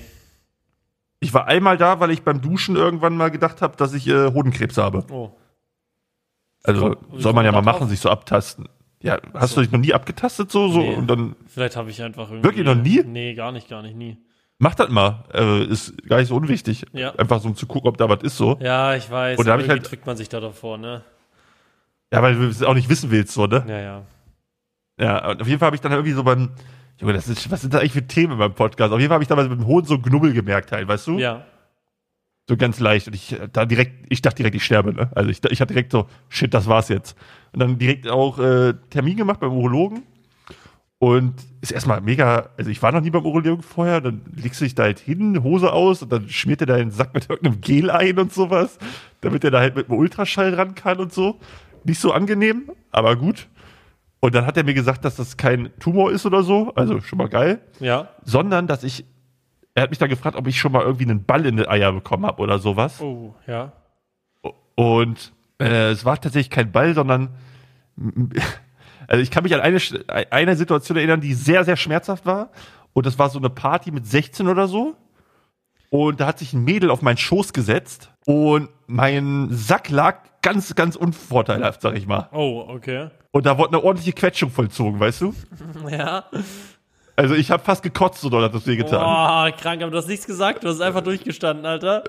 Ich 1.19 1.33
war 1.33 1.47
einmal 1.47 1.77
da, 1.77 1.99
weil 1.99 2.11
ich 2.11 2.23
beim 2.23 2.41
Duschen 2.41 2.75
irgendwann 2.75 3.15
mal 3.15 3.29
gedacht 3.29 3.61
habe, 3.61 3.77
dass 3.77 3.93
ich 3.93 4.07
äh, 4.07 4.31
Hodenkrebs 4.33 4.77
habe. 4.77 5.05
Oh. 5.09 5.31
Also 6.63 6.97
soll 7.17 7.33
man 7.33 7.45
ja 7.45 7.51
mal 7.51 7.61
machen, 7.61 7.87
sich 7.87 7.99
so 7.99 8.09
abtasten. 8.09 8.67
Ja, 9.01 9.19
hast 9.33 9.51
so. 9.51 9.55
du 9.55 9.61
dich 9.61 9.71
noch 9.71 9.79
nie 9.79 9.93
abgetastet 9.93 10.49
so 10.49 10.69
so 10.69 10.79
nee. 10.79 10.95
und 10.95 11.07
dann 11.07 11.35
Vielleicht 11.45 11.75
habe 11.75 11.89
ich 11.89 12.01
einfach 12.01 12.29
irgendwie 12.29 12.43
Wirklich 12.43 12.65
noch 12.65 12.75
nie? 12.75 13.03
Nee, 13.05 13.33
gar 13.33 13.51
nicht, 13.51 13.67
gar 13.69 13.81
nicht, 13.81 13.97
nie. 13.97 14.17
Mach 14.59 14.75
das 14.75 14.89
mal, 14.89 15.25
äh, 15.33 15.65
ist 15.65 16.07
gar 16.07 16.19
nicht 16.19 16.29
so 16.29 16.35
unwichtig. 16.37 16.85
Ja. 16.93 17.13
Einfach 17.15 17.41
so 17.41 17.49
um 17.49 17.55
zu 17.55 17.67
gucken, 17.67 17.89
ob 17.89 17.97
da 17.97 18.07
was 18.07 18.23
ist 18.23 18.37
so. 18.37 18.57
Ja, 18.61 18.95
ich 18.95 19.11
weiß. 19.11 19.37
Und 19.37 19.45
da 19.45 19.59
ich 19.59 19.67
halt 19.67 19.89
drückt 19.89 20.05
man 20.05 20.15
sich 20.15 20.29
da 20.29 20.39
davor, 20.39 20.77
ne? 20.77 21.03
Ja, 22.13 22.21
weil 22.21 22.35
du 22.35 22.47
es 22.47 22.63
auch 22.63 22.75
nicht 22.75 22.87
wissen 22.87 23.11
willst, 23.11 23.33
so, 23.33 23.45
ne? 23.45 23.65
Ja, 23.67 23.79
ja. 23.79 24.03
Ja, 24.99 25.29
und 25.29 25.41
auf 25.41 25.47
jeden 25.47 25.59
Fall 25.59 25.67
habe 25.67 25.75
ich 25.75 25.81
dann 25.81 25.91
irgendwie 25.91 26.11
so 26.11 26.23
beim 26.23 26.51
Junge, 26.99 27.13
das 27.13 27.27
ist, 27.27 27.49
was 27.49 27.61
sind 27.61 27.73
da 27.73 27.79
eigentlich 27.79 27.93
für 27.93 28.07
Themen 28.07 28.37
beim 28.37 28.53
Podcast? 28.53 28.93
Auf 28.93 28.99
jeden 28.99 29.09
Fall 29.09 29.15
habe 29.15 29.23
ich 29.23 29.27
damals 29.27 29.49
mit 29.49 29.59
dem 29.59 29.67
Hohn 29.67 29.83
so 29.83 29.97
Knubbel 29.97 30.33
gemerkt 30.33 30.71
halt, 30.71 30.87
weißt 30.87 31.07
du? 31.07 31.17
Ja. 31.17 31.45
So 32.47 32.57
ganz 32.57 32.79
leicht. 32.79 33.07
Und 33.07 33.15
ich 33.15 33.35
da 33.51 33.65
direkt, 33.65 34.05
ich 34.09 34.21
dachte 34.21 34.37
direkt, 34.37 34.55
ich 34.55 34.63
sterbe, 34.63 34.93
ne? 34.93 35.09
Also 35.15 35.29
ich, 35.29 35.43
ich 35.49 35.61
hatte 35.61 35.73
direkt 35.73 35.91
so, 35.91 36.07
shit, 36.29 36.53
das 36.53 36.67
war's 36.67 36.89
jetzt. 36.89 37.17
Und 37.53 37.59
dann 37.59 37.77
direkt 37.77 38.07
auch 38.07 38.37
äh, 38.37 38.73
Termin 38.89 39.17
gemacht 39.17 39.39
beim 39.39 39.53
Urologen. 39.53 40.03
Und 40.99 41.33
ist 41.59 41.71
erstmal 41.71 41.99
mega, 41.99 42.51
also 42.57 42.69
ich 42.69 42.81
war 42.81 42.93
noch 42.93 43.01
nie 43.01 43.09
beim 43.09 43.25
Urologen 43.25 43.61
vorher, 43.61 43.99
dann 43.99 44.21
legst 44.35 44.61
du 44.61 44.65
dich 44.65 44.75
da 44.75 44.83
halt 44.83 44.99
hin, 44.99 45.43
Hose 45.43 45.73
aus 45.73 46.01
und 46.01 46.11
dann 46.13 46.29
schmiert 46.29 46.61
er 46.61 46.67
deinen 46.67 46.91
Sack 46.91 47.13
mit 47.13 47.29
irgendeinem 47.29 47.59
Gel 47.59 47.91
ein 47.91 48.17
und 48.19 48.31
sowas, 48.31 48.77
damit 49.19 49.43
er 49.43 49.51
da 49.51 49.59
halt 49.59 49.75
mit 49.75 49.89
einem 49.89 49.99
Ultraschall 49.99 50.53
ran 50.53 50.75
kann 50.75 50.99
und 50.99 51.11
so. 51.11 51.39
Nicht 51.83 51.99
so 51.99 52.13
angenehm, 52.13 52.71
aber 52.91 53.17
gut. 53.17 53.47
Und 54.23 54.33
dann 54.35 54.45
hat 54.45 54.55
er 54.55 54.63
mir 54.63 54.73
gesagt, 54.73 55.03
dass 55.03 55.17
das 55.17 55.35
kein 55.35 55.77
Tumor 55.79 56.09
ist 56.09 56.25
oder 56.25 56.43
so, 56.43 56.71
also 56.75 57.01
schon 57.01 57.17
mal 57.17 57.27
geil. 57.27 57.59
Ja. 57.81 58.07
Sondern, 58.23 58.67
dass 58.67 58.85
ich, 58.85 59.03
er 59.75 59.83
hat 59.83 59.89
mich 59.89 59.99
dann 59.99 60.07
gefragt, 60.07 60.37
ob 60.37 60.47
ich 60.47 60.57
schon 60.57 60.71
mal 60.71 60.81
irgendwie 60.81 61.03
einen 61.03 61.25
Ball 61.25 61.45
in 61.45 61.57
die 61.57 61.67
Eier 61.67 61.91
bekommen 61.91 62.25
habe 62.25 62.41
oder 62.41 62.57
sowas. 62.57 63.01
Oh, 63.01 63.35
ja. 63.47 63.73
Und 64.75 65.33
äh, 65.59 65.89
es 65.91 66.05
war 66.05 66.21
tatsächlich 66.21 66.49
kein 66.49 66.71
Ball, 66.71 66.93
sondern 66.93 67.31
also 69.09 69.21
ich 69.21 69.29
kann 69.29 69.43
mich 69.43 69.53
an 69.55 69.59
eine, 69.59 69.79
eine 70.29 70.55
Situation 70.55 70.97
erinnern, 70.97 71.19
die 71.19 71.33
sehr, 71.33 71.65
sehr 71.65 71.75
schmerzhaft 71.75 72.25
war. 72.25 72.51
Und 72.93 73.05
das 73.05 73.19
war 73.19 73.29
so 73.29 73.39
eine 73.39 73.49
Party 73.49 73.91
mit 73.91 74.07
16 74.07 74.47
oder 74.47 74.69
so. 74.69 74.95
Und 75.89 76.21
da 76.21 76.27
hat 76.27 76.39
sich 76.39 76.53
ein 76.53 76.63
Mädel 76.63 76.91
auf 76.91 77.01
meinen 77.01 77.17
Schoß 77.17 77.51
gesetzt 77.51 78.09
und 78.25 78.69
mein 78.87 79.49
Sack 79.51 79.89
lag 79.89 80.19
ganz, 80.43 80.75
ganz 80.75 80.95
unvorteilhaft, 80.95 81.81
sag 81.81 81.97
ich 81.97 82.05
mal. 82.05 82.29
Oh, 82.31 82.65
okay. 82.67 83.09
Und 83.31 83.47
da 83.47 83.57
wurde 83.57 83.69
eine 83.69 83.83
ordentliche 83.83 84.13
Quetschung 84.13 84.51
vollzogen, 84.51 84.99
weißt 84.99 85.21
du? 85.21 85.33
Ja. 85.89 86.25
Also 87.15 87.33
ich 87.33 87.49
habe 87.49 87.63
fast 87.63 87.81
gekotzt, 87.81 88.21
so 88.21 88.29
doll 88.29 88.43
hat 88.43 88.53
das 88.53 88.67
wehgetan. 88.67 88.99
Boah, 88.99 89.51
krank, 89.59 89.81
aber 89.81 89.91
du 89.91 89.97
hast 89.97 90.07
nichts 90.07 90.27
gesagt, 90.27 90.63
du 90.63 90.67
hast 90.67 90.81
einfach 90.81 91.01
durchgestanden, 91.01 91.65
Alter 91.65 92.03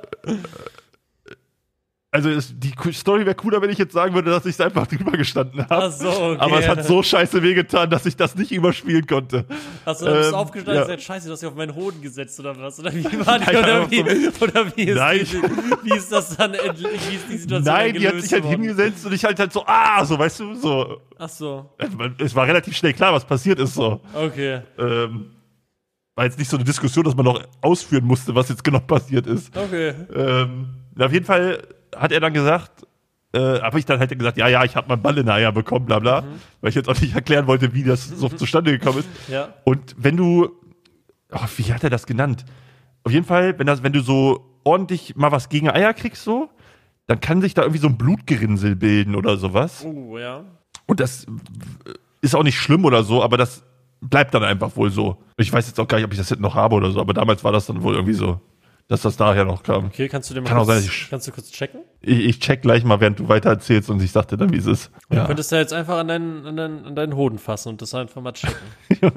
also 2.14 2.30
es, 2.30 2.54
die 2.56 2.72
Story 2.92 3.26
wäre 3.26 3.34
cooler, 3.34 3.60
wenn 3.60 3.70
ich 3.70 3.78
jetzt 3.78 3.92
sagen 3.92 4.14
würde, 4.14 4.30
dass 4.30 4.46
ich 4.46 4.52
es 4.52 4.60
einfach 4.60 4.86
drüber 4.86 5.10
gestanden 5.10 5.68
habe. 5.68 5.90
So, 5.90 6.08
okay. 6.08 6.36
Aber 6.38 6.60
es 6.60 6.68
hat 6.68 6.84
so 6.84 7.02
scheiße 7.02 7.42
wehgetan, 7.42 7.90
dass 7.90 8.06
ich 8.06 8.14
das 8.14 8.36
nicht 8.36 8.52
überspielen 8.52 9.04
konnte. 9.04 9.44
Hast 9.84 10.00
du 10.00 10.04
dann 10.04 10.28
ähm, 10.28 10.34
aufgestanden 10.34 10.76
ja. 10.76 10.82
und 10.82 10.86
gesagt, 10.86 11.02
scheiße, 11.02 11.26
du 11.26 11.32
hast 11.32 11.42
dich 11.42 11.48
auf 11.48 11.56
meinen 11.56 11.74
Hoden 11.74 12.00
gesetzt 12.00 12.38
oder 12.38 12.56
was? 12.56 12.78
Oder 12.78 12.94
wie 12.94 13.04
war 13.26 13.40
die, 13.40 13.56
oder, 13.56 13.90
wie, 13.90 14.02
oder 14.40 14.76
wie, 14.76 14.82
ist 14.84 14.96
Nein. 14.96 15.18
Die, 15.24 15.90
wie 15.90 15.96
ist 15.96 16.12
das 16.12 16.36
dann 16.36 16.54
endlich, 16.54 17.00
wie 17.10 17.16
ist 17.16 17.28
die 17.28 17.36
Situation 17.36 17.74
Nein, 17.74 17.94
die 17.94 18.06
hat 18.06 18.20
sich 18.20 18.32
halt 18.32 18.44
worden? 18.44 18.60
hingesetzt 18.60 19.04
und 19.04 19.12
ich 19.12 19.24
halt 19.24 19.40
halt 19.40 19.52
so, 19.52 19.64
ah, 19.66 20.04
so, 20.04 20.16
weißt 20.16 20.38
du, 20.38 20.54
so. 20.54 21.00
Ach 21.18 21.28
so. 21.28 21.68
Es 22.18 22.32
war 22.32 22.46
relativ 22.46 22.76
schnell 22.76 22.92
klar, 22.92 23.12
was 23.12 23.24
passiert 23.24 23.58
ist, 23.58 23.74
so. 23.74 24.00
Okay. 24.14 24.60
Ähm, 24.78 25.30
war 26.14 26.26
jetzt 26.26 26.38
nicht 26.38 26.48
so 26.48 26.56
eine 26.56 26.64
Diskussion, 26.64 27.04
dass 27.04 27.16
man 27.16 27.24
noch 27.24 27.42
ausführen 27.60 28.04
musste, 28.04 28.32
was 28.36 28.50
jetzt 28.50 28.62
genau 28.62 28.78
passiert 28.86 29.26
ist. 29.26 29.50
Okay. 29.56 29.94
Ähm, 30.14 30.66
auf 30.96 31.12
jeden 31.12 31.26
Fall 31.26 31.58
hat 31.96 32.12
er 32.12 32.20
dann 32.20 32.32
gesagt, 32.32 32.86
äh, 33.32 33.60
habe 33.60 33.78
ich 33.78 33.84
dann 33.84 33.98
halt 33.98 34.16
gesagt, 34.16 34.38
ja, 34.38 34.48
ja, 34.48 34.64
ich 34.64 34.76
habe 34.76 34.88
mal 34.88 34.96
Ball 34.96 35.18
in 35.18 35.26
der 35.26 35.34
Eier 35.34 35.52
bekommen, 35.52 35.86
bla 35.86 35.98
bla, 35.98 36.20
mhm. 36.20 36.26
weil 36.60 36.68
ich 36.68 36.76
jetzt 36.76 36.88
auch 36.88 37.00
nicht 37.00 37.14
erklären 37.14 37.46
wollte, 37.46 37.74
wie 37.74 37.82
das 37.82 38.08
so 38.08 38.28
mhm. 38.28 38.36
zustande 38.36 38.70
gekommen 38.70 39.00
ist. 39.00 39.08
Ja. 39.28 39.54
Und 39.64 39.94
wenn 39.98 40.16
du, 40.16 40.50
oh, 41.32 41.46
wie 41.56 41.72
hat 41.72 41.82
er 41.82 41.90
das 41.90 42.06
genannt? 42.06 42.44
Auf 43.02 43.12
jeden 43.12 43.26
Fall, 43.26 43.58
wenn 43.58 43.66
das, 43.66 43.82
wenn 43.82 43.92
du 43.92 44.00
so 44.00 44.60
ordentlich 44.64 45.16
mal 45.16 45.32
was 45.32 45.48
gegen 45.48 45.68
Eier 45.68 45.92
kriegst, 45.94 46.22
so, 46.22 46.48
dann 47.06 47.20
kann 47.20 47.40
sich 47.40 47.54
da 47.54 47.62
irgendwie 47.62 47.80
so 47.80 47.88
ein 47.88 47.98
Blutgerinnsel 47.98 48.76
bilden 48.76 49.14
oder 49.14 49.36
sowas. 49.36 49.84
Oh, 49.84 50.16
ja. 50.16 50.44
Und 50.86 51.00
das 51.00 51.26
ist 52.22 52.34
auch 52.34 52.42
nicht 52.42 52.58
schlimm 52.58 52.84
oder 52.84 53.02
so, 53.02 53.22
aber 53.22 53.36
das 53.36 53.64
bleibt 54.00 54.34
dann 54.34 54.44
einfach 54.44 54.76
wohl 54.76 54.90
so. 54.90 55.22
Ich 55.36 55.52
weiß 55.52 55.66
jetzt 55.66 55.80
auch 55.80 55.88
gar 55.88 55.98
nicht, 55.98 56.06
ob 56.06 56.12
ich 56.12 56.18
das 56.18 56.30
jetzt 56.30 56.40
noch 56.40 56.54
habe 56.54 56.76
oder 56.76 56.90
so, 56.90 57.00
aber 57.00 57.12
damals 57.14 57.44
war 57.44 57.52
das 57.52 57.66
dann 57.66 57.82
wohl 57.82 57.94
irgendwie 57.94 58.14
so, 58.14 58.40
dass 58.88 59.02
das 59.02 59.16
daher 59.16 59.44
noch 59.46 59.62
kam. 59.62 59.86
Okay, 59.86 60.08
kannst 60.08 60.28
du 60.30 60.34
dir 60.34 60.42
mal 60.42 60.48
Kann 60.48 60.58
auch 60.58 60.66
kurz, 60.66 60.80
sein, 60.82 60.90
ich- 60.90 61.06
kannst 61.10 61.26
du 61.26 61.32
kurz 61.32 61.50
checken? 61.50 61.80
Ich, 62.02 62.18
ich 62.20 62.40
check 62.40 62.60
gleich 62.62 62.84
mal, 62.84 63.00
während 63.00 63.18
du 63.18 63.28
weiter 63.28 63.48
erzählst 63.50 63.88
und 63.88 64.02
ich 64.02 64.12
sagte 64.12 64.36
dann, 64.36 64.52
wie 64.52 64.58
es 64.58 64.66
ist. 64.66 64.90
Du 65.08 65.16
Ja. 65.16 65.26
könntest 65.26 65.50
ja 65.52 65.58
jetzt 65.58 65.72
einfach 65.72 65.98
an 65.98 66.08
deinen, 66.08 66.46
an 66.46 66.56
deinen, 66.56 66.84
an 66.84 66.94
deinen 66.94 67.16
Hoden 67.16 67.38
fassen 67.38 67.70
und 67.70 67.82
das 67.82 67.94
einfach 67.94 68.20
mal 68.20 68.32
checken. 68.32 68.56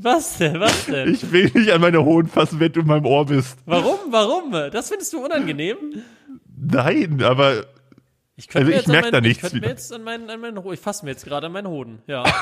Was 0.00 0.38
denn? 0.38 0.60
Was 0.60 0.86
denn? 0.86 1.12
Ich 1.14 1.32
will 1.32 1.50
nicht 1.54 1.72
an 1.72 1.80
meine 1.80 2.04
Hoden 2.04 2.28
fassen, 2.28 2.60
wenn 2.60 2.72
du 2.72 2.80
in 2.80 2.86
meinem 2.86 3.06
Ohr 3.06 3.26
bist. 3.26 3.58
Warum? 3.66 3.98
Warum? 4.10 4.52
Das 4.70 4.88
findest 4.90 5.12
du 5.12 5.24
unangenehm? 5.24 5.76
Nein, 6.56 7.22
aber 7.22 7.64
Ich 8.36 8.46
könnte 8.48 8.58
Also 8.58 8.70
mir 8.70 8.70
ich 8.70 8.76
jetzt 8.76 8.86
an 8.88 8.92
merk 8.92 9.04
meinen- 9.06 9.12
da 9.12 9.18
Ich 9.18 9.24
nichts 9.24 9.40
könnte 9.40 9.60
mir 9.60 9.68
jetzt 9.68 9.92
an 9.92 10.04
meinen, 10.04 10.30
an 10.30 10.40
meinen 10.40 10.72
ich 10.72 10.80
fasse 10.80 11.04
mir 11.04 11.10
jetzt 11.12 11.24
gerade 11.24 11.46
an 11.46 11.52
meinen 11.52 11.68
Hoden. 11.68 12.02
Ja. 12.06 12.24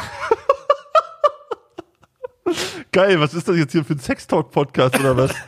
geil, 2.92 3.18
was 3.20 3.34
ist 3.34 3.48
das 3.48 3.56
jetzt 3.56 3.72
hier 3.72 3.84
für 3.84 3.94
ein 3.94 3.98
Sextalk-Podcast 3.98 4.98
oder 5.00 5.16
was? 5.16 5.34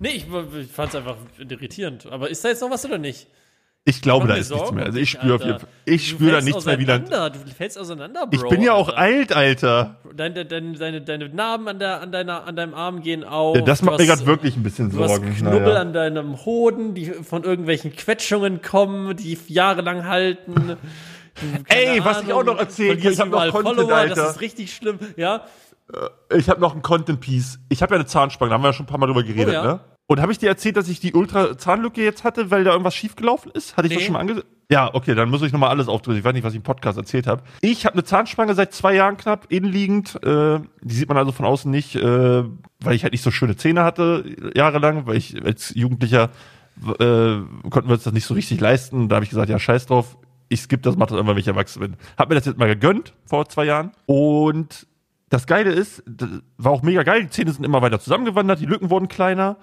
Nee, 0.00 0.08
ich, 0.08 0.26
ich 0.58 0.72
fand 0.72 0.88
es 0.88 0.96
einfach 0.96 1.16
irritierend. 1.38 2.06
Aber 2.10 2.28
ist 2.30 2.42
da 2.44 2.48
jetzt 2.48 2.62
noch 2.62 2.70
was 2.70 2.84
oder 2.84 2.98
nicht? 2.98 3.28
Ich 3.84 4.02
glaube, 4.02 4.26
da 4.28 4.34
mir 4.34 4.40
ist 4.40 4.50
nichts 4.50 4.64
Sorgen 4.64 4.76
mehr. 4.76 4.84
um 4.84 4.88
Also 4.88 4.98
ich 4.98 5.10
spüre 5.10 5.58
ich 5.86 6.10
Du 6.10 6.16
spüre 6.16 6.32
da 6.32 6.40
nichts 6.42 6.64
mehr 6.66 6.78
wieder. 6.78 6.98
Du 6.98 7.38
fällst 7.56 7.78
auseinander, 7.78 8.26
Bro. 8.26 8.36
Ich 8.42 8.48
bin 8.50 8.60
ja 8.62 8.72
auch 8.74 8.88
Alter. 8.90 8.98
alt, 8.98 9.32
Alter. 9.32 9.96
Deine, 10.14 10.44
deine, 10.44 10.72
deine, 10.72 11.00
deine 11.00 11.28
Narben 11.30 11.66
an, 11.68 11.78
der, 11.78 12.00
an, 12.02 12.12
deiner, 12.12 12.46
an 12.46 12.56
deinem 12.56 12.74
Arm 12.74 13.00
gehen 13.02 13.24
auf. 13.24 13.56
Ja, 13.56 13.62
das 13.62 13.80
macht 13.82 13.98
mir 13.98 14.06
hast- 14.06 14.18
gerade 14.18 14.26
wirklich 14.26 14.56
ein 14.56 14.62
bisschen 14.62 14.90
Du 14.90 15.02
hast 15.02 15.10
Sorgen. 15.12 15.34
Knubbel 15.34 15.60
Naja. 15.60 15.80
an 15.80 15.92
deinem 15.94 16.44
Hoden, 16.44 16.94
die 16.94 17.06
von 17.06 17.44
irgendwelchen 17.44 17.94
Quetschungen 17.96 18.60
kommen, 18.60 19.16
die 19.16 19.38
jahrelang 19.48 20.04
halten. 20.06 20.76
Keine 21.34 21.64
Ey, 21.68 22.04
was 22.04 22.22
ich 22.22 22.32
auch 22.34 22.44
noch 22.44 22.58
erzählen 22.58 23.00
kann, 23.00 23.14
verlierst 23.14 23.14
ich 23.14 23.20
hab 23.20 23.28
noch 23.28 23.32
überall 23.32 23.50
Content, 23.50 23.76
Follower, 23.76 23.94
Alter. 23.96 24.14
Das 24.14 24.30
ist 24.36 24.40
richtig 24.42 24.74
schlimm, 24.74 24.98
ja. 25.16 25.44
Ich 26.36 26.48
habe 26.48 26.60
noch 26.60 26.74
ein 26.74 26.82
Content 26.82 27.20
Piece. 27.20 27.58
Ich 27.68 27.82
habe 27.82 27.94
ja 27.94 28.00
eine 28.00 28.06
Zahnspange, 28.06 28.50
da 28.50 28.54
haben 28.54 28.62
wir 28.62 28.68
ja 28.68 28.72
schon 28.72 28.84
ein 28.84 28.88
paar 28.88 28.98
Mal 28.98 29.06
drüber 29.06 29.22
geredet, 29.22 29.48
Oh 29.48 29.52
ja. 29.52 29.62
ne? 29.64 29.80
Und 30.06 30.20
habe 30.20 30.32
ich 30.32 30.38
dir 30.38 30.48
erzählt, 30.48 30.76
dass 30.76 30.88
ich 30.88 30.98
die 30.98 31.12
Ultra 31.14 31.56
Zahnlücke 31.56 32.02
jetzt 32.02 32.24
hatte, 32.24 32.50
weil 32.50 32.64
da 32.64 32.72
irgendwas 32.72 32.94
schiefgelaufen 32.96 33.52
ist? 33.52 33.76
Hatte 33.76 33.86
ich 33.86 33.92
das 33.94 34.00
Nee. 34.00 34.06
schon 34.06 34.12
mal 34.14 34.20
angesehen? 34.20 34.44
Ja, 34.68 34.92
okay, 34.92 35.14
dann 35.14 35.30
muss 35.30 35.42
ich 35.42 35.52
nochmal 35.52 35.70
alles 35.70 35.86
aufdrücken. 35.88 36.18
Ich 36.18 36.24
weiß 36.24 36.32
nicht, 36.32 36.42
was 36.44 36.52
ich 36.52 36.56
im 36.58 36.62
Podcast 36.64 36.98
erzählt 36.98 37.26
habe. 37.28 37.42
Ich 37.60 37.86
habe 37.86 37.94
eine 37.94 38.04
Zahnspange 38.04 38.54
seit 38.54 38.72
zwei 38.72 38.94
Jahren 38.94 39.16
knapp 39.16 39.46
innenliegend. 39.50 40.16
Äh, 40.24 40.60
die 40.82 40.94
sieht 40.94 41.08
man 41.08 41.16
also 41.16 41.30
von 41.32 41.44
außen 41.46 41.70
nicht, 41.70 41.94
äh, 41.96 42.44
weil 42.80 42.94
ich 42.94 43.02
halt 43.04 43.12
nicht 43.12 43.22
so 43.22 43.30
schöne 43.30 43.56
Zähne 43.56 43.84
hatte 43.84 44.24
jahrelang, 44.54 45.06
weil 45.06 45.16
ich 45.16 45.44
als 45.44 45.72
Jugendlicher 45.74 46.30
äh, 46.98 47.38
konnten 47.68 47.88
wir 47.88 47.92
uns 47.94 48.04
das 48.04 48.12
nicht 48.12 48.24
so 48.26 48.34
richtig 48.34 48.60
leisten. 48.60 49.08
Da 49.08 49.16
habe 49.16 49.24
ich 49.24 49.30
gesagt, 49.30 49.48
ja, 49.48 49.58
scheiß 49.58 49.86
drauf. 49.86 50.16
Ich 50.48 50.62
skippe 50.62 50.82
das, 50.82 50.96
mach 50.96 51.06
das 51.06 51.14
irgendwann, 51.16 51.36
wenn 51.36 51.40
ich 51.40 51.48
erwachsen 51.48 51.80
bin. 51.80 51.96
Hab 52.18 52.28
mir 52.28 52.34
das 52.34 52.46
jetzt 52.46 52.58
mal 52.58 52.66
gegönnt 52.68 53.12
vor 53.26 53.48
zwei 53.48 53.64
Jahren. 53.66 53.92
Und 54.06 54.86
das 55.30 55.46
Geile 55.46 55.70
ist, 55.70 56.02
war 56.58 56.72
auch 56.72 56.82
mega 56.82 57.02
geil, 57.02 57.22
die 57.22 57.30
Zähne 57.30 57.52
sind 57.52 57.64
immer 57.64 57.80
weiter 57.80 57.98
zusammengewandert, 58.00 58.60
die 58.60 58.66
Lücken 58.66 58.90
wurden 58.90 59.08
kleiner. 59.08 59.56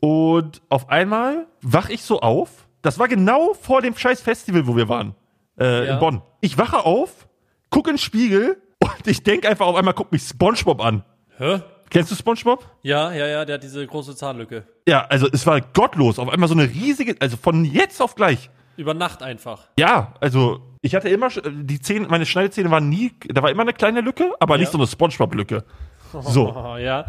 Und 0.00 0.60
auf 0.68 0.90
einmal 0.90 1.46
wach 1.62 1.88
ich 1.88 2.02
so 2.02 2.20
auf. 2.20 2.50
Das 2.82 2.98
war 2.98 3.08
genau 3.08 3.54
vor 3.54 3.80
dem 3.80 3.96
scheiß 3.96 4.20
Festival, 4.20 4.66
wo 4.66 4.76
wir 4.76 4.88
waren. 4.88 5.14
Äh, 5.58 5.86
Ja. 5.86 5.94
In 5.94 6.00
Bonn. 6.00 6.22
Ich 6.42 6.58
wache 6.58 6.84
auf, 6.84 7.26
gucke 7.70 7.88
in 7.90 7.94
den 7.96 8.00
Spiegel 8.00 8.60
und 8.80 9.06
ich 9.06 9.22
denke 9.22 9.48
einfach 9.48 9.66
auf 9.66 9.76
einmal, 9.76 9.94
guck 9.94 10.12
mich 10.12 10.22
SpongeBob 10.24 10.84
an. 10.84 11.04
Hä? 11.38 11.60
Kennst 11.90 12.10
du 12.10 12.16
SpongeBob? 12.16 12.66
Ja, 12.82 13.12
ja, 13.12 13.26
ja, 13.26 13.44
der 13.44 13.54
hat 13.54 13.62
diese 13.62 13.86
große 13.86 14.16
Zahnlücke. 14.16 14.64
Ja, 14.86 15.06
also 15.06 15.28
es 15.32 15.46
war 15.46 15.60
gottlos. 15.60 16.18
Auf 16.18 16.28
einmal 16.28 16.48
so 16.48 16.54
eine 16.54 16.68
riesige, 16.68 17.14
also 17.20 17.36
von 17.36 17.64
jetzt 17.64 18.02
auf 18.02 18.16
gleich. 18.16 18.50
Über 18.76 18.94
Nacht 18.94 19.22
einfach. 19.22 19.68
Ja, 19.78 20.14
also 20.20 20.60
ich 20.84 20.94
hatte 20.94 21.08
immer, 21.08 21.28
die 21.30 21.80
Zähne, 21.80 22.06
meine 22.08 22.26
Schneidezähne 22.26 22.70
waren 22.70 22.88
nie, 22.90 23.12
da 23.28 23.42
war 23.42 23.50
immer 23.50 23.62
eine 23.62 23.72
kleine 23.72 24.02
Lücke, 24.02 24.32
aber 24.38 24.58
nicht 24.58 24.66
Ja. 24.66 24.72
so 24.72 24.78
eine 24.78 24.86
SpongeBob-Lücke. 24.86 25.64
So. 26.20 26.54
Oh, 26.54 26.76
ja. 26.78 27.06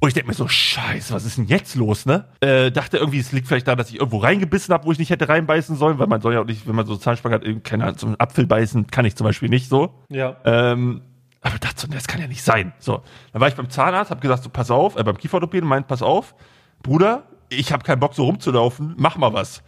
Und 0.00 0.08
ich 0.08 0.14
denke 0.14 0.28
mir 0.28 0.34
so, 0.34 0.48
scheiße, 0.48 1.12
was 1.14 1.24
ist 1.24 1.36
denn 1.38 1.44
jetzt 1.46 1.74
los, 1.76 2.04
ne? 2.06 2.24
Äh, 2.40 2.72
dachte 2.72 2.96
irgendwie, 2.96 3.18
es 3.20 3.32
liegt 3.32 3.46
vielleicht 3.46 3.66
daran, 3.68 3.78
dass 3.78 3.90
ich 3.90 3.96
irgendwo 3.96 4.18
reingebissen 4.18 4.72
habe, 4.74 4.86
wo 4.86 4.92
ich 4.92 4.98
nicht 4.98 5.10
hätte 5.10 5.28
reinbeißen 5.28 5.76
sollen, 5.76 5.98
weil 5.98 6.06
man 6.08 6.20
soll 6.20 6.32
ja 6.34 6.40
auch 6.40 6.46
nicht, 6.46 6.66
wenn 6.66 6.74
man 6.74 6.86
so 6.86 6.96
Zahnspange 6.96 7.34
hat, 7.36 7.44
keine 7.64 7.84
Ahnung, 7.84 7.98
zum 7.98 8.16
Apfel 8.18 8.46
beißen, 8.46 8.86
kann 8.88 9.04
ich 9.04 9.14
zum 9.14 9.26
Beispiel 9.26 9.50
nicht 9.50 9.68
so. 9.68 9.94
Ja. 10.08 10.36
Ähm, 10.44 11.02
aber 11.42 11.58
dachte 11.58 11.82
so, 11.82 11.86
das 11.86 12.08
kann 12.08 12.20
ja 12.20 12.26
nicht 12.26 12.42
sein. 12.42 12.72
So, 12.78 13.02
dann 13.32 13.40
war 13.40 13.48
ich 13.48 13.54
beim 13.54 13.70
Zahnarzt, 13.70 14.10
habe 14.10 14.20
gesagt, 14.20 14.42
so 14.42 14.48
pass 14.48 14.70
auf, 14.70 14.96
äh, 14.96 15.04
beim 15.04 15.16
Kieferorthopäden 15.16 15.68
meint, 15.68 15.86
pass 15.86 16.02
auf, 16.02 16.34
Bruder, 16.82 17.24
ich 17.50 17.72
habe 17.72 17.84
keinen 17.84 18.00
Bock 18.00 18.14
so 18.14 18.24
rumzulaufen, 18.24 18.94
mach 18.96 19.16
mal 19.16 19.32
was. 19.34 19.62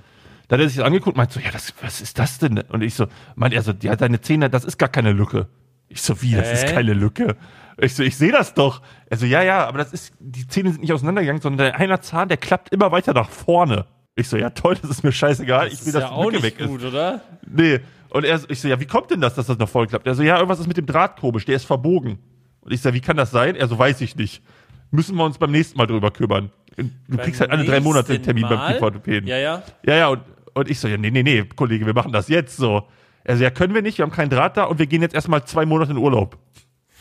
Dann 0.52 0.60
hat 0.60 0.66
er 0.66 0.68
sich 0.68 0.76
das 0.76 0.84
angeguckt 0.86 1.14
und 1.14 1.16
meint 1.16 1.32
so, 1.32 1.40
ja, 1.40 1.50
das, 1.50 1.72
was 1.80 2.02
ist 2.02 2.18
das 2.18 2.38
denn? 2.38 2.58
Und 2.68 2.82
ich 2.82 2.92
so, 2.92 3.06
meint 3.36 3.54
er 3.54 3.62
so, 3.62 3.72
ja, 3.82 3.96
deine 3.96 4.20
Zähne, 4.20 4.50
das 4.50 4.66
ist 4.66 4.76
gar 4.76 4.90
keine 4.90 5.12
Lücke. 5.12 5.48
Ich 5.88 6.02
so, 6.02 6.20
wie, 6.20 6.32
das 6.34 6.52
ist 6.52 6.68
Hä? 6.68 6.74
keine 6.74 6.92
Lücke? 6.92 7.36
Ich 7.80 7.94
so, 7.94 8.02
ich 8.02 8.18
sehe 8.18 8.32
das 8.32 8.52
doch. 8.52 8.82
Er 9.06 9.16
so, 9.16 9.24
ja, 9.24 9.42
ja, 9.42 9.66
aber 9.66 9.78
das 9.78 9.94
ist, 9.94 10.12
die 10.20 10.46
Zähne 10.46 10.70
sind 10.70 10.82
nicht 10.82 10.92
auseinandergegangen, 10.92 11.40
sondern 11.40 11.68
der 11.68 11.76
einer 11.80 12.02
Zahn, 12.02 12.28
der 12.28 12.36
klappt 12.36 12.68
immer 12.68 12.92
weiter 12.92 13.14
nach 13.14 13.30
vorne. 13.30 13.86
Ich 14.14 14.28
so, 14.28 14.36
ja 14.36 14.50
toll, 14.50 14.76
das 14.82 14.90
ist 14.90 15.02
mir 15.02 15.10
scheißegal, 15.12 15.68
ich 15.68 15.72
Das 15.78 15.80
will, 15.86 15.88
ist 15.88 15.94
dass 15.94 16.10
ja 16.10 16.16
die 16.18 16.22
Lücke 16.32 16.42
weg 16.42 16.60
ist. 16.60 16.66
gut, 16.68 16.84
oder? 16.84 17.22
Nee. 17.46 17.80
Und 18.10 18.26
er, 18.26 18.38
so- 18.38 18.46
ich 18.50 18.60
so, 18.60 18.68
ja, 18.68 18.78
wie 18.78 18.84
kommt 18.84 19.10
denn 19.10 19.22
das, 19.22 19.34
dass 19.36 19.46
das 19.46 19.56
noch 19.56 19.70
voll 19.70 19.86
klappt? 19.86 20.06
Er 20.06 20.14
so, 20.14 20.22
ja, 20.22 20.34
irgendwas 20.36 20.60
ist 20.60 20.66
mit 20.68 20.76
dem 20.76 20.84
Draht 20.84 21.18
komisch, 21.18 21.46
der 21.46 21.56
ist 21.56 21.64
verbogen. 21.64 22.18
Und 22.60 22.72
ich 22.74 22.82
so, 22.82 22.92
wie 22.92 23.00
kann 23.00 23.16
das 23.16 23.30
sein? 23.30 23.56
Er 23.56 23.68
so, 23.68 23.78
weiß 23.78 24.02
ich 24.02 24.16
nicht. 24.16 24.42
Müssen 24.90 25.16
wir 25.16 25.24
uns 25.24 25.38
beim 25.38 25.50
nächsten 25.50 25.78
Mal 25.78 25.86
drüber 25.86 26.10
kümmern. 26.10 26.50
Du 26.76 26.84
Beim 27.08 27.18
kriegst 27.20 27.40
halt 27.40 27.50
alle 27.50 27.64
drei 27.64 27.80
Monate 27.80 28.12
einen 28.12 28.22
Termin 28.22 28.42
beim 28.42 28.58
Mal? 28.58 28.72
Kieferorthopäden. 28.72 29.26
Ja, 29.26 29.38
ja. 29.38 29.62
ja, 29.86 29.94
ja, 29.96 30.08
und, 30.08 30.20
und 30.54 30.70
ich 30.70 30.78
so, 30.78 30.88
ja, 30.88 30.96
nee, 30.96 31.10
nee, 31.10 31.22
nee, 31.22 31.44
Kollege, 31.44 31.86
wir 31.86 31.94
machen 31.94 32.12
das 32.12 32.28
jetzt 32.28 32.56
so. 32.56 32.88
Er 33.24 33.36
so, 33.36 33.42
ja, 33.44 33.50
können 33.50 33.74
wir 33.74 33.82
nicht, 33.82 33.98
wir 33.98 34.04
haben 34.04 34.12
keinen 34.12 34.30
Draht 34.30 34.56
da 34.56 34.64
und 34.64 34.78
wir 34.78 34.86
gehen 34.86 35.02
jetzt 35.02 35.14
erstmal 35.14 35.44
zwei 35.44 35.64
Monate 35.66 35.92
in 35.92 35.98
Urlaub. 35.98 36.38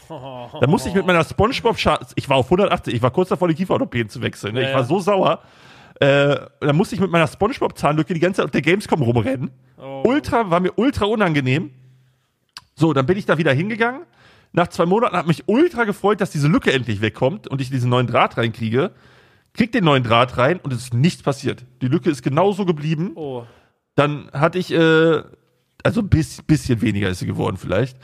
Da 0.59 0.67
musste 0.67 0.89
ich 0.89 0.95
mit 0.95 1.05
meiner 1.05 1.23
spongebob 1.23 1.77
ich 2.15 2.29
war 2.29 2.35
auf 2.35 2.47
180, 2.47 2.93
ich 2.93 3.01
war 3.01 3.11
kurz 3.11 3.29
davor, 3.29 3.47
die 3.47 3.53
Kieferorthopäden 3.53 4.09
zu 4.09 4.21
wechseln. 4.21 4.55
Ne? 4.55 4.63
Ja, 4.63 4.69
ich 4.69 4.75
war 4.75 4.83
so 4.83 4.99
sauer. 4.99 5.41
Äh, 6.01 6.35
da 6.59 6.73
musste 6.73 6.95
ich 6.95 7.01
mit 7.01 7.11
meiner 7.11 7.27
Spongebob-Zahnlücke 7.27 8.13
die 8.13 8.19
ganze 8.19 8.37
Zeit 8.37 8.45
auf 8.45 8.51
der 8.51 8.61
Gamescom 8.61 9.01
rumrennen. 9.01 9.51
Oh. 9.77 10.03
Ultra, 10.05 10.49
war 10.49 10.59
mir 10.59 10.73
ultra 10.75 11.05
unangenehm. 11.05 11.71
So, 12.75 12.91
dann 12.91 13.05
bin 13.05 13.17
ich 13.17 13.25
da 13.25 13.37
wieder 13.37 13.53
hingegangen. 13.53 14.01
Nach 14.51 14.67
zwei 14.67 14.85
Monaten 14.85 15.15
hat 15.15 15.27
mich 15.27 15.43
ultra 15.47 15.85
gefreut, 15.85 16.19
dass 16.19 16.31
diese 16.31 16.47
Lücke 16.47 16.73
endlich 16.73 17.01
wegkommt 17.01 17.47
und 17.47 17.61
ich 17.61 17.69
diesen 17.69 17.89
neuen 17.89 18.07
Draht 18.07 18.35
reinkriege. 18.37 18.91
Krieg 19.53 19.71
den 19.71 19.83
neuen 19.83 20.03
Draht 20.03 20.37
rein 20.37 20.59
und 20.59 20.71
es 20.73 20.83
ist 20.83 20.93
nichts 20.93 21.23
passiert. 21.23 21.65
Die 21.81 21.87
Lücke 21.87 22.09
ist 22.09 22.21
genauso 22.21 22.65
geblieben. 22.65 23.11
Oh. 23.15 23.43
Dann 23.95 24.29
hatte 24.31 24.57
ich, 24.59 24.71
äh, 24.71 25.23
also 25.83 26.01
ein 26.01 26.09
bis, 26.09 26.41
bisschen 26.41 26.81
weniger 26.81 27.09
ist 27.09 27.19
sie 27.19 27.25
geworden 27.25 27.57
vielleicht. 27.57 27.97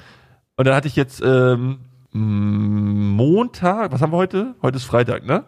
Und 0.57 0.67
dann 0.67 0.75
hatte 0.75 0.87
ich 0.87 0.95
jetzt 0.95 1.21
ähm, 1.23 1.79
Montag, 2.11 3.91
was 3.91 4.01
haben 4.01 4.11
wir 4.11 4.17
heute? 4.17 4.55
Heute 4.61 4.77
ist 4.77 4.85
Freitag, 4.85 5.25
ne? 5.25 5.45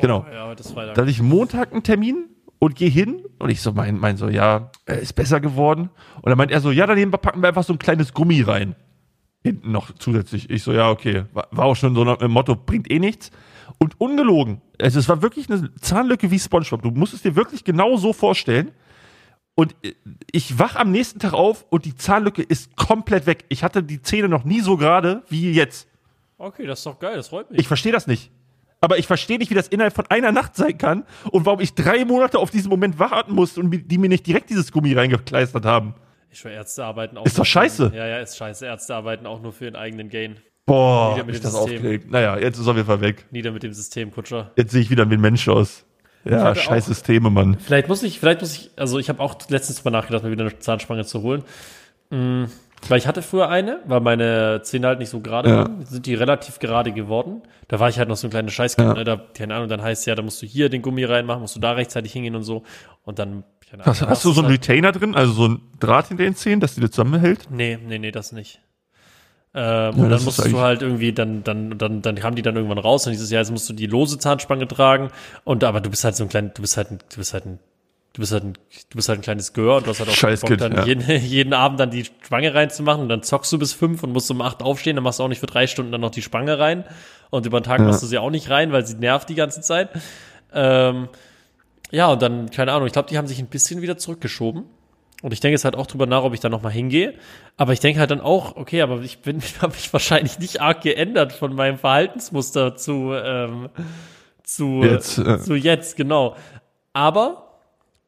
Genau. 0.00 0.26
Oh, 0.28 0.32
ja, 0.32 0.46
heute 0.46 0.62
ist 0.62 0.72
Freitag. 0.72 0.94
Da 0.94 1.02
hatte 1.02 1.10
ich 1.10 1.22
Montag 1.22 1.72
einen 1.72 1.82
Termin 1.82 2.26
und 2.58 2.74
gehe 2.74 2.90
hin 2.90 3.24
und 3.38 3.50
ich 3.50 3.62
so 3.62 3.72
mein, 3.72 3.98
mein 3.98 4.16
so, 4.16 4.28
ja, 4.28 4.70
äh, 4.86 5.00
ist 5.00 5.14
besser 5.14 5.40
geworden. 5.40 5.90
Und 6.16 6.28
dann 6.28 6.36
meint 6.36 6.50
er 6.50 6.60
so, 6.60 6.70
ja, 6.70 6.86
daneben 6.86 7.10
packen 7.10 7.42
wir 7.42 7.48
einfach 7.48 7.64
so 7.64 7.72
ein 7.72 7.78
kleines 7.78 8.12
Gummi 8.12 8.42
rein. 8.42 8.76
Hinten 9.42 9.72
noch 9.72 9.92
zusätzlich. 9.98 10.50
Ich 10.50 10.62
so, 10.62 10.72
ja, 10.72 10.90
okay. 10.90 11.24
War, 11.32 11.48
war 11.50 11.64
auch 11.64 11.76
schon 11.76 11.94
so 11.94 12.04
ein 12.04 12.30
Motto, 12.30 12.54
bringt 12.54 12.90
eh 12.90 12.98
nichts. 12.98 13.30
Und 13.82 13.98
ungelogen. 13.98 14.60
Also 14.80 14.98
es 14.98 15.08
war 15.08 15.22
wirklich 15.22 15.50
eine 15.50 15.74
Zahnlücke 15.76 16.30
wie 16.30 16.38
Spongebob. 16.38 16.82
Du 16.82 16.90
musst 16.90 17.14
es 17.14 17.22
dir 17.22 17.34
wirklich 17.34 17.64
genau 17.64 17.96
so 17.96 18.12
vorstellen. 18.12 18.72
Und 19.54 19.74
äh, 19.82 19.94
ich 20.30 20.58
wach 20.58 20.76
am 20.76 20.90
nächsten 20.90 21.18
Tag 21.18 21.32
auf 21.32 21.64
und 21.70 21.84
die 21.84 21.96
Zahnlücke 21.96 22.42
ist 22.42 22.76
komplett 22.76 23.26
weg. 23.26 23.44
Ich 23.48 23.64
hatte 23.64 23.82
die 23.82 24.02
Zähne 24.02 24.28
noch 24.28 24.44
nie 24.44 24.60
so 24.60 24.76
gerade 24.76 25.22
wie 25.28 25.52
jetzt. 25.52 25.88
Okay, 26.38 26.66
das 26.66 26.80
ist 26.80 26.86
doch 26.86 26.98
geil, 26.98 27.16
das 27.16 27.28
freut 27.28 27.50
mich. 27.50 27.60
Ich 27.60 27.68
verstehe 27.68 27.92
das 27.92 28.06
nicht. 28.06 28.30
Aber 28.80 28.98
ich 28.98 29.06
verstehe 29.06 29.38
nicht, 29.38 29.50
wie 29.50 29.54
das 29.54 29.68
innerhalb 29.68 29.94
von 29.94 30.06
einer 30.06 30.32
Nacht 30.32 30.56
sein 30.56 30.78
kann 30.78 31.04
und 31.30 31.44
warum 31.44 31.60
ich 31.60 31.74
drei 31.74 32.04
Monate 32.06 32.38
auf 32.38 32.50
diesen 32.50 32.70
Moment 32.70 32.98
warten 32.98 33.34
musste 33.34 33.60
und 33.60 33.70
die 33.70 33.98
mir 33.98 34.08
nicht 34.08 34.26
direkt 34.26 34.48
dieses 34.48 34.72
Gummi 34.72 34.94
reingekleistert 34.94 35.66
haben. 35.66 35.94
Ich 36.30 36.38
schwör, 36.38 36.52
Ärzte 36.52 36.84
arbeiten 36.84 37.18
auch. 37.18 37.26
Ist 37.26 37.38
doch 37.38 37.44
scheiße. 37.44 37.92
Ja, 37.94 38.06
ja, 38.06 38.18
ist 38.20 38.36
scheiße. 38.36 38.64
Ärzte 38.64 38.94
arbeiten 38.94 39.26
auch 39.26 39.42
nur 39.42 39.52
für 39.52 39.64
ihren 39.66 39.76
eigenen 39.76 40.08
Gain. 40.08 40.36
Boah, 40.70 41.10
Wieder 41.14 41.20
hab 41.20 41.26
mit 41.26 41.34
ich 41.36 41.40
das 41.42 41.52
System. 41.52 42.00
Naja, 42.10 42.38
jetzt 42.38 42.58
ist 42.58 42.66
er 42.66 42.70
auf 42.70 42.76
jeden 42.76 42.86
Fall 42.86 43.00
weg. 43.00 43.26
Nieder 43.30 43.50
mit 43.50 43.62
dem 43.62 43.72
System, 43.72 44.12
Kutscher. 44.12 44.52
Jetzt 44.56 44.70
sehe 44.70 44.80
ich 44.80 44.90
wieder 44.90 45.08
wie 45.10 45.14
ein 45.14 45.20
Mensch 45.20 45.48
aus. 45.48 45.84
Ja, 46.24 46.54
scheiß 46.54 46.84
auch- 46.84 46.88
Systeme, 46.88 47.28
Mann. 47.30 47.56
Vielleicht 47.58 47.88
muss 47.88 48.02
ich, 48.02 48.20
vielleicht 48.20 48.40
muss 48.40 48.54
ich, 48.54 48.70
also 48.76 48.98
ich 48.98 49.08
habe 49.08 49.20
auch 49.20 49.34
letztens 49.48 49.78
drüber 49.78 49.90
nachgedacht, 49.90 50.22
mir 50.22 50.30
wieder 50.30 50.44
eine 50.44 50.58
Zahnspange 50.58 51.04
zu 51.04 51.22
holen. 51.22 51.42
Mm, 52.10 52.44
weil 52.88 52.98
ich 52.98 53.06
hatte 53.06 53.22
früher 53.22 53.48
eine, 53.48 53.80
weil 53.86 54.00
meine 54.00 54.60
Zähne 54.62 54.86
halt 54.86 54.98
nicht 55.00 55.08
so 55.10 55.20
gerade 55.20 55.48
Ja. 55.48 55.56
waren, 55.58 55.84
sind 55.86 56.06
die 56.06 56.14
relativ 56.14 56.58
gerade 56.60 56.92
geworden. 56.92 57.42
Da 57.68 57.80
war 57.80 57.88
ich 57.88 57.98
halt 57.98 58.08
noch 58.08 58.16
so 58.16 58.26
ein 58.26 58.30
kleines 58.30 58.52
Scheißkind, 58.52 58.88
Ja. 58.88 58.94
ne? 58.94 59.04
da, 59.04 59.16
keine 59.36 59.54
Ahnung, 59.54 59.68
dann 59.68 59.82
heißt 59.82 60.06
ja, 60.06 60.14
da 60.14 60.22
musst 60.22 60.40
du 60.42 60.46
hier 60.46 60.68
den 60.68 60.82
Gummi 60.82 61.04
reinmachen, 61.04 61.40
musst 61.40 61.56
du 61.56 61.60
da 61.60 61.72
rechtzeitig 61.72 62.12
hingehen 62.12 62.36
und 62.36 62.42
so. 62.42 62.62
Und 63.02 63.18
dann, 63.18 63.44
keine 63.70 63.84
Hast, 63.84 64.02
Ahnung, 64.02 64.10
hast 64.10 64.24
du 64.24 64.32
so 64.32 64.40
einen 64.42 64.50
halt, 64.50 64.60
Retainer 64.68 64.92
drin, 64.92 65.14
also 65.14 65.32
so 65.32 65.48
ein 65.48 65.60
Draht 65.80 66.08
hinter 66.08 66.22
den 66.24 66.34
Zähnen, 66.36 66.60
dass 66.60 66.74
die 66.74 66.80
dir 66.80 66.90
zusammenhält? 66.90 67.48
Nee, 67.50 67.78
nee, 67.84 67.98
nee, 67.98 68.10
das 68.12 68.32
nicht. 68.32 68.60
Ähm, 69.52 69.62
Ja, 69.62 69.88
und 69.88 70.10
dann 70.10 70.24
musstest 70.24 70.52
du 70.52 70.60
halt 70.60 70.82
irgendwie, 70.82 71.12
dann, 71.12 71.42
dann, 71.42 71.76
dann, 71.76 72.02
dann 72.02 72.22
haben 72.22 72.36
die 72.36 72.42
dann 72.42 72.56
irgendwann 72.56 72.78
raus 72.78 73.06
und 73.06 73.12
dieses 73.12 73.30
Jahr, 73.30 73.42
jetzt 73.42 73.50
musst 73.50 73.68
du 73.68 73.72
die 73.72 73.86
lose 73.86 74.18
Zahnspange 74.18 74.68
tragen. 74.68 75.10
Und 75.44 75.64
aber 75.64 75.80
du 75.80 75.90
bist 75.90 76.04
halt 76.04 76.16
so 76.16 76.24
ein 76.24 76.28
klein, 76.28 76.52
du 76.54 76.62
bist 76.62 76.76
halt 76.76 76.90
ein, 76.90 76.98
du 77.10 77.16
bist 77.16 77.34
halt 77.34 77.46
ein 77.46 77.58
du 78.12 78.20
bist 78.20 78.32
halt 78.32 78.44
ein, 78.44 78.52
du 78.54 78.96
bist 78.96 79.08
halt 79.08 79.20
ein 79.20 79.22
kleines 79.22 79.52
Gehör 79.52 79.76
und 79.76 79.86
du 79.86 79.90
hast 79.90 80.00
halt 80.00 80.10
auch 80.10 80.14
Scheiß 80.14 80.40
Bock, 80.40 80.58
dann 80.58 80.72
ja. 80.72 80.84
jeden, 80.84 81.08
jeden 81.24 81.52
Abend 81.52 81.78
dann 81.78 81.90
die 81.90 82.04
Spange 82.04 82.54
reinzumachen 82.54 83.02
und 83.02 83.08
dann 83.08 83.22
zockst 83.22 83.52
du 83.52 83.58
bis 83.58 83.72
fünf 83.72 84.02
und 84.02 84.12
musst 84.12 84.30
um 84.30 84.40
acht 84.40 84.62
aufstehen, 84.62 84.96
dann 84.96 85.04
machst 85.04 85.20
du 85.20 85.24
auch 85.24 85.28
nicht 85.28 85.40
für 85.40 85.46
drei 85.46 85.66
Stunden 85.66 85.92
dann 85.92 86.00
noch 86.00 86.10
die 86.10 86.22
Spange 86.22 86.58
rein 86.58 86.84
und 87.30 87.46
über 87.46 87.60
den 87.60 87.64
Tag 87.64 87.80
machst 87.80 88.02
du 88.02 88.06
sie 88.06 88.18
auch 88.18 88.30
nicht 88.30 88.50
rein, 88.50 88.72
weil 88.72 88.84
sie 88.84 88.96
nervt 88.96 89.28
die 89.28 89.36
ganze 89.36 89.60
Zeit. 89.60 89.90
Ähm, 90.52 91.08
ja, 91.92 92.08
und 92.08 92.22
dann, 92.22 92.50
keine 92.50 92.72
Ahnung, 92.72 92.86
ich 92.86 92.92
glaube, 92.92 93.08
die 93.08 93.18
haben 93.18 93.26
sich 93.26 93.38
ein 93.38 93.46
bisschen 93.46 93.82
wieder 93.82 93.96
zurückgeschoben. 93.96 94.64
Und 95.22 95.32
ich 95.32 95.40
denke 95.40 95.52
jetzt 95.52 95.64
halt 95.64 95.76
auch 95.76 95.86
drüber 95.86 96.06
nach, 96.06 96.22
ob 96.22 96.32
ich 96.34 96.40
da 96.40 96.48
nochmal 96.48 96.72
hingehe. 96.72 97.14
Aber 97.56 97.72
ich 97.72 97.80
denke 97.80 98.00
halt 98.00 98.10
dann 98.10 98.20
auch, 98.20 98.56
okay, 98.56 98.80
aber 98.82 99.00
ich 99.02 99.20
bin, 99.20 99.40
habe 99.60 99.74
mich 99.74 99.92
wahrscheinlich 99.92 100.38
nicht 100.38 100.60
arg 100.60 100.80
geändert 100.82 101.32
von 101.32 101.54
meinem 101.54 101.78
Verhaltensmuster 101.78 102.76
zu, 102.76 103.12
ähm, 103.12 103.68
zu 104.42 104.82
Jetzt, 104.82 105.18
äh. 105.18 105.38
zu 105.40 105.54
jetzt, 105.54 105.96
genau. 105.96 106.36
Aber 106.92 107.46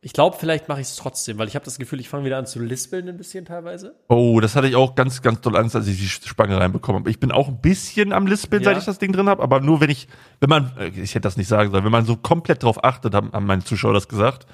ich 0.04 0.12
glaube, 0.12 0.36
vielleicht 0.36 0.68
mache 0.68 0.80
ich 0.80 0.88
es 0.88 0.96
trotzdem, 0.96 1.38
weil 1.38 1.46
ich 1.46 1.54
habe 1.54 1.64
das 1.64 1.78
Gefühl, 1.78 2.00
ich 2.00 2.08
fange 2.08 2.24
wieder 2.24 2.36
an 2.36 2.46
zu 2.46 2.58
lispeln 2.60 3.08
ein 3.08 3.16
bisschen 3.16 3.44
teilweise. 3.44 3.94
Oh, 4.08 4.40
das 4.40 4.56
hatte 4.56 4.66
ich 4.66 4.74
auch 4.74 4.96
ganz, 4.96 5.22
ganz 5.22 5.40
doll 5.42 5.56
Angst, 5.56 5.76
als 5.76 5.86
ich 5.86 5.98
die 5.98 6.28
Spange 6.28 6.58
reinbekommen 6.58 7.02
habe. 7.02 7.10
Ich 7.10 7.20
bin 7.20 7.30
auch 7.30 7.46
ein 7.46 7.60
bisschen 7.60 8.12
am 8.12 8.26
Lispeln, 8.26 8.62
Ja. 8.62 8.70
seit 8.70 8.78
ich 8.78 8.84
das 8.84 8.98
Ding 8.98 9.12
drin 9.12 9.28
habe, 9.28 9.40
aber 9.42 9.60
nur 9.60 9.80
wenn 9.80 9.90
ich, 9.90 10.08
wenn 10.40 10.48
man, 10.48 10.72
äh, 10.76 10.88
ich 10.88 11.10
hätte 11.14 11.20
das 11.20 11.36
nicht 11.36 11.46
sagen 11.46 11.70
sollen, 11.70 11.84
wenn 11.84 11.92
man 11.92 12.04
so 12.04 12.16
komplett 12.16 12.64
drauf 12.64 12.82
achtet, 12.82 13.14
haben, 13.14 13.30
haben 13.32 13.46
meine 13.46 13.62
Zuschauer 13.62 13.92
das 13.94 14.08
gesagt. 14.08 14.46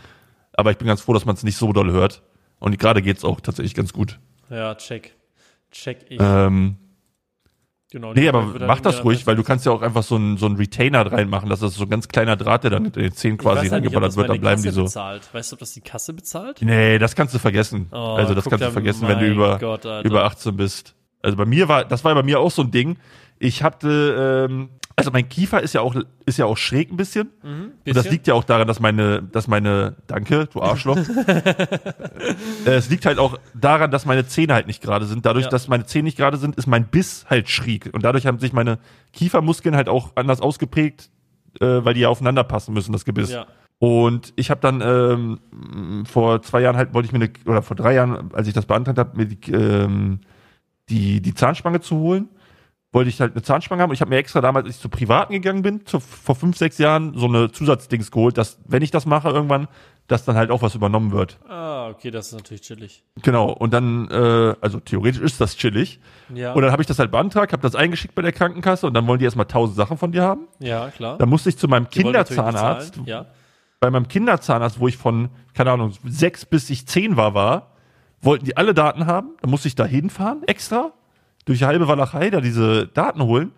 Aber 0.53 0.71
ich 0.71 0.77
bin 0.77 0.87
ganz 0.89 1.01
froh, 1.01 1.15
dass 1.15 1.25
man 1.25 1.37
es 1.37 1.45
nicht 1.45 1.57
so 1.57 1.73
doll 1.73 1.93
hört. 1.93 2.23
Und 2.59 2.79
gerade 2.79 3.03
geht's 3.03 3.25
auch 3.25 3.41
tatsächlich 3.41 3.75
ganz 3.75 3.93
gut. 3.93 4.19
Ja, 4.51 4.75
check. 4.75 5.15
Check 5.71 6.07
ich. 6.09 6.19
Ähm, 6.21 6.77
genau. 7.91 8.13
nee, 8.15 8.23
die 8.23 8.29
aber 8.29 8.67
mach 8.67 8.81
das 8.81 9.05
ruhig, 9.05 9.27
weil 9.27 9.37
du 9.37 9.43
kannst 9.43 9.67
ja 9.67 9.73
auch 9.73 9.83
einfach 9.83 10.03
so 10.03 10.17
einen 10.17 10.39
so 10.39 10.47
einen 10.47 10.57
Retainer 10.57 11.11
reinmachen, 11.11 11.51
dass 11.51 11.61
das 11.61 11.75
so 11.75 11.85
ein 11.85 11.91
ganz 11.91 12.09
kleiner 12.09 12.37
Draht, 12.37 12.65
der 12.65 12.71
dann 12.71 12.87
in 12.87 12.93
den 12.93 13.13
Zehen 13.13 13.37
quasi 13.37 13.63
halt 13.63 13.73
reingeballert 13.73 14.17
wird, 14.17 14.29
dann 14.31 14.41
bleiben 14.41 14.63
die 14.63 14.69
Kasse 14.69 14.77
so. 14.77 14.85
Bezahlt. 14.85 15.29
Weißt 15.33 15.53
du, 15.53 15.55
ob 15.55 15.61
das 15.61 15.73
die 15.73 15.83
Kasse 15.83 16.15
bezahlt? 16.15 16.63
Nee, 16.63 16.99
das 16.99 17.15
kannst 17.15 17.35
du 17.35 17.39
vergessen. 17.39 17.89
Oh, 17.93 18.15
also 18.17 18.35
das 18.35 18.45
kannst 18.45 18.65
du 18.65 18.71
vergessen, 18.71 19.07
wenn 19.07 19.19
du 19.19 19.27
über, 19.27 19.59
Gott, 19.59 19.85
über 20.05 20.25
18 20.25 20.57
bist. 20.57 20.95
Also 21.21 21.37
bei 21.37 21.45
mir 21.45 21.69
war, 21.69 21.85
das 21.85 22.05
war 22.05 22.15
bei 22.15 22.23
mir 22.23 22.41
auch 22.41 22.51
so 22.51 22.63
ein 22.63 22.71
Ding. 22.71 22.97
Ich 23.39 23.63
hatte, 23.63 24.47
ähm, 24.49 24.71
also 24.99 25.11
mein 25.13 25.29
Kiefer 25.29 25.63
ist 25.63 25.73
ja 25.75 25.81
auch, 25.81 25.95
ist 26.27 26.39
ja 26.39 26.47
auch 26.47 26.57
schräg 26.57 26.91
ein 26.91 26.97
bisschen. 26.97 27.29
Und 27.43 27.73
das 27.85 27.95
Bisschen? 27.95 28.11
liegt 28.13 28.27
ja 28.27 28.35
auch 28.35 28.45
daran, 28.45 28.67
dass 28.67 28.81
meine, 28.81 29.23
dass 29.23 29.47
meine, 29.49 29.97
danke, 30.07 30.49
du 30.53 30.61
Arschloch. 30.61 30.99
Äh, 32.67 32.71
es 32.71 32.91
liegt 32.91 33.07
halt 33.07 33.19
auch 33.19 33.39
daran, 33.55 33.91
dass 33.91 34.05
meine 34.05 34.27
Zähne 34.27 34.55
halt 34.55 34.67
nicht 34.67 34.83
gerade 34.83 35.07
sind. 35.07 35.25
Dadurch, 35.25 35.45
Ja. 35.45 35.51
dass 35.51 35.69
meine 35.69 35.87
Zähne 35.87 36.05
nicht 36.05 36.19
gerade 36.19 36.37
sind, 36.37 36.57
ist 36.57 36.67
mein 36.67 36.87
Biss 36.89 37.25
halt 37.31 37.49
schräg. 37.49 37.91
Und 37.93 38.03
dadurch 38.05 38.27
haben 38.27 38.39
sich 38.39 38.53
meine 38.53 38.79
Kiefermuskeln 39.13 39.77
halt 39.77 39.89
auch 39.89 40.13
anders 40.17 40.41
ausgeprägt, 40.41 41.11
äh, 41.61 41.67
weil 41.85 41.95
die 41.95 42.01
ja 42.01 42.09
aufeinander 42.09 42.45
passen 42.45 42.75
müssen, 42.75 42.93
das 42.93 43.05
Gebiss. 43.05 43.31
Ja. 43.31 43.47
Und 43.79 44.33
ich 44.37 44.51
habe 44.51 44.61
dann 44.61 44.81
ähm, 44.81 46.05
vor 46.05 46.43
zwei 46.43 46.61
Jahren 46.61 46.77
halt 46.77 46.93
wollte 46.95 47.07
ich 47.07 47.13
mir 47.13 47.21
eine, 47.21 47.31
oder 47.47 47.63
vor 47.63 47.77
drei 47.77 47.95
Jahren, 47.95 48.31
als 48.35 48.49
ich 48.49 48.55
das 48.55 48.67
beantragt 48.67 48.99
habe, 48.99 49.17
mir 49.17 49.27
die, 49.27 49.53
ähm, 49.53 50.21
die, 50.89 51.21
die 51.23 51.35
Zahnspange 51.35 51.81
zu 51.81 51.97
holen, 51.97 52.29
wollte 52.93 53.11
ich 53.11 53.21
halt 53.21 53.33
eine 53.35 53.43
Zahnspange 53.43 53.83
haben. 53.83 53.91
Und 53.91 53.95
ich 53.95 54.01
habe 54.01 54.11
mir 54.11 54.17
extra 54.17 54.41
damals, 54.41 54.67
als 54.67 54.77
ich 54.77 54.83
zu 54.83 54.89
Privaten 54.89 55.33
gegangen 55.33 55.63
bin, 55.63 55.85
zu, 55.87 56.01
vor 56.01 56.35
fünf, 56.35 56.57
sechs 56.57 56.79
Jahren, 56.79 57.13
so 57.17 57.27
eine 57.27 57.53
Zusatzdings 57.53 58.11
geholt, 58.11 58.39
dass, 58.39 58.59
wenn 58.67 58.83
ich 58.83 58.91
das 58.91 59.05
mache 59.05 59.29
irgendwann, 59.29 59.69
dass 60.07 60.25
dann 60.25 60.37
halt 60.37 60.51
auch 60.51 60.63
was 60.63 60.75
übernommen 60.75 61.13
wird. 61.13 61.39
Ah, 61.49 61.89
okay, 61.91 62.11
das 62.11 62.29
ist 62.29 62.33
natürlich 62.33 62.63
chillig. 62.63 63.05
Genau. 63.23 63.51
Und 63.53 63.75
dann, 63.75 64.09
äh, 64.11 64.55
also 64.63 64.81
theoretisch 64.81 65.21
ist 65.21 65.39
das 65.39 65.55
chillig. 65.57 66.01
Ja. 66.35 66.55
Und 66.55 66.63
dann 66.63 66.73
habe 66.73 66.81
ich 66.81 66.89
das 66.89 66.99
halt 66.99 67.11
beantragt, 67.11 67.53
habe 67.53 67.61
das 67.63 67.75
eingeschickt 67.75 68.15
bei 68.15 68.23
der 68.23 68.33
Krankenkasse 68.33 68.87
und 68.87 68.95
dann 68.95 69.07
wollen 69.07 69.19
die 69.19 69.27
erstmal 69.27 69.47
tausend 69.47 69.77
Sachen 69.77 69.99
von 69.99 70.11
dir 70.13 70.23
haben. 70.23 70.49
ja, 70.61 70.89
klar. 70.89 71.19
Dann 71.19 71.29
musste 71.29 71.51
ich 71.51 71.59
zu 71.59 71.69
meinem 71.69 71.89
Die 71.91 72.01
Kinderzahnarzt. 72.03 73.01
Ja. 73.05 73.27
bei 73.81 73.91
meinem 73.91 74.09
Kinderzahnarzt, 74.09 74.81
wo 74.81 74.89
ich 74.89 74.97
von, 74.97 75.29
keine 75.53 75.73
Ahnung, 75.73 75.93
sechs 76.05 76.47
bis 76.47 76.71
ich 76.71 76.87
zehn 76.87 77.19
war, 77.19 77.35
war, 77.35 77.73
wollten 78.23 78.47
die 78.47 78.57
alle 78.57 78.73
Daten 78.73 79.07
haben. 79.07 79.33
Dann 79.43 79.51
musste 79.51 79.69
ich 79.69 79.75
da 79.75 79.85
hinfahren, 79.85 80.43
extra, 80.47 80.93
durch 81.49 81.59
die 81.59 81.65
halbe 81.65 81.89
Walachei, 81.89 82.31
da 82.31 82.41
diese 82.41 82.87
Daten 82.87 83.23
holen. 83.23 83.53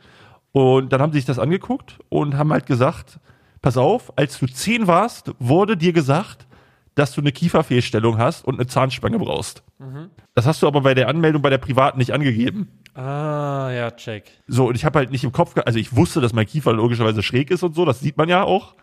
Und 0.52 0.92
dann 0.92 1.00
haben 1.00 1.12
sie 1.12 1.18
sich 1.18 1.26
das 1.26 1.38
angeguckt 1.38 1.98
und 2.08 2.36
haben 2.36 2.52
halt 2.52 2.66
gesagt, 2.66 3.20
pass 3.62 3.76
auf, 3.76 4.16
als 4.16 4.38
du 4.38 4.46
zehn 4.46 4.86
warst, 4.86 5.32
wurde 5.38 5.76
dir 5.76 5.92
gesagt, 5.92 6.46
dass 6.94 7.12
du 7.12 7.20
eine 7.20 7.32
Kieferfehlstellung 7.32 8.18
hast 8.18 8.44
und 8.44 8.54
eine 8.54 8.66
Zahnspange 8.66 9.18
brauchst. 9.18 9.62
Das 10.34 10.46
hast 10.46 10.62
du 10.62 10.66
aber 10.66 10.80
bei 10.82 10.94
der 10.94 11.08
Anmeldung 11.08 11.42
bei 11.42 11.50
der 11.50 11.58
Privaten 11.58 11.98
nicht 11.98 12.12
angegeben. 12.12 12.68
Ah, 12.94 13.70
ja, 13.72 13.90
check. 13.92 14.30
So, 14.46 14.68
und 14.68 14.74
ich 14.74 14.84
habe 14.84 14.98
halt 14.98 15.10
nicht 15.10 15.24
im 15.24 15.32
Kopf, 15.32 15.54
also 15.64 15.78
ich 15.78 15.96
wusste, 15.96 16.20
dass 16.20 16.32
mein 16.32 16.46
Kiefer 16.46 16.72
logischerweise 16.72 17.22
schräg 17.22 17.50
ist 17.50 17.62
und 17.62 17.74
so, 17.74 17.84
das 17.84 18.00
sieht 18.00 18.16
man 18.16 18.28
ja 18.28 18.42
auch. 18.42 18.74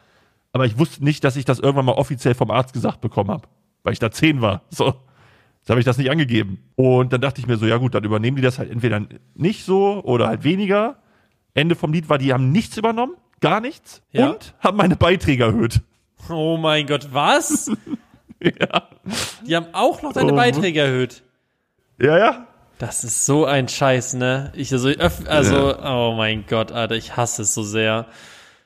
Aber 0.54 0.66
ich 0.66 0.80
wusste 0.80 1.04
nicht, 1.04 1.24
dass 1.24 1.36
ich 1.36 1.46
das 1.46 1.60
irgendwann 1.60 1.86
mal 1.86 1.94
offiziell 1.94 2.34
vom 2.34 2.50
Arzt 2.50 2.74
gesagt 2.74 3.02
bekommen 3.02 3.30
habe, 3.30 3.48
weil 3.84 3.94
ich 3.94 4.00
da 4.00 4.10
zehn 4.10 4.42
war. 4.42 4.62
So, 4.70 4.96
jetzt 5.68 5.72
habe 5.72 5.80
ich 5.82 5.86
das 5.86 5.98
nicht 5.98 6.10
angegeben. 6.10 6.64
Und 6.78 7.12
dann 7.12 7.20
dachte 7.20 7.42
ich 7.42 7.48
mir 7.48 7.58
so, 7.58 7.66
ja 7.66 7.76
gut, 7.76 7.94
dann 7.94 8.06
übernehmen 8.06 8.38
die 8.38 8.42
das 8.42 8.58
halt 8.58 8.72
entweder 8.72 9.02
nicht 9.36 9.66
so 9.66 10.02
oder 10.02 10.28
halt 10.28 10.46
weniger. 10.46 10.96
Ende 11.54 11.76
vom 11.76 11.92
Lied 11.92 12.08
war, 12.08 12.18
die 12.18 12.32
haben 12.32 12.54
nichts 12.54 12.78
übernommen, 12.78 13.16
gar 13.42 13.60
nichts 13.60 14.02
Ja. 14.14 14.30
und 14.30 14.54
haben 14.62 14.78
meine 14.78 14.96
Beiträge 14.96 15.44
erhöht. 15.44 15.82
Oh 16.30 16.56
mein 16.56 16.88
Gott, 16.88 17.10
was? 17.12 17.70
Ja, 18.40 18.84
Die 19.46 19.56
haben 19.56 19.66
auch 19.74 20.04
noch 20.04 20.14
deine 20.14 20.32
Oh. 20.32 20.36
Beiträge 20.36 20.80
erhöht. 20.82 21.24
ja, 22.00 22.18
ja. 22.18 22.48
Das 22.78 23.04
ist 23.04 23.26
so 23.26 23.44
ein 23.46 23.68
Scheiß, 23.68 24.14
ne? 24.14 24.54
Ich 24.56 24.72
also, 24.72 24.90
also, 25.28 25.76
oh 25.84 26.14
mein 26.16 26.46
Gott, 26.48 26.72
Alter, 26.72 26.96
ich 26.96 27.18
hasse 27.18 27.42
es 27.42 27.54
so 27.56 27.64
sehr. 27.64 28.06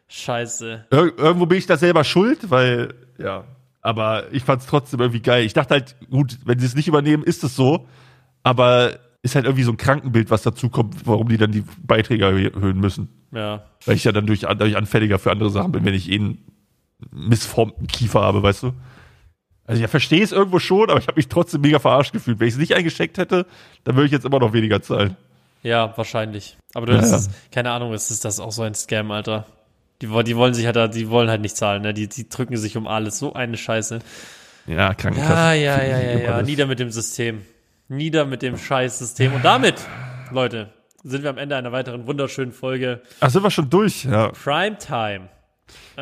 Scheiße. 0.09 0.85
Ir 0.91 1.17
irgendwo 1.17 1.45
bin 1.45 1.57
ich 1.57 1.65
da 1.65 1.77
selber 1.77 2.03
schuld, 2.03 2.49
weil, 2.51 2.93
ja. 3.17 3.45
Aber 3.82 4.32
ich 4.32 4.43
fand 4.43 4.61
es 4.61 4.67
trotzdem 4.67 4.99
irgendwie 4.99 5.21
geil. 5.21 5.43
Ich 5.45 5.53
dachte 5.53 5.73
halt, 5.73 5.95
gut, 6.09 6.38
wenn 6.45 6.59
sie 6.59 6.65
es 6.65 6.75
nicht 6.75 6.88
übernehmen, 6.88 7.23
ist 7.23 7.43
es 7.43 7.55
so. 7.55 7.88
Aber 8.43 8.99
ist 9.23 9.36
halt 9.36 9.45
irgendwie 9.45 9.63
so 9.63 9.71
ein 9.71 9.77
Krankenbild, 9.77 10.29
was 10.32 10.41
dazu 10.43 10.69
kommt, 10.69 11.05
warum 11.05 11.29
die 11.29 11.38
dann 11.38 11.51
die 11.51 11.63
Beiträge 11.84 12.25
erhö- 12.27 12.53
erhöhen 12.55 12.79
müssen. 12.79 13.09
Ja. 13.32 13.63
Weil 13.86 13.95
ich 13.95 14.03
ja 14.03 14.11
dann 14.11 14.25
durch, 14.25 14.41
dadurch 14.41 14.75
anfälliger 14.77 15.19
für 15.19 15.32
andere 15.32 15.49
Sachen 15.49 15.71
bin, 15.71 15.86
wenn 15.86 15.93
ich 15.93 16.09
eh 16.11 16.15
einen 16.15 16.38
missformten 17.11 17.88
Kiefer 17.88 18.21
habe, 18.21 18.43
weißt 18.43 18.63
du? 18.63 18.73
Also 19.65 19.84
ich 19.84 19.89
verstehe 19.89 20.23
es 20.23 20.32
irgendwo 20.32 20.59
schon, 20.59 20.89
aber 20.89 20.99
ich 20.99 21.07
habe 21.07 21.17
mich 21.17 21.27
trotzdem 21.27 21.61
mega 21.61 21.79
verarscht 21.79 22.13
gefühlt. 22.13 22.39
Wenn 22.39 22.47
ich 22.47 22.55
es 22.55 22.59
nicht 22.59 22.75
eingesteckt 22.75 23.17
hätte, 23.17 23.45
dann 23.84 23.95
würde 23.95 24.07
ich 24.07 24.11
jetzt 24.11 24.25
immer 24.25 24.39
noch 24.39 24.53
weniger 24.53 24.82
zahlen. 24.82 25.15
Ja, 25.63 25.93
wahrscheinlich. 25.95 26.57
Aber 26.73 26.88
du, 26.88 26.93
Ja, 26.93 26.99
ist, 26.99 27.32
keine 27.51 27.71
Ahnung, 27.71 27.93
ist 27.93 28.25
das 28.25 28.39
auch 28.39 28.51
so 28.51 28.63
ein 28.63 28.73
Scam, 28.73 29.11
Alter. 29.11 29.45
Die, 30.01 30.07
die 30.23 30.35
wollen 30.35 30.53
sich 30.53 30.65
halt, 30.65 30.75
da- 30.75 30.87
die 30.87 31.09
wollen 31.09 31.29
halt 31.29 31.41
nicht 31.41 31.55
zahlen, 31.55 31.81
ne? 31.83 31.93
Die, 31.93 32.07
die 32.07 32.27
drücken 32.27 32.57
sich 32.57 32.75
um 32.77 32.87
alles. 32.87 33.19
So 33.19 33.33
eine 33.33 33.57
Scheiße. 33.57 33.99
Ja, 34.67 34.93
Krankenkasse. 34.93 35.33
Ja, 35.33 35.53
ja, 35.53 35.83
ja, 35.83 35.99
ja, 35.99 36.19
ja. 36.19 36.41
Nieder 36.41 36.65
mit 36.67 36.79
dem 36.79 36.91
System. 36.91 37.41
Nieder 37.87 38.25
mit 38.25 38.41
dem 38.41 38.57
Scheißsystem. 38.57 39.33
Und 39.33 39.43
damit, 39.43 39.75
Leute, 40.31 40.69
sind 41.03 41.23
wir 41.23 41.29
am 41.29 41.37
Ende 41.37 41.55
einer 41.55 41.71
weiteren 41.71 42.07
wunderschönen 42.07 42.51
Folge 42.51 43.01
Ach, 43.19 43.29
sind 43.29 43.43
wir 43.43 43.51
schon 43.51 43.69
durch? 43.69 44.05
Ja. 44.05 44.29
Primetime. 44.29 45.29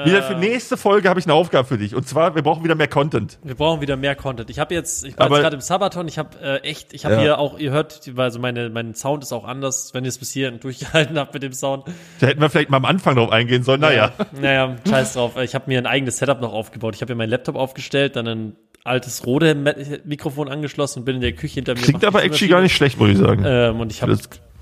Wieder 0.06 0.24
für 0.24 0.36
nächste 0.36 0.78
Folge 0.78 1.10
habe 1.10 1.20
ich 1.20 1.26
eine 1.26 1.34
Aufgabe 1.34 1.68
für 1.68 1.78
dich. 1.78 1.94
Und 1.94 2.08
zwar, 2.08 2.34
wir 2.36 2.42
brauchen 2.42 2.64
wieder 2.64 2.76
mehr 2.76 2.88
Content. 2.88 3.38
Wir 3.44 3.56
brauchen 3.56 3.82
wieder 3.82 3.98
mehr 3.98 4.16
Content. 4.16 4.50
Ich 4.50 4.60
habe 4.60 4.74
jetzt, 4.74 5.04
ich 5.04 5.18
war 5.18 5.26
Aber- 5.26 5.36
jetzt 5.38 5.44
gerade 5.44 5.56
im 5.56 5.62
Sabaton, 5.62 6.08
ich 6.08 6.18
habe 6.18 6.40
äh, 6.42 6.58
echt, 6.60 6.94
ich 6.94 7.06
habe 7.06 7.16
Ja. 7.16 7.22
hier 7.22 7.38
auch, 7.40 7.60
ihr 7.60 7.72
hört, 7.72 8.02
also 8.16 8.40
meine, 8.40 8.70
mein 8.70 8.94
Sound 8.96 9.24
ist 9.24 9.34
auch 9.34 9.46
anders, 9.46 9.94
wenn 9.94 10.06
ihr 10.06 10.10
es 10.10 10.18
bis 10.18 10.32
hierhin 10.32 10.60
durchgehalten 10.60 11.18
habt 11.20 11.34
mit 11.34 11.44
dem 11.44 11.54
Sound. 11.54 11.86
Da 12.20 12.28
hätten 12.28 12.40
wir 12.40 12.50
vielleicht 12.50 12.70
mal 12.70 12.78
am 12.78 12.86
Anfang 12.86 13.16
drauf 13.16 13.32
eingehen 13.32 13.64
sollen. 13.64 13.82
Naja. 13.82 14.14
Naja, 14.40 14.76
scheiß 14.88 15.14
drauf. 15.14 15.38
Ich 15.38 15.54
habe 15.56 15.66
mir 15.68 15.80
ein 15.80 15.86
eigenes 15.88 16.18
Setup 16.18 16.40
noch 16.40 16.54
aufgebaut. 16.54 16.96
Ich 16.96 17.02
habe 17.02 17.14
mir 17.14 17.18
meinen 17.18 17.30
Laptop 17.32 17.56
aufgestellt, 17.56 18.16
dann 18.16 18.28
ein 18.28 18.56
altes 18.86 19.26
Rode-Mikrofon 19.26 20.50
angeschlossen 20.50 21.00
und 21.00 21.06
bin 21.06 21.16
in 21.16 21.22
der 21.22 21.34
Küche 21.34 21.56
hinter 21.56 21.74
mir. 21.76 21.82
Klingt 21.82 22.06
aber 22.06 22.24
actually 22.24 22.50
gar 22.50 22.62
nicht 22.62 22.76
schlecht, 22.76 22.98
muss 22.98 23.10
ich 23.10 23.18
sagen. 23.18 23.44
Ähm, 23.46 23.80
und 23.80 23.92
ich 23.92 24.02
habe 24.02 24.18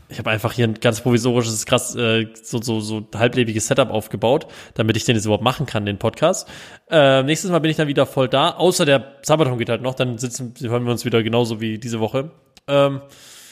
ich 0.10 0.20
habe 0.20 0.30
einfach 0.30 0.53
hier 0.53 0.66
ein 0.68 0.76
ganz 0.76 1.01
provisorisches, 1.01 1.66
krass, 1.66 1.95
äh, 1.95 2.28
so, 2.41 2.62
so, 2.62 2.80
so 2.80 3.05
halblebiges 3.16 3.68
Setup 3.68 3.89
aufgebaut, 3.89 4.47
damit 4.74 4.95
ich 4.97 5.05
den 5.05 5.16
jetzt 5.16 5.26
überhaupt 5.26 5.43
machen 5.43 5.66
kann, 5.66 5.86
den 5.86 5.97
Podcast. 5.97 6.47
Äh, 6.89 7.24
nächstes 7.24 7.51
Mal 7.51 7.60
bin 7.60 7.72
ich 7.72 7.78
dann 7.78 7.88
wieder 7.88 8.05
voll 8.05 8.28
da, 8.30 8.51
außer 8.51 8.86
der 8.86 9.16
Sabaton 9.22 9.58
geht 9.58 9.70
halt 9.70 9.82
noch, 9.82 9.95
dann 9.95 10.18
sitzen, 10.18 10.53
hören 10.62 10.86
wir 10.86 10.91
uns 10.91 11.03
wieder 11.05 11.24
genauso 11.24 11.60
wie 11.60 11.78
diese 11.78 11.99
Woche. 11.99 12.32
Ähm, 12.68 13.01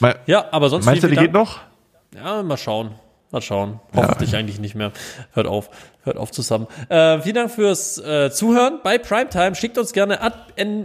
Me- 0.00 0.16
ja, 0.26 0.46
aber 0.50 0.68
sonst 0.68 0.86
Meinst 0.86 1.02
du, 1.02 1.08
die 1.08 1.16
geht 1.16 1.32
noch? 1.32 1.60
Ja, 2.14 2.42
mal 2.42 2.56
schauen. 2.56 2.92
Mal 3.32 3.42
schauen. 3.42 3.80
Hoffentlich 3.94 4.36
eigentlich 4.36 4.60
nicht 4.60 4.76
mehr. 4.76 4.92
Hört 5.32 5.48
auf. 5.48 5.68
Hört 6.04 6.16
auf 6.16 6.30
zusammen. 6.30 6.68
Äh, 6.88 7.20
vielen 7.20 7.34
Dank 7.34 7.50
fürs 7.50 7.98
äh, 7.98 8.30
Zuhören 8.30 8.78
bei 8.84 8.98
Primetime. 8.98 9.56
Schickt 9.56 9.76
uns 9.78 9.92
gerne 9.92 10.20
an, 10.20 10.32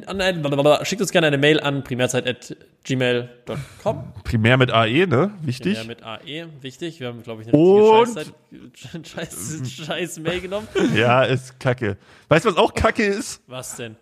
an, 0.08 0.20
an 0.20 0.86
schickt 0.86 1.02
uns 1.02 1.12
gerne 1.12 1.28
eine 1.28 1.38
Mail 1.38 1.60
an 1.60 1.84
primärzeit.gmail.com. 1.84 4.14
Primär 4.24 4.58
mit 4.58 4.72
AE, 4.72 5.06
ne? 5.06 5.30
Wichtig. 5.42 5.78
Ja, 5.78 5.84
mit 5.84 6.02
AE, 6.04 6.48
wichtig. 6.62 7.00
Wir 7.00 7.10
haben, 7.10 7.22
glaube 7.22 7.44
ich, 7.44 7.54
eine 7.54 7.58
richtige 7.58 8.26
Scheiß, 9.06 9.08
Scheiß, 9.08 9.62
Scheiß 9.86 10.18
Mail 10.20 10.42
genommen. 10.42 10.68
Ja, 10.96 11.22
ist 11.22 11.60
kacke. 11.60 11.98
Weißt 12.28 12.46
du, 12.46 12.50
was 12.50 12.58
auch 12.58 12.74
kacke 12.74 13.06
ist? 13.06 13.44
Was 13.46 13.76
denn? 13.76 13.98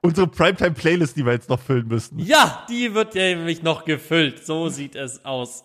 Unsere 0.00 0.28
Primetime-Playlist, 0.28 1.16
die 1.16 1.26
wir 1.26 1.32
jetzt 1.32 1.48
noch 1.50 1.58
füllen 1.60 1.88
müssen. 1.88 2.20
Ja, 2.20 2.64
die 2.70 2.94
wird 2.94 3.16
nämlich 3.16 3.64
noch 3.64 3.84
gefüllt. 3.84 4.46
So 4.46 4.68
sieht 4.68 4.94
es 4.94 5.24
aus. 5.24 5.64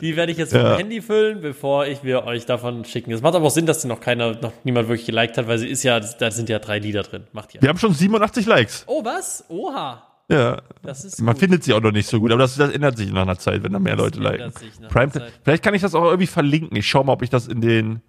Die 0.00 0.16
werde 0.16 0.32
ich 0.32 0.38
jetzt 0.38 0.52
vom 0.52 0.62
Ja. 0.62 0.76
Handy 0.76 1.00
füllen, 1.00 1.40
bevor 1.40 1.86
ich 1.86 2.02
wir 2.02 2.24
euch 2.24 2.44
davon 2.44 2.84
schicken. 2.84 3.12
Es 3.12 3.22
macht 3.22 3.36
aber 3.36 3.46
auch 3.46 3.50
Sinn, 3.52 3.66
dass 3.66 3.80
die 3.82 3.86
noch 3.88 4.00
keiner, 4.00 4.32
noch 4.40 4.52
niemand 4.64 4.88
wirklich 4.88 5.06
geliked 5.06 5.38
hat, 5.38 5.46
weil 5.46 5.58
sie 5.58 5.68
ist 5.68 5.84
ja, 5.84 6.00
da 6.00 6.30
sind 6.32 6.48
ja 6.48 6.58
drei 6.58 6.80
Lieder 6.80 7.02
drin. 7.04 7.24
Macht 7.32 7.54
ja. 7.54 7.62
Wir 7.62 7.68
haben 7.68 7.78
schon 7.78 7.94
87 7.94 8.46
Likes. 8.46 8.82
Oh, 8.88 9.04
was? 9.04 9.44
Oha. 9.48 10.02
Ja. 10.28 10.60
Das 10.82 11.04
ist 11.04 11.20
Man 11.20 11.34
gut. 11.34 11.40
findet 11.40 11.62
sie 11.64 11.72
auch 11.72 11.80
noch 11.80 11.92
nicht 11.92 12.08
so 12.08 12.18
gut, 12.18 12.32
aber 12.32 12.42
das, 12.42 12.56
das 12.56 12.70
ändert 12.72 12.96
sich 12.98 13.12
nach 13.12 13.22
einer 13.22 13.38
Zeit, 13.38 13.62
wenn 13.62 13.72
da 13.72 13.78
mehr 13.78 13.96
Leute 13.96 14.18
ändert 14.18 14.38
liken. 14.38 14.52
sich 14.58 14.80
nach 14.80 14.88
Prime, 14.88 15.04
einer 15.12 15.12
Zeit. 15.24 15.32
vielleicht 15.44 15.62
kann 15.62 15.74
ich 15.74 15.82
das 15.82 15.94
auch 15.94 16.04
irgendwie 16.04 16.26
verlinken. 16.26 16.76
Ich 16.76 16.88
schau 16.88 17.04
mal, 17.04 17.12
ob 17.12 17.22
ich 17.22 17.30
das 17.30 17.46
in 17.46 17.60
den 17.60 18.02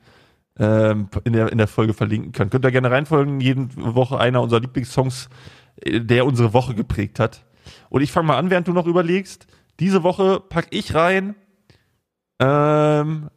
ähm, 0.59 1.09
in, 1.23 1.33
der, 1.33 1.51
in 1.51 1.57
der 1.57 1.67
Folge 1.67 1.93
verlinken 1.93 2.31
kann. 2.31 2.49
Könnt 2.49 2.65
ihr 2.65 2.71
gerne 2.71 2.91
reinfolgen, 2.91 3.39
jede 3.39 3.67
Woche 3.75 4.19
einer 4.19 4.41
unserer 4.41 4.59
Lieblingssongs, 4.59 5.29
äh, 5.81 6.01
der 6.01 6.25
unsere 6.25 6.53
Woche 6.53 6.75
geprägt 6.75 7.19
hat. 7.19 7.45
Und 7.89 8.01
ich 8.01 8.11
fange 8.11 8.27
mal 8.27 8.37
an, 8.37 8.49
während 8.49 8.67
du 8.67 8.73
noch 8.73 8.87
überlegst. 8.87 9.47
Diese 9.79 10.03
Woche 10.03 10.41
pack 10.41 10.67
ich 10.71 10.93
rein 10.93 11.35
ähm, 12.39 13.29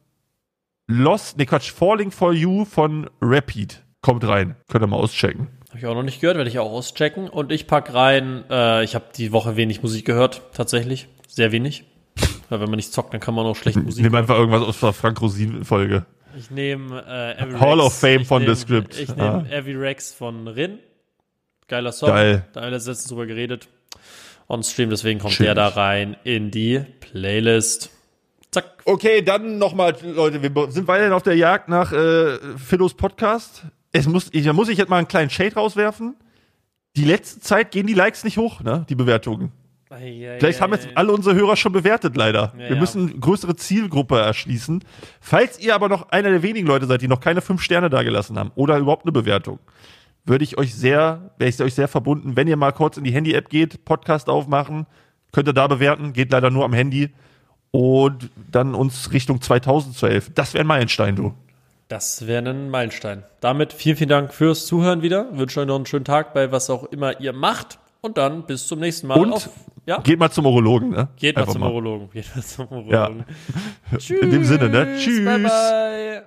Lost, 0.86 1.38
ne 1.38 1.46
Quatsch, 1.46 1.72
Falling 1.72 2.10
for 2.10 2.32
You 2.32 2.64
von 2.64 3.08
Rapid. 3.20 3.82
Kommt 4.00 4.26
rein. 4.26 4.56
Könnt 4.68 4.84
ihr 4.84 4.88
mal 4.88 4.96
auschecken. 4.96 5.48
Habe 5.68 5.78
ich 5.78 5.86
auch 5.86 5.94
noch 5.94 6.02
nicht 6.02 6.20
gehört, 6.20 6.36
werde 6.36 6.50
ich 6.50 6.58
auch 6.58 6.70
auschecken. 6.70 7.28
Und 7.28 7.52
ich 7.52 7.66
pack 7.66 7.94
rein, 7.94 8.44
äh, 8.50 8.84
ich 8.84 8.94
habe 8.94 9.06
die 9.16 9.32
Woche 9.32 9.56
wenig 9.56 9.82
Musik 9.82 10.04
gehört, 10.04 10.42
tatsächlich. 10.52 11.08
Sehr 11.28 11.52
wenig. 11.52 11.84
Weil 12.48 12.60
wenn 12.60 12.68
man 12.68 12.76
nicht 12.76 12.92
zockt, 12.92 13.14
dann 13.14 13.20
kann 13.20 13.34
man 13.34 13.46
auch 13.46 13.56
schlecht 13.56 13.78
Musik 13.82 14.04
Nimm 14.04 14.14
einfach 14.14 14.36
irgendwas 14.36 14.62
aus 14.62 14.80
der 14.80 14.92
Frank 14.92 15.20
Rosin-Folge. 15.22 16.04
Ich 16.36 16.50
nehme 16.50 17.04
äh, 17.06 17.42
Every 17.42 17.58
Hall 17.58 17.74
Rex. 17.80 17.86
of 17.86 17.98
Fame 17.98 18.20
Ich 18.22 18.28
von 18.28 18.42
nehm, 18.42 18.54
The 18.54 18.60
Script. 18.60 18.98
Ich 18.98 19.10
Ah. 19.10 19.38
nehme 19.38 19.50
Every 19.52 19.74
Rex 19.76 20.12
von 20.14 20.48
Rin. 20.48 20.78
Geiler 21.68 21.92
Song. 21.92 22.08
Geil. 22.10 22.44
Da 22.52 22.60
haben 22.60 22.66
wir 22.66 22.70
letztens 22.72 23.04
drüber 23.06 23.26
geredet. 23.26 23.68
On 24.48 24.62
Stream, 24.62 24.90
deswegen 24.90 25.18
kommt 25.20 25.34
Schön. 25.34 25.46
der 25.46 25.54
da 25.54 25.68
rein 25.68 26.16
in 26.24 26.50
die 26.50 26.80
Playlist. 27.00 27.90
Zack. 28.50 28.82
Okay, 28.84 29.22
dann 29.22 29.56
nochmal, 29.58 29.96
Leute, 30.02 30.42
wir 30.42 30.70
sind 30.70 30.86
weiterhin 30.88 31.12
auf 31.12 31.22
der 31.22 31.36
Jagd 31.36 31.68
nach 31.68 31.92
äh, 31.92 32.38
Philos 32.58 32.94
Podcast. 32.94 33.62
Es 33.92 34.06
muss, 34.06 34.28
ich, 34.32 34.44
da 34.44 34.52
muss 34.52 34.68
ich 34.68 34.76
jetzt 34.78 34.88
mal 34.90 34.98
einen 34.98 35.08
kleinen 35.08 35.30
Shade 35.30 35.54
rauswerfen. 35.54 36.16
Die 36.96 37.04
letzte 37.04 37.40
Zeit 37.40 37.70
gehen 37.70 37.86
die 37.86 37.94
Likes 37.94 38.24
nicht 38.24 38.36
hoch, 38.36 38.60
ne? 38.60 38.84
Die 38.90 38.94
Bewertungen. 38.94 39.52
Vielleicht 39.98 40.60
haben 40.60 40.72
jetzt 40.72 40.88
alle 40.94 41.12
unsere 41.12 41.34
Hörer 41.34 41.56
schon 41.56 41.72
bewertet, 41.72 42.16
leider. 42.16 42.52
Ja, 42.58 42.70
wir 42.70 42.76
müssen 42.76 43.20
größere 43.20 43.56
Zielgruppe 43.56 44.18
erschließen. 44.18 44.84
Falls 45.20 45.58
ihr 45.60 45.74
aber 45.74 45.88
noch 45.88 46.08
einer 46.10 46.30
der 46.30 46.42
wenigen 46.42 46.66
Leute 46.66 46.86
seid, 46.86 47.02
die 47.02 47.08
noch 47.08 47.20
keine 47.20 47.40
fünf 47.40 47.62
Sterne 47.62 47.90
dagelassen 47.90 48.38
haben 48.38 48.52
oder 48.54 48.78
überhaupt 48.78 49.04
eine 49.04 49.12
Bewertung, 49.12 49.58
würde 50.24 50.44
ich 50.44 50.58
euch 50.58 50.74
sehr, 50.74 51.32
wäre 51.38 51.50
ich 51.50 51.60
euch 51.60 51.74
sehr 51.74 51.88
verbunden, 51.88 52.36
wenn 52.36 52.48
ihr 52.48 52.56
mal 52.56 52.72
kurz 52.72 52.96
in 52.96 53.04
die 53.04 53.12
Handy-App 53.12 53.48
geht, 53.48 53.84
Podcast 53.84 54.28
aufmachen, 54.28 54.86
könnt 55.32 55.48
ihr 55.48 55.52
da 55.52 55.66
bewerten, 55.66 56.12
geht 56.12 56.30
leider 56.30 56.50
nur 56.50 56.64
am 56.64 56.72
Handy 56.72 57.10
und 57.70 58.30
dann 58.50 58.74
uns 58.74 59.12
Richtung 59.12 59.40
2000 59.40 59.96
zu 59.96 60.06
helfen. 60.06 60.32
Das 60.34 60.54
wäre 60.54 60.64
ein 60.64 60.68
Meilenstein, 60.68 61.16
du. 61.16 61.34
Das 61.88 62.26
wäre 62.26 62.48
ein 62.48 62.70
Meilenstein. 62.70 63.24
Damit 63.40 63.72
vielen, 63.72 63.96
vielen 63.96 64.08
Dank 64.08 64.32
fürs 64.32 64.66
Zuhören 64.66 65.02
wieder. 65.02 65.26
Wünsche 65.36 65.60
euch 65.60 65.66
noch 65.66 65.76
einen 65.76 65.86
schönen 65.86 66.04
Tag 66.04 66.32
bei 66.32 66.52
was 66.52 66.70
auch 66.70 66.84
immer 66.84 67.20
ihr 67.20 67.32
macht. 67.32 67.78
Und 68.00 68.18
dann 68.18 68.46
bis 68.46 68.66
zum 68.66 68.80
nächsten 68.80 69.06
Mal. 69.08 69.18
Und 69.18 69.32
Auf, 69.32 69.50
ja? 69.86 69.98
geht 70.00 70.18
mal 70.18 70.30
zum 70.30 70.46
Urologen, 70.46 70.90
ne? 70.90 71.08
Geht 71.16 71.36
mal 71.36 71.42
Einfach 71.42 71.52
zum 71.54 71.62
Urologen. 71.62 72.10
Geht 72.10 72.34
mal 72.34 72.42
zum 72.42 72.66
Ja. 72.88 73.02
Urologen. 73.08 73.24
Tschüss. 73.98 74.10
In 74.22 74.30
dem 74.30 74.44
Sinne, 74.44 74.68
ne? 74.68 74.96
Tschüss. 74.98 75.24
Bye, 75.24 75.38
bye. 75.38 76.22